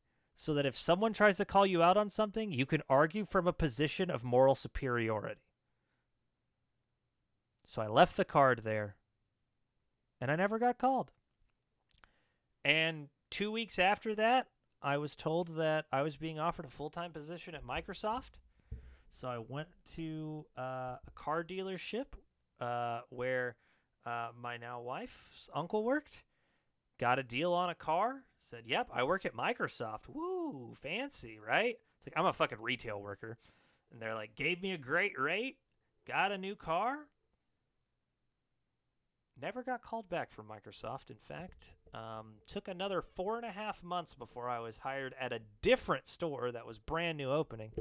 so 0.43 0.55
that 0.55 0.67
if 0.67 0.77
someone 0.77 1.13
tries 1.13 1.37
to 1.37 1.45
call 1.45 1.65
you 1.65 1.85
out 1.85 1.97
on 1.97 2.11
something, 2.11 2.51
you 2.51 2.67
can 2.67 2.83
argue 2.91 3.25
from 3.25 3.47
a 3.47 3.53
position 3.53 4.11
of 4.11 4.25
moral 4.25 4.57
superiority. 4.57 5.41
So 7.65 7.81
I 7.81 7.87
left 7.87 8.17
the 8.17 8.25
card 8.25 8.63
there 8.65 8.97
and 10.21 10.33
I 10.33 10.35
never 10.35 10.59
got 10.59 10.79
called. 10.79 11.13
And 12.65 13.07
two 13.31 13.53
weeks 13.53 13.79
after 13.79 14.17
that, 14.17 14.49
I 14.83 14.99
was 14.99 15.15
told 15.15 15.55
that 15.59 15.85
I 15.93 16.03
was 16.03 16.17
being 16.17 16.41
offered 16.41 16.65
a 16.65 16.71
full 16.71 16.91
time 16.91 17.13
position 17.13 17.55
at 17.55 17.65
Microsoft. 17.65 18.33
So 19.11 19.29
I 19.29 19.39
went 19.39 19.69
to 19.95 20.45
uh, 20.59 20.97
a 21.07 21.11
car 21.15 21.45
dealership 21.45 22.07
uh, 22.61 23.03
where 23.11 23.55
uh, 24.05 24.31
my 24.37 24.57
now 24.57 24.81
wife's 24.81 25.49
uncle 25.55 25.85
worked. 25.85 26.25
Got 27.03 27.19
a 27.19 27.25
deal 27.25 27.53
on 27.53 27.69
a 27.69 27.75
car. 27.75 28.23
Said, 28.39 28.63
"Yep, 28.65 28.91
I 28.95 29.03
work 29.03 29.27
at 29.27 29.35
Microsoft. 29.35 30.09
Woo, 30.09 30.73
fancy, 30.77 31.37
right?" 31.37 31.77
It's 31.97 32.07
like 32.07 32.17
I'm 32.17 32.27
a 32.27 32.33
fucking 32.33 32.61
retail 32.61 33.03
worker, 33.03 33.39
and 33.91 34.01
they're 34.01 34.15
like, 34.15 34.37
gave 34.37 34.63
me 34.63 34.71
a 34.71 34.79
great 34.79 35.19
rate. 35.19 35.59
Got 36.07 36.31
a 36.31 36.39
new 36.39 36.55
car. 36.55 37.09
Never 39.37 39.65
got 39.65 39.83
called 39.83 40.09
back 40.09 40.31
from 40.31 40.47
Microsoft. 40.47 41.11
In 41.11 41.17
fact, 41.17 41.73
um, 41.93 42.35
took 42.47 42.69
another 42.69 43.03
four 43.03 43.37
and 43.37 43.47
a 43.47 43.51
half 43.51 43.83
months 43.83 44.15
before 44.15 44.49
I 44.49 44.61
was 44.61 44.79
hired 44.79 45.13
at 45.19 45.33
a 45.33 45.41
different 45.61 46.07
store 46.07 46.53
that 46.53 46.69
was 46.69 46.79
brand 46.79 47.19
new 47.19 47.33
opening. 47.33 47.73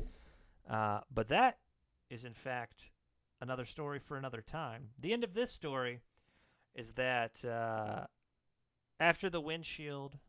Uh, 0.68 1.02
but 1.14 1.27
that 1.27 1.60
is, 2.10 2.26
in 2.26 2.34
fact, 2.34 2.89
another 3.39 3.65
story 3.65 3.99
for 3.99 4.18
another 4.18 4.41
time. 4.41 4.89
The 4.98 5.14
end 5.14 5.23
of 5.23 5.35
this 5.35 5.52
story 5.52 5.99
is 6.73 6.93
that 6.93 7.45
uh, 7.45 8.07
after 9.01 9.31
the 9.31 9.41
windshield, 9.41 10.19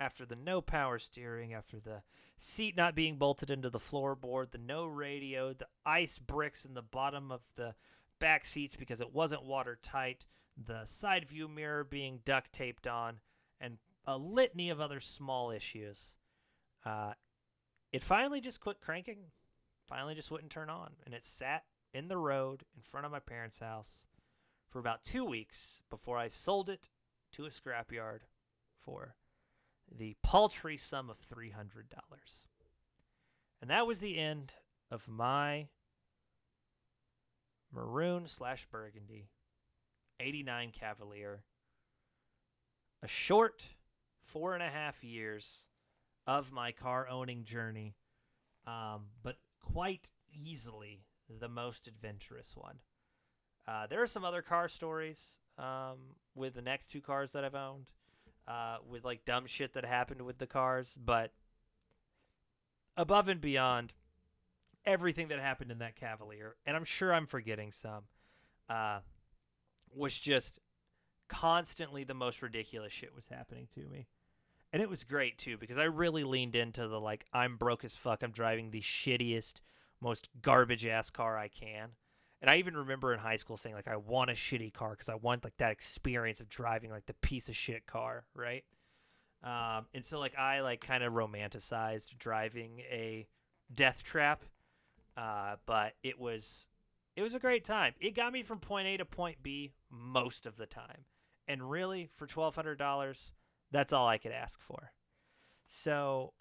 after 0.00 0.26
the 0.26 0.36
no 0.36 0.60
power 0.60 0.98
steering, 0.98 1.54
after 1.54 1.78
the 1.78 2.02
seat 2.36 2.76
not 2.76 2.96
being 2.96 3.16
bolted 3.16 3.48
into 3.48 3.70
the 3.70 3.78
floorboard, 3.78 4.50
the 4.50 4.58
no 4.58 4.84
radio, 4.84 5.52
the 5.52 5.68
ice 5.86 6.18
bricks 6.18 6.64
in 6.64 6.74
the 6.74 6.82
bottom 6.82 7.30
of 7.30 7.42
the 7.54 7.74
back 8.18 8.44
seats 8.44 8.74
because 8.74 9.00
it 9.00 9.14
wasn't 9.14 9.44
watertight, 9.44 10.26
the 10.62 10.84
side 10.84 11.28
view 11.28 11.48
mirror 11.48 11.84
being 11.84 12.18
duct 12.24 12.52
taped 12.52 12.88
on, 12.88 13.20
and 13.60 13.78
a 14.04 14.18
litany 14.18 14.68
of 14.68 14.80
other 14.80 14.98
small 14.98 15.52
issues. 15.52 16.14
Uh, 16.84 17.12
it 17.92 18.02
finally 18.02 18.40
just 18.40 18.60
quit 18.60 18.80
cranking, 18.80 19.30
finally 19.86 20.16
just 20.16 20.32
wouldn't 20.32 20.50
turn 20.50 20.68
on, 20.68 20.90
and 21.04 21.14
it 21.14 21.24
sat 21.24 21.62
in 21.94 22.08
the 22.08 22.18
road 22.18 22.64
in 22.76 22.82
front 22.82 23.06
of 23.06 23.12
my 23.12 23.20
parents' 23.20 23.60
house 23.60 24.06
for 24.68 24.80
about 24.80 25.04
two 25.04 25.24
weeks 25.24 25.82
before 25.88 26.18
I 26.18 26.26
sold 26.26 26.68
it 26.68 26.88
to 27.38 27.46
a 27.46 27.50
scrapyard 27.50 28.22
for 28.80 29.14
the 29.96 30.16
paltry 30.24 30.76
sum 30.76 31.08
of 31.08 31.20
$300. 31.20 31.52
And 33.62 33.70
that 33.70 33.86
was 33.86 34.00
the 34.00 34.18
end 34.18 34.52
of 34.90 35.06
my 35.06 35.68
maroon 37.72 38.26
slash 38.26 38.66
burgundy 38.66 39.28
89 40.18 40.72
Cavalier. 40.72 41.44
A 43.04 43.08
short 43.08 43.66
four 44.20 44.54
and 44.54 44.62
a 44.62 44.68
half 44.68 45.04
years 45.04 45.68
of 46.26 46.50
my 46.50 46.72
car 46.72 47.08
owning 47.08 47.44
journey, 47.44 47.94
um, 48.66 49.10
but 49.22 49.36
quite 49.60 50.08
easily 50.32 51.04
the 51.28 51.48
most 51.48 51.86
adventurous 51.86 52.56
one. 52.56 52.80
Uh, 53.68 53.86
there 53.86 54.02
are 54.02 54.08
some 54.08 54.24
other 54.24 54.42
car 54.42 54.68
stories 54.68 55.36
um, 55.58 55.98
with 56.34 56.54
the 56.54 56.62
next 56.62 56.88
two 56.88 57.00
cars 57.00 57.32
that 57.32 57.44
I've 57.44 57.54
owned, 57.54 57.86
uh, 58.46 58.78
with 58.88 59.04
like 59.04 59.24
dumb 59.24 59.46
shit 59.46 59.74
that 59.74 59.84
happened 59.84 60.22
with 60.22 60.38
the 60.38 60.46
cars, 60.46 60.94
but 61.02 61.32
above 62.96 63.28
and 63.28 63.40
beyond 63.40 63.92
everything 64.86 65.28
that 65.28 65.40
happened 65.40 65.70
in 65.70 65.78
that 65.78 65.96
Cavalier, 65.96 66.56
and 66.64 66.76
I'm 66.76 66.84
sure 66.84 67.12
I'm 67.12 67.26
forgetting 67.26 67.72
some, 67.72 68.04
uh, 68.70 69.00
was 69.94 70.16
just 70.18 70.60
constantly 71.28 72.04
the 72.04 72.14
most 72.14 72.40
ridiculous 72.40 72.92
shit 72.92 73.14
was 73.14 73.26
happening 73.26 73.68
to 73.74 73.80
me. 73.88 74.06
And 74.72 74.82
it 74.82 74.88
was 74.88 75.04
great 75.04 75.38
too 75.38 75.56
because 75.56 75.78
I 75.78 75.84
really 75.84 76.24
leaned 76.24 76.54
into 76.54 76.88
the 76.88 77.00
like 77.00 77.24
I'm 77.32 77.56
broke 77.56 77.84
as 77.84 77.96
fuck. 77.96 78.22
I'm 78.22 78.32
driving 78.32 78.70
the 78.70 78.82
shittiest, 78.82 79.54
most 80.00 80.28
garbage 80.42 80.86
ass 80.86 81.10
car 81.10 81.38
I 81.38 81.48
can 81.48 81.90
And 82.40 82.50
I 82.50 82.56
even 82.58 82.76
remember 82.76 83.12
in 83.12 83.18
high 83.18 83.36
school 83.36 83.56
saying 83.56 83.74
like 83.74 83.88
I 83.88 83.96
want 83.96 84.30
a 84.30 84.34
shitty 84.34 84.72
car 84.72 84.90
because 84.90 85.08
I 85.08 85.16
want 85.16 85.44
like 85.44 85.56
that 85.58 85.72
experience 85.72 86.40
of 86.40 86.48
driving 86.48 86.90
like 86.90 87.06
the 87.06 87.14
piece 87.14 87.48
of 87.48 87.56
shit 87.56 87.86
car, 87.86 88.24
right? 88.34 88.64
Um, 89.42 89.86
and 89.94 90.04
so 90.04 90.18
like 90.18 90.36
I 90.36 90.60
like 90.60 90.80
kind 90.80 91.02
of 91.02 91.12
romanticized 91.12 92.18
driving 92.18 92.80
a 92.90 93.26
death 93.72 94.02
trap, 94.02 94.44
uh, 95.16 95.56
but 95.66 95.94
it 96.02 96.18
was 96.18 96.68
it 97.16 97.22
was 97.22 97.34
a 97.34 97.40
great 97.40 97.64
time. 97.64 97.94
It 98.00 98.14
got 98.14 98.32
me 98.32 98.42
from 98.42 98.58
point 98.58 98.86
A 98.86 98.96
to 98.98 99.04
point 99.04 99.42
B 99.42 99.72
most 99.90 100.46
of 100.46 100.56
the 100.56 100.66
time, 100.66 101.04
and 101.46 101.70
really 101.70 102.08
for 102.12 102.26
twelve 102.26 102.54
hundred 102.54 102.78
dollars, 102.78 103.32
that's 103.70 103.92
all 103.92 104.06
I 104.06 104.18
could 104.18 104.32
ask 104.32 104.60
for. 104.60 104.92
So 105.66 106.34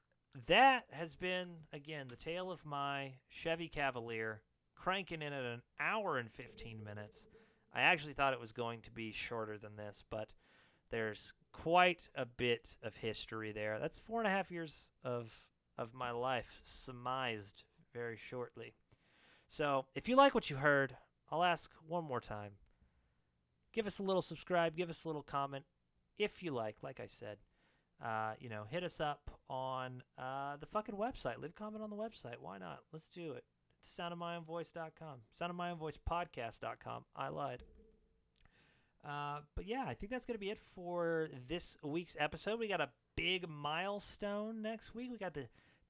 that 0.45 0.85
has 0.91 1.15
been 1.15 1.49
again 1.73 2.07
the 2.09 2.15
tale 2.15 2.51
of 2.51 2.65
my 2.65 3.13
Chevy 3.29 3.67
Cavalier 3.67 4.41
cranking 4.77 5.21
in 5.21 5.33
at 5.33 5.43
an 5.43 5.61
hour 5.79 6.17
and 6.17 6.31
15 6.31 6.83
minutes. 6.83 7.27
I 7.73 7.81
actually 7.81 8.13
thought 8.13 8.33
it 8.33 8.39
was 8.39 8.51
going 8.51 8.81
to 8.81 8.91
be 8.91 9.11
shorter 9.11 9.57
than 9.57 9.75
this, 9.75 10.03
but 10.09 10.33
there's 10.89 11.33
quite 11.51 12.09
a 12.15 12.25
bit 12.25 12.75
of 12.83 12.95
history 12.95 13.51
there. 13.51 13.79
That's 13.79 13.99
four 13.99 14.19
and 14.19 14.27
a 14.27 14.31
half 14.31 14.51
years 14.51 14.89
of 15.03 15.43
of 15.77 15.93
my 15.93 16.09
life 16.09 16.59
surmised 16.63 17.63
very 17.93 18.17
shortly. 18.17 18.73
So 19.47 19.85
if 19.93 20.09
you 20.09 20.15
like 20.15 20.33
what 20.33 20.49
you 20.49 20.55
heard, 20.57 20.97
I'll 21.31 21.43
ask 21.43 21.71
one 21.87 22.03
more 22.03 22.19
time. 22.19 22.53
Give 23.73 23.85
us 23.85 23.99
a 23.99 24.03
little 24.03 24.23
subscribe, 24.23 24.75
give 24.75 24.89
us 24.89 25.03
a 25.03 25.07
little 25.07 25.21
comment 25.21 25.65
if 26.17 26.41
you 26.41 26.51
like, 26.51 26.77
like 26.81 26.99
I 26.99 27.05
said. 27.05 27.37
Uh, 28.03 28.33
you 28.39 28.49
know, 28.49 28.63
hit 28.69 28.83
us 28.83 28.99
up 28.99 29.39
on 29.49 30.03
uh, 30.17 30.57
the 30.57 30.65
fucking 30.65 30.95
website. 30.95 31.39
Leave 31.39 31.51
a 31.51 31.59
comment 31.59 31.83
on 31.83 31.89
the 31.89 31.95
website. 31.95 32.35
Why 32.39 32.57
not? 32.57 32.79
Let's 32.91 33.07
do 33.07 33.33
it. 33.33 33.43
Soundofmyownvoice.com. 33.87 35.19
Soundofmyownvoicepodcast.com. 35.39 37.05
I 37.15 37.29
lied. 37.29 37.63
Uh, 39.07 39.39
but 39.55 39.65
yeah, 39.65 39.85
I 39.87 39.93
think 39.93 40.11
that's 40.11 40.25
going 40.25 40.35
to 40.35 40.39
be 40.39 40.49
it 40.49 40.57
for 40.57 41.27
this 41.47 41.77
week's 41.83 42.17
episode. 42.19 42.59
We 42.59 42.67
got 42.67 42.81
a 42.81 42.89
big 43.15 43.47
milestone 43.47 44.61
next 44.61 44.93
week. 44.93 45.11
We 45.11 45.17
got 45.17 45.33
the 45.33 45.47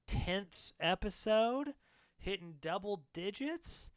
10th 0.08 0.72
episode 0.80 1.74
hitting 2.16 2.54
double 2.60 3.04
digits 3.12 3.90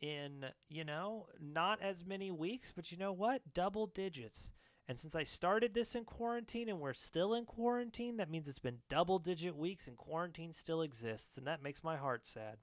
in, 0.00 0.46
you 0.68 0.84
know, 0.84 1.26
not 1.40 1.82
as 1.82 2.04
many 2.04 2.30
weeks, 2.30 2.72
but 2.74 2.90
you 2.90 2.98
know 2.98 3.12
what? 3.12 3.42
Double 3.54 3.86
digits. 3.86 4.52
And 4.86 4.98
since 4.98 5.14
I 5.14 5.24
started 5.24 5.72
this 5.72 5.94
in 5.94 6.04
quarantine 6.04 6.68
and 6.68 6.78
we're 6.78 6.92
still 6.92 7.32
in 7.34 7.46
quarantine, 7.46 8.18
that 8.18 8.30
means 8.30 8.48
it's 8.48 8.58
been 8.58 8.80
double 8.90 9.18
digit 9.18 9.56
weeks 9.56 9.86
and 9.86 9.96
quarantine 9.96 10.52
still 10.52 10.82
exists. 10.82 11.38
And 11.38 11.46
that 11.46 11.62
makes 11.62 11.82
my 11.82 11.96
heart 11.96 12.26
sad. 12.26 12.58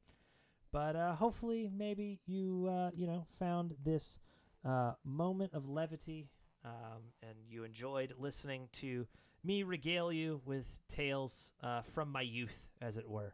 But 0.72 0.96
uh, 0.96 1.16
hopefully, 1.16 1.70
maybe 1.76 2.20
you, 2.26 2.70
uh, 2.72 2.92
you 2.96 3.06
know, 3.06 3.26
found 3.28 3.76
this 3.84 4.20
uh, 4.64 4.94
moment 5.04 5.54
of 5.54 5.68
levity 5.68 6.30
um, 6.64 7.02
and 7.22 7.34
you 7.50 7.64
enjoyed 7.64 8.14
listening 8.18 8.70
to 8.74 9.08
me 9.44 9.64
regale 9.64 10.12
you 10.12 10.42
with 10.46 10.80
tales 10.88 11.52
uh, 11.64 11.82
from 11.82 12.12
my 12.12 12.22
youth, 12.22 12.70
as 12.82 12.98
it 12.98 13.10
were. 13.10 13.34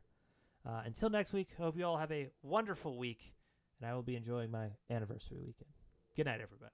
Uh, 0.66 0.82
until 0.86 1.10
next 1.10 1.34
week, 1.34 1.50
hope 1.58 1.78
you 1.78 1.86
all 1.86 1.98
have 1.98 2.12
a 2.12 2.30
wonderful 2.42 2.98
week, 2.98 3.34
and 3.80 3.90
I 3.90 3.94
will 3.94 4.04
be 4.04 4.16
enjoying 4.16 4.52
my 4.52 4.70
anniversary 4.90 5.40
weekend. 5.40 5.72
Good 6.16 6.26
night, 6.26 6.42
everybody. 6.42 6.72